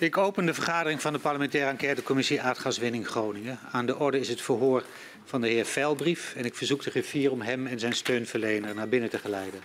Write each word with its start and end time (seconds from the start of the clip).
Ik 0.00 0.16
open 0.16 0.46
de 0.46 0.54
vergadering 0.54 1.00
van 1.00 1.12
de 1.12 1.18
parlementaire 1.18 1.70
enquêtecommissie 1.70 2.42
aardgaswinning 2.42 3.06
Groningen. 3.06 3.58
Aan 3.72 3.86
de 3.86 3.98
orde 3.98 4.20
is 4.20 4.28
het 4.28 4.40
verhoor 4.40 4.84
van 5.24 5.40
de 5.40 5.48
heer 5.48 5.64
Veilbrief 5.64 6.34
en 6.34 6.44
ik 6.44 6.54
verzoek 6.54 6.82
de 6.82 6.90
griffier 6.90 7.30
om 7.30 7.40
hem 7.40 7.66
en 7.66 7.78
zijn 7.78 7.92
steunverlener 7.92 8.74
naar 8.74 8.88
binnen 8.88 9.10
te 9.10 9.18
geleiden. 9.18 9.60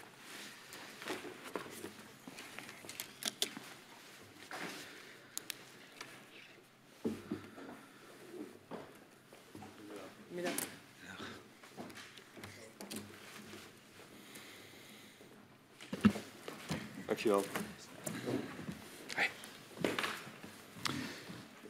Dankjewel. 17.05 17.43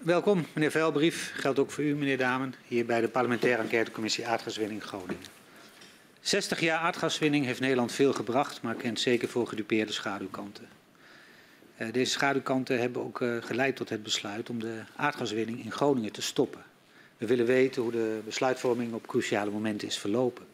Welkom, 0.03 0.45
meneer 0.53 0.71
Veilbrief. 0.71 1.31
Geldt 1.35 1.59
ook 1.59 1.71
voor 1.71 1.83
u, 1.83 1.95
meneer 1.95 2.17
Damen, 2.17 2.53
hier 2.67 2.85
bij 2.85 3.01
de 3.01 3.07
parlementaire 3.07 3.61
enquêtecommissie 3.61 4.27
aardgaswinning 4.27 4.83
Groningen. 4.83 5.23
60 6.21 6.59
jaar 6.59 6.79
aardgaswinning 6.79 7.45
heeft 7.45 7.59
Nederland 7.59 7.91
veel 7.91 8.13
gebracht, 8.13 8.61
maar 8.61 8.75
kent 8.75 8.99
zeker 8.99 9.27
voor 9.27 9.47
gedupeerde 9.47 9.91
schaduwkanten. 9.91 10.67
Uh, 11.77 11.91
deze 11.91 12.11
schaduwkanten 12.11 12.79
hebben 12.79 13.03
ook 13.03 13.21
uh, 13.21 13.37
geleid 13.43 13.75
tot 13.75 13.89
het 13.89 14.03
besluit 14.03 14.49
om 14.49 14.59
de 14.59 14.81
aardgaswinning 14.95 15.63
in 15.63 15.71
Groningen 15.71 16.11
te 16.11 16.21
stoppen. 16.21 16.63
We 17.17 17.25
willen 17.25 17.45
weten 17.45 17.81
hoe 17.81 17.91
de 17.91 18.19
besluitvorming 18.25 18.93
op 18.93 19.07
cruciale 19.07 19.51
momenten 19.51 19.87
is 19.87 19.97
verlopen. 19.97 20.45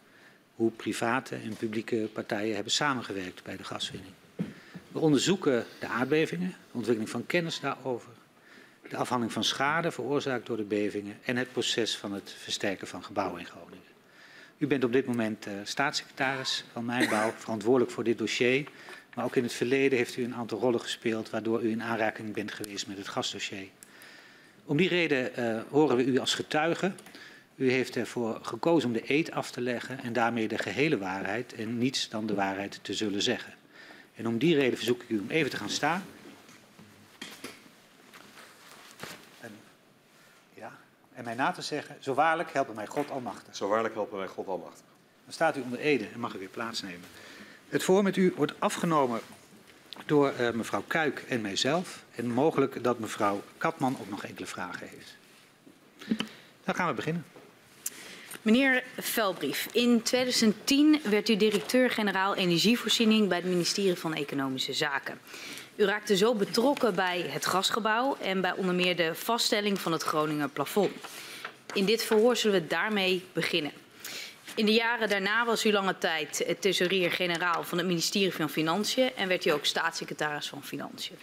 Hoe 0.55 0.71
private 0.71 1.35
en 1.35 1.55
publieke 1.55 2.09
partijen 2.13 2.55
hebben 2.55 2.73
samengewerkt 2.73 3.43
bij 3.43 3.57
de 3.57 3.63
gaswinning. 3.63 4.13
We 4.91 4.99
onderzoeken 4.99 5.65
de 5.79 5.87
aardbevingen, 5.87 6.49
de 6.49 6.77
ontwikkeling 6.77 7.09
van 7.09 7.25
kennis 7.25 7.59
daarover, 7.59 8.11
de 8.89 8.97
afhandeling 8.97 9.33
van 9.33 9.43
schade 9.43 9.91
veroorzaakt 9.91 10.45
door 10.45 10.57
de 10.57 10.63
bevingen 10.63 11.17
en 11.23 11.37
het 11.37 11.51
proces 11.51 11.97
van 11.97 12.13
het 12.13 12.35
versterken 12.37 12.87
van 12.87 13.03
gebouwen 13.03 13.39
in 13.39 13.45
Groningen. 13.45 13.87
U 14.57 14.67
bent 14.67 14.83
op 14.83 14.91
dit 14.91 15.05
moment 15.05 15.47
uh, 15.47 15.53
staatssecretaris 15.63 16.63
van 16.71 16.85
Mijnbouw, 16.85 17.33
verantwoordelijk 17.37 17.91
voor 17.91 18.03
dit 18.03 18.17
dossier. 18.17 18.67
Maar 19.15 19.25
ook 19.25 19.35
in 19.35 19.43
het 19.43 19.53
verleden 19.53 19.97
heeft 19.97 20.17
u 20.17 20.23
een 20.23 20.35
aantal 20.35 20.59
rollen 20.59 20.81
gespeeld 20.81 21.29
waardoor 21.29 21.61
u 21.63 21.69
in 21.69 21.83
aanraking 21.83 22.33
bent 22.33 22.51
geweest 22.51 22.87
met 22.87 22.97
het 22.97 23.07
gasdossier. 23.07 23.67
Om 24.65 24.77
die 24.77 24.89
reden 24.89 25.31
uh, 25.39 25.61
horen 25.69 25.95
we 25.95 26.03
u 26.03 26.17
als 26.17 26.35
getuige. 26.35 26.91
U 27.55 27.71
heeft 27.71 27.95
ervoor 27.95 28.39
gekozen 28.41 28.89
om 28.89 28.95
de 28.95 29.03
eed 29.05 29.31
af 29.31 29.51
te 29.51 29.61
leggen 29.61 29.99
en 29.99 30.13
daarmee 30.13 30.47
de 30.47 30.57
gehele 30.57 30.97
waarheid 30.97 31.53
en 31.53 31.77
niets 31.77 32.09
dan 32.09 32.25
de 32.25 32.33
waarheid 32.33 32.79
te 32.81 32.93
zullen 32.93 33.21
zeggen. 33.21 33.53
En 34.15 34.27
om 34.27 34.37
die 34.37 34.55
reden 34.55 34.77
verzoek 34.77 35.01
ik 35.01 35.09
u 35.09 35.19
om 35.19 35.29
even 35.29 35.49
te 35.49 35.57
gaan 35.57 35.69
staan. 35.69 36.03
En, 39.39 39.51
ja, 40.53 40.77
en 41.19 41.25
mij 41.25 41.33
na 41.33 41.51
te 41.51 41.61
zeggen, 41.61 41.97
zo 41.99 42.13
waarlijk 42.13 42.53
helpen 42.53 42.75
mij 42.75 42.87
God 42.87 43.11
almachtig. 43.11 43.55
Zo 43.55 43.67
waarlijk 43.67 43.93
helpen 43.93 44.17
mij 44.17 44.27
God 44.27 44.47
almachtig. 44.47 44.85
Dan 45.23 45.33
staat 45.33 45.57
u 45.57 45.61
onder 45.61 45.79
ede 45.79 46.07
en 46.13 46.19
mag 46.19 46.35
u 46.35 46.39
weer 46.39 46.47
plaatsnemen. 46.47 47.07
Het 47.69 47.83
voor 47.83 48.03
met 48.03 48.15
u 48.15 48.33
wordt 48.35 48.53
afgenomen 48.59 49.19
door 50.05 50.33
uh, 50.39 50.51
mevrouw 50.51 50.83
Kuik 50.87 51.25
en 51.27 51.41
mijzelf. 51.41 52.03
En 52.15 52.31
mogelijk 52.31 52.83
dat 52.83 52.99
mevrouw 52.99 53.41
Katman 53.57 53.97
ook 53.99 54.09
nog 54.09 54.23
enkele 54.23 54.45
vragen 54.45 54.87
heeft. 54.87 55.15
Dan 56.63 56.75
gaan 56.75 56.87
we 56.87 56.93
beginnen. 56.93 57.25
Meneer 58.41 58.83
Velbrief, 58.97 59.67
in 59.71 60.01
2010 60.01 60.99
werd 61.03 61.29
u 61.29 61.35
directeur-generaal 61.35 62.35
energievoorziening 62.35 63.27
bij 63.27 63.37
het 63.37 63.47
ministerie 63.47 63.95
van 63.95 64.13
Economische 64.13 64.73
Zaken. 64.73 65.19
U 65.79 65.85
raakte 65.85 66.17
zo 66.17 66.35
betrokken 66.35 66.95
bij 66.95 67.25
het 67.27 67.45
gasgebouw 67.45 68.17
en 68.21 68.41
bij 68.41 68.53
onder 68.53 68.75
meer 68.75 68.95
de 68.95 69.15
vaststelling 69.15 69.79
van 69.79 69.91
het 69.91 70.03
Groninger 70.03 70.49
plafond. 70.49 70.91
In 71.73 71.85
dit 71.85 72.03
verhoor 72.03 72.35
zullen 72.35 72.61
we 72.61 72.67
daarmee 72.67 73.25
beginnen. 73.33 73.71
In 74.55 74.65
de 74.65 74.73
jaren 74.73 75.09
daarna 75.09 75.45
was 75.45 75.65
u 75.65 75.71
lange 75.71 75.97
tijd 75.97 76.55
tesourier-generaal 76.59 77.63
van 77.63 77.77
het 77.77 77.87
ministerie 77.87 78.33
van 78.33 78.49
Financiën 78.49 79.15
en 79.15 79.27
werd 79.27 79.45
u 79.45 79.49
ook 79.49 79.65
staatssecretaris 79.65 80.47
van 80.47 80.63
Financiën. 80.63 81.15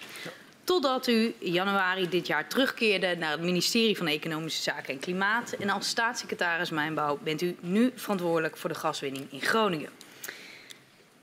Totdat 0.64 1.06
u 1.06 1.34
januari 1.38 2.08
dit 2.08 2.26
jaar 2.26 2.48
terugkeerde 2.48 3.16
naar 3.18 3.30
het 3.30 3.40
ministerie 3.40 3.96
van 3.96 4.06
Economische 4.06 4.62
Zaken 4.62 4.94
en 4.94 5.00
Klimaat. 5.00 5.52
En 5.52 5.70
als 5.70 5.88
staatssecretaris 5.88 6.70
Mijnbouw 6.70 7.18
bent 7.22 7.42
u 7.42 7.56
nu 7.60 7.92
verantwoordelijk 7.94 8.56
voor 8.56 8.70
de 8.70 8.76
gaswinning 8.76 9.32
in 9.32 9.40
Groningen. 9.40 9.90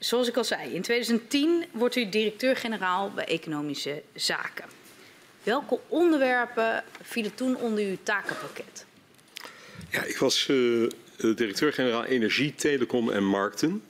Zoals 0.04 0.28
ik 0.28 0.38
al 0.38 0.44
zei, 0.44 0.74
in 0.74 0.82
2010 0.82 1.66
wordt 1.72 1.96
u 1.96 2.10
directeur-generaal 2.10 3.12
bij 3.12 3.26
Economische 3.26 4.02
Zaken. 4.14 4.66
Welke 5.44 5.80
onderwerpen 5.88 6.84
vielen 7.02 7.36
toen 7.36 7.56
onder 7.56 7.84
uw 7.84 7.98
takenpakket? 8.04 8.86
Ja, 9.90 10.04
ik 10.04 10.18
was 10.18 10.48
uh, 10.48 10.90
directeur-generaal 11.18 12.04
Energie, 12.06 12.56
Telecom 12.56 13.12
en 13.12 13.26
Markten. 13.26 13.84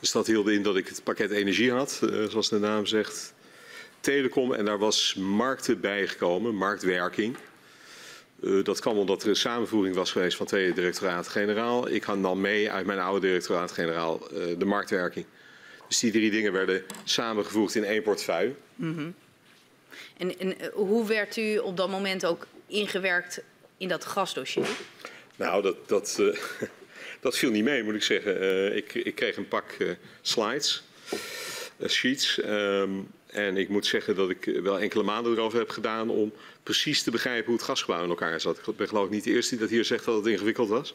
Dus 0.00 0.12
dat 0.12 0.26
hield 0.26 0.48
in 0.48 0.62
dat 0.62 0.76
ik 0.76 0.88
het 0.88 1.02
pakket 1.02 1.30
energie 1.30 1.72
had, 1.72 2.00
uh, 2.04 2.28
zoals 2.28 2.48
de 2.48 2.58
naam 2.58 2.86
zegt 2.86 3.34
telecom 4.00 4.54
en 4.54 4.64
daar 4.64 4.78
was 4.78 5.14
markten 5.14 5.80
bijgekomen, 5.80 6.54
marktwerking. 6.54 7.36
Uh, 8.40 8.64
dat 8.64 8.80
kwam 8.80 8.98
omdat 8.98 9.22
er 9.22 9.28
een 9.28 9.36
samenvoering 9.36 9.94
was 9.94 10.12
geweest 10.12 10.36
van 10.36 10.46
twee 10.46 10.72
directoraten-generaal. 10.72 11.88
Ik 11.88 12.06
nam 12.06 12.40
mee 12.40 12.70
uit 12.70 12.86
mijn 12.86 12.98
oude 12.98 13.26
directoraat-generaal 13.26 14.20
uh, 14.32 14.58
de 14.58 14.64
marktwerking. 14.64 15.26
Dus 15.88 15.98
die 15.98 16.12
drie 16.12 16.30
dingen 16.30 16.52
werden 16.52 16.84
samengevoegd 17.04 17.74
in 17.74 17.84
één 17.84 18.02
portefeuille. 18.02 18.54
Mm 18.74 18.94
-hmm. 18.96 19.14
En, 20.16 20.38
en 20.38 20.48
uh, 20.60 20.68
hoe 20.72 21.06
werd 21.06 21.36
u 21.36 21.58
op 21.58 21.76
dat 21.76 21.88
moment 21.90 22.26
ook 22.26 22.46
ingewerkt 22.66 23.42
in 23.76 23.88
dat 23.88 24.04
gasdossier? 24.04 24.68
Nou, 25.36 25.62
dat, 25.62 25.88
dat, 25.88 26.22
dat 27.20 27.36
viel 27.36 27.50
niet 27.50 27.64
mee, 27.64 27.82
moet 27.82 27.94
ik 27.94 28.02
zeggen. 28.02 28.76
ik, 28.76 28.94
ik 28.94 29.14
kreeg 29.14 29.36
een 29.36 29.48
pak 29.48 29.76
slides, 30.20 30.82
sheets. 31.86 32.40
Um, 32.44 33.08
en 33.30 33.56
ik 33.56 33.68
moet 33.68 33.86
zeggen 33.86 34.16
dat 34.16 34.30
ik 34.30 34.44
wel 34.62 34.78
enkele 34.78 35.02
maanden 35.02 35.32
erover 35.32 35.58
heb 35.58 35.68
gedaan 35.68 36.10
om 36.10 36.32
precies 36.68 37.02
te 37.02 37.10
begrijpen 37.10 37.44
hoe 37.44 37.54
het 37.54 37.64
gasgebouw 37.64 38.02
in 38.02 38.08
elkaar 38.08 38.40
zat. 38.40 38.58
Ik 38.58 38.76
ben 38.76 38.88
geloof 38.88 39.04
ik 39.04 39.10
niet 39.10 39.24
de 39.24 39.30
eerste 39.30 39.50
die 39.50 39.60
dat 39.60 39.70
hier 39.70 39.84
zegt 39.84 40.04
dat 40.04 40.16
het 40.16 40.26
ingewikkeld 40.26 40.68
was. 40.68 40.94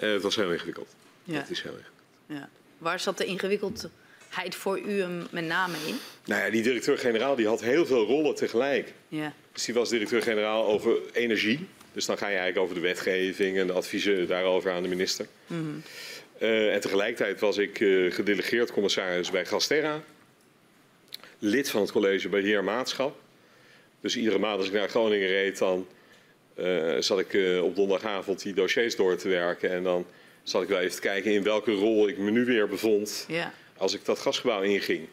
Uh, 0.00 0.12
het 0.12 0.22
was 0.22 0.36
heel 0.36 0.52
ingewikkeld. 0.52 0.94
Ja. 1.24 1.34
Het 1.34 1.50
is 1.50 1.62
heel 1.62 1.72
ingewikkeld. 1.72 2.02
Ja. 2.26 2.48
Waar 2.78 3.00
zat 3.00 3.18
de 3.18 3.24
ingewikkeldheid 3.24 4.54
voor 4.54 4.80
u 4.80 5.04
met 5.30 5.44
name 5.44 5.76
in? 5.86 5.96
Nou 6.24 6.44
ja, 6.44 6.50
die 6.50 6.62
directeur-generaal 6.62 7.36
die 7.36 7.46
had 7.46 7.60
heel 7.60 7.86
veel 7.86 8.04
rollen 8.04 8.34
tegelijk. 8.34 8.92
Ja. 9.08 9.32
Dus 9.52 9.64
die 9.64 9.74
was 9.74 9.88
directeur-generaal 9.88 10.66
over 10.66 10.96
energie. 11.12 11.66
Dus 11.92 12.06
dan 12.06 12.18
ga 12.18 12.28
je 12.28 12.36
eigenlijk 12.36 12.64
over 12.64 12.74
de 12.74 12.88
wetgeving 12.88 13.58
en 13.58 13.66
de 13.66 13.72
adviezen 13.72 14.26
daarover 14.26 14.72
aan 14.72 14.82
de 14.82 14.88
minister. 14.88 15.26
Mm 15.46 15.60
-hmm. 15.60 15.82
uh, 16.38 16.74
en 16.74 16.80
tegelijkertijd 16.80 17.40
was 17.40 17.56
ik 17.56 17.80
uh, 17.80 18.12
gedelegeerd 18.12 18.72
commissaris 18.72 19.30
bij 19.30 19.46
Gasterra 19.46 20.02
lid 21.38 21.70
van 21.70 21.80
het 21.80 21.92
college 21.92 22.28
beheer 22.28 22.64
maatschap. 22.64 23.16
Dus 24.04 24.16
iedere 24.16 24.38
maand 24.38 24.58
als 24.58 24.66
ik 24.66 24.72
naar 24.72 24.88
Groningen 24.88 25.28
reed, 25.28 25.58
dan 25.58 25.86
uh, 26.56 26.96
zat 26.98 27.18
ik 27.18 27.32
uh, 27.32 27.62
op 27.62 27.76
donderdagavond 27.76 28.42
die 28.42 28.54
dossiers 28.54 28.96
door 28.96 29.16
te 29.16 29.28
werken. 29.28 29.70
En 29.70 29.82
dan 29.82 30.06
zat 30.42 30.62
ik 30.62 30.68
wel 30.68 30.78
even 30.78 30.94
te 30.94 31.00
kijken 31.00 31.32
in 31.32 31.42
welke 31.42 31.72
rol 31.72 32.08
ik 32.08 32.18
me 32.18 32.30
nu 32.30 32.44
weer 32.44 32.68
bevond 32.68 33.24
ja. 33.28 33.52
als 33.76 33.94
ik 33.94 34.04
dat 34.04 34.18
gasgebouw 34.18 34.62
inging. 34.62 35.08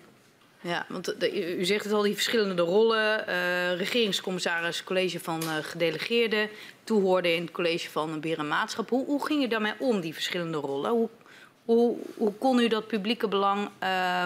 Ja, 0.62 0.86
want 0.90 1.20
de, 1.20 1.58
u 1.58 1.66
zegt 1.66 1.84
het 1.84 1.94
al, 1.94 2.02
die 2.02 2.14
verschillende 2.14 2.62
rollen. 2.62 3.26
Uh, 3.30 3.78
regeringscommissaris, 3.78 4.84
college 4.84 5.20
van 5.20 5.42
gedelegeerden, 5.44 6.50
toehoorde 6.84 7.34
in 7.34 7.42
het 7.42 7.52
college 7.52 7.90
van 7.90 8.20
beheer 8.20 8.40
en 8.40 8.48
maatschap. 8.48 8.90
Hoe, 8.90 9.06
hoe 9.06 9.26
ging 9.26 9.44
u 9.44 9.48
daarmee 9.48 9.74
om, 9.80 10.02
die 10.02 10.14
verschillende 10.14 10.58
rollen? 10.58 10.92
Hoe, 10.92 11.10
hoe, 11.66 11.98
hoe 12.16 12.34
kon 12.34 12.60
u 12.60 12.68
dat 12.68 12.88
publieke 12.88 13.28
belang 13.28 13.70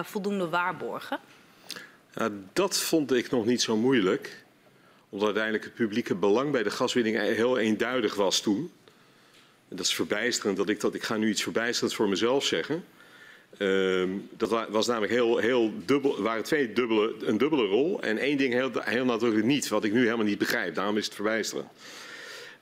voldoende 0.04 0.48
waarborgen? 0.48 1.18
Ja, 2.14 2.30
dat 2.52 2.78
vond 2.78 3.12
ik 3.12 3.30
nog 3.30 3.44
niet 3.44 3.62
zo 3.62 3.76
moeilijk. 3.76 4.44
Omdat 5.08 5.26
uiteindelijk 5.26 5.64
het 5.64 5.74
publieke 5.74 6.14
belang 6.14 6.50
bij 6.52 6.62
de 6.62 6.70
gaswinning 6.70 7.18
heel 7.18 7.58
eenduidig 7.58 8.14
was 8.14 8.40
toen. 8.40 8.70
En 9.68 9.76
dat 9.76 9.86
is 9.86 9.94
verbijsterend 9.94 10.56
dat 10.56 10.68
ik 10.68 10.80
dat. 10.80 10.94
Ik 10.94 11.02
ga 11.02 11.16
nu 11.16 11.28
iets 11.28 11.42
verbijsterends 11.42 11.94
voor 11.94 12.08
mezelf 12.08 12.44
zeggen. 12.44 12.84
Um, 13.58 14.28
dat 14.36 14.68
was 14.68 14.86
namelijk 14.86 15.12
heel, 15.12 15.36
heel 15.36 15.72
dubbel. 15.84 16.22
Waren 16.22 16.44
twee 16.44 16.72
dubbele, 16.72 17.14
een 17.20 17.38
dubbele 17.38 17.66
rol. 17.66 18.02
En 18.02 18.18
één 18.18 18.36
ding 18.36 18.52
heel, 18.52 18.70
heel 18.74 19.04
nadrukkelijk 19.04 19.48
niet, 19.48 19.68
wat 19.68 19.84
ik 19.84 19.92
nu 19.92 20.04
helemaal 20.04 20.24
niet 20.24 20.38
begrijp. 20.38 20.74
Daarom 20.74 20.96
is 20.96 21.04
het 21.04 21.14
verbijsterend. 21.14 21.68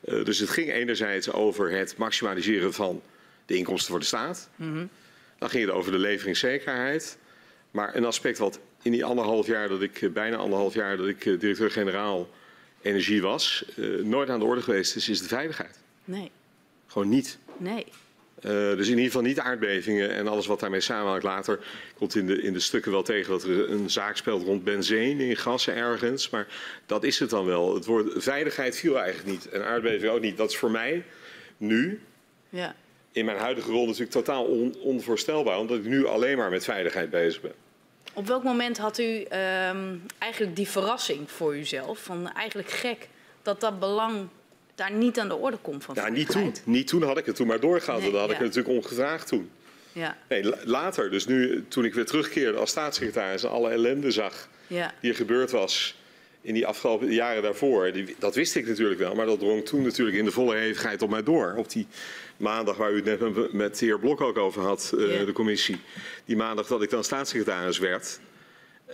Uh, 0.05 0.25
dus 0.25 0.39
het 0.39 0.51
ging 0.51 0.73
enerzijds 0.73 1.33
over 1.33 1.71
het 1.71 1.97
maximaliseren 1.97 2.73
van 2.73 3.03
de 3.47 3.57
inkomsten 3.57 3.91
voor 3.91 4.01
de 4.01 4.07
staat. 4.07 4.49
Mm 4.57 4.73
-hmm. 4.73 4.89
Dan 5.39 5.51
ging 5.51 5.65
het 5.65 5.75
over 5.75 5.93
de 5.93 5.99
leveringszekerheid. 5.99 7.19
Maar 7.71 7.95
een 7.97 8.05
aspect 8.05 8.39
wat 8.39 8.59
in 8.85 8.93
die 8.93 9.05
anderhalf 9.05 9.47
jaar 9.47 9.69
dat 9.69 9.83
ik, 9.83 10.13
bijna 10.13 10.37
anderhalf 10.37 10.75
jaar 10.75 10.97
dat 10.97 11.07
ik 11.07 11.23
directeur-generaal 11.23 12.29
energie 12.83 13.23
was, 13.23 13.65
uh, 13.77 14.05
nooit 14.05 14.29
aan 14.29 14.39
de 14.39 14.45
orde 14.45 14.63
geweest 14.63 14.97
is, 14.97 15.09
is 15.09 15.21
de 15.21 15.29
veiligheid. 15.29 15.79
Nee. 16.05 16.31
Gewoon 16.87 17.09
niet. 17.09 17.39
Nee. 17.57 17.87
Uh, 18.37 18.51
dus 18.51 18.87
in 18.87 18.91
ieder 18.91 19.05
geval 19.05 19.23
niet 19.23 19.39
aardbevingen 19.39 20.11
en 20.11 20.29
alles 20.29 20.47
wat 20.47 20.61
daarmee 20.61 20.81
samenhangt. 20.81 21.23
Later 21.23 21.59
komt 21.99 22.15
in 22.15 22.27
de, 22.27 22.43
in 22.43 22.53
de 22.53 22.61
stukken 22.61 22.93
wel 22.93 23.03
tegen 23.03 23.31
dat 23.31 23.43
er 23.43 23.71
een 23.71 23.91
zaak 23.91 24.17
speelt 24.17 24.43
rond 24.43 24.65
benzine 24.65 25.27
in 25.27 25.37
gassen 25.37 25.75
ergens. 25.75 26.31
Maar 26.31 26.47
dat 26.87 27.05
is 27.05 27.19
het 27.19 27.31
dan 27.31 27.45
wel. 27.45 27.75
Het 27.75 27.85
woord 27.85 28.23
veiligheid 28.23 28.77
viel 28.77 28.99
eigenlijk 28.99 29.29
niet 29.29 29.49
en 29.49 29.65
aardbeving 29.65 30.13
ook 30.13 30.21
niet. 30.21 30.37
Dat 30.37 30.51
is 30.51 30.57
voor 30.57 30.71
mij 30.71 31.05
nu 31.57 32.01
ja. 32.49 32.75
in 33.13 33.25
mijn 33.25 33.39
huidige 33.39 33.71
rol 33.71 33.85
natuurlijk 33.87 34.11
totaal 34.11 34.45
on, 34.45 34.75
onvoorstelbaar. 34.81 35.59
Omdat 35.59 35.79
ik 35.79 35.85
nu 35.85 36.07
alleen 36.07 36.37
maar 36.37 36.51
met 36.51 36.65
veiligheid 36.65 37.11
bezig 37.11 37.41
ben. 37.41 37.55
Op 38.15 38.27
welk 38.27 38.43
moment 38.43 38.79
had 38.79 38.99
u 38.99 39.05
um, 39.05 40.07
eigenlijk 40.19 40.57
die 40.57 40.69
verrassing 40.69 41.31
voor 41.31 41.57
uzelf? 41.57 41.99
Van 41.99 42.33
eigenlijk 42.33 42.71
gek 42.71 43.09
dat 43.43 43.61
dat 43.61 43.79
belang 43.79 44.29
daar 44.75 44.93
niet 44.93 45.19
aan 45.19 45.29
de 45.29 45.37
orde 45.37 45.57
komt 45.57 45.85
van 45.85 45.95
Ja, 45.95 46.09
niet 46.09 46.31
toen. 46.31 46.55
Niet 46.65 46.87
toen 46.87 47.03
had 47.03 47.19
ik 47.19 47.27
het 47.27 47.37
toen 47.37 47.47
maar 47.47 47.61
doorgehaald. 47.61 48.03
Nee, 48.03 48.11
dat 48.11 48.21
had 48.21 48.31
ja. 48.31 48.35
ik 48.35 48.41
natuurlijk 48.41 48.75
ongevraagd 48.75 49.27
toen. 49.27 49.51
Ja. 49.93 50.17
Nee, 50.29 50.45
later, 50.65 51.11
dus 51.11 51.27
nu, 51.27 51.65
toen 51.69 51.85
ik 51.85 51.95
weer 51.95 52.07
terugkeerde 52.07 52.59
als 52.59 52.71
staatssecretaris 52.71 53.43
en 53.43 53.51
alle 53.51 53.71
ellende 53.71 54.11
zag 54.11 54.49
ja. 54.67 54.95
die 55.01 55.11
er 55.11 55.17
gebeurd 55.17 55.51
was 55.51 55.97
in 56.45 56.55
die 56.55 56.67
afgelopen 56.67 57.13
jaren 57.13 57.43
daarvoor. 57.43 57.93
Die, 57.93 58.17
dat 58.19 58.35
wist 58.35 58.57
ik 58.57 58.67
natuurlijk 58.67 59.01
wel, 59.01 59.15
maar 59.15 59.27
dat 59.27 59.39
drong 59.39 59.65
toen 59.65 59.83
natuurlijk 59.83 60.17
in 60.17 60.25
de 60.25 60.31
volle 60.31 60.57
hevigheid 60.57 61.03
op 61.03 61.11
mij 61.11 61.23
door. 61.23 61.55
Op 61.57 61.71
die 61.71 61.87
maandag 62.37 62.77
waar 62.77 62.93
u 62.93 63.03
het 63.03 63.21
net 63.21 63.53
met 63.53 63.79
de 63.79 63.85
heer 63.85 63.99
Blok 63.99 64.21
ook 64.21 64.39
over 64.39 64.63
had, 64.63 64.93
uh, 64.95 65.27
de 65.27 65.33
commissie. 65.33 65.77
Die 66.25 66.37
maandag 66.37 66.67
dat 66.67 66.83
ik 66.83 66.91
dan 66.91 67.05
staatssecretaris 67.05 67.79
werd. 67.79 68.21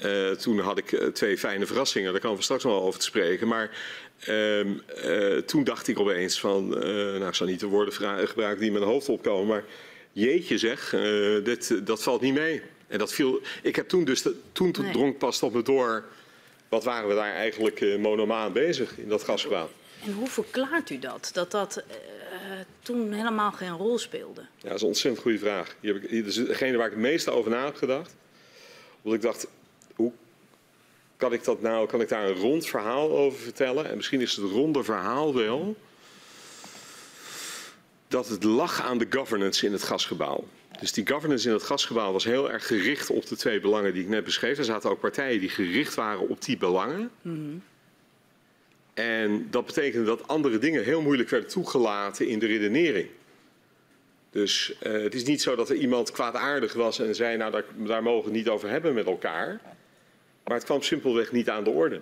Uh, 0.05 0.31
toen 0.31 0.59
had 0.59 0.79
ik 0.79 0.93
uh, 0.93 1.07
twee 1.07 1.39
fijne 1.39 1.67
verrassingen, 1.67 2.13
daar 2.13 2.21
kan 2.21 2.37
we 2.37 2.43
straks 2.43 2.65
nog 2.65 2.73
wel 2.73 2.83
over 2.83 3.01
te 3.01 3.07
spreken. 3.07 3.49
Maar 3.49 3.71
uh, 4.29 5.37
toen 5.37 5.65
dacht 5.65 5.89
ik 5.89 5.99
opeens 5.99 6.41
van, 6.41 6.69
nou 6.69 7.27
ik 7.27 7.35
zal 7.35 7.47
niet 7.47 7.61
de 7.61 7.67
woorden 7.67 7.95
gebruiken 8.29 8.59
die 8.59 8.67
in 8.67 8.73
mijn 8.73 8.85
hoofd 8.85 9.09
opkomen, 9.09 9.47
maar 9.47 9.65
jeetje 10.13 10.59
zeg, 10.59 10.91
dit, 11.45 11.87
dat 11.87 12.03
valt 12.03 12.21
niet 12.21 12.35
mee. 12.35 12.63
En 12.87 12.99
dat 12.99 13.13
viel, 13.13 13.41
ik 13.63 13.77
heb 13.77 13.89
toen 13.89 14.05
dus, 14.05 14.25
toen 14.53 14.75
nee. 14.81 14.93
drong 14.93 15.19
pas 15.19 15.43
op 15.43 15.53
me 15.53 15.63
door, 15.63 16.05
wat 16.71 16.85
waren 16.85 17.09
we 17.09 17.15
daar 17.15 17.35
eigenlijk 17.35 17.99
monomaan 17.99 18.53
bezig 18.53 18.99
in 18.99 19.09
dat 19.09 19.23
gasgebouw. 19.23 19.69
En 20.05 20.13
hoe 20.13 20.29
verklaart 20.29 20.91
u 20.91 20.99
dat, 20.99 21.31
dat 21.33 21.51
dat 21.51 21.83
toen 22.83 23.13
helemaal 23.13 23.53
geen 23.53 23.77
rol 23.77 23.99
speelde? 23.99 24.41
Ja, 24.41 24.69
dat 24.69 24.75
is 24.75 24.81
een 24.81 24.87
ontzettend 24.87 25.23
goede 25.23 25.39
vraag. 25.39 25.77
Hier 25.81 25.95
heb 25.95 26.03
ik, 26.03 26.11
dat 26.11 26.27
is 26.27 26.35
degene 26.35 26.77
waar 26.77 26.87
ik 26.87 26.93
het 26.93 27.01
meeste 27.01 27.31
over 27.31 27.51
na 27.51 27.65
heb 27.65 27.77
gedacht. 27.77 28.15
Omdat 29.03 29.19
ik 29.19 29.25
dacht, 29.25 29.47
hoe 29.95 30.13
kan 31.17 31.33
ik, 31.33 31.45
dat 31.45 31.61
nou, 31.61 31.87
kan 31.87 32.01
ik 32.01 32.09
daar 32.09 32.29
een 32.29 32.35
rond 32.35 32.67
verhaal 32.67 33.11
over 33.11 33.39
vertellen? 33.39 33.89
En 33.89 33.97
misschien 33.97 34.21
is 34.21 34.37
het 34.37 34.51
ronde 34.51 34.85
verhaal 34.85 35.35
wel 35.35 35.77
dat 38.09 38.29
het 38.29 38.45
lag 38.45 38.83
aan 38.83 38.99
de 38.99 39.07
governance 39.11 39.67
in 39.67 39.73
het 39.73 39.83
gasgebouw. 39.83 40.45
Dus 40.81 40.93
die 40.93 41.07
governance 41.07 41.49
in 41.49 41.55
het 41.55 41.63
gasgebouw 41.63 42.13
was 42.13 42.25
heel 42.25 42.51
erg 42.51 42.67
gericht 42.67 43.11
op 43.11 43.27
de 43.27 43.37
twee 43.37 43.61
belangen 43.61 43.93
die 43.93 44.03
ik 44.03 44.09
net 44.09 44.25
beschreef. 44.25 44.59
Er 44.59 44.65
zaten 44.65 44.91
ook 44.91 45.01
partijen 45.01 45.41
die 45.41 45.49
gericht 45.49 45.95
waren 45.95 46.29
op 46.29 46.43
die 46.43 46.57
belangen. 46.57 47.11
Mm 47.23 47.35
-hmm. 47.35 47.63
En 48.95 49.47
dat 49.51 49.67
betekende 49.67 50.07
dat 50.07 50.29
andere 50.29 50.59
dingen 50.59 50.85
heel 50.85 51.03
moeilijk 51.03 51.29
werden 51.29 51.49
toegelaten 51.49 52.29
in 52.29 52.39
de 52.39 52.47
redenering. 52.47 53.09
Dus 54.31 54.75
uh, 54.83 55.03
het 55.03 55.15
is 55.15 55.25
niet 55.25 55.43
zo 55.43 55.57
dat 55.57 55.71
er 55.71 55.77
iemand 55.77 56.11
kwaadaardig 56.11 56.73
was 56.73 56.99
en 56.99 57.15
zei, 57.15 57.37
nou 57.37 57.51
daar, 57.51 57.65
daar 57.77 58.03
mogen 58.03 58.21
we 58.21 58.29
het 58.29 58.37
niet 58.37 58.49
over 58.49 58.69
hebben 58.69 58.95
met 58.95 59.07
elkaar. 59.07 59.61
Maar 60.45 60.57
het 60.57 60.65
kwam 60.65 60.83
simpelweg 60.83 61.33
niet 61.33 61.51
aan 61.51 61.65
de 61.65 61.71
orde. 61.71 62.01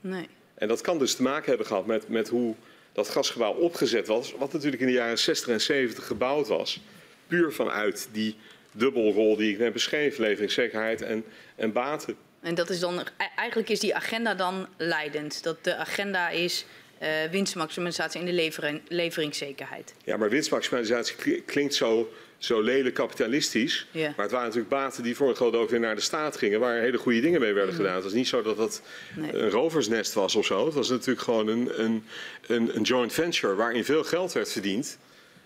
Nee. 0.00 0.28
En 0.54 0.68
dat 0.68 0.80
kan 0.80 0.98
dus 0.98 1.14
te 1.14 1.22
maken 1.22 1.48
hebben 1.48 1.66
gehad 1.66 1.86
met, 1.86 2.08
met 2.08 2.28
hoe 2.28 2.54
dat 2.92 3.08
gasgebouw 3.08 3.52
opgezet 3.52 4.06
was. 4.06 4.34
Wat 4.38 4.52
natuurlijk 4.52 4.82
in 4.82 4.88
de 4.88 4.92
jaren 4.92 5.18
60 5.18 5.48
en 5.48 5.60
70 5.60 6.06
gebouwd 6.06 6.48
was. 6.48 6.80
Puur 7.26 7.52
vanuit 7.52 8.08
die 8.12 8.36
dubbelrol 8.72 9.36
die 9.36 9.52
ik 9.52 9.58
net 9.58 9.72
beschreef. 9.72 10.18
Leveringszekerheid 10.18 11.02
en, 11.02 11.24
en 11.56 11.72
baten. 11.72 12.16
En 12.40 12.54
dat 12.54 12.70
is 12.70 12.80
dan, 12.80 13.02
eigenlijk 13.36 13.68
is 13.68 13.80
die 13.80 13.94
agenda 13.94 14.34
dan 14.34 14.66
leidend. 14.76 15.42
Dat 15.42 15.64
de 15.64 15.76
agenda 15.76 16.28
is 16.28 16.64
uh, 17.02 17.08
winstmaximalisatie 17.30 18.20
en 18.20 18.26
de 18.26 18.32
levering, 18.32 18.80
leveringszekerheid. 18.88 19.94
Ja, 20.04 20.16
maar 20.16 20.30
winstmaximalisatie 20.30 21.42
klinkt 21.46 21.74
zo 21.74 22.12
zo 22.44 22.60
lelijk 22.60 22.94
kapitalistisch. 22.94 23.86
Yeah. 23.90 24.16
Maar 24.16 24.24
het 24.24 24.30
waren 24.30 24.46
natuurlijk 24.46 24.74
baten 24.74 25.02
die 25.02 25.16
voor 25.16 25.28
een 25.28 25.34
groot 25.34 25.54
ook 25.54 25.70
weer 25.70 25.80
naar 25.80 25.94
de 25.94 26.00
staat 26.00 26.36
gingen, 26.36 26.60
waar 26.60 26.80
hele 26.80 26.98
goede 26.98 27.20
dingen 27.20 27.40
mee 27.40 27.52
werden 27.52 27.74
mm. 27.74 27.80
gedaan. 27.80 27.94
Het 27.94 28.04
was 28.04 28.12
niet 28.12 28.28
zo 28.28 28.42
dat 28.42 28.56
dat 28.56 28.82
nee. 29.16 29.34
een 29.34 29.50
roversnest 29.50 30.12
was 30.12 30.34
of 30.34 30.46
zo. 30.46 30.64
Het 30.64 30.74
was 30.74 30.88
natuurlijk 30.88 31.20
gewoon 31.20 31.48
een, 31.48 31.82
een, 31.82 32.04
een, 32.46 32.76
een 32.76 32.82
joint 32.82 33.12
venture 33.12 33.54
waarin 33.54 33.84
veel 33.84 34.04
geld 34.04 34.32
werd 34.32 34.52
verdiend. 34.52 34.98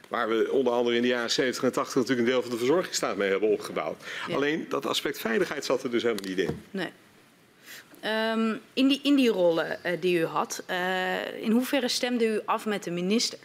Waar 0.09 0.29
we 0.29 0.51
onder 0.53 0.73
andere 0.73 0.97
in 0.97 1.03
de 1.03 1.09
jaren 1.09 1.31
70 1.31 1.63
en 1.63 1.73
80 1.73 1.95
natuurlijk 1.95 2.21
een 2.21 2.33
deel 2.33 2.43
van 2.43 2.51
de 2.51 2.57
verzorgingsstaat 2.57 3.17
mee 3.17 3.31
hebben 3.31 3.49
opgebouwd. 3.49 4.03
Alleen 4.33 4.67
dat 4.69 4.87
aspect 4.87 5.19
veiligheid 5.19 5.65
zat 5.65 5.83
er 5.83 5.91
dus 5.91 6.03
helemaal 6.03 6.29
niet 6.29 6.39
in. 6.39 6.63
Nee. 6.71 6.91
Um, 8.05 8.61
in, 8.73 8.89
die, 8.89 9.01
in 9.03 9.15
die 9.15 9.29
rollen 9.29 9.79
uh, 9.87 9.93
die 10.01 10.19
u 10.19 10.25
had, 10.25 10.63
uh, 10.71 11.43
in 11.43 11.51
hoeverre 11.51 11.89
stemde 11.89 12.27
u 12.27 12.41
af 12.45 12.67
met 12.67 12.85
de 12.85 12.91
minister? 12.91 13.39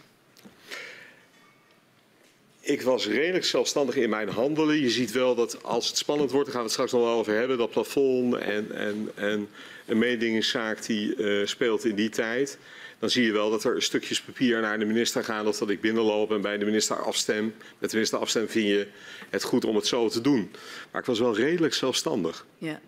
Ik 2.60 2.82
was 2.82 3.06
redelijk 3.06 3.44
zelfstandig 3.44 3.96
in 3.96 4.10
mijn 4.10 4.28
handelen. 4.28 4.80
Je 4.80 4.90
ziet 4.90 5.12
wel 5.12 5.34
dat 5.34 5.62
als 5.62 5.88
het 5.88 5.96
spannend 5.96 6.30
wordt, 6.30 6.46
daar 6.46 6.54
gaan 6.54 6.64
we 6.64 6.68
het 6.68 6.78
straks 6.78 6.92
nog 6.92 7.02
wel 7.02 7.18
over 7.18 7.34
hebben, 7.34 7.58
dat 7.58 7.70
plafond 7.70 8.34
en, 8.34 8.72
en, 8.72 9.10
en 9.14 9.48
een 9.86 9.98
mededingingszaak 9.98 10.86
die 10.86 11.16
uh, 11.16 11.46
speelt 11.46 11.84
in 11.84 11.94
die 11.94 12.08
tijd. 12.08 12.58
Dan 13.04 13.12
zie 13.12 13.24
je 13.24 13.32
wel 13.32 13.50
dat 13.50 13.64
er 13.64 13.82
stukjes 13.82 14.20
papier 14.20 14.60
naar 14.60 14.78
de 14.78 14.84
minister 14.84 15.24
gaan 15.24 15.46
of 15.46 15.58
dat 15.58 15.70
ik 15.70 15.80
binnenloop 15.80 16.30
en 16.30 16.40
bij 16.40 16.58
de 16.58 16.64
minister 16.64 17.02
afstem. 17.02 17.54
Met 17.78 17.90
de 17.90 17.96
minister 17.96 18.18
afstem 18.18 18.48
vind 18.48 18.66
je 18.66 18.88
het 19.30 19.42
goed 19.42 19.64
om 19.64 19.76
het 19.76 19.86
zo 19.86 20.08
te 20.08 20.20
doen. 20.20 20.50
Maar 20.90 21.00
ik 21.00 21.06
was 21.06 21.18
wel 21.18 21.36
redelijk 21.36 21.74
zelfstandig. 21.74 22.46
Ja. 22.58 22.80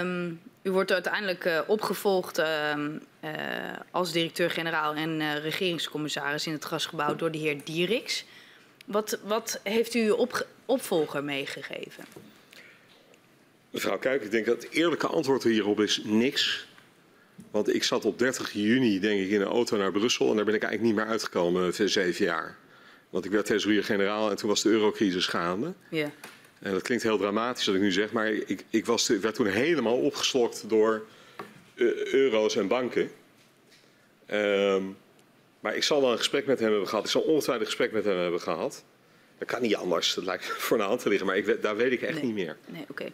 Um, 0.00 0.40
u 0.62 0.70
wordt 0.70 0.92
uiteindelijk 0.92 1.44
uh, 1.44 1.60
opgevolgd 1.66 2.38
uh, 2.38 2.46
uh, 3.24 3.30
als 3.90 4.12
directeur-generaal 4.12 4.94
en 4.94 5.20
uh, 5.20 5.38
regeringscommissaris 5.38 6.46
in 6.46 6.52
het 6.52 6.64
gasgebouw 6.64 7.16
door 7.16 7.30
de 7.30 7.38
heer 7.38 7.64
Dierix. 7.64 8.24
Wat, 8.86 9.18
wat 9.24 9.60
heeft 9.62 9.94
u 9.94 10.06
uw 10.06 10.14
op, 10.14 10.46
opvolger 10.66 11.24
meegegeven? 11.24 12.04
Mevrouw 13.70 13.98
Kuik, 13.98 14.22
ik 14.22 14.30
denk 14.30 14.46
dat 14.46 14.62
het 14.62 14.72
eerlijke 14.72 15.06
antwoord 15.06 15.42
hierop 15.42 15.80
is 15.80 16.00
niks. 16.04 16.66
Want 17.50 17.74
ik 17.74 17.84
zat 17.84 18.04
op 18.04 18.18
30 18.18 18.52
juni 18.52 19.00
denk 19.00 19.20
ik 19.20 19.30
in 19.30 19.40
een 19.40 19.46
auto 19.46 19.76
naar 19.76 19.92
Brussel 19.92 20.30
en 20.30 20.36
daar 20.36 20.44
ben 20.44 20.54
ik 20.54 20.62
eigenlijk 20.62 20.94
niet 20.94 21.04
meer 21.04 21.12
uitgekomen 21.12 21.74
voor 21.74 21.88
zeven 21.88 22.24
jaar. 22.24 22.56
Want 23.10 23.24
ik 23.24 23.30
werd 23.30 23.46
thesaurier-generaal 23.46 24.30
en 24.30 24.36
toen 24.36 24.48
was 24.48 24.62
de 24.62 24.68
eurocrisis 24.68 25.26
gaande. 25.26 25.72
Ja. 25.88 26.10
En 26.58 26.72
dat 26.72 26.82
klinkt 26.82 27.02
heel 27.04 27.18
dramatisch 27.18 27.66
wat 27.66 27.74
ik 27.74 27.80
nu 27.80 27.92
zeg, 27.92 28.12
maar 28.12 28.32
ik, 28.32 28.64
ik, 28.70 28.86
was, 28.86 29.10
ik 29.10 29.20
werd 29.20 29.34
toen 29.34 29.46
helemaal 29.46 29.96
opgeslokt 29.96 30.68
door 30.68 31.06
uh, 31.74 32.12
euro's 32.12 32.56
en 32.56 32.68
banken. 32.68 33.10
Um, 34.30 34.96
maar 35.60 35.76
ik 35.76 35.82
zal 35.82 36.00
dan 36.00 36.10
een 36.10 36.18
gesprek 36.18 36.46
met 36.46 36.60
hem 36.60 36.70
hebben 36.70 36.88
gehad. 36.88 37.04
Ik 37.04 37.10
zal 37.10 37.20
ongetwijfeld 37.20 37.60
een 37.60 37.66
gesprek 37.66 37.92
met 37.92 38.04
hem 38.04 38.18
hebben 38.18 38.40
gehad. 38.40 38.84
Dat 39.38 39.48
kan 39.48 39.62
niet 39.62 39.76
anders. 39.76 40.14
Dat 40.14 40.24
lijkt 40.24 40.46
voor 40.46 40.76
de 40.76 40.82
hand 40.82 41.00
te 41.00 41.08
liggen. 41.08 41.26
Maar 41.26 41.36
ik, 41.36 41.62
daar 41.62 41.76
weet 41.76 41.92
ik 41.92 42.02
echt 42.02 42.14
nee. 42.14 42.24
niet 42.24 42.34
meer. 42.34 42.56
Nee, 42.66 42.84
oké. 42.88 43.10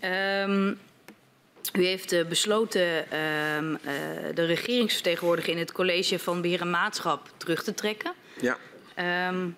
Okay. 0.00 0.42
Um, 0.42 0.78
u 1.72 1.84
heeft 1.84 2.12
uh, 2.12 2.26
besloten 2.26 3.18
um, 3.18 3.70
uh, 3.70 3.78
de 4.34 4.44
regeringsvertegenwoordiger 4.44 5.52
in 5.52 5.58
het 5.58 5.72
college 5.72 6.18
van 6.18 6.40
beheer 6.40 6.60
en 6.60 6.70
maatschap 6.70 7.30
terug 7.36 7.62
te 7.62 7.74
trekken. 7.74 8.12
Ja. 8.40 8.58
Um, 9.28 9.56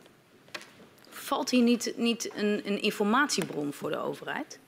valt 1.11 1.51
hier 1.51 1.63
niet, 1.63 1.93
niet 1.97 2.31
een, 2.35 2.63
een 2.65 2.83
informatiebron 2.83 3.73
voor 3.73 3.91
de 3.91 3.99
overheid? 3.99 4.59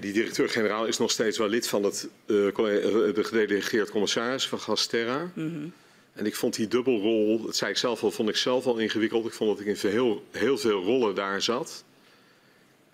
Die 0.00 0.12
directeur-generaal 0.12 0.86
is 0.86 0.98
nog 0.98 1.10
steeds 1.10 1.38
wel 1.38 1.48
lid 1.48 1.68
van 1.68 1.82
het, 1.82 2.08
uh, 2.26 2.54
de 2.56 3.24
gedelegeerd 3.24 3.90
commissaris 3.90 4.48
van 4.48 4.60
Gasterra. 4.60 5.30
Mm 5.34 5.54
-hmm. 5.54 5.72
En 6.12 6.26
ik 6.26 6.36
vond 6.36 6.54
die 6.54 6.68
dubbelrol, 6.68 7.42
dat 7.42 7.56
zei 7.56 7.70
ik 7.70 7.76
zelf 7.76 8.02
al, 8.02 8.10
vond 8.10 8.28
ik 8.28 8.36
zelf 8.36 8.66
al 8.66 8.78
ingewikkeld. 8.78 9.26
Ik 9.26 9.32
vond 9.32 9.50
dat 9.50 9.66
ik 9.66 9.82
in 9.82 9.90
heel, 9.90 10.24
heel 10.30 10.58
veel 10.58 10.82
rollen 10.82 11.14
daar 11.14 11.42
zat. 11.42 11.84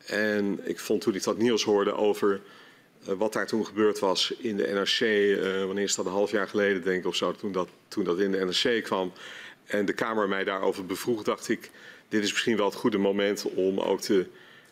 En 0.07 0.61
ik 0.63 0.79
vond 0.79 1.01
toen 1.01 1.15
ik 1.15 1.23
dat 1.23 1.39
nieuws 1.39 1.65
hoorde 1.65 1.95
over 1.95 2.41
uh, 3.09 3.15
wat 3.15 3.33
daar 3.33 3.47
toen 3.47 3.67
gebeurd 3.67 3.99
was 3.99 4.35
in 4.39 4.57
de 4.57 4.67
NRC, 4.67 5.01
uh, 5.01 5.65
wanneer 5.65 5.85
is 5.85 5.95
dat 5.95 6.07
een 6.07 6.13
half 6.13 6.31
jaar 6.31 6.49
geleden 6.49 6.83
denk 6.83 6.99
ik 6.99 7.07
of 7.07 7.17
zo, 7.17 7.33
toen 7.33 7.53
dat, 7.53 7.69
toen 7.89 8.05
dat 8.05 8.19
in 8.19 8.31
de 8.31 8.45
NRC 8.45 8.85
kwam 8.85 9.13
en 9.67 9.85
de 9.85 9.93
Kamer 9.93 10.29
mij 10.29 10.45
daarover 10.45 10.87
bevroeg, 10.87 11.23
dacht 11.23 11.49
ik, 11.49 11.71
dit 12.09 12.23
is 12.23 12.31
misschien 12.31 12.57
wel 12.57 12.67
het 12.67 12.75
goede 12.75 12.99
moment 12.99 13.45
om 13.45 13.81
ook 13.81 14.03
de 14.03 14.27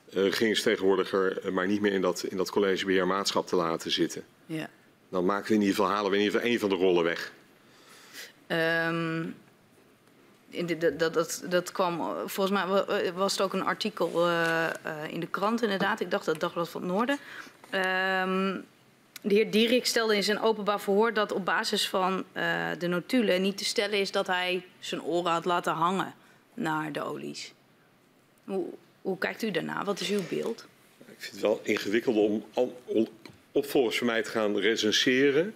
uh, 0.08 0.22
regeringsvertegenwoordiger 0.22 1.52
maar 1.52 1.66
niet 1.66 1.80
meer 1.80 1.92
in 1.92 2.00
dat, 2.00 2.24
in 2.24 2.36
dat 2.36 2.50
college 2.50 2.84
beheer 2.84 3.06
maatschap 3.06 3.46
te 3.46 3.56
laten 3.56 3.90
zitten. 3.90 4.24
Ja. 4.46 4.68
Dan 5.08 5.24
maken 5.24 5.48
we 5.48 5.54
in 5.54 5.60
ieder 5.60 5.76
geval, 5.76 5.90
halen 5.90 6.10
we 6.10 6.16
in 6.16 6.22
ieder 6.22 6.40
geval 6.40 6.50
één 6.50 6.60
van 6.60 6.68
de 6.68 6.84
rollen 6.84 7.04
weg. 7.04 7.32
Um, 8.48 9.34
de, 10.66 10.96
dat, 10.96 11.14
dat, 11.14 11.42
dat 11.48 11.72
kwam, 11.72 12.14
volgens 12.26 12.50
mij 12.50 12.84
was 13.14 13.32
het 13.32 13.40
ook 13.40 13.52
een 13.52 13.64
artikel 13.64 14.28
uh, 14.28 14.66
in 15.08 15.20
de 15.20 15.26
krant 15.26 15.62
inderdaad. 15.62 16.00
Ik 16.00 16.10
dacht 16.10 16.24
dat 16.24 16.40
Dagblad 16.40 16.68
van 16.68 16.82
het 16.82 16.90
Noorden. 16.90 17.18
Um, 17.70 18.64
De 19.20 19.34
heer 19.34 19.50
Dierik 19.50 19.86
stelde 19.86 20.16
in 20.16 20.22
zijn 20.22 20.40
openbaar 20.40 20.80
verhoor 20.80 21.12
dat 21.12 21.32
op 21.32 21.44
basis 21.44 21.88
van 21.88 22.24
de 22.78 22.86
notulen 22.86 23.42
niet 23.42 23.58
te 23.58 23.64
stellen 23.64 23.98
is 23.98 24.10
dat 24.10 24.26
hij 24.26 24.64
zijn 24.78 25.02
oren 25.02 25.32
had 25.32 25.44
laten 25.44 25.72
hangen 25.72 26.14
naar 26.54 26.92
de 26.92 27.02
olies. 27.02 27.52
Hoe, 28.44 28.66
hoe 29.02 29.18
kijkt 29.18 29.42
u 29.42 29.50
daarna? 29.50 29.84
Wat 29.84 30.00
is 30.00 30.10
uw 30.10 30.22
beeld? 30.28 30.66
Ik 30.98 31.14
vind 31.18 31.32
het 31.32 31.40
wel 31.40 31.60
ingewikkeld 31.62 32.16
om, 32.16 32.44
om 32.84 33.08
opvolgers 33.52 33.98
van 33.98 34.06
mij 34.06 34.22
te 34.22 34.30
gaan 34.30 34.56
recenseren. 34.56 35.54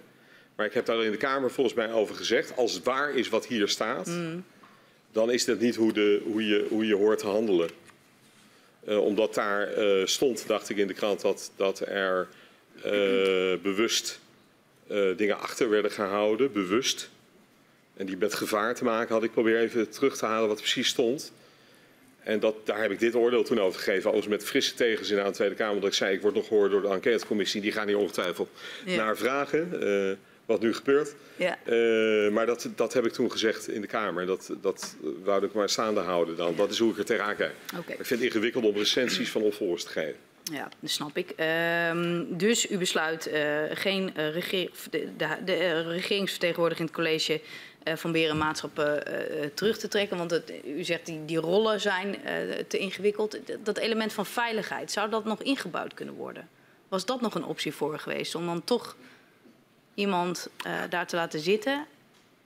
Maar 0.55 0.65
ik 0.65 0.73
heb 0.73 0.85
daar 0.85 1.03
in 1.03 1.11
de 1.11 1.17
Kamer 1.17 1.51
volgens 1.51 1.75
mij 1.75 1.91
over 1.91 2.15
gezegd. 2.15 2.57
Als 2.57 2.73
het 2.73 2.83
waar 2.83 3.13
is 3.13 3.29
wat 3.29 3.45
hier 3.45 3.67
staat, 3.67 4.07
mm. 4.07 4.43
Dan 5.11 5.31
is 5.31 5.45
dat 5.45 5.59
niet 5.59 5.75
hoe, 5.75 5.93
de, 5.93 6.21
hoe, 6.23 6.47
je, 6.47 6.65
hoe 6.69 6.85
je 6.85 6.95
hoort 6.95 7.19
te 7.19 7.27
handelen. 7.27 7.69
Uh, 8.87 9.03
omdat 9.03 9.33
daar 9.33 9.77
uh, 9.77 10.05
stond, 10.05 10.47
dacht 10.47 10.69
ik 10.69 10.77
in 10.77 10.87
de 10.87 10.93
krant, 10.93 11.21
dat, 11.21 11.51
dat 11.55 11.79
er 11.79 12.27
uh, 12.85 13.61
bewust 13.61 14.19
dingen 15.15 15.39
achter 15.39 15.69
werden 15.69 15.91
gehouden. 15.91 16.51
Bewust. 16.51 17.09
En 17.97 18.05
die 18.05 18.17
met 18.17 18.33
gevaar 18.33 18.75
te 18.75 18.83
maken 18.83 19.13
had. 19.13 19.23
Ik 19.23 19.31
probeer 19.31 19.59
even 19.59 19.89
terug 19.89 20.17
te 20.17 20.25
halen 20.25 20.47
wat 20.47 20.57
precies 20.57 20.87
stond. 20.87 21.31
En 22.23 22.39
dat, 22.39 22.55
daar 22.65 22.81
heb 22.81 22.91
ik 22.91 22.99
dit 22.99 23.15
oordeel 23.15 23.43
toen 23.43 23.59
over 23.59 23.79
gegeven. 23.79 24.09
Overigens 24.09 24.35
met 24.35 24.49
frisse 24.49 24.73
tegenzin 24.73 25.19
aan 25.19 25.25
de 25.25 25.31
Tweede 25.31 25.55
Kamer. 25.55 25.81
Dat 25.81 25.89
ik 25.89 25.95
zei, 25.95 26.15
ik 26.15 26.21
word 26.21 26.35
nog 26.35 26.47
gehoord 26.47 26.71
door 26.71 26.81
de 26.81 26.87
enquêtecommissie. 26.87 27.61
Die 27.61 27.71
gaan 27.71 27.87
hier 27.87 27.97
ongetwijfeld 27.97 28.49
ja. 28.85 28.95
naar 28.95 29.17
vragen. 29.17 29.69
Wat 30.49 30.61
nu 30.61 30.73
gebeurt. 30.73 31.15
Ja. 31.35 31.57
Uh, 31.65 32.31
maar 32.31 32.45
dat, 32.45 32.69
dat 32.75 32.93
heb 32.93 33.05
ik 33.05 33.11
toen 33.11 33.31
gezegd 33.31 33.67
in 33.67 33.81
de 33.81 33.87
Kamer. 33.87 34.25
Dat, 34.25 34.51
dat 34.61 34.95
wou 35.23 35.45
ik 35.45 35.53
maar 35.53 35.69
staande 35.69 35.99
houden 35.99 36.35
dan. 36.35 36.55
Dat 36.55 36.71
is 36.71 36.79
hoe 36.79 36.91
ik 36.91 36.97
er 36.97 37.05
tegenaan 37.05 37.35
kijk. 37.35 37.53
Okay. 37.77 37.95
Ik 37.99 38.05
vind 38.05 38.09
het 38.09 38.21
ingewikkeld 38.21 38.65
om 38.65 38.75
recensies 38.75 39.29
van 39.29 39.41
opvolgers 39.41 39.83
te 39.83 39.89
geven. 39.89 40.15
Ja, 40.43 40.69
dat 40.79 40.89
snap 40.89 41.17
ik. 41.17 41.33
Uh, 41.37 42.21
dus 42.29 42.71
u 42.71 42.77
besluit 42.77 43.27
uh, 43.27 43.61
geen 43.69 44.11
regeer, 44.15 44.69
de, 44.89 45.07
de, 45.17 45.37
de 45.45 45.81
regeringsvertegenwoordiger 45.81 46.85
in 46.85 46.91
het 46.91 46.95
college 46.95 47.41
van 47.95 48.11
berenmaatschappen 48.11 49.03
uh, 49.07 49.45
terug 49.53 49.77
te 49.77 49.87
trekken? 49.87 50.17
Want 50.17 50.31
het, 50.31 50.53
u 50.65 50.83
zegt 50.83 51.05
die, 51.05 51.25
die 51.25 51.37
rollen 51.37 51.81
zijn 51.81 52.15
te 52.67 52.77
ingewikkeld. 52.77 53.39
Dat 53.63 53.77
element 53.77 54.13
van 54.13 54.25
veiligheid, 54.25 54.91
zou 54.91 55.09
dat 55.09 55.25
nog 55.25 55.41
ingebouwd 55.43 55.93
kunnen 55.93 56.15
worden? 56.15 56.49
Was 56.87 57.05
dat 57.05 57.21
nog 57.21 57.35
een 57.35 57.45
optie 57.45 57.73
voor 57.73 57.99
geweest 57.99 58.35
om 58.35 58.45
dan 58.45 58.63
toch 58.63 58.95
iemand 59.99 60.49
daar 60.89 61.07
te 61.07 61.15
laten 61.15 61.39
zitten 61.39 61.85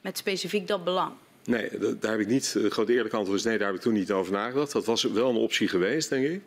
met 0.02 0.18
specifiek 0.18 0.68
dat 0.68 0.84
belang? 0.84 1.12
Nee, 1.46 1.70
daar 2.00 2.12
heb 2.12 2.20
ik 2.20 2.28
niet. 2.28 2.54
Het 2.54 2.74
grote 2.74 2.94
eerlijke 2.94 3.18
antwoord 3.18 3.40
is 3.40 3.46
nee, 3.46 3.58
daar 3.58 3.68
heb 3.68 3.76
ik 3.76 3.82
toen 3.82 3.94
niet 3.94 4.12
over 4.12 4.34
nagedacht. 4.34 4.72
Dat 4.72 4.86
was 4.86 5.04
wel 5.04 5.30
een 5.30 5.36
optie 5.36 5.68
geweest, 5.68 6.10
denk 6.10 6.26
ik. 6.26 6.42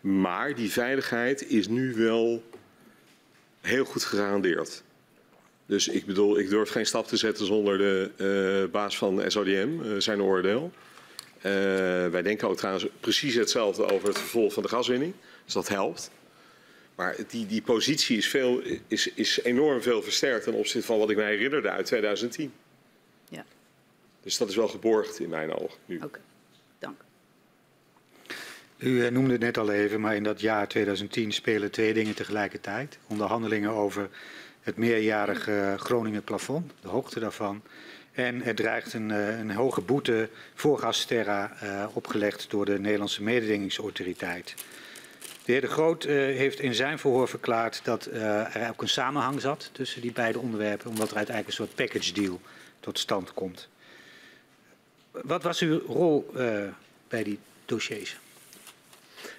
Maar 0.00 0.54
die 0.54 0.72
veiligheid 0.72 1.48
is 1.48 1.68
nu 1.68 1.94
wel 1.94 2.42
heel 3.60 3.84
goed 3.84 4.04
gegarandeerd. 4.04 4.82
Dus 5.66 5.88
ik 5.88 6.06
bedoel, 6.06 6.38
ik 6.38 6.48
durf 6.48 6.70
geen 6.70 6.86
stap 6.86 7.06
te 7.06 7.16
zetten 7.16 7.46
zonder 7.46 7.78
de 7.78 8.10
uh, 8.64 8.70
baas 8.70 8.98
van 8.98 9.30
SODM, 9.30 9.68
eh, 9.82 9.90
zijn 9.98 10.22
oordeel. 10.22 10.72
Wij 12.10 12.22
denken 12.22 12.48
ook 12.48 12.56
trouwens 12.56 12.86
precies 13.00 13.34
hetzelfde 13.34 13.92
over 13.92 14.08
het 14.08 14.18
vervolg 14.18 14.52
van 14.52 14.62
de 14.62 14.68
gaswinning. 14.68 15.14
Dus 15.44 15.54
dat 15.54 15.68
helpt. 15.68 16.10
Maar 16.96 17.16
die, 17.28 17.46
die 17.46 17.62
positie 17.62 18.16
is, 18.16 18.28
veel, 18.28 18.62
is, 18.86 19.12
is 19.14 19.42
enorm 19.42 19.82
veel 19.82 20.02
versterkt 20.02 20.44
ten 20.44 20.54
opzichte 20.54 20.86
van 20.86 20.98
wat 20.98 21.10
ik 21.10 21.16
mij 21.16 21.30
herinnerde 21.30 21.70
uit 21.70 21.86
2010. 21.86 22.52
Ja. 23.28 23.44
Dus 24.22 24.38
dat 24.38 24.48
is 24.48 24.56
wel 24.56 24.68
geborgd 24.68 25.20
in 25.20 25.28
mijn 25.28 25.52
ogen 25.52 25.78
nu. 25.84 26.00
Oké, 26.02 26.20
dank. 26.78 27.00
U 28.78 29.10
noemde 29.10 29.32
het 29.32 29.40
net 29.40 29.58
al 29.58 29.70
even, 29.70 30.00
maar 30.00 30.16
in 30.16 30.22
dat 30.22 30.40
jaar 30.40 30.68
2010 30.68 31.32
spelen 31.32 31.70
twee 31.70 31.94
dingen 31.94 32.14
tegelijkertijd. 32.14 32.98
Onderhandelingen 33.06 33.70
over 33.70 34.08
het 34.60 34.76
meerjarige 34.76 35.74
Groningen 35.78 36.24
plafond, 36.24 36.72
de 36.80 36.88
hoogte 36.88 37.20
daarvan. 37.20 37.62
En 38.12 38.44
er 38.44 38.54
dreigt 38.54 38.92
een, 38.92 39.10
eh, 39.10 39.38
een 39.38 39.50
hoge 39.50 39.80
boete 39.80 40.28
voor 40.54 40.78
Gasterra 40.78 41.56
uh, 41.62 41.86
opgelegd 41.92 42.50
door 42.50 42.64
de 42.64 42.78
Nederlandse 42.78 43.22
mededingingsautoriteit. 43.22 44.54
De 45.46 45.52
heer 45.52 45.60
De 45.60 45.66
Groot 45.66 46.04
uh, 46.04 46.12
heeft 46.12 46.60
in 46.60 46.74
zijn 46.74 46.98
verhoor 46.98 47.28
verklaard 47.28 47.80
dat 47.84 48.08
uh, 48.12 48.56
er 48.56 48.68
ook 48.68 48.82
een 48.82 48.88
samenhang 48.88 49.40
zat 49.40 49.70
tussen 49.72 50.00
die 50.00 50.12
beide 50.12 50.38
onderwerpen, 50.38 50.90
omdat 50.90 51.10
er 51.10 51.16
uiteindelijk 51.16 51.58
een 51.58 51.64
soort 51.66 51.74
package 51.74 52.12
deal 52.12 52.40
tot 52.80 52.98
stand 52.98 53.34
komt. 53.34 53.68
Wat 55.10 55.42
was 55.42 55.60
uw 55.60 55.80
rol 55.86 56.30
bij 57.08 57.22
die 57.22 57.38
dossiers? 57.64 58.16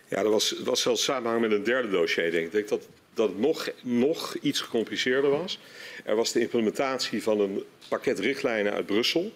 Ja, 0.07 0.17
er 0.17 0.29
was, 0.29 0.55
was 0.63 0.81
zelfs 0.81 1.03
samenhang 1.03 1.41
met 1.41 1.51
een 1.51 1.63
derde 1.63 1.89
dossier, 1.89 2.31
denk 2.31 2.35
ik. 2.35 2.45
Ik 2.45 2.51
denk 2.51 2.67
dat 2.67 2.87
dat 3.17 3.29
het 3.29 3.39
nog, 3.39 3.69
nog 3.81 4.35
iets 4.35 4.61
gecompliceerder 4.61 5.29
was. 5.29 5.59
Er 6.03 6.15
was 6.15 6.31
de 6.31 6.39
implementatie 6.39 7.23
van 7.23 7.39
een 7.39 7.63
pakket 7.87 8.19
richtlijnen 8.19 8.73
uit 8.73 8.85
Brussel. 8.85 9.31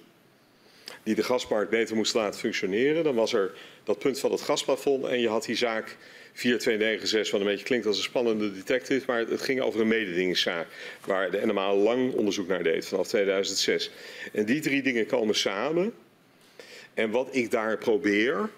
Die 1.04 1.16
de 1.16 1.24
gasmarkt 1.24 1.70
beter 1.70 1.96
moest 1.96 2.14
laten 2.14 2.40
functioneren. 2.40 3.04
Dan 3.04 3.16
was 3.16 3.34
er 3.34 3.52
dat 3.84 4.00
punt 4.00 4.20
van 4.20 4.32
het 4.32 4.42
gasplafond. 4.42 5.06
En 5.06 5.20
je 5.20 5.30
had 5.30 5.46
die 5.46 5.56
zaak 5.56 5.98
4296, 6.34 7.32
wat 7.32 7.42
een 7.42 7.48
beetje 7.48 7.66
klinkt 7.66 7.86
als 7.86 7.98
een 7.98 8.04
spannende 8.04 8.54
detective. 8.54 9.04
Maar 9.08 9.20
het 9.20 9.42
ging 9.42 9.62
over 9.62 9.82
een 9.82 9.88
mededingingszaak. 9.88 10.68
Waar 11.06 11.32
de 11.32 11.46
NMA 11.46 11.76
lang 11.76 12.14
onderzoek 12.14 12.48
naar 12.48 12.64
deed 12.64 12.88
vanaf 12.88 13.08
2006. 13.08 13.92
En 14.34 14.46
die 14.46 14.62
drie 14.62 14.82
dingen 14.82 15.06
komen 15.06 15.36
samen. 15.36 15.94
En 16.94 17.10
wat 17.10 17.28
ik 17.32 17.52
daar 17.52 17.78
probeer, 17.78 18.50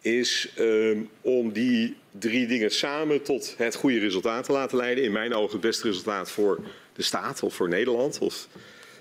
is 0.00 0.52
um, 0.58 1.08
om 1.20 1.52
die 1.52 1.96
drie 2.18 2.46
dingen 2.46 2.70
samen 2.70 3.22
tot 3.22 3.54
het 3.56 3.74
goede 3.74 3.98
resultaat 3.98 4.44
te 4.44 4.52
laten 4.52 4.76
leiden. 4.76 5.04
In 5.04 5.12
mijn 5.12 5.34
ogen 5.34 5.52
het 5.52 5.60
beste 5.60 5.88
resultaat 5.88 6.30
voor 6.30 6.60
de 6.92 7.02
staat 7.02 7.42
of 7.42 7.54
voor 7.54 7.68
Nederland, 7.68 8.18
of 8.18 8.48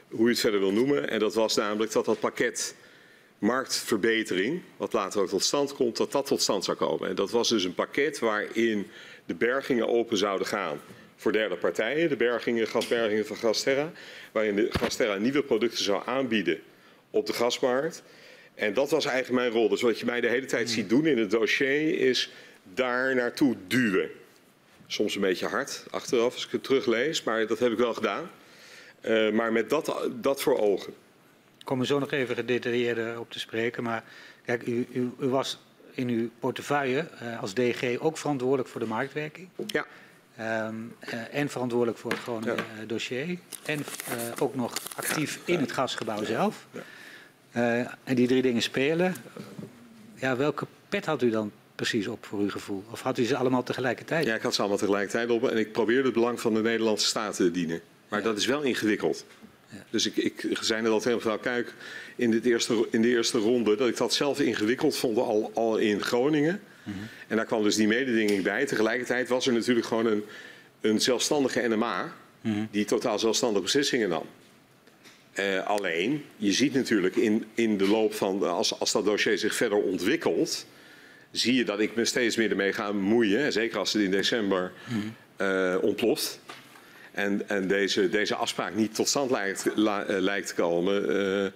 hoe 0.10 0.26
je 0.26 0.32
het 0.32 0.40
verder 0.40 0.60
wil 0.60 0.72
noemen. 0.72 1.10
En 1.10 1.20
dat 1.20 1.34
was 1.34 1.56
namelijk 1.56 1.92
dat 1.92 2.06
dat 2.06 2.20
pakket 2.20 2.76
marktverbetering, 3.40 4.62
wat 4.78 4.94
later 4.94 5.22
ook 5.22 5.30
tot 5.30 5.44
stand 5.44 5.74
komt, 5.74 5.98
dat 5.98 6.12
dat 6.12 6.26
tot 6.26 6.42
stand 6.42 6.64
zou 6.64 6.78
komen. 6.78 7.10
En 7.10 7.16
dat 7.16 7.32
was 7.32 7.50
dus 7.50 7.64
een 7.64 7.74
pakket 7.74 8.20
waarin 8.20 8.88
de 9.26 9.36
bergingen 9.36 9.88
open 9.88 10.18
zouden 10.18 10.48
gaan 10.48 10.82
voor 11.16 11.32
derde 11.32 11.56
partijen, 11.56 12.10
de 12.10 12.16
bergingen, 12.16 12.68
gasbergingen 12.68 13.26
van 13.26 13.36
Gasterra, 13.36 13.92
waarin 14.32 14.56
de 14.56 14.68
Gasterra 14.70 15.16
nieuwe 15.16 15.44
producten 15.44 15.84
zou 15.84 16.02
aanbieden 16.06 16.60
op 17.10 17.26
de 17.26 17.34
gasmarkt. 17.34 18.04
En 18.56 18.74
dat 18.74 18.90
was 18.90 19.06
eigenlijk 19.06 19.42
mijn 19.42 19.54
rol. 19.54 19.70
Dus 19.70 19.82
wat 19.82 20.00
je 20.00 20.06
mij 20.06 20.22
de 20.22 20.28
hele 20.28 20.46
tijd 20.46 20.70
ziet 20.70 20.90
doen 20.90 21.06
in 21.06 21.18
het 21.18 21.32
dossier 21.32 22.00
is 22.00 22.32
daar 22.74 23.16
naartoe 23.16 23.56
duwen. 23.68 24.10
Soms 24.88 25.16
een 25.16 25.22
beetje 25.22 25.48
hard 25.48 25.86
achteraf 25.90 26.34
als 26.34 26.46
ik 26.46 26.52
het 26.52 26.64
teruglees, 26.64 27.24
maar 27.24 27.48
dat 27.48 27.60
heb 27.60 27.72
ik 27.72 27.78
wel 27.78 27.94
gedaan. 27.94 28.32
Uh, 29.02 29.32
maar 29.32 29.52
met 29.52 29.70
dat, 29.70 30.10
dat 30.16 30.42
voor 30.42 30.60
ogen. 30.60 30.94
Ik 31.70 31.76
kom 31.76 31.84
er 31.84 31.90
zo 31.90 32.00
nog 32.00 32.12
even 32.12 32.36
gedetailleerder 32.36 33.20
op 33.20 33.32
te 33.32 33.40
spreken. 33.40 33.84
Maar 33.84 34.04
kijk, 34.46 34.68
u, 34.68 34.88
u, 34.92 35.12
u 35.20 35.28
was 35.28 35.60
in 35.92 36.08
uw 36.08 36.30
portefeuille 36.40 37.08
uh, 37.24 37.42
als 37.42 37.54
DG 37.54 38.00
ook 38.00 38.18
verantwoordelijk 38.18 38.70
voor 38.70 38.80
de 38.80 38.88
marktwerking. 38.88 39.48
Ja. 39.68 39.86
Um, 40.68 40.96
uh, 41.14 41.34
en 41.34 41.50
verantwoordelijk 41.50 41.98
voor 41.98 42.12
het 42.12 42.20
gewone 42.20 42.56
ja. 42.56 42.86
dossier. 42.88 43.38
En 43.66 43.86
ook 44.40 44.56
nog 44.56 44.74
actief 44.96 45.40
in 45.46 45.60
het 45.60 45.72
gasgebouw 45.72 46.24
zelf. 46.24 46.68
Ja. 47.52 47.98
En 48.04 48.16
die 48.16 48.28
drie 48.28 48.42
dingen 48.42 48.62
spelen. 48.62 49.16
Ja, 50.16 50.36
welke 50.38 50.68
pet 50.90 51.06
had 51.06 51.22
u 51.22 51.30
dan 51.30 51.52
precies 51.76 52.08
op 52.08 52.26
voor 52.26 52.40
uw 52.40 52.50
gevoel? 52.50 52.84
Of 52.92 53.02
had 53.02 53.18
u 53.18 53.24
ze 53.26 53.36
allemaal 53.36 53.64
tegelijkertijd? 53.64 54.26
Ja, 54.26 54.36
ik 54.36 54.42
had 54.42 54.54
ze 54.54 54.60
allemaal 54.60 54.80
tegelijkertijd 54.80 55.30
op 55.30 55.50
en 55.50 55.58
ik 55.58 55.72
probeerde 55.72 56.04
het 56.04 56.14
belang 56.14 56.40
van 56.40 56.54
de 56.54 56.62
Nederlandse 56.62 57.08
staat 57.08 57.36
te 57.36 57.52
dienen. 57.52 57.82
Maar 58.08 58.20
ja. 58.20 58.26
dat 58.26 58.38
is 58.38 58.46
wel 58.46 58.62
ingewikkeld. 58.62 59.26
Dus 59.90 60.06
ik, 60.06 60.44
ik 60.44 60.58
zei 60.62 60.82
net 60.82 60.92
al 60.92 61.00
tegen 61.00 61.16
mevrouw 61.16 61.38
Kuik 61.38 61.74
in, 62.16 62.32
dit 62.32 62.46
eerste, 62.46 62.88
in 62.92 63.02
de 63.02 63.08
eerste 63.08 63.38
ronde 63.38 63.76
dat 63.76 63.88
ik 63.88 63.98
dat 63.98 64.14
zelf 64.14 64.40
ingewikkeld 64.40 64.98
vond 64.98 65.18
al, 65.18 65.52
al 65.54 65.78
in 65.78 66.02
Groningen. 66.02 66.62
En 67.28 67.36
daar 67.36 67.46
kwam 67.46 67.64
dus 67.64 67.76
die 67.76 67.88
mededinging 67.88 68.44
bij. 68.44 68.66
Tegelijkertijd 68.66 69.30
was 69.30 69.48
er 69.48 69.54
natuurlijk 69.54 69.86
gewoon 69.86 70.06
een, 70.06 70.24
een 70.82 71.02
zelfstandige 71.02 71.68
NMA 71.68 72.14
die 72.72 72.86
totaal 72.86 73.20
zelfstandige 73.20 73.64
beslissingen 73.64 74.10
nam. 74.10 74.26
Uh, 75.40 75.68
alleen, 75.68 76.24
je 76.38 76.52
ziet 76.52 76.74
natuurlijk 76.74 77.16
in, 77.16 77.46
in 77.54 77.78
de 77.78 77.88
loop 77.88 78.14
van, 78.14 78.44
als, 78.44 78.80
als 78.80 78.92
dat 78.92 79.06
dossier 79.06 79.38
zich 79.38 79.56
verder 79.56 79.78
ontwikkelt, 79.78 80.66
zie 81.32 81.56
je 81.56 81.66
dat 81.66 81.80
ik 81.80 81.96
me 81.96 82.06
steeds 82.06 82.36
meer 82.36 82.50
ermee 82.50 82.74
ga 82.74 82.88
bemoeien. 82.92 83.52
Zeker 83.52 83.78
als 83.78 83.94
het 83.94 84.02
in 84.02 84.12
december 84.12 84.72
uh, 85.42 85.76
ontploft. 85.82 86.40
En, 87.12 87.50
en 87.50 87.68
deze, 87.68 88.10
deze 88.10 88.36
afspraak 88.36 88.76
niet 88.76 88.96
tot 88.96 89.08
stand 89.08 89.32
lijkt, 89.32 89.66
la, 89.76 90.10
uh, 90.10 90.20
lijkt 90.20 90.48
te 90.48 90.54
komen. 90.54 91.12
Uh, 91.12 91.48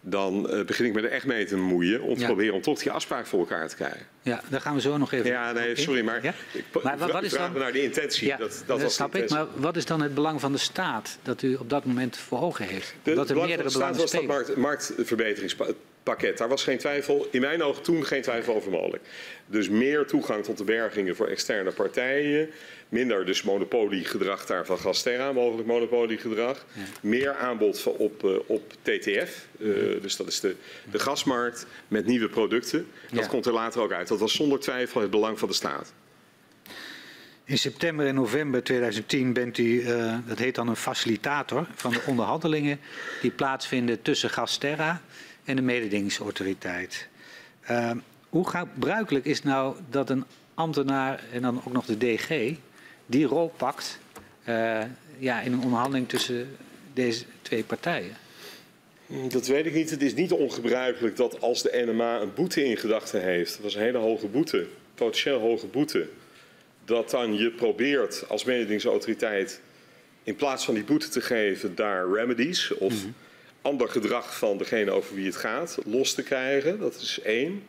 dan 0.00 0.54
uh, 0.54 0.64
begin 0.64 0.86
ik 0.86 0.92
me 0.92 1.00
er 1.00 1.10
echt 1.10 1.26
mee 1.26 1.44
te 1.44 1.54
bemoeien 1.54 2.02
om 2.02 2.14
te 2.14 2.20
ja. 2.20 2.26
proberen 2.26 2.54
om 2.54 2.62
toch 2.62 2.78
die 2.78 2.90
afspraak 2.90 3.26
voor 3.26 3.38
elkaar 3.38 3.68
te 3.68 3.74
krijgen. 3.74 4.06
Ja, 4.22 4.40
daar 4.48 4.60
gaan 4.60 4.74
we 4.74 4.80
zo 4.80 4.96
nog 4.96 5.12
even. 5.12 5.30
Ja, 5.30 5.52
nee, 5.52 5.76
sorry, 5.76 6.04
maar, 6.04 6.22
ja? 6.22 6.34
ik, 6.52 6.64
maar 6.82 6.98
wat, 6.98 7.22
is 7.22 7.32
dan 7.32 7.52
naar 7.52 7.72
de 7.72 7.82
intentie. 7.82 8.26
Ja, 8.26 8.36
dat, 8.36 8.62
dat, 8.66 8.80
dat 8.80 8.92
snap 8.92 9.14
ik. 9.14 9.30
Maar 9.30 9.46
wat 9.54 9.76
is 9.76 9.84
dan 9.84 10.00
het 10.02 10.14
belang 10.14 10.40
van 10.40 10.52
de 10.52 10.58
staat 10.58 11.18
dat 11.22 11.42
u 11.42 11.54
op 11.54 11.70
dat 11.70 11.84
moment 11.84 12.16
voor 12.16 12.40
ogen 12.40 12.64
heeft? 12.64 12.94
De, 13.02 13.14
dat 13.14 13.30
er 13.30 13.36
meerdere 13.36 13.70
belangen 13.70 13.94
van 13.94 14.04
de 14.04 14.08
staat 14.08 14.26
was 14.26 14.46
dat 14.46 14.56
markt, 14.56 14.94
pakket. 16.06 16.38
Daar 16.38 16.48
was 16.48 16.64
geen 16.64 16.78
twijfel, 16.78 17.28
in 17.30 17.40
mijn 17.40 17.62
ogen 17.62 17.82
toen 17.82 18.04
geen 18.04 18.22
twijfel 18.22 18.54
over 18.54 18.70
mogelijk. 18.70 19.02
Dus 19.46 19.68
meer 19.68 20.06
toegang 20.06 20.44
tot 20.44 20.58
de 20.58 20.64
bergingen 20.64 21.16
voor 21.16 21.26
externe 21.26 21.70
partijen. 21.70 22.50
Minder 22.88 23.26
dus 23.26 23.42
monopoliegedrag 23.42 24.46
daar 24.46 24.66
van 24.66 24.78
Gasterra, 24.78 25.32
mogelijk 25.32 25.68
monopoliegedrag. 25.68 26.64
Meer 27.00 27.34
aanbod 27.34 27.86
op, 27.86 28.24
uh, 28.24 28.36
op 28.46 28.72
TTF, 28.82 29.46
uh, 29.58 30.02
dus 30.02 30.16
dat 30.16 30.26
is 30.26 30.40
de, 30.40 30.54
de 30.90 30.98
gasmarkt 30.98 31.66
met 31.88 32.06
nieuwe 32.06 32.28
producten. 32.28 32.86
Dat 33.10 33.22
Ja. 33.24 33.28
komt 33.28 33.46
er 33.46 33.52
later 33.52 33.80
ook 33.80 33.92
uit. 33.92 34.08
Dat 34.08 34.18
was 34.20 34.32
zonder 34.34 34.60
twijfel 34.60 35.00
het 35.00 35.10
belang 35.10 35.38
van 35.38 35.48
de 35.48 35.54
staat. 35.54 35.92
In 37.44 37.58
september 37.58 38.06
en 38.06 38.14
november 38.14 38.62
2010 38.62 39.32
bent 39.32 39.58
u, 39.58 39.82
eh, 39.82 40.14
dat 40.26 40.38
heet 40.38 40.54
dan 40.54 40.68
een 40.68 40.76
facilitator 40.76 41.66
van 41.74 41.92
de 41.92 42.00
onderhandelingen 42.06 42.80
die 43.20 43.30
plaatsvinden 43.30 44.02
tussen 44.02 44.30
Gasterra 44.30 45.02
en 45.46 45.56
de 45.56 45.62
mededingingsautoriteit. 45.62 47.08
Eh, 47.60 47.90
hoe 48.28 48.48
gebruikelijk 48.48 49.24
is 49.24 49.42
nou 49.42 49.76
dat 49.90 50.10
een 50.10 50.24
ambtenaar 50.54 51.24
en 51.32 51.42
dan 51.42 51.60
ook 51.64 51.72
nog 51.72 51.86
de 51.86 51.98
DG 51.98 52.56
die 53.06 53.26
rol 53.26 53.52
pakt 53.56 53.98
eh, 54.44 54.82
ja, 55.18 55.40
in 55.40 55.52
een 55.52 55.62
onderhandeling 55.62 56.08
tussen 56.08 56.56
deze 56.92 57.24
twee 57.42 57.64
partijen? 57.64 58.16
Dat 59.28 59.46
weet 59.46 59.66
ik 59.66 59.74
niet. 59.74 59.90
Het 59.90 60.02
is 60.02 60.14
niet 60.14 60.32
ongebruikelijk 60.32 61.16
dat 61.16 61.40
als 61.40 61.62
de 61.62 61.84
NMA 61.86 62.20
een 62.20 62.34
boete 62.34 62.64
in 62.64 62.76
gedachten 62.76 63.22
heeft, 63.22 63.52
dat 63.52 63.62
was 63.62 63.74
een 63.74 63.82
hele 63.82 63.98
hoge 63.98 64.26
boete, 64.26 64.66
potentieel 64.94 65.40
hoge 65.40 65.66
boete, 65.66 66.08
dat 66.84 67.10
dan 67.10 67.36
je 67.36 67.50
probeert 67.50 68.28
als 68.28 68.44
mededingingsautoriteit 68.44 69.60
in 70.22 70.36
plaats 70.36 70.64
van 70.64 70.74
die 70.74 70.84
boete 70.84 71.08
te 71.08 71.20
geven 71.20 71.74
daar 71.74 72.10
remedies 72.12 72.74
of 72.74 72.94
ander 73.66 73.88
gedrag 73.88 74.38
van 74.38 74.58
degene 74.58 74.90
over 74.90 75.14
wie 75.14 75.26
het 75.26 75.36
gaat 75.36 75.78
los 75.84 76.12
te 76.14 76.22
krijgen. 76.22 76.78
Dat 76.78 76.94
is 76.94 77.20
één. 77.22 77.62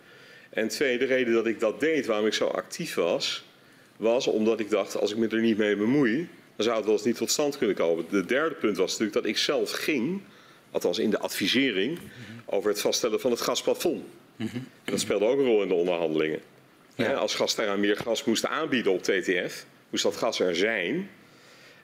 En 0.50 0.68
twee, 0.68 0.98
de 0.98 1.06
reden 1.06 1.34
dat 1.34 1.48
ik 1.48 1.60
dat 1.60 1.80
deed, 1.80 2.06
waarom 2.06 2.26
ik 2.26 2.34
zo 2.34 2.46
actief 2.46 2.96
was, 2.96 3.44
was 3.98 4.28
omdat 4.28 4.60
ik 4.60 4.70
dacht, 4.70 4.98
als 4.98 5.12
ik 5.12 5.18
me 5.18 5.28
er 5.28 5.42
niet 5.42 5.58
mee 5.58 5.76
bemoei, 5.76 6.30
dan 6.56 6.66
zou 6.66 6.76
het 6.76 6.86
wel 6.86 6.94
eens 6.94 7.04
niet 7.04 7.16
tot 7.18 7.32
stand 7.32 7.58
kunnen 7.58 7.76
komen. 7.76 8.06
De 8.10 8.26
derde 8.26 8.56
punt 8.56 8.78
was 8.78 8.92
natuurlijk 8.92 9.14
dat 9.14 9.26
ik 9.26 9.38
zelf 9.38 9.72
ging, 9.72 10.22
althans 10.72 11.00
in 11.00 11.10
de 11.10 11.20
advisering, 11.20 12.00
over 12.46 12.70
het 12.70 12.82
vaststellen 12.82 13.20
van 13.20 13.32
het 13.32 13.42
gasplafond. 13.42 14.04
En 14.38 14.68
dat 14.84 15.00
speelde 15.00 15.26
ook 15.26 15.40
een 15.40 15.46
rol 15.46 15.62
in 15.62 15.68
de 15.68 15.74
onderhandelingen. 15.74 16.40
Ja. 16.96 17.14
Als 17.14 17.36
Gasterra 17.36 17.76
meer 17.76 17.98
gas 17.98 18.24
moest 18.24 18.46
aanbieden 18.46 18.92
op 18.92 19.04
TTF, 19.04 19.66
moest 19.90 20.04
dat 20.04 20.16
gas 20.16 20.40
er 20.40 20.56
zijn. 20.56 21.10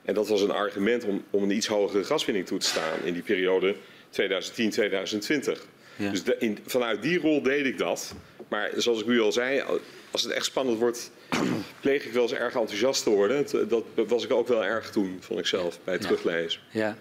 En 0.02 0.14
dat 0.14 0.28
was 0.28 0.40
een 0.40 0.50
argument 0.50 1.04
om, 1.04 1.24
om 1.30 1.42
een 1.42 1.50
iets 1.50 1.66
hogere 1.66 2.04
gaswinning 2.04 2.46
toe 2.46 2.58
te 2.58 2.66
staan 2.66 2.98
in 3.04 3.12
die 3.12 3.22
periode 3.22 3.74
2010-2020. 4.20 5.58
Ja. 5.96 6.10
Dus 6.10 6.22
de- 6.24 6.36
in, 6.38 6.58
vanuit 6.66 7.02
die 7.02 7.18
rol 7.20 7.42
deed 7.42 7.66
ik 7.66 7.78
dat. 7.78 8.14
Maar 8.48 8.70
zoals 8.76 9.00
ik 9.00 9.06
u 9.06 9.20
al 9.20 9.32
zei, 9.32 9.62
als 10.10 10.22
het 10.22 10.32
echt 10.32 10.44
spannend 10.44 10.78
wordt, 10.78 11.10
pleeg 11.80 12.04
ik 12.04 12.12
wel 12.12 12.22
eens 12.22 12.32
erg 12.32 12.54
enthousiast 12.54 13.02
te 13.02 13.10
worden. 13.10 13.36
Het- 13.36 13.70
Dat 13.70 13.84
was 13.94 14.24
ik 14.24 14.32
ook 14.32 14.48
wel 14.48 14.64
erg 14.64 14.90
toen, 14.90 15.16
vond 15.20 15.38
ik 15.40 15.46
zelf, 15.46 15.78
bij 15.84 15.94
het 15.94 16.02
Ja. 16.02 16.08
teruglezen. 16.08 16.60
Ja. 16.70 16.96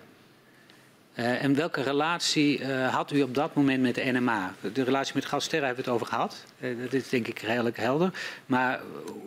Eh, 1.13 1.43
en 1.43 1.55
welke 1.55 1.81
relatie 1.81 2.59
eh, 2.59 2.93
had 2.95 3.11
u 3.11 3.21
op 3.21 3.35
dat 3.35 3.55
moment 3.55 3.81
met 3.81 3.95
de 3.95 4.01
NMA? 4.11 4.55
De 4.73 4.83
relatie 4.83 5.11
met 5.15 5.25
Gasterra 5.25 5.65
hebben 5.65 5.83
we 5.83 5.89
het 5.89 5.99
over 6.01 6.13
gehad. 6.13 6.43
Eh, 6.59 6.69
dat 6.81 6.93
is 6.93 7.09
denk 7.09 7.27
ik 7.27 7.39
redelijk 7.39 7.77
helder. 7.77 8.11
Maar 8.45 8.81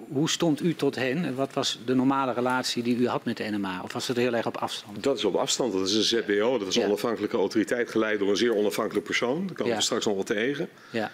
hoe 0.08 0.30
stond 0.30 0.62
u 0.62 0.74
tot 0.74 0.94
hen? 0.94 1.34
Wat 1.34 1.52
was 1.52 1.78
de 1.84 1.94
normale 1.94 2.32
relatie 2.32 2.82
die 2.82 2.96
u 2.96 3.08
had 3.08 3.24
met 3.24 3.36
de 3.36 3.44
NMA? 3.50 3.80
Of 3.82 3.92
was 3.92 4.08
het 4.08 4.16
heel 4.16 4.34
erg 4.34 4.46
op 4.46 4.56
afstand? 4.56 5.02
Dat 5.02 5.16
is 5.18 5.24
op 5.24 5.34
afstand, 5.34 5.72
dat 5.72 5.88
is 5.88 5.94
een 5.94 6.02
ZBO, 6.02 6.58
dat 6.58 6.68
is 6.68 6.74
een 6.76 6.80
Ja. 6.82 6.86
onafhankelijke 6.88 7.36
autoriteit 7.36 7.90
geleid 7.90 8.18
door 8.18 8.28
een 8.30 8.36
zeer 8.36 8.54
onafhankelijk 8.54 9.04
persoon. 9.06 9.46
Daar 9.46 9.56
komen 9.56 9.72
Ja. 9.72 9.78
we 9.78 9.84
straks 9.84 10.04
nog 10.04 10.14
wel 10.14 10.24
tegen. 10.24 10.68
Ja, 10.90 11.10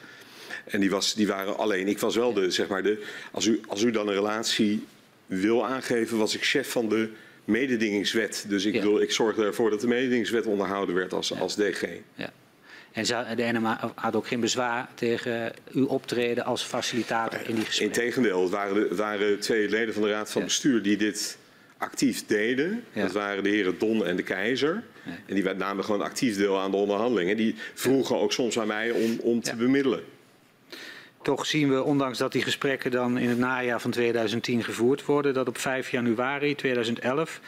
En 0.65 0.81
die, 0.81 0.91
was, 0.91 1.15
die 1.15 1.27
waren 1.27 1.57
alleen. 1.59 1.89
Ik 1.89 1.99
was 1.99 2.17
wel 2.17 2.33
de, 2.33 2.51
zeg 2.51 2.69
maar, 2.69 2.83
de. 2.83 3.05
Als 3.31 3.47
u, 3.47 3.61
als 3.69 3.83
u 3.83 3.91
dan 3.91 4.09
een 4.09 4.15
relatie 4.15 4.87
wil 5.27 5.67
aangeven, 5.67 6.19
was 6.19 6.35
ik 6.35 6.45
chef 6.45 6.71
van 6.71 6.89
de 6.89 7.09
mededingingswet. 7.45 8.45
Dus 8.49 8.65
ik, 8.65 8.75
Ja. 8.75 8.83
wil, 8.83 9.01
ik 9.01 9.11
zorgde 9.13 9.45
ervoor 9.45 9.71
dat 9.71 9.81
de 9.81 9.87
mededingingswet 9.87 10.47
onderhouden 10.47 10.95
werd 10.95 11.13
als, 11.13 11.39
als 11.41 11.55
DG. 11.57 11.83
ja. 12.15 12.33
En 12.93 13.05
de 13.37 13.49
NMA 13.53 13.93
had 13.95 14.17
ook 14.17 14.27
geen 14.27 14.41
bezwaar 14.41 14.89
tegen 14.95 15.53
uw 15.73 15.87
optreden 15.87 16.45
als 16.45 16.63
facilitator 16.63 17.41
in 17.49 17.55
die 17.55 17.65
gesprekken? 17.65 18.03
Integendeel, 18.03 18.43
het 18.43 18.51
waren, 18.51 18.75
de- 18.75 18.87
het 18.89 18.99
waren 18.99 19.41
twee 19.41 19.69
leden 19.69 19.95
van 19.95 20.03
de 20.03 20.09
Raad 20.09 20.31
van. 20.33 20.43
Bestuur 20.43 20.83
die 20.83 20.97
dit 20.97 21.39
actief 21.79 22.27
deden. 22.27 22.85
Dat 22.95 23.13
waren 23.13 23.43
de 23.43 23.49
heren 23.49 23.79
Don 23.79 24.07
en 24.07 24.17
de 24.17 24.23
Keizer. 24.23 24.83
En 25.27 25.35
die 25.35 25.43
namen 25.55 25.85
gewoon 25.85 26.03
actief 26.03 26.37
deel 26.37 26.59
aan 26.59 26.71
de 26.71 26.77
onderhandelingen. 26.77 27.37
Die 27.37 27.55
vroegen 27.75 28.19
ook 28.19 28.33
soms 28.33 28.59
aan 28.59 28.67
mij 28.67 28.91
om, 28.91 29.19
om 29.21 29.41
te 29.43 29.57
bemiddelen. 29.57 30.01
Toch 31.23 31.47
zien 31.47 31.69
we, 31.69 31.83
ondanks 31.83 32.19
dat 32.19 32.33
die 32.33 32.43
gesprekken 32.43 32.91
dan 32.91 33.19
in 33.19 33.29
het 33.29 33.39
najaar 33.39 33.81
van 33.81 33.91
2010 33.91 34.65
gevoerd 34.65 35.05
worden, 35.05 35.35
dat 35.35 35.49
op 35.49 35.59
5 35.59 35.91
januari 35.91 36.55
2011 36.55 37.41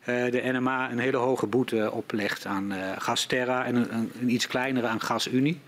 eh, 0.00 0.30
de 0.30 0.40
NMA 0.52 0.90
een 0.90 0.98
hele 0.98 1.16
hoge 1.16 1.46
boete 1.46 1.90
oplegt 1.92 2.46
aan 2.46 2.72
eh 2.72 2.92
Gasterra 2.98 3.64
en 3.64 3.74
een, 3.74 4.10
een, 4.20 4.30
iets 4.30 4.46
kleinere 4.46 4.86
aan 4.86 5.00
GasUnie. 5.00 5.60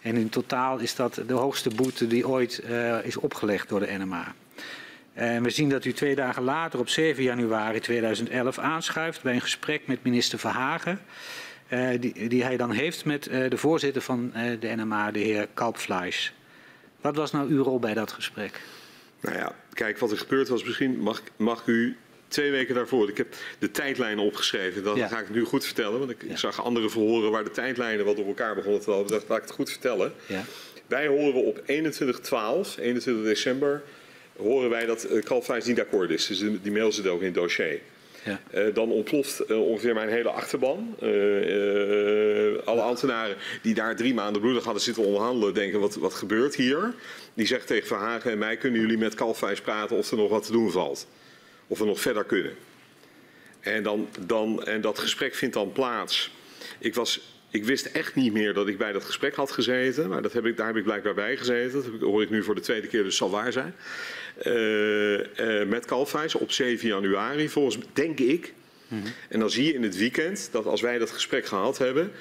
En 0.00 0.16
in 0.16 0.28
totaal 0.28 0.78
is 0.78 0.94
dat 0.94 1.22
de 1.26 1.34
hoogste 1.34 1.70
boete 1.70 2.06
die 2.06 2.28
ooit 2.28 2.58
eh, 2.58 3.04
is 3.04 3.16
opgelegd 3.16 3.68
door 3.68 3.80
de 3.80 3.96
NMA. 3.98 4.34
En 5.12 5.42
we 5.42 5.50
zien 5.50 5.68
dat 5.68 5.84
u 5.84 5.92
twee 5.92 6.14
dagen 6.14 6.42
later, 6.42 6.78
op 6.78 6.88
7 6.88 7.22
januari 7.22 7.80
2011, 7.80 8.58
aanschuift 8.58 9.22
bij 9.22 9.34
een 9.34 9.40
gesprek 9.40 9.86
met 9.86 10.04
minister 10.04 10.38
Verhagen. 10.38 11.00
die, 12.00 12.28
die 12.28 12.44
hij 12.44 12.56
dan 12.56 12.70
heeft 12.70 13.04
met 13.04 13.24
de 13.24 13.56
voorzitter 13.56 14.02
van 14.02 14.32
de 14.60 14.72
NMA, 14.76 15.10
de 15.10 15.18
heer 15.18 15.48
Kalpfleisch. 15.54 16.32
Wat 17.02 17.16
was 17.16 17.30
nou 17.32 17.50
uw 17.50 17.62
rol 17.62 17.78
bij 17.78 17.94
dat 17.94 18.12
gesprek? 18.12 18.60
Nou 19.20 19.36
ja, 19.36 19.54
kijk, 19.72 19.98
wat 19.98 20.10
er 20.10 20.18
gebeurd 20.18 20.48
was, 20.48 20.64
misschien 20.64 20.98
mag, 20.98 21.22
mag 21.36 21.60
ik 21.60 21.66
u 21.66 21.96
twee 22.28 22.50
weken 22.50 22.74
daarvoor. 22.74 23.08
Ik 23.08 23.16
heb 23.16 23.34
de 23.58 23.70
tijdlijnen 23.70 24.24
opgeschreven. 24.24 24.82
Dat 24.82 24.96
Ja. 24.96 25.08
ga 25.08 25.18
ik 25.20 25.30
nu 25.30 25.44
goed 25.44 25.64
vertellen. 25.64 25.98
Want 25.98 26.10
ik, 26.10 26.22
Ja. 26.22 26.30
ik 26.30 26.38
zag 26.38 26.62
andere 26.64 26.90
verhoren 26.90 27.30
waar 27.30 27.44
de 27.44 27.50
tijdlijnen 27.50 28.04
wat 28.04 28.18
op 28.18 28.26
elkaar 28.26 28.54
begonnen 28.54 28.80
te 28.80 28.90
lopen. 28.90 29.10
Dat 29.12 29.24
laat 29.28 29.38
ik 29.38 29.44
het 29.44 29.52
goed 29.52 29.70
vertellen. 29.70 30.12
Ja. 30.26 30.44
Wij 30.86 31.06
horen 31.06 31.44
op 31.44 31.62
21-12, 31.66 32.78
21 32.78 33.24
december, 33.24 33.82
horen 34.36 34.70
wij 34.70 34.86
dat 34.86 35.06
uh, 35.10 35.64
niet 35.64 35.80
akkoord 35.80 36.10
is. 36.10 36.26
Dus 36.26 36.38
die 36.62 36.72
mail 36.72 36.92
zit 36.92 37.06
ook 37.06 37.20
in 37.20 37.26
het 37.26 37.34
dossier. 37.34 37.80
Ja. 38.24 38.40
Eh, 38.50 38.74
dan 38.74 38.90
ontploft 38.90 39.40
eh, 39.40 39.60
ongeveer 39.60 39.94
mijn 39.94 40.08
hele 40.08 40.28
achterban. 40.28 40.96
Eh, 41.00 41.08
alle 42.66 42.80
ambtenaren 42.80 43.36
die 43.62 43.74
daar 43.74 43.96
drie 43.96 44.14
maanden 44.14 44.40
bloedig 44.40 44.64
hadden 44.64 44.82
zitten 44.82 45.04
onderhandelen, 45.04 45.54
denken: 45.54 45.80
wat, 45.80 45.94
wat 45.94 46.14
gebeurt 46.14 46.54
hier? 46.54 46.94
Die 47.34 47.46
zegt 47.46 47.66
tegen 47.66 47.86
Verhagen 47.86 48.30
en 48.30 48.38
mij: 48.38 48.56
kunnen 48.56 48.80
jullie 48.80 48.98
met 48.98 49.14
Kalfijs 49.14 49.60
praten 49.60 49.96
of 49.96 50.10
er 50.10 50.16
nog 50.16 50.30
wat 50.30 50.46
te 50.46 50.52
doen 50.52 50.70
valt? 50.70 51.06
Of 51.66 51.78
we 51.78 51.84
nog 51.84 52.00
verder 52.00 52.24
kunnen? 52.24 52.54
En, 53.60 53.82
dan, 53.82 54.08
dan, 54.26 54.64
en 54.64 54.80
dat 54.80 54.98
gesprek 54.98 55.34
vindt 55.34 55.54
dan 55.54 55.72
plaats. 55.72 56.30
Ik, 56.78 56.94
was, 56.94 57.31
ik 57.52 57.64
wist 57.64 57.86
echt 57.86 58.14
niet 58.14 58.32
meer 58.32 58.54
dat 58.54 58.68
ik 58.68 58.78
bij 58.78 58.92
dat 58.92 59.04
gesprek 59.04 59.34
had 59.34 59.50
gezeten. 59.50 60.08
Maar 60.08 60.22
dat 60.22 60.32
heb 60.32 60.46
ik, 60.46 60.56
daar 60.56 60.66
heb 60.66 60.76
ik 60.76 60.84
blijkbaar 60.84 61.14
bij 61.14 61.36
gezeten. 61.36 61.82
Dat 61.82 62.00
hoor 62.00 62.22
ik 62.22 62.30
nu 62.30 62.42
voor 62.42 62.54
de 62.54 62.60
tweede 62.60 62.86
keer, 62.86 63.02
dus 63.02 63.16
zal 63.16 63.30
waar 63.30 63.52
zijn. 63.52 63.74
Eh, 64.38 65.60
eh, 65.60 65.68
met 65.68 65.84
Kalfijs 65.84 66.34
op 66.34 66.52
7 66.52 66.88
januari, 66.88 67.48
volgens 67.48 67.78
denk 67.92 68.18
ik. 68.18 68.54
En 69.28 69.40
dan 69.40 69.50
zie 69.50 69.66
je 69.66 69.74
in 69.74 69.82
het 69.82 69.96
weekend 69.96 70.48
dat 70.52 70.66
als 70.66 70.80
wij 70.80 70.98
dat 70.98 71.10
gesprek 71.10 71.46
gehad 71.46 71.78
hebben, 71.78 72.12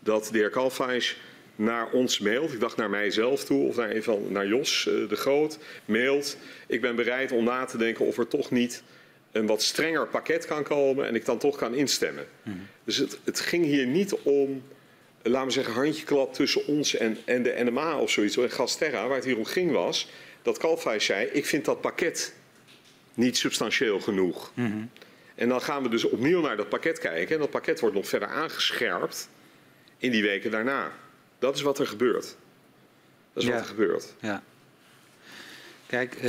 dat 0.00 0.28
de 0.32 0.38
heer 0.38 0.50
Kalfijs 0.50 1.16
naar 1.56 1.90
ons 1.90 2.18
mailt. 2.18 2.52
Ik 2.52 2.60
dacht 2.60 2.76
naar 2.76 2.90
mijzelf 2.90 3.44
toe 3.44 3.68
of 3.68 3.76
naar, 3.76 3.90
een 3.90 4.02
van, 4.02 4.26
naar 4.28 4.46
Jos 4.46 4.86
eh, 4.86 5.08
de 5.08 5.16
Groot 5.16 5.58
mailt. 5.84 6.36
Ik 6.66 6.80
ben 6.80 6.96
bereid 6.96 7.32
om 7.32 7.44
na 7.44 7.64
te 7.64 7.78
denken 7.78 8.06
of 8.06 8.18
er 8.18 8.28
toch 8.28 8.50
niet 8.50 8.82
een 9.32 9.46
wat 9.46 9.62
strenger 9.62 10.06
pakket 10.06 10.46
kan 10.46 10.62
komen 10.62 11.06
en 11.06 11.14
ik 11.14 11.24
dan 11.24 11.38
toch 11.38 11.56
kan 11.56 11.74
instemmen. 11.74 12.26
Dus 12.84 12.96
het, 12.96 13.18
het 13.24 13.40
ging 13.40 13.64
hier 13.64 13.86
niet 13.86 14.14
om, 14.14 14.62
laten 15.22 15.46
we 15.46 15.52
zeggen, 15.52 15.74
handjeklap 15.74 16.34
tussen 16.34 16.66
ons 16.66 16.94
en, 16.94 17.18
en 17.24 17.42
de 17.42 17.54
NMA 17.64 17.98
of 17.98 18.10
zoiets. 18.10 18.36
En 18.36 18.50
Gasterra, 18.50 19.06
waar 19.06 19.16
het 19.16 19.24
hier 19.24 19.36
om 19.36 19.44
ging 19.44 19.72
was, 19.72 20.08
dat 20.42 20.58
Kalfijs 20.58 21.04
zei, 21.04 21.26
ik 21.26 21.46
vind 21.46 21.64
dat 21.64 21.80
pakket 21.80 22.34
niet 23.14 23.36
substantieel 23.36 24.00
genoeg. 24.00 24.52
En 25.34 25.48
dan 25.48 25.60
gaan 25.60 25.82
we 25.82 25.88
dus 25.88 26.04
opnieuw 26.04 26.40
naar 26.40 26.56
dat 26.56 26.68
pakket 26.68 26.98
kijken. 26.98 27.34
En 27.34 27.40
dat 27.40 27.50
pakket 27.50 27.80
wordt 27.80 27.94
nog 27.94 28.08
verder 28.08 28.28
aangescherpt 28.28 29.28
in 29.98 30.10
die 30.10 30.22
weken 30.22 30.50
daarna. 30.50 30.92
Dat 31.38 31.54
is 31.54 31.62
wat 31.62 31.78
er 31.78 31.86
gebeurt. 31.86 32.36
Dat 33.32 33.42
is 33.42 33.48
Ja. 33.48 33.54
wat 33.54 33.60
er 33.60 33.68
gebeurt. 33.68 34.14
Ja. 34.20 34.42
Kijk, 35.88 36.14
eh, 36.14 36.22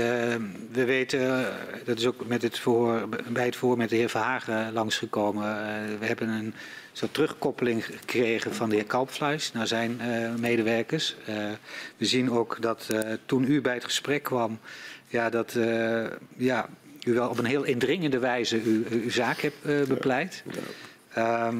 we 0.71 0.85
weten, 0.85 1.19
eh, 1.19 1.55
dat 1.85 1.97
is 1.97 2.05
ook 2.05 2.25
met 2.27 2.41
het 2.41 2.59
voor, 2.59 3.09
bij 3.27 3.45
het 3.45 3.55
voor 3.55 3.77
met 3.77 3.89
de 3.89 3.95
heer 3.95 4.09
Verhagen 4.09 4.73
langsgekomen. 4.73 5.43
eh, 5.43 5.99
we 5.99 6.05
hebben 6.05 6.27
een 6.27 6.53
soort 6.93 7.13
terugkoppeling 7.13 7.85
gekregen 7.85 8.55
van 8.55 8.69
de 8.69 8.75
heer 8.75 8.85
Kalpfleisch 8.85 9.51
naar 9.51 9.67
zijn 9.67 10.01
eh, 10.01 10.33
medewerkers. 10.35 11.15
We 11.97 12.05
zien 12.05 12.31
ook 12.31 12.57
dat 12.61 12.87
toen 13.25 13.51
u 13.51 13.61
bij 13.61 13.73
het 13.73 13.83
gesprek 13.83 14.23
kwam, 14.23 14.59
ja, 15.07 15.29
dat 15.29 15.57
ja, 16.37 16.69
u 17.03 17.13
wel 17.13 17.29
op 17.29 17.37
een 17.37 17.45
heel 17.45 17.63
indringende 17.63 18.19
wijze 18.19 18.61
uw, 18.63 18.83
uw 18.89 19.09
zaak 19.09 19.39
hebt 19.39 19.87
bepleit. 19.87 20.43
Ehm, 21.13 21.57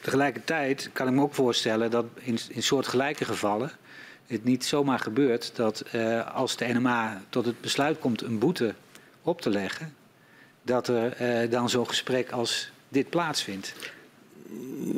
tegelijkertijd 0.00 0.90
kan 0.92 1.08
ik 1.08 1.14
me 1.14 1.22
ook 1.22 1.34
voorstellen 1.34 1.90
dat 1.90 2.04
in, 2.14 2.38
in 2.48 2.62
soortgelijke 2.62 3.24
gevallen 3.24 3.72
het 4.30 4.44
niet 4.44 4.64
zomaar 4.64 4.98
gebeurt 4.98 5.56
dat 5.56 5.84
uh, 5.94 6.34
als 6.34 6.56
de 6.56 6.66
NMA 6.66 7.22
tot 7.28 7.44
het 7.46 7.60
besluit 7.60 7.98
komt 7.98 8.22
een 8.22 8.38
boete 8.38 8.74
op 9.22 9.40
te 9.40 9.50
leggen, 9.50 9.94
dat 10.62 10.88
er 10.88 11.42
uh, 11.42 11.50
dan 11.50 11.70
zo'n 11.70 11.88
gesprek 11.88 12.30
als 12.30 12.70
dit 12.88 13.10
plaatsvindt. 13.10 13.74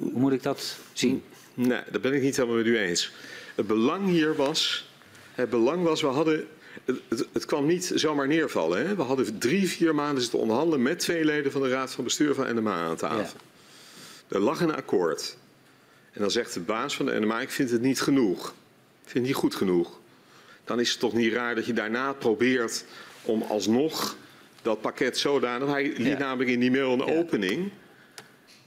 Hoe 0.00 0.12
moet 0.20 0.32
ik 0.32 0.42
dat 0.42 0.76
zien? 0.92 1.22
Nee, 1.54 1.80
dat 1.90 2.00
ben 2.00 2.12
ik 2.12 2.22
niet 2.22 2.36
helemaal 2.36 2.56
met 2.56 2.66
u 2.66 2.78
eens. 2.78 3.12
Het 3.54 3.66
belang 3.66 4.08
hier 4.08 4.36
was, 4.36 4.90
het 5.32 5.50
belang 5.50 5.82
was, 5.82 6.00
we 6.00 6.06
hadden, 6.06 6.46
het, 6.84 7.26
het 7.32 7.44
kwam 7.44 7.66
niet 7.66 7.92
zomaar 7.94 8.26
neervallen. 8.26 8.86
Hè? 8.86 8.94
We 8.94 9.02
hadden 9.02 9.38
drie, 9.38 9.68
vier 9.68 9.94
maanden 9.94 10.22
zitten 10.22 10.40
onderhandelen 10.40 10.82
met 10.82 10.98
twee 10.98 11.24
leden 11.24 11.52
van 11.52 11.62
de 11.62 11.68
Raad 11.68 11.92
van 11.92 12.04
Bestuur 12.04 12.34
van 12.34 12.54
NMA 12.54 12.74
aan 12.74 12.96
tafel. 12.96 13.40
Ja. 14.28 14.36
Er 14.36 14.40
lag 14.40 14.60
een 14.60 14.74
akkoord. 14.74 15.36
En 16.12 16.20
dan 16.20 16.30
zegt 16.30 16.54
de 16.54 16.60
baas 16.60 16.96
van 16.96 17.06
de 17.06 17.20
NMA, 17.20 17.40
ik 17.40 17.50
vind 17.50 17.70
het 17.70 17.80
niet 17.80 18.00
genoeg. 18.00 18.54
Vind 19.12 19.26
niet 19.26 19.34
goed 19.34 19.54
genoeg. 19.54 20.00
Dan 20.64 20.80
is 20.80 20.90
het 20.90 21.00
toch 21.00 21.12
niet 21.12 21.32
raar 21.32 21.54
dat 21.54 21.66
je 21.66 21.72
daarna 21.72 22.12
probeert 22.12 22.84
om 23.22 23.42
alsnog 23.42 24.16
dat 24.62 24.80
pakket 24.80 25.18
zodanig... 25.18 25.68
Hij 25.68 25.82
liet 25.82 26.06
ja. 26.06 26.18
namelijk 26.18 26.50
in 26.50 26.60
die 26.60 26.70
mail 26.70 26.92
een 26.92 27.06
ja. 27.06 27.18
opening 27.18 27.70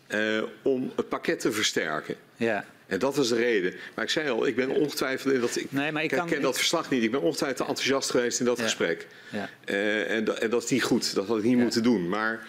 uh, 0.07 0.43
om 0.61 0.91
het 0.95 1.09
pakket 1.09 1.39
te 1.39 1.51
versterken. 1.51 2.15
Ja. 2.35 2.65
En 2.87 2.99
dat 2.99 3.15
was 3.15 3.29
de 3.29 3.35
reden. 3.35 3.73
Maar 3.95 4.03
ik 4.03 4.09
zei 4.09 4.29
al, 4.29 4.47
ik 4.47 4.55
ben 4.55 4.69
ongetwijfeld 4.69 5.33
in 5.33 5.41
dat 5.41 5.55
ik, 5.55 5.71
nee, 5.71 5.91
maar 5.91 6.03
ik, 6.03 6.23
ken 6.27 6.41
dat 6.41 6.57
verslag 6.57 6.89
niet. 6.89 7.03
Ik 7.03 7.11
ben 7.11 7.21
ongetwijfeld 7.21 7.57
te 7.57 7.67
enthousiast 7.67 8.09
geweest 8.09 8.39
in 8.39 8.45
dat 8.45 8.57
ja. 8.57 8.63
gesprek. 8.63 9.07
Ja. 9.31 9.49
Uh, 9.65 10.11
en, 10.11 10.23
dat, 10.23 10.37
en, 10.37 10.49
dat 10.49 10.63
is 10.63 10.69
niet 10.69 10.83
goed. 10.83 11.15
Dat 11.15 11.27
had 11.27 11.37
ik 11.37 11.43
niet 11.43 11.57
ja. 11.57 11.61
moeten 11.61 11.83
doen. 11.83 12.09
Maar 12.09 12.47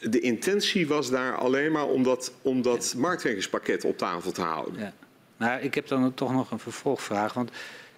de 0.00 0.20
intentie 0.20 0.86
was 0.86 1.10
daar 1.10 1.36
alleen 1.36 1.72
maar 1.72 1.86
om 1.86 2.02
dat, 2.02 2.32
om 2.42 2.62
dat 2.62 2.94
marktwerkingspakket 2.96 3.84
op 3.84 3.98
tafel 3.98 4.32
te 4.32 4.40
houden. 4.40 4.94
Maar 5.38 5.62
ik 5.62 5.74
heb 5.74 5.88
dan 5.88 6.14
toch 6.14 6.32
nog 6.32 6.50
een 6.50 6.58
vervolgvraag. 6.58 7.32
Want 7.32 7.50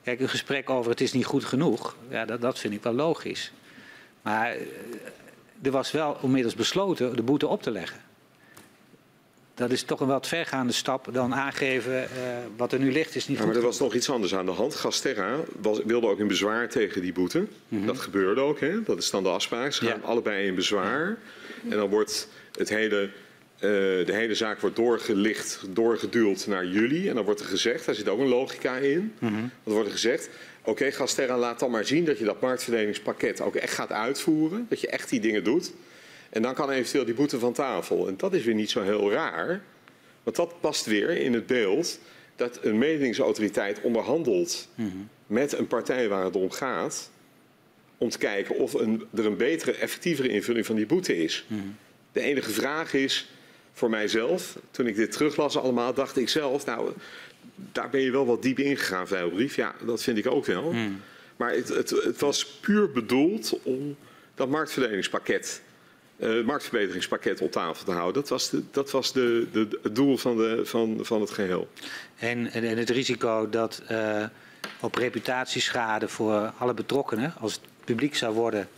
kijk, 0.03 0.21
een 0.21 0.29
gesprek 0.29 0.71
over 0.71 0.91
het 0.91 1.01
is 1.01 1.13
niet 1.13 1.25
goed 1.25 1.45
genoeg, 1.45 1.97
ja, 2.09 2.25
dat, 2.25 2.41
dat 2.41 2.59
vind 2.59 2.75
ik 2.75 2.83
wel 2.83 2.93
logisch. 2.93 3.53
Maar 4.23 4.57
uh, 4.57 4.63
er 5.63 5.71
was 5.71 5.91
wel 5.91 6.19
onmiddels 6.21 6.55
besloten 6.55 7.17
de 7.17 7.23
boete 7.23 7.47
op 7.47 7.63
te 7.63 7.71
leggen. 7.71 8.01
Dat 9.55 9.71
is 9.71 9.83
toch 9.83 10.01
een 10.01 10.07
wat 10.07 10.27
vergaande 10.27 10.73
stap 10.73 11.09
dan 11.13 11.35
aangeven 11.35 11.93
uh, 11.93 12.09
wat 12.57 12.73
er 12.73 12.79
nu 12.79 12.93
ligt 12.93 13.15
is 13.15 13.29
niet 13.29 13.39
ja. 13.39 13.47
Maar 13.47 13.57
er 13.57 13.63
was 13.63 13.79
nog 13.79 13.95
iets 13.95 14.11
anders 14.11 14.35
aan 14.35 14.47
de 14.47 14.53
hand. 14.53 14.75
Gasterra 14.75 15.37
was, 15.61 15.81
wilde 15.85 16.07
ook 16.07 16.19
in 16.19 16.29
bezwaar 16.29 16.69
tegen 16.69 17.03
die 17.03 17.13
boete. 17.13 17.39
Mm 17.39 17.49
-hmm. 17.69 17.87
Dat 17.87 17.99
gebeurde 17.99 18.41
ook, 18.41 18.61
hè? 18.61 18.83
dat 18.83 18.99
is 18.99 19.11
dan 19.11 19.23
de 19.23 19.29
afspraak. 19.29 19.73
Ze 19.73 19.85
gaan 19.85 20.01
ja. 20.01 20.07
allebei 20.07 20.47
in 20.47 20.55
bezwaar. 20.55 21.19
En 21.63 21.77
dan 21.77 21.89
wordt 21.89 22.29
het 22.53 22.69
hele, 22.69 23.11
uh, 23.61 24.07
de 24.07 24.13
hele 24.13 24.35
zaak 24.35 24.61
wordt 24.61 24.77
doorgelicht, 24.77 25.61
doorgeduwd 25.71 26.47
naar 26.47 26.67
jullie. 26.67 27.09
En 27.09 27.15
dan 27.15 27.25
wordt 27.25 27.41
er 27.41 27.47
gezegd, 27.47 27.87
daar 27.87 27.95
zit 27.95 28.09
ook 28.09 28.21
een 28.21 28.29
logica 28.29 28.77
in. 28.77 29.13
Mm 29.19 29.29
-hmm. 29.29 29.51
Dan 29.65 29.73
wordt 29.73 29.89
er 29.89 29.95
gezegd, 29.95 30.29
oké 30.61 30.71
okay, 30.71 30.93
Gasterra 30.93 31.39
laat 31.39 31.59
dan 31.59 31.71
maar 31.71 31.85
zien 31.85 32.05
dat 32.05 32.19
je 32.19 32.25
dat 32.25 32.41
marktverdelingspakket 32.41 33.41
ook 33.41 33.55
echt 33.55 33.75
gaat 33.75 33.93
uitvoeren. 33.93 34.67
Dat 34.69 34.81
je 34.81 34.89
echt 34.89 35.11
die 35.11 35.21
dingen 35.21 35.45
doet. 35.45 35.73
En 36.31 36.43
dan 36.43 36.55
kan 36.55 36.71
eventueel 36.71 37.05
die 37.05 37.15
boete 37.15 37.39
van 37.39 37.53
tafel. 37.53 38.09
En 38.09 38.17
dat 38.17 38.33
is 38.35 38.45
weer 38.45 38.55
niet 38.55 38.71
zo 38.71 38.83
heel 38.83 39.13
raar. 39.13 39.63
Want 40.23 40.37
dat 40.37 40.61
past 40.61 40.87
weer 40.87 41.11
in 41.11 41.33
het 41.33 41.47
beeld 41.47 41.99
dat 42.37 42.59
een 42.63 42.79
mededingingsautoriteit 42.79 43.81
onderhandelt 43.81 44.69
mm 44.75 44.91
-hmm. 44.91 45.09
met 45.27 45.53
een 45.53 45.67
partij 45.67 46.09
waar 46.09 46.25
het 46.25 46.37
om 46.37 46.51
gaat. 46.51 47.11
Om 47.99 48.09
te 48.09 48.19
kijken 48.19 48.59
of 48.59 48.75
een, 48.75 49.07
er 49.15 49.27
een 49.27 49.37
betere, 49.37 49.73
effectievere 49.73 50.29
invulling 50.29 50.67
van 50.67 50.77
die 50.77 50.87
boete 50.87 51.17
is. 51.23 51.45
Mm 51.47 51.59
-hmm. 51.59 51.77
De 52.13 52.21
enige 52.21 52.51
vraag 52.51 52.95
is 52.95 53.29
voor 53.73 53.91
mijzelf, 53.91 54.59
toen 54.71 54.87
ik 54.87 54.97
dit 54.97 55.13
teruglas 55.13 55.57
allemaal, 55.57 55.95
dacht 55.95 56.17
ik 56.17 56.29
zelf, 56.29 56.67
nou, 56.67 56.93
daar 57.55 57.91
ben 57.91 58.01
je 58.01 58.11
wel 58.11 58.27
wat 58.27 58.43
diep 58.43 58.59
ingegaan, 58.59 59.09
Veilbrief. 59.09 59.57
Ja, 59.57 59.75
dat 59.85 60.03
vind 60.03 60.19
ik 60.19 60.27
ook 60.27 60.47
wel. 60.47 60.73
Mm. 60.73 61.01
Maar 61.37 61.53
het, 61.53 61.69
het, 61.69 61.91
het 61.91 62.21
was 62.21 62.47
puur 62.47 62.91
bedoeld 62.91 63.59
om 63.63 63.97
dat 64.35 64.49
marktverdelingspakket 64.49 65.63
uh, 66.21 66.35
het 66.35 66.47
marktverbeteringspakket 66.47 67.41
op 67.41 67.53
tafel 67.53 67.85
te 67.85 67.93
houden. 67.93 68.15
Dat 68.15 68.31
was, 68.31 68.51
de, 68.51 68.63
dat 68.71 68.91
was 68.91 69.13
de, 69.13 69.47
de, 69.53 69.79
het 69.83 69.95
doel 69.95 70.17
van, 70.17 70.37
de, 70.37 70.61
van, 70.65 70.99
van 71.01 71.21
het 71.21 71.31
geheel. 71.31 71.69
En, 72.19 72.51
en 72.53 72.79
het 72.79 72.91
risico 72.91 73.49
dat 73.49 73.83
uh, 73.91 74.25
op 74.81 74.95
reputatieschade 74.95 76.09
voor 76.09 76.53
alle 76.59 76.75
betrokkenen, 76.75 77.35
als 77.39 77.53
het 77.53 77.63
publiek 77.85 78.17
zou 78.17 78.35
worden, 78.35 78.69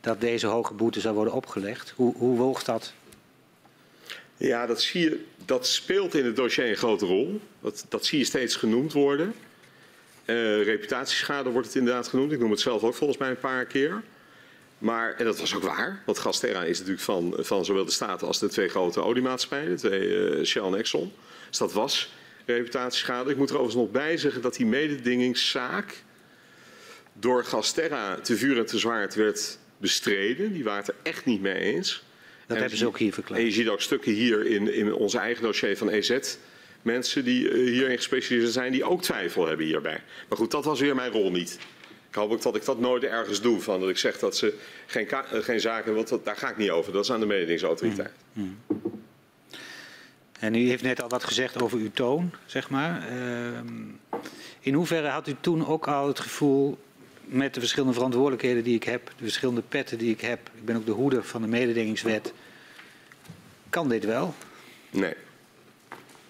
dat 0.00 0.20
deze 0.20 0.46
hoge 0.46 0.74
boete 0.74 1.00
zou 1.00 1.14
worden 1.14 1.32
opgelegd. 1.32 1.92
Hoe, 1.96 2.14
hoe 2.16 2.36
woog 2.36 2.64
dat? 2.64 2.92
Ja, 4.36 4.66
dat, 4.66 4.82
zie 4.82 5.00
je, 5.00 5.24
dat 5.44 5.66
speelt 5.66 6.14
in 6.14 6.24
het 6.24 6.36
dossier 6.36 6.68
een 6.68 6.76
grote 6.76 7.06
rol. 7.06 7.40
Dat, 7.60 7.86
dat 7.88 8.04
zie 8.04 8.18
je 8.18 8.24
steeds 8.24 8.56
genoemd 8.56 8.92
worden. 8.92 9.34
Uh, 10.26 10.62
reputatieschade 10.62 11.50
wordt 11.50 11.66
het 11.66 11.76
inderdaad 11.76 12.08
genoemd. 12.08 12.32
Ik 12.32 12.38
noem 12.38 12.50
het 12.50 12.60
zelf 12.60 12.82
ook 12.82 12.94
volgens 12.94 13.18
mij 13.18 13.30
een 13.30 13.38
paar 13.38 13.64
keer. 13.64 14.02
Maar, 14.78 15.14
en 15.14 15.24
dat 15.24 15.38
was 15.38 15.54
ook 15.54 15.62
waar, 15.62 16.02
want 16.06 16.18
Gasterra 16.18 16.64
is 16.64 16.78
natuurlijk 16.78 17.04
van, 17.04 17.34
van 17.38 17.64
zowel 17.64 17.84
de 17.84 17.90
Staten 17.90 18.26
als 18.26 18.38
de 18.38 18.48
twee 18.48 18.68
grote 18.68 19.02
oliemaatschappijen, 19.02 19.76
twee 19.76 20.08
uh, 20.08 20.44
Shell 20.44 20.62
en 20.62 20.74
Exxon. 20.74 21.12
Dus 21.48 21.58
dat 21.58 21.72
was 21.72 22.12
reputatieschade. 22.46 23.30
Ik 23.30 23.36
moet 23.36 23.50
er 23.50 23.58
overigens 23.58 23.84
nog 23.84 23.92
bij 23.92 24.16
zeggen 24.16 24.42
dat 24.42 24.54
die 24.54 24.66
mededingingszaak 24.66 26.02
door 27.12 27.44
Gasterra 27.44 28.20
te 28.20 28.36
vuur 28.36 28.58
en 28.58 28.66
te 28.66 28.78
zwaard 28.78 29.14
werd 29.14 29.58
bestreden. 29.78 30.52
Die 30.52 30.64
waren 30.64 30.84
het 30.84 30.88
er 30.88 31.00
echt 31.02 31.24
niet 31.24 31.40
mee 31.40 31.54
eens. 31.54 32.04
Dat 32.46 32.56
en 32.56 32.62
hebben 32.62 32.78
ze 32.78 32.86
ook 32.86 32.98
hier 32.98 33.12
verklaard. 33.12 33.40
En 33.40 33.46
je 33.46 33.52
ziet 33.52 33.68
ook 33.68 33.80
stukken 33.80 34.12
hier 34.12 34.46
in, 34.46 34.74
in 34.74 34.94
ons 34.94 35.14
eigen 35.14 35.42
dossier 35.42 35.76
van 35.76 35.88
EZ. 35.88 36.18
Mensen 36.82 37.24
die 37.24 37.50
uh, 37.50 37.70
hierin 37.72 37.96
gespecialiseerd 37.96 38.52
zijn, 38.52 38.72
die 38.72 38.84
ook 38.84 39.02
twijfel 39.02 39.46
hebben 39.46 39.66
hierbij. 39.66 40.02
Maar 40.28 40.38
goed, 40.38 40.50
dat 40.50 40.64
was 40.64 40.80
weer 40.80 40.94
mijn 40.94 41.10
rol 41.10 41.30
niet. 41.30 41.58
Ik 42.08 42.14
hoop 42.14 42.30
ook 42.30 42.42
dat 42.42 42.56
ik 42.56 42.64
dat 42.64 42.80
nooit 42.80 43.04
ergens 43.04 43.40
doe. 43.40 43.60
Van 43.60 43.80
dat 43.80 43.88
ik 43.88 43.98
zeg 43.98 44.18
dat 44.18 44.36
ze 44.36 44.54
geen, 44.86 45.08
geen 45.32 45.60
zaken, 45.60 45.94
want 45.94 46.08
dat, 46.08 46.24
daar 46.24 46.36
ga 46.36 46.50
ik 46.50 46.56
niet 46.56 46.70
over. 46.70 46.92
Dat 46.92 47.04
is 47.04 47.12
aan 47.12 47.20
de 47.20 47.26
mededingingsautoriteit. 47.26 48.12
Mm. 48.32 48.56
Mm. 48.72 48.80
En 50.40 50.54
u 50.54 50.68
heeft 50.68 50.82
net 50.82 51.02
al 51.02 51.08
wat 51.08 51.24
gezegd 51.24 51.62
over 51.62 51.78
uw 51.78 51.90
toon, 51.90 52.32
zeg 52.46 52.70
maar. 52.70 53.12
Uh, 53.12 53.58
in 54.60 54.74
hoeverre 54.74 55.08
had 55.08 55.28
u 55.28 55.34
toen 55.40 55.66
ook 55.66 55.88
al 55.88 56.06
het 56.08 56.20
gevoel, 56.20 56.78
met 57.26 57.54
de 57.54 57.60
verschillende 57.60 57.94
verantwoordelijkheden 57.94 58.64
die 58.64 58.74
ik 58.74 58.84
heb, 58.84 59.06
de 59.06 59.24
verschillende 59.24 59.62
petten 59.68 59.98
die 59.98 60.10
ik 60.10 60.20
heb, 60.20 60.50
ik 60.54 60.64
ben 60.64 60.76
ook 60.76 60.86
de 60.86 60.92
hoeder 60.92 61.24
van 61.24 61.42
de 61.42 61.48
mededingingswet, 61.48 62.32
kan 63.70 63.88
dit 63.88 64.04
wel? 64.04 64.34
Nee. 64.90 65.14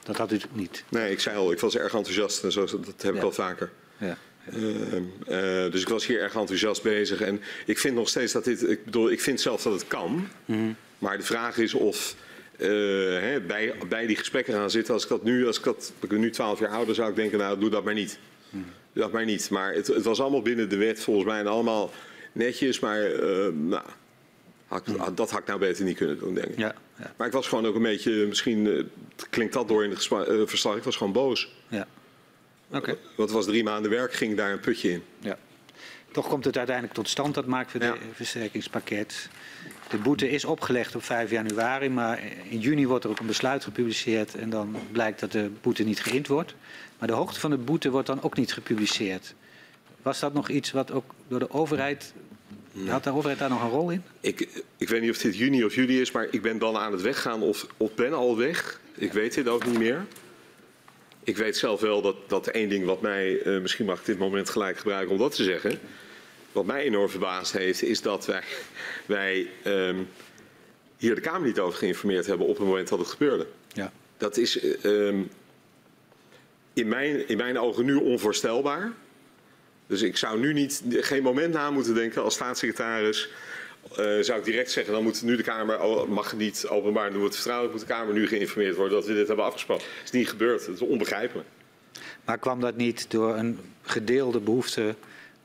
Dat 0.02 0.16
had 0.16 0.32
u 0.32 0.40
niet? 0.52 0.84
Nee, 0.88 1.10
ik 1.10 1.20
zei 1.20 1.36
al, 1.36 1.52
ik 1.52 1.60
was 1.60 1.76
erg 1.76 1.94
enthousiast 1.94 2.44
en 2.44 2.52
zo, 2.52 2.64
dat 2.64 3.02
heb 3.02 3.14
ik 3.14 3.22
al 3.22 3.32
vaker. 3.32 3.70
Ja. 3.98 4.16
Uh, 4.54 4.94
uh, 4.94 5.72
dus 5.72 5.80
ik 5.80 5.88
was 5.88 6.06
hier 6.06 6.20
erg 6.20 6.34
enthousiast 6.34 6.82
bezig. 6.82 7.20
En 7.20 7.40
ik 7.66 7.78
vind 7.78 7.94
nog 7.94 8.08
steeds 8.08 8.32
dat 8.32 8.44
dit. 8.44 8.68
Ik 8.68 8.84
bedoel, 8.84 9.10
ik 9.10 9.20
vind 9.20 9.40
zelf 9.40 9.62
dat 9.62 9.72
het 9.72 9.86
kan. 9.86 10.28
Mm. 10.44 10.76
Maar 10.98 11.16
de 11.16 11.22
vraag 11.22 11.58
is 11.58 11.74
of. 11.74 12.14
Uh, 12.58 12.68
hè, 13.20 13.40
bij, 13.40 13.74
bij 13.88 14.06
die 14.06 14.16
gesprekken 14.16 14.54
gaan 14.54 14.70
zitten. 14.70 14.94
Als 14.94 15.02
ik 15.02 15.08
dat 15.08 15.22
nu, 15.22 15.46
als 15.46 15.58
ik 15.58 15.64
dat. 15.64 15.92
Ik 16.00 16.08
ben 16.08 16.20
nu 16.20 16.30
12 16.30 16.58
jaar 16.58 16.70
ouder, 16.70 16.94
zou 16.94 17.10
ik 17.10 17.16
denken, 17.16 17.38
nou, 17.38 17.58
doe 17.58 17.70
dat 17.70 17.84
maar 17.84 17.94
niet. 17.94 18.18
Dat 18.96 19.12
maar 19.12 19.24
niet. 19.24 19.50
Maar 19.50 19.72
het, 19.72 19.86
het, 19.86 20.04
was 20.04 20.20
allemaal 20.20 20.42
binnen 20.42 20.68
de 20.68 20.76
wet 20.76 21.00
volgens 21.00 21.26
mij. 21.26 21.38
En 21.38 21.46
allemaal 21.46 21.90
netjes. 22.32 22.80
Maar 22.80 23.00
nou, 23.52 23.82
had, 24.66 24.86
mm. 24.86 25.14
dat 25.14 25.30
had 25.30 25.40
ik 25.40 25.46
nou 25.46 25.58
beter 25.58 25.84
niet 25.84 25.96
kunnen 25.96 26.18
doen, 26.18 26.34
denk 26.34 26.46
ik. 26.46 26.58
Ja, 26.58 26.74
ja. 26.98 27.12
Maar 27.16 27.26
ik 27.26 27.32
was 27.32 27.48
gewoon 27.48 27.66
ook 27.66 27.74
een 27.74 27.82
beetje. 27.82 28.26
Misschien 28.26 28.90
klinkt 29.30 29.52
dat 29.52 29.68
door 29.68 29.84
in 29.84 29.90
het 29.90 30.08
verslag. 30.48 30.76
Ik 30.76 30.82
was 30.82 30.96
gewoon 30.96 31.12
boos. 31.12 31.52
Ja. 31.68 31.86
Okay. 32.70 32.98
Wat 33.16 33.30
was 33.30 33.44
drie 33.44 33.64
maanden 33.64 33.90
werk, 33.90 34.12
ging 34.12 34.36
daar 34.36 34.52
een 34.52 34.60
putje 34.60 34.90
in. 34.90 35.02
Ja. 35.18 35.38
Toch 36.12 36.28
komt 36.28 36.44
het 36.44 36.56
uiteindelijk 36.56 36.96
tot 36.96 37.08
stand, 37.08 37.34
dat 37.34 37.46
marktversterkingspakket. 37.46 39.28
De 39.88 39.96
boete 39.96 40.30
is 40.30 40.44
opgelegd 40.44 40.94
op 40.94 41.04
5 41.04 41.30
januari, 41.30 41.88
maar 41.88 42.20
in 42.50 42.58
juni 42.58 42.86
wordt 42.86 43.04
er 43.04 43.10
ook 43.10 43.18
een 43.18 43.26
besluit 43.26 43.64
gepubliceerd 43.64 44.34
en 44.34 44.50
dan 44.50 44.76
blijkt 44.92 45.20
dat 45.20 45.32
de 45.32 45.50
boete 45.60 45.82
niet 45.82 46.02
geïnd 46.02 46.26
wordt. 46.26 46.54
Maar 46.98 47.08
de 47.08 47.14
hoogte 47.14 47.40
van 47.40 47.50
de 47.50 47.56
boete 47.56 47.90
wordt 47.90 48.06
dan 48.06 48.22
ook 48.22 48.36
niet 48.36 48.52
gepubliceerd. 48.52 49.34
Was 50.02 50.20
dat 50.20 50.32
nog 50.32 50.48
iets 50.48 50.70
wat 50.70 50.92
ook 50.92 51.14
door 51.28 51.38
de 51.38 51.50
overheid 51.50 52.14
Nee. 52.76 52.90
Had 52.90 53.04
de 53.04 53.10
overheid 53.10 53.38
daar 53.38 53.48
nog 53.48 53.62
een 53.62 53.70
rol 53.70 53.90
in? 53.90 54.02
Ik, 54.20 54.62
ik 54.76 54.88
weet 54.88 55.00
niet 55.00 55.10
of 55.10 55.18
dit 55.18 55.36
juni 55.36 55.64
of 55.64 55.74
juli 55.74 56.00
is, 56.00 56.10
maar 56.10 56.26
ik 56.30 56.42
ben 56.42 56.58
dan 56.58 56.76
aan 56.76 56.92
het 56.92 57.02
weggaan 57.02 57.42
of, 57.42 57.66
of 57.76 57.94
ben 57.94 58.12
al 58.12 58.36
weg. 58.36 58.80
Ik 58.94 59.12
weet 59.12 59.34
dit 59.34 59.48
ook 59.48 59.66
niet 59.66 59.78
meer. 59.78 60.06
Ik 61.24 61.36
weet 61.36 61.56
zelf 61.56 61.80
wel 61.80 62.02
dat, 62.02 62.16
dat 62.26 62.46
één 62.46 62.68
ding 62.68 62.84
wat 62.84 63.00
mij, 63.00 63.44
uh, 63.44 63.60
misschien 63.60 63.86
mag 63.86 63.98
ik 63.98 64.04
dit 64.04 64.18
moment 64.18 64.50
gelijk 64.50 64.78
gebruiken 64.78 65.12
om 65.12 65.18
dat 65.18 65.34
te 65.34 65.42
zeggen. 65.42 65.78
Wat 66.52 66.64
mij 66.64 66.82
enorm 66.82 67.08
verbaasd 67.08 67.52
heeft, 67.52 67.82
is 67.82 68.02
dat 68.02 68.26
wij, 68.26 68.42
wij 69.06 69.48
um, 69.64 70.08
hier 70.96 71.14
de 71.14 71.20
Kamer 71.20 71.46
niet 71.46 71.58
over 71.58 71.78
geïnformeerd 71.78 72.26
hebben 72.26 72.46
op 72.46 72.56
het 72.58 72.66
moment 72.66 72.88
dat 72.88 72.98
het 72.98 73.08
gebeurde. 73.08 73.46
Ja. 73.72 73.92
Dat 74.16 74.36
is 74.36 74.64
um, 74.84 75.30
in, 76.76 76.88
mijn, 76.88 77.28
in 77.28 77.36
mijn 77.36 77.58
ogen 77.58 77.84
nu 77.84 77.94
onvoorstelbaar. 77.94 78.92
Dus 79.86 80.02
ik 80.02 80.16
zou 80.16 80.38
nu 80.38 80.52
niet, 80.52 80.82
geen 80.88 81.22
moment 81.22 81.52
na 81.52 81.70
moeten 81.70 81.94
denken 81.94 82.22
als 82.22 82.34
staatssecretaris 82.34 83.28
eh, 83.90 84.18
zou 84.20 84.38
ik 84.38 84.44
direct 84.44 84.70
zeggen, 84.70 84.92
dan 84.92 85.02
moet 85.02 85.22
nu 85.22 85.36
de 85.36 85.42
Kamer, 85.42 85.80
oh, 85.80 86.08
mag 86.08 86.36
niet 86.36 86.66
openbaar 86.68 87.12
doen, 87.12 87.24
het 87.24 87.34
vertrouwelijk, 87.34 87.78
moet 87.78 87.86
de 87.86 87.92
Kamer 87.94 88.14
nu 88.14 88.26
geïnformeerd 88.26 88.76
worden 88.76 88.98
dat 88.98 89.06
we 89.06 89.14
dit 89.14 89.26
hebben 89.26 89.44
afgesproken. 89.44 89.84
Dat 89.84 90.04
is 90.04 90.10
niet 90.10 90.28
gebeurd, 90.28 90.66
dat 90.66 90.74
is 90.74 90.80
onbegrijpelijk. 90.80 91.48
Maar 92.24 92.38
kwam 92.38 92.60
dat 92.60 92.76
niet 92.76 93.10
door 93.10 93.36
een 93.36 93.58
gedeelde 93.82 94.40
behoefte 94.40 94.94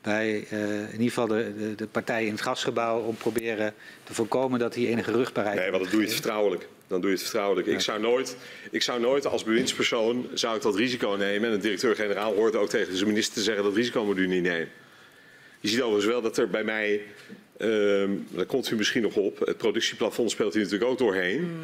bij 0.02 0.48
eh, 0.50 0.80
in 0.80 0.92
ieder 0.92 1.08
geval 1.08 1.28
de, 1.28 1.54
de, 1.58 1.76
de 1.76 1.88
partijen 1.88 2.28
in 2.28 2.34
het 2.34 2.42
gasgebouw 2.42 3.00
om 3.00 3.16
proberen 3.16 3.74
te 4.04 4.14
voorkomen 4.14 4.60
dat 4.60 4.74
die 4.74 4.88
enige 4.88 5.12
rugbaarheid 5.12 5.60
Nee, 5.60 5.72
want 5.72 5.84
dan 5.84 5.92
doe 5.92 6.02
je 6.02 6.06
het 6.06 6.16
vertrouwelijk. 6.16 6.68
Dan 6.92 7.02
doe 7.02 7.10
je 7.10 7.16
het 7.16 7.26
vertrouwelijk. 7.26 7.68
Ik, 7.68 7.80
zou 7.80 8.00
nooit, 8.00 8.38
ik 8.72 8.82
zou 8.82 9.00
nooit 9.00 9.26
als 9.26 9.44
bewindspersoon 9.44 10.30
zou 10.34 10.56
ik 10.56 10.62
dat 10.62 10.76
risico 10.76 11.10
nemen. 11.10 11.50
En 11.50 11.56
de 11.56 11.62
directeur-generaal 11.62 12.34
hoort 12.34 12.56
ook 12.56 12.70
tegen 12.70 12.96
zijn 12.96 13.08
minister 13.08 13.34
te 13.34 13.42
zeggen 13.42 13.64
dat 13.64 13.76
risico 13.76 14.06
moet 14.06 14.18
u 14.18 14.28
niet 14.28 14.44
nemen. 14.44 14.70
Je 15.60 15.68
ziet 15.68 15.82
overigens 15.82 16.12
wel 16.12 16.22
dat 16.22 16.38
er 16.38 16.50
bij 16.50 16.64
mij, 16.64 17.02
ehm 17.58 18.10
daar 18.30 18.46
komt 18.46 18.72
u 18.72 18.76
misschien 18.76 19.02
nog 19.02 19.16
op, 19.16 19.40
het 19.40 19.58
productieplafond 19.58 20.32
speelt 20.32 20.54
hier 20.54 20.64
natuurlijk 20.64 20.92
ook 20.92 20.98
doorheen. 20.98 21.62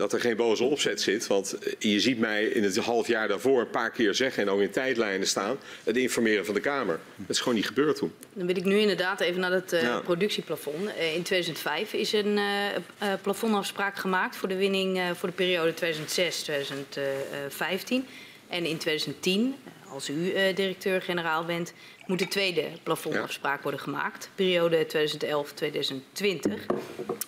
Dat 0.00 0.12
er 0.12 0.20
geen 0.20 0.36
boze 0.36 0.64
opzet 0.64 1.00
zit. 1.00 1.26
Want 1.26 1.56
je 1.78 2.00
ziet 2.00 2.18
mij 2.18 2.44
in 2.44 2.62
het 2.62 2.76
half 2.76 3.06
jaar 3.06 3.28
daarvoor 3.28 3.60
een 3.60 3.70
paar 3.70 3.90
keer 3.90 4.14
zeggen 4.14 4.42
en 4.42 4.50
ook 4.50 4.60
in 4.60 4.70
tijdlijnen 4.70 5.26
staan. 5.28 5.58
Het 5.84 5.96
informeren 5.96 6.44
van 6.44 6.54
de 6.54 6.60
Kamer. 6.60 7.00
Dat 7.16 7.28
is 7.30 7.38
gewoon 7.38 7.54
niet 7.54 7.66
gebeurd 7.66 7.96
toen. 7.96 8.12
Dan 8.32 8.46
wil 8.46 8.56
ik 8.56 8.64
nu 8.64 8.78
inderdaad 8.78 9.20
even 9.20 9.40
naar 9.40 9.52
het 9.52 9.72
eh, 9.72 9.82
Ja. 9.82 10.00
productieplafond. 10.00 10.94
Eh, 10.96 11.14
in 11.14 11.22
2005 11.22 11.92
is 11.92 12.12
een 12.12 12.38
eh, 12.38 12.66
eh, 12.76 12.82
plafondafspraak 13.22 13.96
gemaakt 13.96 14.36
voor 14.36 14.48
de 14.48 14.56
winning 14.56 14.98
eh, 14.98 15.10
voor 15.14 15.28
de 15.28 15.34
periode 15.34 15.74
2006-2015. 15.74 18.06
En 18.48 18.64
in 18.64 18.76
2010, 18.78 19.54
eh, 19.64 19.92
als 19.92 20.08
u 20.08 20.32
eh, 20.32 20.56
directeur-generaal 20.56 21.44
bent, 21.44 21.72
moet 22.06 22.18
de 22.18 22.28
tweede 22.28 22.64
plafondafspraak 22.82 23.62
worden 23.62 23.80
gemaakt. 23.80 24.30
Periode 24.34 24.86
2011-2020. 24.86 26.66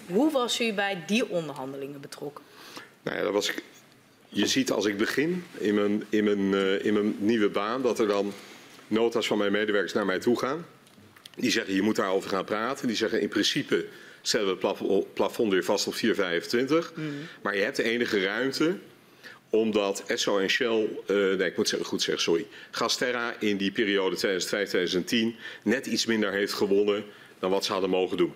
Hoe 0.06 0.32
was 0.32 0.60
u 0.60 0.72
bij 0.72 1.02
die 1.06 1.28
onderhandelingen 1.28 2.00
betrokken? 2.00 2.44
Nou 3.02 3.16
ja, 3.16 3.22
dat 3.22 3.32
was. 3.32 3.52
Je 4.28 4.46
ziet 4.46 4.70
als 4.70 4.84
ik 4.86 4.96
begin 4.96 5.44
in 5.58 5.74
mijn, 5.74 6.04
in, 6.08 6.24
mijn, 6.24 6.54
eh, 6.54 6.84
in 6.84 6.92
mijn 6.92 7.16
nieuwe 7.18 7.48
baan 7.48 7.82
dat 7.82 7.98
er 7.98 8.06
dan 8.06 8.32
nota's 8.86 9.26
van 9.26 9.38
mijn 9.38 9.52
medewerkers 9.52 9.92
naar 9.92 10.06
mij 10.06 10.18
toe 10.18 10.38
gaan. 10.38 10.66
Die 11.36 11.50
zeggen 11.50 11.74
je 11.74 11.82
moet 11.82 11.96
daarover 11.96 12.30
gaan 12.30 12.44
praten. 12.44 12.86
Die 12.86 12.96
zeggen 12.96 13.20
in 13.20 13.28
principe 13.28 13.86
stellen 14.22 14.46
we 14.46 14.50
het 14.50 14.60
plafo- 14.60 15.06
plafond 15.14 15.52
weer 15.52 15.64
vast 15.64 15.86
op 15.86 15.94
4,25. 15.94 16.92
Maar 17.42 17.56
je 17.56 17.62
hebt 17.62 17.78
enige 17.78 18.24
ruimte 18.24 18.76
omdat 19.50 20.02
Esso 20.06 20.38
en 20.38 20.48
Shell, 20.48 20.88
eh, 21.06 21.16
nee 21.16 21.48
ik 21.48 21.56
moet 21.56 21.68
zeggen, 21.68 21.88
goed 21.88 22.02
zeggen, 22.02 22.22
sorry. 22.22 22.46
Gasterra 22.70 23.34
in 23.38 23.56
die 23.56 23.70
periode 23.70 24.16
2005-2010 24.16 25.36
net 25.62 25.86
iets 25.86 26.06
minder 26.06 26.32
heeft 26.32 26.52
gewonnen 26.52 27.04
dan 27.38 27.50
wat 27.50 27.64
ze 27.64 27.72
hadden 27.72 27.90
mogen 27.90 28.16
doen. 28.16 28.32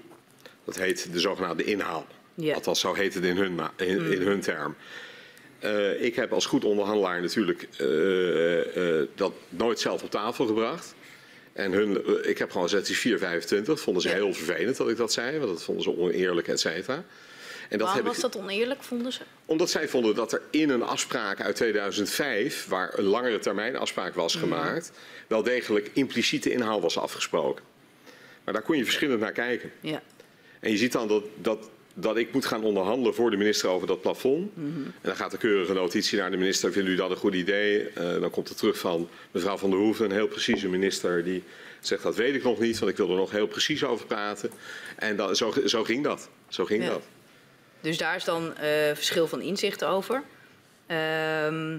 Dat 0.64 0.76
heet 0.76 1.12
de 1.12 1.20
zogenaamde 1.20 1.64
inhaal. 1.64 2.06
Ja. 2.36 2.54
Althans, 2.54 2.80
zo 2.80 2.94
heet 2.94 3.14
het 3.14 3.24
in 3.24 3.36
hun, 3.36 3.60
in, 3.76 4.12
in 4.12 4.22
hun 4.22 4.40
term. 4.40 4.76
Eh, 5.58 6.02
ik 6.02 6.16
heb 6.16 6.32
als 6.32 6.46
goed 6.46 6.64
onderhandelaar 6.64 7.20
natuurlijk 7.20 7.68
eh, 7.78 9.00
eh, 9.00 9.08
dat 9.14 9.32
nooit 9.48 9.80
zelf 9.80 10.02
op 10.02 10.10
tafel 10.10 10.46
gebracht. 10.46 10.94
En 11.52 11.72
hun, 11.72 12.02
ik 12.28 12.38
heb 12.38 12.50
gewoon 12.50 12.68
gezegd, 12.68 13.02
die 13.02 13.18
4,25 13.18 13.72
vonden 13.72 14.02
ze 14.02 14.08
heel 14.08 14.34
vervelend 14.34 14.76
dat 14.76 14.88
ik 14.88 14.96
dat 14.96 15.12
zei. 15.12 15.38
Want 15.38 15.50
dat 15.50 15.62
vonden 15.62 15.82
ze 15.82 15.96
oneerlijk, 15.96 16.48
et 16.48 16.60
cetera. 16.60 17.04
En 17.68 17.78
dat 17.78 17.86
Waarom 17.86 18.06
was 18.06 18.16
ik, 18.16 18.22
dat 18.22 18.36
oneerlijk, 18.36 18.82
vonden 18.82 19.12
ze? 19.12 19.20
omdat 19.44 19.70
zij 19.70 19.88
vonden 19.88 20.14
dat 20.14 20.32
er 20.32 20.42
in 20.50 20.70
een 20.70 20.82
afspraak 20.82 21.40
uit 21.40 21.56
2005, 21.56 22.66
waar 22.66 22.98
een 22.98 23.04
langere 23.04 23.38
termijn 23.38 23.76
afspraak 23.76 24.14
was 24.14 24.34
gemaakt, 24.34 24.92
wel 25.26 25.42
degelijk 25.42 25.90
impliciete 25.92 26.52
inhaal 26.52 26.80
was 26.80 26.98
afgesproken. 26.98 27.64
Maar 28.44 28.54
daar 28.54 28.62
kon 28.62 28.76
je 28.76 28.84
verschillend 28.84 29.20
naar 29.20 29.32
kijken. 29.32 29.72
Ja. 29.80 30.02
En 30.60 30.70
je 30.70 30.76
ziet 30.76 30.92
dan 30.92 31.08
dat, 31.08 31.24
dat, 31.34 31.70
dat 31.98 32.16
ik 32.16 32.32
moet 32.32 32.46
gaan 32.46 32.64
onderhandelen 32.64 33.14
voor 33.14 33.30
de 33.30 33.36
minister 33.36 33.68
over 33.68 33.86
dat 33.86 34.00
plafond. 34.00 34.50
En 34.56 34.92
dan 35.02 35.16
gaat 35.16 35.30
de 35.30 35.36
keurige 35.38 35.72
notitie 35.72 36.18
naar 36.18 36.30
de 36.30 36.36
minister. 36.36 36.72
Vindt 36.72 36.88
u 36.88 36.94
dat 36.96 37.10
een 37.10 37.16
goed 37.16 37.34
idee? 37.34 37.88
Eh, 37.88 38.20
dan 38.20 38.30
komt 38.30 38.48
er 38.48 38.54
terug 38.56 38.78
van 38.78 39.08
mevrouw 39.30 39.56
Van 39.56 39.70
der 39.70 39.78
Hoeven, 39.78 40.04
een 40.04 40.10
heel 40.12 40.26
precieze 40.28 40.68
minister. 40.68 41.24
Die 41.24 41.42
zegt 41.80 42.02
dat 42.02 42.16
weet 42.16 42.34
ik 42.34 42.42
nog 42.42 42.58
niet, 42.58 42.78
want 42.78 42.90
ik 42.90 42.96
wil 42.96 43.10
er 43.10 43.16
nog 43.16 43.30
heel 43.30 43.46
precies 43.46 43.84
over 43.84 44.06
praten. 44.06 44.50
En 44.96 45.36
zo, 45.36 45.52
zo 45.66 45.84
ging 45.84 46.04
dat. 46.04 46.28
Zo 46.48 46.64
ging 46.64 46.82
Ja. 46.84 46.88
dat. 46.88 47.02
Dus 47.80 47.98
daar 47.98 48.16
is 48.16 48.24
dan 48.24 48.56
eh, 48.56 48.68
verschil 48.94 49.28
van 49.28 49.40
inzicht 49.40 49.84
over. 49.84 50.22
Ehm, 50.86 51.78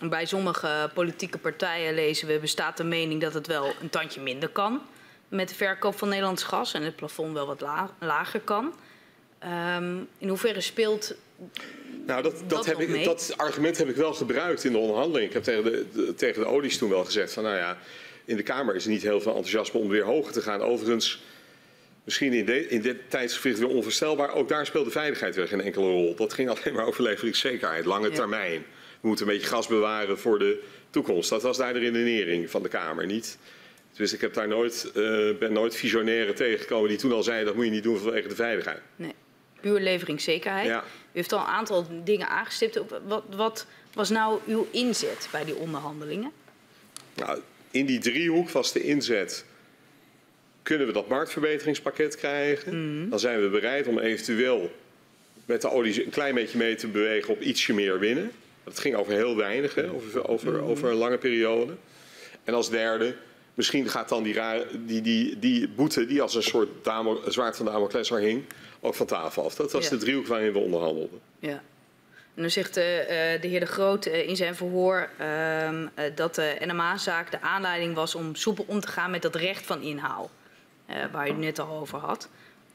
bij 0.00 0.26
sommige 0.26 0.90
politieke 0.94 1.38
partijen 1.38 1.94
lezen 1.94 2.28
we 2.28 2.38
bestaat 2.38 2.76
de 2.76 2.84
mening 2.84 3.20
dat 3.20 3.34
het 3.34 3.46
wel 3.46 3.72
een 3.80 3.90
tandje 3.90 4.20
minder 4.20 4.48
kan 4.48 4.80
met 5.28 5.48
de 5.48 5.54
verkoop 5.54 5.98
van 5.98 6.08
Nederlands 6.08 6.42
gas 6.42 6.74
en 6.74 6.82
het 6.82 6.96
plafond 6.96 7.32
wel 7.32 7.46
wat 7.46 7.60
la- 7.60 7.94
lager 8.00 8.40
kan. 8.40 8.74
Ehm, 9.40 9.96
in 10.18 10.28
hoeverre 10.28 10.60
speelt 10.60 11.14
Nou, 12.06 12.22
dat, 12.22 12.32
dat, 12.38 12.48
Dat 12.50 12.66
heb 12.66 12.80
ik, 12.80 13.04
dat 13.04 13.32
argument 13.36 13.78
heb 13.78 13.88
ik 13.88 13.96
wel 13.96 14.14
gebruikt 14.14 14.64
in 14.64 14.72
de 14.72 14.78
onderhandeling. 14.78 15.26
Ik 15.28 15.32
heb 15.34 15.42
tegen 15.42 15.64
de, 15.64 15.84
de- 15.92 16.14
tegen 16.14 16.42
de 16.42 16.48
olies 16.48 16.78
toen 16.78 16.90
wel 16.90 17.04
gezegd 17.04 17.32
van, 17.32 17.42
nou 17.42 17.56
ja, 17.56 17.78
in 18.24 18.36
de 18.36 18.42
Kamer 18.42 18.74
is 18.74 18.84
er 18.84 18.90
niet 18.90 19.02
heel 19.02 19.20
veel 19.20 19.32
enthousiasme 19.34 19.80
om 19.80 19.88
weer 19.88 20.04
hoger 20.04 20.32
te 20.32 20.42
gaan. 20.42 20.60
Overigens, 20.60 21.22
misschien 22.04 22.32
in, 22.32 22.44
de, 22.44 22.68
in 22.68 22.80
dit 22.82 22.96
tijdsgevricht 23.08 23.58
weer 23.58 23.68
onvoorstelbaar, 23.68 24.34
ook 24.34 24.48
daar 24.48 24.66
speelde 24.66 24.90
veiligheid 24.90 25.34
weer 25.34 25.48
geen 25.48 25.60
enkele 25.60 25.86
rol. 25.86 26.14
Dat 26.14 26.32
ging 26.32 26.48
alleen 26.60 26.74
maar 26.74 26.86
over 26.86 27.02
leveringszekerheid, 27.02 27.84
lange 27.84 28.08
Ja. 28.08 28.14
termijn. 28.14 28.64
We 29.00 29.08
moeten 29.08 29.26
een 29.26 29.32
beetje 29.32 29.48
gas 29.48 29.66
bewaren 29.66 30.18
voor 30.18 30.38
de 30.38 30.62
toekomst. 30.90 31.30
Dat 31.30 31.42
was 31.42 31.56
daar 31.56 31.72
de 31.72 31.78
redenering 31.78 32.50
van 32.50 32.62
de 32.62 32.68
Kamer, 32.68 33.06
niet? 33.06 33.38
Dus 33.96 34.12
ik 34.12 34.20
heb 34.20 34.34
daar 34.34 34.48
nooit, 34.48 34.90
eh, 34.94 35.02
ben 35.38 35.52
nooit 35.52 35.76
visionairen 35.76 36.34
tegengekomen 36.34 36.88
die 36.88 36.98
toen 36.98 37.12
al 37.12 37.22
zeiden 37.22 37.46
dat 37.46 37.54
moet 37.54 37.64
je 37.64 37.70
niet 37.70 37.82
doen 37.82 37.98
vanwege 37.98 38.28
de 38.28 38.34
veiligheid. 38.34 38.80
nee, 38.96 39.14
puur 39.60 39.80
leveringszekerheid? 39.80 40.66
Ja. 40.66 40.84
U 41.12 41.16
heeft 41.16 41.32
al 41.32 41.38
een 41.38 41.46
aantal 41.46 41.86
dingen 42.04 42.28
aangestipt. 42.28 42.80
Wat, 43.06 43.22
wat 43.36 43.66
was 43.92 44.10
nou 44.10 44.40
uw 44.46 44.66
inzet 44.70 45.28
bij 45.32 45.44
die 45.44 45.56
onderhandelingen? 45.56 46.32
Nou, 47.14 47.40
in 47.70 47.86
die 47.86 47.98
driehoek 47.98 48.50
was 48.50 48.72
de 48.72 48.82
inzet. 48.82 49.44
Kunnen 50.62 50.86
we 50.86 50.92
dat 50.92 51.08
marktverbeteringspakket 51.08 52.16
krijgen? 52.16 53.10
Dan 53.10 53.18
zijn 53.18 53.42
we 53.42 53.48
bereid 53.48 53.86
om 53.86 53.98
eventueel 53.98 54.70
met 55.44 55.60
de 55.60 55.70
olie 55.70 56.04
een 56.04 56.10
klein 56.10 56.34
beetje 56.34 56.58
mee 56.58 56.74
te 56.74 56.86
bewegen 56.86 57.30
op 57.30 57.40
ietsje 57.40 57.74
meer 57.74 57.98
winnen. 57.98 58.30
Dat 58.64 58.78
ging 58.78 58.94
over 58.94 59.12
heel 59.12 59.36
weinig, 59.36 59.74
hè, 59.74 59.90
over, 59.90 60.28
over, 60.28 60.60
over 60.60 60.90
een 60.90 60.96
lange 60.96 61.18
periode. 61.18 61.72
En 62.44 62.54
als 62.54 62.70
derde, 62.70 63.14
misschien 63.54 63.88
gaat 63.88 64.08
dan 64.08 64.22
die, 64.22 64.36
die, 64.86 65.00
die, 65.02 65.38
die 65.38 65.68
boete 65.68 66.06
die 66.06 66.22
als 66.22 66.34
een 66.34 66.42
soort 66.42 66.68
damo, 66.82 67.22
zwaard 67.28 67.56
van 67.56 67.66
Damocles 67.66 68.10
er 68.10 68.18
hing, 68.18 68.44
ook 68.80 68.94
van 68.94 69.06
tafel 69.06 69.44
af. 69.44 69.54
Dat 69.54 69.72
was 69.72 69.84
Ja. 69.84 69.90
de 69.90 69.96
driehoek 69.96 70.26
waarin 70.26 70.52
we 70.52 70.58
onderhandelden. 70.58 71.20
Ja. 71.38 71.62
En 72.34 72.42
dan 72.42 72.50
zegt 72.50 72.76
eh, 72.76 73.34
eh, 73.34 73.40
de 73.42 73.48
heer 73.48 73.60
De 73.60 73.66
Groot 73.66 74.06
eh, 74.06 74.28
in 74.28 74.36
zijn 74.36 74.54
verhoor 74.54 75.10
ehm, 75.18 75.86
eh, 75.94 76.04
dat 76.14 76.34
de 76.34 76.56
NMA-zaak 76.60 77.30
de 77.30 77.40
aanleiding 77.40 77.94
was 77.94 78.14
om 78.14 78.34
soepel 78.34 78.64
om 78.68 78.80
te 78.80 78.86
gaan 78.88 79.10
met 79.10 79.22
dat 79.22 79.34
recht 79.34 79.66
van 79.66 79.82
inhaal, 79.82 80.30
waar 81.12 81.26
u 81.26 81.30
het 81.30 81.38
net 81.38 81.58
al 81.58 81.78
over 81.80 81.98
had. 81.98 82.28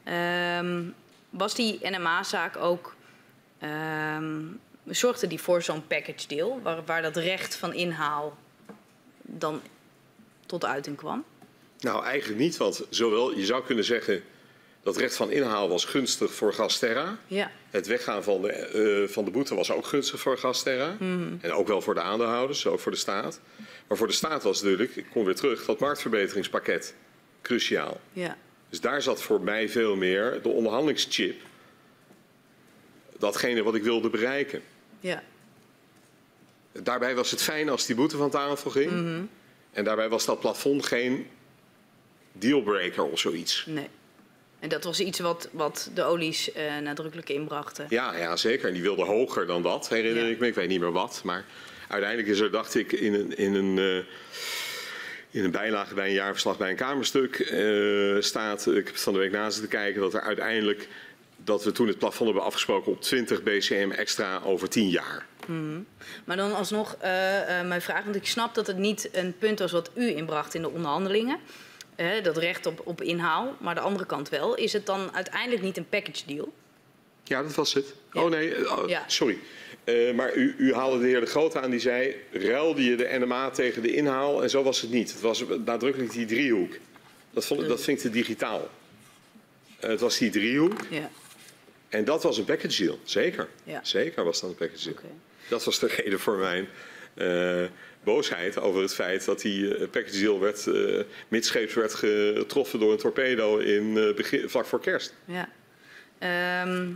Ehm, 0.04 0.82
was 1.30 1.54
die 1.54 1.78
NMA-zaak 1.82 2.56
ook, 2.56 2.94
ehm, 3.58 4.40
zorgde 4.84 5.26
die 5.26 5.40
voor 5.40 5.62
zo'n 5.62 5.86
package 5.86 6.26
deal, 6.28 6.60
waar, 6.62 6.84
waar 6.84 7.02
dat 7.02 7.16
recht 7.16 7.54
van 7.54 7.72
inhaal 7.74 8.36
dan 9.22 9.60
tot 10.46 10.64
uiting 10.64 10.96
kwam? 10.96 11.24
Nou, 11.80 12.04
eigenlijk 12.04 12.40
niet, 12.40 12.56
want 12.56 12.82
zowel, 12.90 13.36
je 13.36 13.44
zou 13.44 13.64
kunnen 13.64 13.84
zeggen 13.84 14.22
dat 14.86 14.96
recht 14.96 15.16
van 15.16 15.30
inhaal 15.30 15.68
was 15.68 15.84
gunstig 15.84 16.32
voor 16.34 16.52
Gasterra. 16.54 17.18
Ja, 17.26 17.50
Het 17.70 17.86
weggaan 17.86 18.22
van 18.22 18.42
de, 18.42 18.52
eh, 18.52 19.08
van 19.12 19.24
de 19.24 19.30
boete 19.30 19.54
was 19.54 19.70
ook 19.70 19.86
gunstig 19.86 20.20
voor 20.20 20.38
Gasterra. 20.38 20.96
En 21.40 21.52
ook 21.52 21.66
wel 21.66 21.80
voor 21.80 21.94
de 21.94 22.00
aandeelhouders, 22.00 22.66
ook 22.66 22.80
voor 22.80 22.92
de 22.92 22.98
staat. 22.98 23.40
Maar 23.86 23.96
voor 23.96 24.06
de 24.06 24.12
staat 24.12 24.42
was 24.42 24.62
natuurlijk, 24.62 24.96
ik 24.96 25.06
kom 25.12 25.24
weer 25.24 25.34
terug, 25.34 25.64
dat 25.64 25.78
marktverbeteringspakket 25.78 26.94
cruciaal. 27.42 28.00
ja, 28.12 28.36
Dus 28.68 28.80
daar 28.80 29.02
zat 29.02 29.22
voor 29.22 29.40
mij 29.40 29.68
veel 29.68 29.96
meer 29.96 30.42
de 30.42 30.48
onderhandelingschip. 30.48 31.40
Datgene 33.18 33.62
wat 33.62 33.74
ik 33.74 33.82
wilde 33.82 34.10
bereiken. 34.10 34.62
ja, 35.00 35.22
Daarbij 36.72 37.14
was 37.14 37.30
het 37.30 37.42
fijn 37.42 37.68
als 37.68 37.86
die 37.86 37.96
boete 37.96 38.16
van 38.16 38.30
tafel 38.30 38.70
ging. 38.70 38.90
En 39.72 39.84
daarbij 39.84 40.08
was 40.08 40.24
dat 40.24 40.40
plafond 40.40 40.86
geen 40.86 41.26
dealbreaker 42.32 43.04
of 43.04 43.18
zoiets. 43.18 43.64
nee. 43.66 43.88
En 44.60 44.68
dat 44.68 44.84
was 44.84 45.00
iets 45.00 45.18
wat, 45.18 45.48
wat 45.52 45.90
de 45.94 46.02
olies 46.02 46.52
eh, 46.52 46.78
nadrukkelijk 46.82 47.28
inbrachten. 47.28 47.86
Ja, 47.88 48.16
ja, 48.16 48.36
zeker. 48.36 48.68
En 48.68 48.72
die 48.72 48.82
wilde 48.82 49.04
hoger 49.04 49.46
dan 49.46 49.62
dat, 49.62 49.88
herinner 49.88 50.24
Ja. 50.24 50.30
ik 50.30 50.38
me. 50.38 50.46
Ik 50.46 50.54
weet 50.54 50.68
niet 50.68 50.80
meer 50.80 50.92
wat. 50.92 51.20
Maar 51.24 51.44
uiteindelijk 51.88 52.30
is 52.30 52.40
er, 52.40 52.50
dacht 52.50 52.74
ik, 52.74 52.92
in 52.92 53.14
een, 53.14 53.36
in 53.36 53.54
een, 53.54 53.78
eh, 53.78 53.96
in 55.30 55.44
een 55.44 55.50
bijlage 55.50 55.94
bij 55.94 56.06
een 56.06 56.14
jaarverslag 56.14 56.58
bij 56.58 56.70
een 56.70 56.76
Kamerstuk 56.76 57.38
eh, 57.38 58.16
staat... 58.20 58.66
Ik 58.66 58.86
heb 58.86 58.96
van 58.96 59.12
de 59.12 59.18
week 59.18 59.32
na 59.32 59.50
zitten 59.50 59.70
kijken 59.70 60.00
dat 60.00 60.14
er 60.14 60.20
uiteindelijk... 60.20 60.88
dat 61.36 61.64
we 61.64 61.72
toen 61.72 61.86
het 61.86 61.98
plafond 61.98 62.24
hebben 62.24 62.44
afgesproken 62.46 62.92
op 62.92 63.02
20 63.02 63.42
BCM 63.42 63.90
extra 63.90 64.40
over 64.44 64.68
10 64.68 64.88
jaar. 64.88 65.26
Maar 66.24 66.36
dan 66.36 66.54
alsnog 66.54 66.96
mijn 67.64 67.82
vraag, 67.82 68.04
want 68.04 68.16
ik 68.16 68.26
snap 68.26 68.54
dat 68.54 68.66
het 68.66 68.76
niet 68.76 69.08
een 69.12 69.34
punt 69.38 69.58
was 69.58 69.72
wat 69.72 69.90
u 69.94 70.08
inbracht 70.16 70.54
in 70.54 70.62
de 70.62 70.70
onderhandelingen. 70.70 71.38
Hè, 71.96 72.20
dat 72.20 72.36
recht 72.36 72.66
op, 72.66 72.80
op 72.84 73.02
inhaal, 73.02 73.56
maar 73.60 73.74
de 73.74 73.80
andere 73.80 74.06
kant 74.06 74.28
wel. 74.28 74.54
Is 74.54 74.72
het 74.72 74.86
dan 74.86 75.14
uiteindelijk 75.14 75.62
niet 75.62 75.76
een 75.76 75.88
package 75.88 76.22
deal? 76.26 76.52
Ja, 77.24 77.42
dat 77.42 77.54
was 77.54 77.74
het. 77.74 77.94
Ja. 78.12 78.22
Oh 78.22 78.30
nee, 78.30 78.70
oh, 78.70 78.88
Ja. 78.88 79.04
sorry. 79.06 79.38
Eh, 79.84 80.14
maar 80.14 80.34
u, 80.34 80.54
u 80.58 80.74
haalde 80.74 80.98
de 80.98 81.06
heer 81.06 81.20
De 81.20 81.26
Groot 81.26 81.56
aan 81.56 81.70
die 81.70 81.80
zei, 81.80 82.14
ruilde 82.32 82.84
je 82.84 82.96
de 82.96 83.16
NMA 83.18 83.50
tegen 83.50 83.82
de 83.82 83.92
inhaal? 83.94 84.42
En 84.42 84.50
zo 84.50 84.62
was 84.62 84.80
het 84.80 84.90
niet. 84.90 85.12
Het 85.12 85.20
was 85.20 85.44
nadrukkelijk 85.64 86.12
die 86.12 86.26
driehoek. 86.26 86.74
Dat, 87.30 87.46
vond, 87.46 87.68
dat 87.68 87.82
vind 87.82 87.96
ik 87.98 88.02
te 88.04 88.10
digitaal. 88.10 88.68
Eh, 89.80 89.90
het 89.90 90.00
was 90.00 90.18
die 90.18 90.30
driehoek 90.30 90.80
Ja, 90.90 91.10
en 91.88 92.04
dat 92.04 92.22
was 92.22 92.38
een 92.38 92.44
package 92.44 92.84
deal. 92.84 92.98
Zeker. 93.04 93.48
Ja. 93.64 93.80
Zeker 93.82 94.24
was 94.24 94.40
dat 94.40 94.50
een 94.50 94.56
package 94.56 94.84
deal. 94.84 95.12
Dat 95.48 95.64
was 95.64 95.78
de 95.78 95.86
reden 95.86 96.20
voor 96.20 96.36
mijn 96.36 96.68
eh, 97.14 97.64
boosheid 98.06 98.58
over 98.60 98.82
het 98.82 98.94
feit 98.94 99.24
dat 99.24 99.40
die 99.40 99.74
eh, 99.76 99.88
package 99.88 100.18
deal 100.20 100.40
werd, 100.40 100.66
eh 100.66 101.00
midscheeps 101.28 101.74
werd 101.74 101.94
getroffen 101.94 102.78
door 102.78 102.92
een 102.92 102.98
torpedo 102.98 103.56
in, 103.58 103.96
eh, 103.98 104.14
begin, 104.14 104.48
vlak 104.48 104.66
voor 104.66 104.80
kerst. 104.80 105.14
Ja. 105.24 105.48
Ehm, 106.18 106.88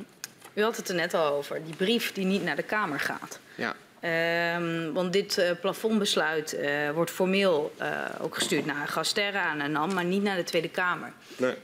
u 0.55 0.63
had 0.63 0.77
het 0.77 0.89
er 0.89 0.95
net 0.95 1.15
al 1.15 1.33
over, 1.35 1.65
die 1.65 1.77
brief 1.77 2.13
die 2.13 2.25
niet 2.25 2.43
naar 2.45 2.57
de 2.57 2.63
Kamer 2.63 3.01
gaat. 3.01 3.39
Ja. 3.55 3.77
Ehm, 4.01 4.93
want 4.93 5.13
dit 5.13 5.45
plafondbesluit 5.61 6.57
wordt 6.95 7.11
formeel 7.11 7.73
ook 8.21 8.35
gestuurd 8.35 8.67
naar 8.67 8.89
Gasterra 8.89 9.59
en 9.59 9.73
NAM, 9.73 9.95
maar 9.95 10.05
niet 10.05 10.23
naar 10.23 10.37
de 10.37 10.45
Tweede 10.45 10.69
Kamer. 10.69 11.13
Nee. 11.37 11.55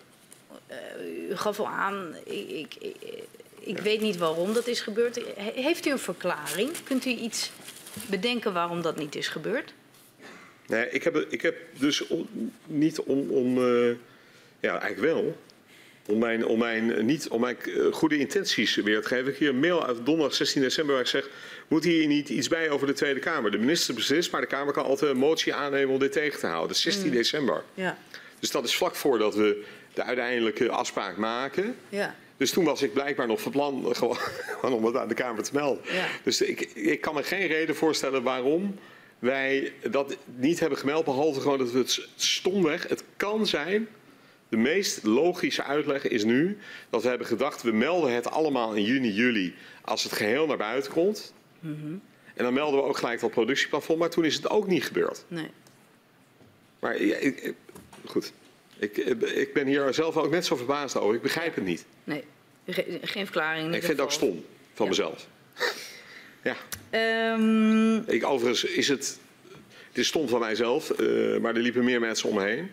U 1.31 1.37
gaf 1.37 1.59
al 1.61 1.69
aan, 1.69 2.17
ik, 2.25 2.49
ik, 2.51 2.75
ik, 2.79 2.97
ik 3.61 3.79
weet 3.79 4.01
niet 4.01 4.17
waarom 4.17 4.53
dat 4.53 4.67
is 4.67 4.81
gebeurd. 4.81 5.15
He- 5.37 5.63
Heeft 5.63 5.87
u 5.87 5.91
een 5.91 5.99
verklaring? 5.99 6.71
Kunt 6.85 7.05
u 7.05 7.11
iets 7.11 7.51
bedenken 8.07 8.53
waarom 8.53 8.83
dat 8.83 8.97
niet 8.97 9.15
is 9.15 9.29
gebeurd? 9.29 9.75
Nee, 10.67 10.91
ik 10.91 11.03
heb, 11.05 11.17
ik 11.29 11.43
heb 11.43 11.57
dus 11.79 12.07
om- 12.07 12.29
niet 12.67 13.01
om, 13.01 13.31
om 13.31 13.59
eh, 13.59 13.91
ja, 14.61 14.81
eigenlijk 14.81 15.01
wel, 15.01 15.37
om 16.07 16.19
mijn, 16.19 16.47
om 16.47 16.59
mijn, 16.59 17.07
niet, 17.07 17.29
om 17.29 17.41
mijn 17.41 17.57
eh, 17.63 17.93
goede 17.93 18.19
intenties 18.19 18.75
weer 18.75 19.01
te 19.03 19.09
geven. 19.09 19.25
Ik 19.25 19.31
heb 19.31 19.39
hier 19.39 19.49
een 19.49 19.59
mail 19.61 19.87
uit 19.87 19.97
donderdag 20.07 20.35
16 20.35 20.63
december 20.63 20.93
waar 20.95 21.03
ik 21.05 21.11
zeg, 21.11 21.29
moet 21.69 21.85
hier 21.85 22.07
niet 22.07 22.29
iets 22.29 22.49
bij 22.49 22.71
over 22.71 22.87
de 22.87 22.93
Tweede 22.93 23.21
Kamer? 23.21 23.51
De 23.51 23.59
minister 23.59 23.95
beslist, 23.95 24.33
maar 24.33 24.41
de 24.41 24.47
Kamer 24.47 24.73
kan 24.73 24.85
altijd 24.85 25.11
een 25.11 25.17
motie 25.17 25.55
aannemen 25.55 25.93
om 25.95 25.99
dit 26.01 26.13
tegen 26.13 26.41
te 26.41 26.47
houden. 26.47 26.77
16 26.77 27.11
december. 27.11 27.63
Ja. 27.75 27.99
Dus 28.41 28.51
dat 28.51 28.65
is 28.65 28.77
vlak 28.77 28.95
voordat 28.95 29.35
we 29.35 29.65
de 29.95 30.03
uiteindelijke 30.03 30.69
afspraak 30.69 31.17
maken. 31.17 31.77
Ja. 31.89 32.15
Dus 32.37 32.51
toen 32.51 32.65
was 32.65 32.83
ik 32.83 32.93
blijkbaar 32.93 33.27
nog 33.27 33.41
van 33.41 33.53
plan 33.53 33.95
gewoon, 33.97 34.17
gewoon 34.61 34.73
om 34.75 34.85
het 34.85 34.97
aan 34.97 35.09
de 35.09 35.15
Kamer 35.15 35.43
te 35.43 35.51
melden. 35.55 35.83
Ja. 35.93 36.07
Dus 36.23 36.41
ik, 36.43 36.61
ik 36.75 37.01
kan 37.01 37.15
me 37.15 37.23
geen 37.23 37.47
reden 37.47 37.77
voorstellen 37.77 38.23
waarom 38.23 38.79
wij 39.19 39.73
dat 39.91 40.17
niet 40.35 40.61
hebben 40.61 40.79
gemeld. 40.79 41.05
Behalve 41.05 41.41
gewoon 41.41 41.59
dat 41.59 41.71
we 41.71 41.79
het 41.79 42.09
stomweg. 42.17 42.89
Het 42.89 43.05
kan 43.17 43.47
zijn. 43.47 43.89
De 44.49 44.57
meest 44.57 45.03
logische 45.05 45.63
uitleg 45.63 46.09
is 46.09 46.25
nu 46.25 46.59
dat 46.91 47.03
we 47.03 47.09
hebben 47.09 47.27
gedacht. 47.27 47.63
We 47.63 47.73
melden 47.73 48.13
het 48.13 48.31
allemaal 48.31 48.75
in 48.75 48.83
juni, 48.85 49.11
juli. 49.13 49.55
Als 49.83 50.03
het 50.03 50.13
geheel 50.13 50.47
naar 50.47 50.57
buiten 50.57 50.93
komt. 50.93 51.33
En 52.35 52.45
dan 52.45 52.53
melden 52.55 52.81
we 52.81 52.87
ook 52.87 52.97
gelijk 52.97 53.21
dat 53.21 53.31
productieplafond. 53.31 53.99
Maar 53.99 54.11
toen 54.11 54.25
is 54.25 54.35
het 54.35 54.51
ook 54.51 54.67
niet 54.67 54.85
gebeurd. 54.85 55.25
Nee. 55.29 55.51
Maar 56.79 57.03
ja, 57.05 57.17
ik, 57.17 57.41
ik- 57.41 57.55
goed. 58.05 58.33
Ik, 58.79 58.97
ik 58.97 59.53
ben 59.53 59.67
hier 59.67 59.95
zelf 59.95 60.17
ook 60.17 60.31
net 60.31 60.45
zo 60.47 60.57
verbaasd 60.57 60.97
over. 60.97 61.15
Ik 61.15 61.23
begrijp 61.23 61.55
het 61.55 61.65
niet. 61.65 61.85
Nee. 62.07 62.25
Ge- 62.69 62.99
geen 63.03 63.25
verklaring. 63.25 63.67
in 63.67 63.75
Ik 63.75 63.79
vind 63.85 63.93
het 63.93 64.01
ook 64.01 64.13
stom 64.13 64.45
van 64.75 64.85
Ja. 64.85 64.91
mezelf. 64.91 65.27
Ja, 66.43 66.57
Ehm, 66.91 67.97
ik, 67.97 68.25
overigens 68.25 68.65
is 68.65 68.89
het, 68.89 69.19
het 69.89 69.99
is 69.99 70.07
stom 70.07 70.29
van 70.29 70.41
mijzelf, 70.41 70.91
eh, 70.91 71.39
maar 71.39 71.55
er 71.55 71.61
liepen 71.61 71.85
meer 71.85 72.01
mensen 72.01 72.29
om 72.29 72.35
me 72.35 72.43
heen. 72.45 72.71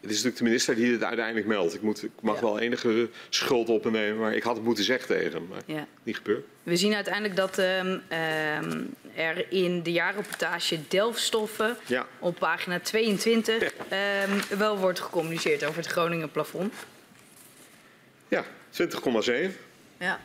Het 0.00 0.10
is 0.10 0.22
natuurlijk 0.22 0.36
de 0.36 0.44
minister 0.44 0.74
die 0.74 0.92
het 0.92 1.02
uiteindelijk 1.02 1.46
meldt. 1.46 1.74
Ik, 1.74 1.82
moet, 1.82 2.02
ik 2.02 2.10
mag 2.20 2.34
Ja. 2.34 2.40
wel 2.40 2.58
enige 2.58 3.08
schuld 3.28 3.68
op 3.68 3.84
me 3.84 3.90
nemen, 3.90 4.18
maar 4.18 4.34
ik 4.34 4.42
had 4.42 4.54
het 4.56 4.64
moeten 4.64 4.84
zeggen 4.84 5.06
tegen 5.08 5.32
hem. 5.32 5.46
Maar 5.50 5.62
ja. 5.66 5.86
niet 6.02 6.16
gebeurd. 6.16 6.44
We 6.62 6.76
zien 6.76 6.94
uiteindelijk 6.94 7.36
dat 7.36 7.58
ehm, 7.58 7.98
ehm, 8.08 8.80
er 9.14 9.52
in 9.52 9.82
de 9.82 9.92
jaarrapportage 9.92 10.78
delfstoffen 10.88 11.76
Ja. 11.86 12.06
op 12.18 12.38
pagina 12.38 12.80
22 12.80 13.72
ehm, 13.88 14.58
wel 14.58 14.78
wordt 14.78 15.00
gecommuniceerd 15.00 15.64
over 15.64 15.76
het 15.76 15.86
Groningen 15.90 16.30
plafond. 16.30 16.74
Ja, 18.28 18.44
20,7. 18.76 19.56
Ja. 19.98 20.20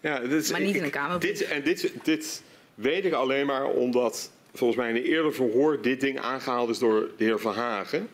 Ja, 0.00 0.18
dit 0.20 0.32
is, 0.42 0.50
Maar 0.50 0.60
niet 0.60 0.76
in 0.76 0.84
een 0.84 0.90
Kamerbrief. 0.90 1.38
Dit, 1.38 1.48
en 1.48 1.62
dit, 1.62 1.92
dit 2.02 2.42
weet 2.74 3.04
ik 3.04 3.12
alleen 3.12 3.46
maar 3.46 3.64
omdat 3.64 4.30
volgens 4.54 4.78
mij 4.78 4.88
in 4.90 4.96
een 4.96 5.02
eerder 5.02 5.34
verhoor 5.34 5.82
dit 5.82 6.00
ding 6.00 6.20
aangehaald 6.20 6.68
is 6.70 6.78
door 6.78 7.08
de 7.16 7.24
heer 7.24 7.38
Van 7.38 7.54
Hagen. 7.54 8.08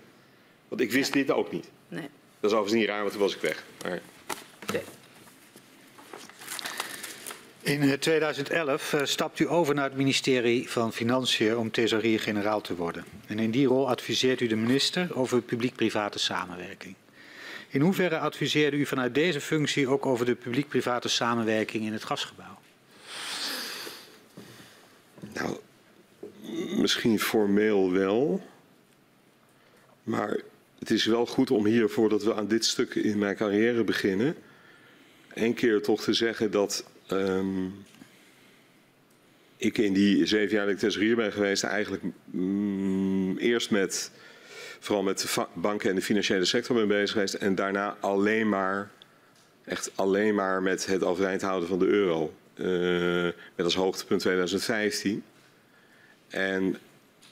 Want 0.68 0.80
ik 0.80 0.92
wist 0.92 1.14
Ja. 1.14 1.20
dit 1.20 1.30
ook 1.30 1.52
niet. 1.52 1.68
Nee. 1.88 2.08
Dat 2.40 2.50
is 2.50 2.56
overigens 2.56 2.72
niet 2.80 2.88
raar, 2.88 3.00
want 3.00 3.12
toen 3.12 3.20
was 3.20 3.34
ik 3.34 3.40
weg. 3.40 3.64
Maar. 3.82 4.00
In 7.62 7.82
eh, 7.82 7.92
2011 7.92 8.92
eh, 8.92 9.00
stapt 9.04 9.38
u 9.38 9.48
over 9.48 9.74
naar 9.74 9.84
het 9.84 9.96
ministerie 9.96 10.70
van 10.70 10.92
Financiën 10.92 11.56
om 11.56 11.70
thesaurier-generaal 11.70 12.60
te 12.60 12.74
worden. 12.74 13.04
En 13.26 13.38
in 13.38 13.50
die 13.50 13.66
rol 13.66 13.88
adviseert 13.88 14.40
u 14.40 14.46
de 14.46 14.56
minister 14.56 15.16
over 15.16 15.40
publiek-private 15.42 16.18
samenwerking. 16.18 16.94
In 17.72 17.80
hoeverre 17.80 18.18
adviseerde 18.18 18.76
u 18.76 18.86
vanuit 18.86 19.14
deze 19.14 19.40
functie 19.40 19.88
ook 19.88 20.06
over 20.06 20.26
de 20.26 20.34
publiek-private 20.34 21.08
samenwerking 21.08 21.84
in 21.84 21.92
het 21.92 22.04
gasgebouw? 22.04 22.60
nou, 25.32 25.56
misschien 26.76 27.20
formeel 27.20 27.92
wel. 27.92 28.46
Maar 30.02 30.40
het 30.78 30.90
is 30.90 31.04
wel 31.04 31.26
goed 31.26 31.50
om 31.50 31.66
hier, 31.66 31.88
voordat 31.88 32.22
we 32.22 32.34
aan 32.34 32.48
dit 32.48 32.64
stuk 32.64 32.94
in 32.94 33.18
mijn 33.18 33.36
carrière 33.36 33.84
beginnen, 33.84 34.36
één 35.34 35.54
keer 35.54 35.82
toch 35.82 36.02
te 36.02 36.12
zeggen 36.12 36.50
dat 36.50 36.84
ehm, 37.06 37.66
ik 39.56 39.78
in 39.78 39.92
die 39.92 40.26
zeven 40.26 40.56
jaar 40.56 40.64
dat 40.64 40.74
ik 40.74 40.80
thesaurier 40.80 41.16
ben 41.16 41.32
geweest, 41.32 41.62
eigenlijk 41.62 42.02
mm, 42.24 43.38
eerst 43.38 43.70
met, 43.70 44.10
vooral 44.82 45.04
met 45.04 45.20
de 45.20 45.46
banken 45.52 45.90
en 45.90 45.96
de 45.96 46.02
financiële 46.02 46.44
sector 46.44 46.76
ben 46.76 46.88
bezig 46.88 47.10
geweest. 47.10 47.34
En 47.34 47.54
daarna 47.54 47.96
alleen 48.00 48.48
maar, 48.48 48.90
echt 49.64 49.90
alleen 49.94 50.34
maar 50.34 50.62
met 50.62 50.86
het 50.86 51.04
overeind 51.04 51.42
houden 51.42 51.68
van 51.68 51.78
de 51.78 51.86
euro. 51.86 52.34
Eh, 52.54 53.28
met 53.54 53.64
als 53.64 53.74
hoogtepunt 53.74 54.20
2015. 54.20 55.22
En 56.28 56.76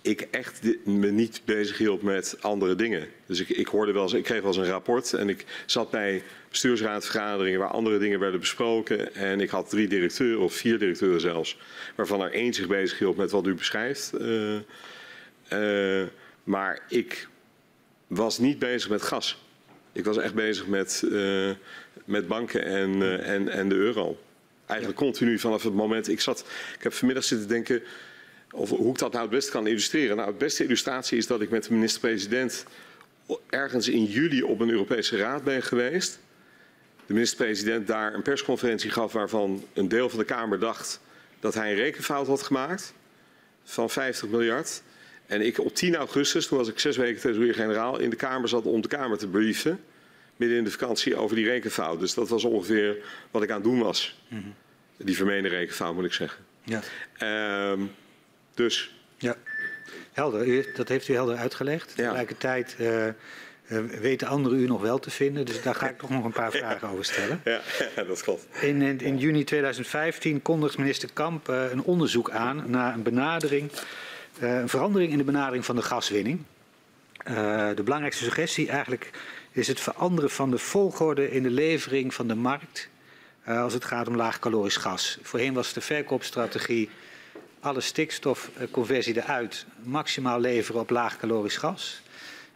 ik 0.02 0.20
echt 0.30 0.60
me 0.84 1.10
niet 1.10 1.42
bezig 1.44 1.78
hield 1.78 2.02
met 2.02 2.36
andere 2.40 2.74
dingen. 2.74 3.08
Dus 3.26 3.40
ik, 3.40 3.48
ik 3.48 3.66
hoorde 3.66 3.92
wel 3.92 4.02
eens, 4.02 4.12
ik 4.12 4.24
kreeg 4.24 4.40
wel 4.40 4.48
eens 4.48 4.56
een 4.56 4.72
rapport 4.72 5.12
en 5.12 5.28
ik 5.28 5.44
zat 5.66 5.90
bij 5.90 6.22
bestuursraadvergaderingen 6.48 7.58
waar 7.58 7.70
andere 7.70 7.98
dingen 7.98 8.20
werden 8.20 8.40
besproken. 8.40 9.14
En 9.14 9.40
ik 9.40 9.50
had 9.50 9.70
drie 9.70 9.88
directeuren, 9.88 10.44
of 10.44 10.54
vier 10.54 10.78
directeuren 10.78 11.20
zelfs, 11.20 11.58
waarvan 11.94 12.20
er 12.20 12.32
één 12.32 12.54
zich 12.54 12.66
bezig 12.66 12.98
hield 12.98 13.16
met 13.16 13.30
wat 13.30 13.46
u 13.46 13.54
beschrijft. 13.54 14.12
Eh, 14.12 14.56
eh, 15.48 16.08
maar 16.44 16.80
ik 16.88 17.28
was 18.11 18.38
niet 18.38 18.59
bezig 18.59 18.90
met 18.90 19.03
gas. 19.03 19.44
Ik 19.92 20.05
was 20.05 20.16
echt 20.16 20.35
bezig 20.35 20.66
met, 20.66 21.03
eh, 21.12 21.51
met 22.05 22.29
banken 22.29 22.64
en, 22.64 23.03
eh, 23.03 23.35
en, 23.35 23.49
en 23.49 23.68
de 23.68 23.75
euro. 23.75 24.18
Eigenlijk 24.66 25.01
continu 25.01 25.38
vanaf 25.38 25.62
het 25.62 25.75
moment. 25.75 26.09
Ik, 26.09 26.20
zat, 26.20 26.44
ik 26.77 26.83
heb 26.83 26.92
vanmiddag 26.92 27.25
zitten 27.25 27.49
denken 27.49 27.83
over 28.51 28.77
hoe 28.77 28.92
ik 28.92 28.99
dat 28.99 29.12
nou 29.12 29.25
het 29.25 29.35
beste 29.35 29.51
kan 29.51 29.66
illustreren. 29.66 30.16
Nou, 30.16 30.29
het 30.29 30.38
beste 30.38 30.64
illustratie 30.64 31.18
is 31.18 31.27
dat 31.27 31.40
ik 31.40 31.51
met 31.51 31.64
de 31.64 31.73
minister-president 31.73 32.64
ergens 33.49 33.88
in 33.88 34.05
juli 34.05 34.42
op 34.42 34.61
een 34.61 34.70
Europese 34.70 35.16
raad 35.16 35.44
ben 35.44 35.62
geweest. 35.62 36.18
De 37.07 37.12
minister-president 37.12 37.87
daar 37.87 38.14
een 38.14 38.23
persconferentie 38.23 38.90
gaf 38.90 39.12
waarvan 39.12 39.64
een 39.73 39.88
deel 39.88 40.09
van 40.09 40.18
de 40.18 40.25
Kamer 40.25 40.59
dacht 40.59 41.01
dat 41.40 41.55
hij 41.55 41.70
een 41.70 41.77
rekenfout 41.77 42.27
had 42.27 42.42
gemaakt 42.42 42.94
van 43.64 43.90
50 43.90 44.29
miljard. 44.29 44.83
En 45.30 45.40
ik 45.40 45.58
op 45.58 45.74
10 45.74 45.96
augustus, 45.96 46.46
toen 46.46 46.58
was 46.58 46.68
ik 46.68 46.78
zes 46.78 46.96
weken 46.96 47.20
thesaurier-generaal, 47.20 47.98
in 47.98 48.10
de 48.10 48.16
Kamer 48.16 48.48
zat 48.48 48.64
om 48.64 48.81
de 48.81 48.88
Kamer 48.88 49.18
te 49.18 49.28
brieven. 49.28 49.81
Midden 50.37 50.58
in 50.58 50.64
de 50.64 50.70
vakantie 50.70 51.16
over 51.16 51.37
die 51.37 51.44
rekenfout. 51.44 52.00
Dus 52.00 52.14
dat 52.14 52.28
was 52.28 52.44
ongeveer 52.44 52.96
wat 53.31 53.42
ik 53.42 53.48
aan 53.48 53.54
het 53.54 53.64
doen 53.64 53.78
was. 53.78 54.20
Die 54.96 55.16
vermeende 55.16 55.48
rekenfout 55.48 55.94
moet 55.94 56.04
ik 56.04 56.12
zeggen. 56.12 56.44
Ja. 56.64 56.81
Ehm, 57.18 57.81
dus 58.54 58.94
Ja, 59.16 59.37
helder. 60.12 60.46
U, 60.46 60.66
dat 60.74 60.88
heeft 60.88 61.08
u 61.08 61.14
helder 61.14 61.37
uitgelegd. 61.37 61.92
Ja. 61.96 62.02
Tegelijkertijd 62.02 62.76
eh, 62.78 63.08
eh, 63.08 63.14
weten 64.00 64.28
anderen 64.28 64.58
u 64.58 64.66
nog 64.66 64.81
wel 64.81 64.98
te 64.98 65.10
vinden, 65.10 65.46
dus 65.46 65.62
daar 65.62 65.74
ga 65.74 65.88
ik 65.88 65.98
toch 65.98 66.10
nog 66.10 66.24
een 66.24 66.33
paar 66.33 66.50
vragen 66.60 66.88
over 66.88 67.04
stellen. 67.04 67.40
ja, 67.44 67.60
dat 68.08 68.22
klopt. 68.22 68.46
In, 68.60 68.83
in, 68.83 69.00
in 69.00 69.18
juni 69.18 69.44
2015 69.44 70.42
kondigt 70.42 70.78
minister 70.78 71.08
Kamp 71.12 71.48
eh, 71.48 71.70
een 71.70 71.83
onderzoek 71.83 72.31
aan 72.31 72.64
naar 72.66 72.94
een 72.94 73.02
benadering, 73.02 73.70
een 74.40 74.68
verandering 74.68 75.12
in 75.12 75.18
de 75.18 75.24
benadering 75.24 75.64
van 75.64 75.76
de 75.76 75.82
gaswinning. 75.82 76.42
Eh, 77.16 77.68
de 77.74 77.82
belangrijkste 77.82 78.24
suggestie 78.24 78.68
eigenlijk 78.68 79.10
is 79.52 79.68
het 79.68 79.80
veranderen 79.80 80.30
van 80.30 80.50
de 80.50 80.58
volgorde 80.58 81.30
in 81.30 81.42
de 81.42 81.50
levering 81.50 82.14
van 82.14 82.28
de 82.28 82.34
markt 82.34 82.88
eh, 83.42 83.62
als 83.62 83.72
het 83.72 83.84
gaat 83.84 84.08
om 84.08 84.16
laagcalorisch 84.16 84.76
gas. 84.76 85.18
Voorheen 85.22 85.54
was 85.54 85.72
de 85.72 85.80
verkoopstrategie 85.80 86.90
alle 87.60 87.80
stikstofconversie 87.80 89.16
eruit, 89.16 89.66
maximaal 89.82 90.40
leveren 90.40 90.80
op 90.80 90.90
laagcalorisch 90.90 91.56
gas. 91.56 92.02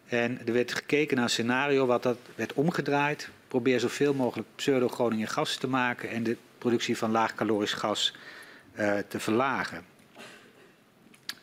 En 0.07 0.41
er 0.47 0.53
werd 0.53 0.75
gekeken 0.75 1.17
naar 1.17 1.25
een 1.25 1.31
scenario 1.31 1.87
wat 1.87 2.03
dat 2.03 2.19
werd 2.35 2.53
omgedraaid. 2.53 3.29
Probeer 3.49 3.81
zoveel 3.81 4.15
mogelijk 4.15 4.49
pseudo-Groningen 4.55 5.29
gas 5.29 5.57
te 5.57 5.69
maken 5.69 6.11
en 6.11 6.23
de 6.23 6.37
productie 6.59 6.97
van 6.97 7.11
laagkalorisch 7.11 7.73
gas 7.73 8.15
te 9.09 9.21
verlagen. 9.21 9.94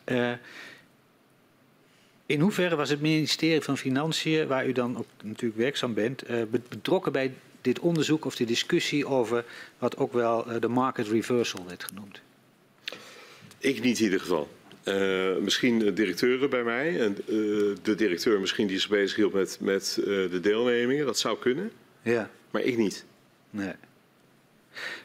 Uh, 0.04 0.32
in 2.26 2.40
hoeverre 2.40 2.76
was 2.76 2.90
het 2.90 3.00
ministerie 3.00 3.60
van 3.60 3.78
Financiën, 3.78 4.46
waar 4.46 4.66
u 4.66 4.72
dan 4.72 4.98
ook 4.98 5.06
natuurlijk 5.22 5.60
werkzaam 5.60 5.94
bent, 5.94 6.30
uh, 6.30 6.42
betrokken 6.68 7.12
bij 7.12 7.34
dit 7.60 7.78
onderzoek 7.78 8.24
of 8.24 8.36
de 8.36 8.44
discussie 8.44 9.06
over 9.06 9.44
wat 9.78 9.96
ook 9.96 10.12
wel 10.12 10.60
de 10.60 10.68
market 10.68 11.06
reversal 11.06 11.64
werd 11.66 11.84
genoemd? 11.84 12.20
Ik 13.58 13.82
niet 13.82 13.98
in 13.98 14.04
ieder 14.04 14.20
geval. 14.20 14.48
Uh, 14.84 15.36
misschien 15.36 15.94
directeuren 15.94 16.50
bij 16.50 16.62
mij. 16.62 17.00
En 17.00 17.16
uh, 17.18 17.26
de 17.82 17.94
directeur 17.96 18.40
misschien 18.40 18.66
die 18.66 18.78
zich 18.78 18.88
bezig 18.88 19.16
hield 19.16 19.32
met, 19.32 19.58
met 19.60 19.96
uh, 20.00 20.04
de 20.06 20.40
deelnemingen. 20.40 21.06
Dat 21.06 21.18
zou 21.18 21.38
kunnen. 21.38 21.70
Ja. 22.02 22.30
Maar 22.50 22.62
ik 22.62 22.76
niet. 22.76 23.04
Nee. 23.50 23.72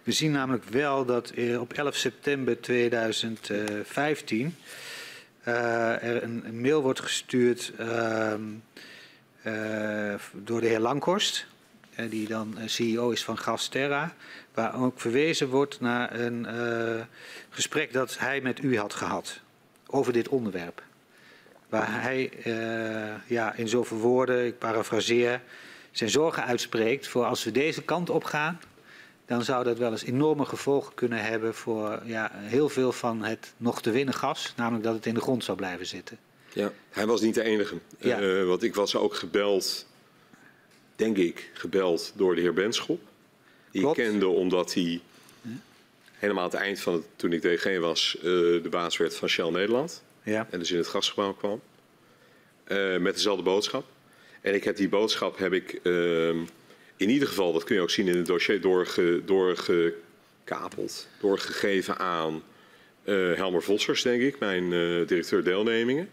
We 0.04 0.12
zien 0.12 0.32
namelijk 0.32 0.64
wel 0.64 1.06
dat 1.06 1.34
op 1.60 1.74
11 1.74 1.95
september 1.95 2.62
2015 2.62 4.56
er 5.54 6.24
een, 6.24 6.43
een, 6.45 6.62
mail 6.62 6.82
wordt 6.82 7.00
gestuurd 7.00 7.72
ehm, 7.78 8.41
door 10.34 10.62
de 10.62 10.68
heer 10.68 10.80
Lankhorst. 10.80 11.45
die 12.10 12.28
dan 12.28 12.58
CEO 12.66 13.10
is 13.10 13.24
van 13.24 13.38
Gasterra. 13.38 14.14
Waar 14.54 14.82
ook 14.82 15.00
verwezen 15.00 15.50
wordt 15.50 15.80
naar 15.80 16.20
een 16.20 16.48
gesprek 17.50 17.93
dat 17.93 18.18
hij 18.18 18.41
met 18.41 18.64
u 18.64 18.78
had 18.78 18.93
gehad 18.93 19.39
over 19.88 20.14
dit 20.14 20.28
onderwerp. 20.28 20.84
Waar 21.70 22.02
hij 22.02 22.32
ja, 23.28 23.54
in 23.54 23.68
zoveel 23.68 23.98
woorden, 23.98 24.45
ik 24.45 24.58
parafraseer, 24.58 25.41
zijn 25.91 26.10
zorgen 26.10 26.43
uitspreekt 26.43 27.08
voor 27.08 27.26
als 27.26 27.43
we 27.43 27.52
deze 27.52 27.84
kant 27.84 28.10
op 28.10 28.24
gaan, 28.24 28.60
dan 29.28 29.43
zou 29.43 29.63
dat 29.63 29.78
wel 29.78 29.91
eens 29.91 30.03
enorme 30.03 30.45
gevolgen 30.45 30.93
kunnen 30.93 31.23
hebben 31.23 31.53
voor 31.53 32.01
ja, 32.05 32.32
heel 32.34 32.69
veel 32.69 32.91
van 32.91 33.23
het 33.23 33.53
nog 33.57 33.82
te 33.82 33.91
winnen 33.91 34.13
gas, 34.13 34.53
namelijk 34.55 34.84
dat 34.84 34.93
het 34.93 35.05
in 35.05 35.13
de 35.13 35.21
grond 35.21 35.43
zou 35.43 35.57
blijven 35.57 35.86
zitten. 35.86 36.17
Ja, 36.53 36.71
hij 36.89 37.05
was 37.05 37.21
niet 37.21 37.34
de 37.34 37.43
enige. 37.43 37.75
Ja. 37.99 38.21
Uh, 38.21 38.47
want 38.47 38.63
ik 38.63 38.75
was 38.75 38.95
ook 38.95 39.15
gebeld, 39.15 39.86
denk 40.95 41.17
ik, 41.17 41.49
gebeld 41.53 42.13
door 42.15 42.36
de 42.36 42.41
heer 42.41 42.53
Benschop. 42.53 43.01
Die 43.71 43.82
Klopt. 43.82 43.97
ik 43.97 44.03
kende 44.03 44.28
omdat 44.28 44.73
hij 44.73 45.01
helemaal 46.13 46.43
aan 46.43 46.49
het 46.49 46.59
eind 46.59 46.80
van 46.80 46.93
het, 46.93 47.03
toen 47.15 47.34
ik 47.34 47.41
DG 47.41 47.80
was, 47.80 48.15
uh, 48.17 48.23
de 48.63 48.67
baas 48.69 48.97
werd 48.97 49.15
van 49.15 49.30
Shell 49.30 49.49
Nederland. 49.49 50.03
Ja. 50.23 50.47
En 50.49 50.59
dus 50.59 50.71
in 50.71 50.78
het 50.78 50.88
gasgebouw 50.88 51.34
kwam. 51.34 51.61
Uh, 52.67 52.97
met 52.97 53.13
dezelfde 53.13 53.43
boodschap. 53.43 53.86
En 54.41 54.53
ik 54.53 54.63
heb 54.63 54.75
die 54.75 54.89
boodschap 54.89 55.38
heb 55.38 55.53
ik 55.53 55.80
uh, 55.84 56.36
in 56.98 57.10
ieder 57.10 57.28
geval, 57.28 57.54
dat 57.54 57.64
kun 57.64 57.76
je 57.76 57.82
ook 57.82 57.89
zien 57.89 58.08
in 58.08 58.18
het 58.18 58.26
dossier, 58.26 58.62
doorge, 58.62 59.22
doorgekapeld, 59.26 61.08
doorgegeven 61.20 61.98
aan 61.98 62.43
uh, 63.04 63.36
Helmer 63.36 63.64
Vossers, 63.64 64.02
denk 64.02 64.22
ik, 64.22 64.39
mijn 64.39 64.70
directeur 65.06 65.43
deelnemingen. 65.43 66.10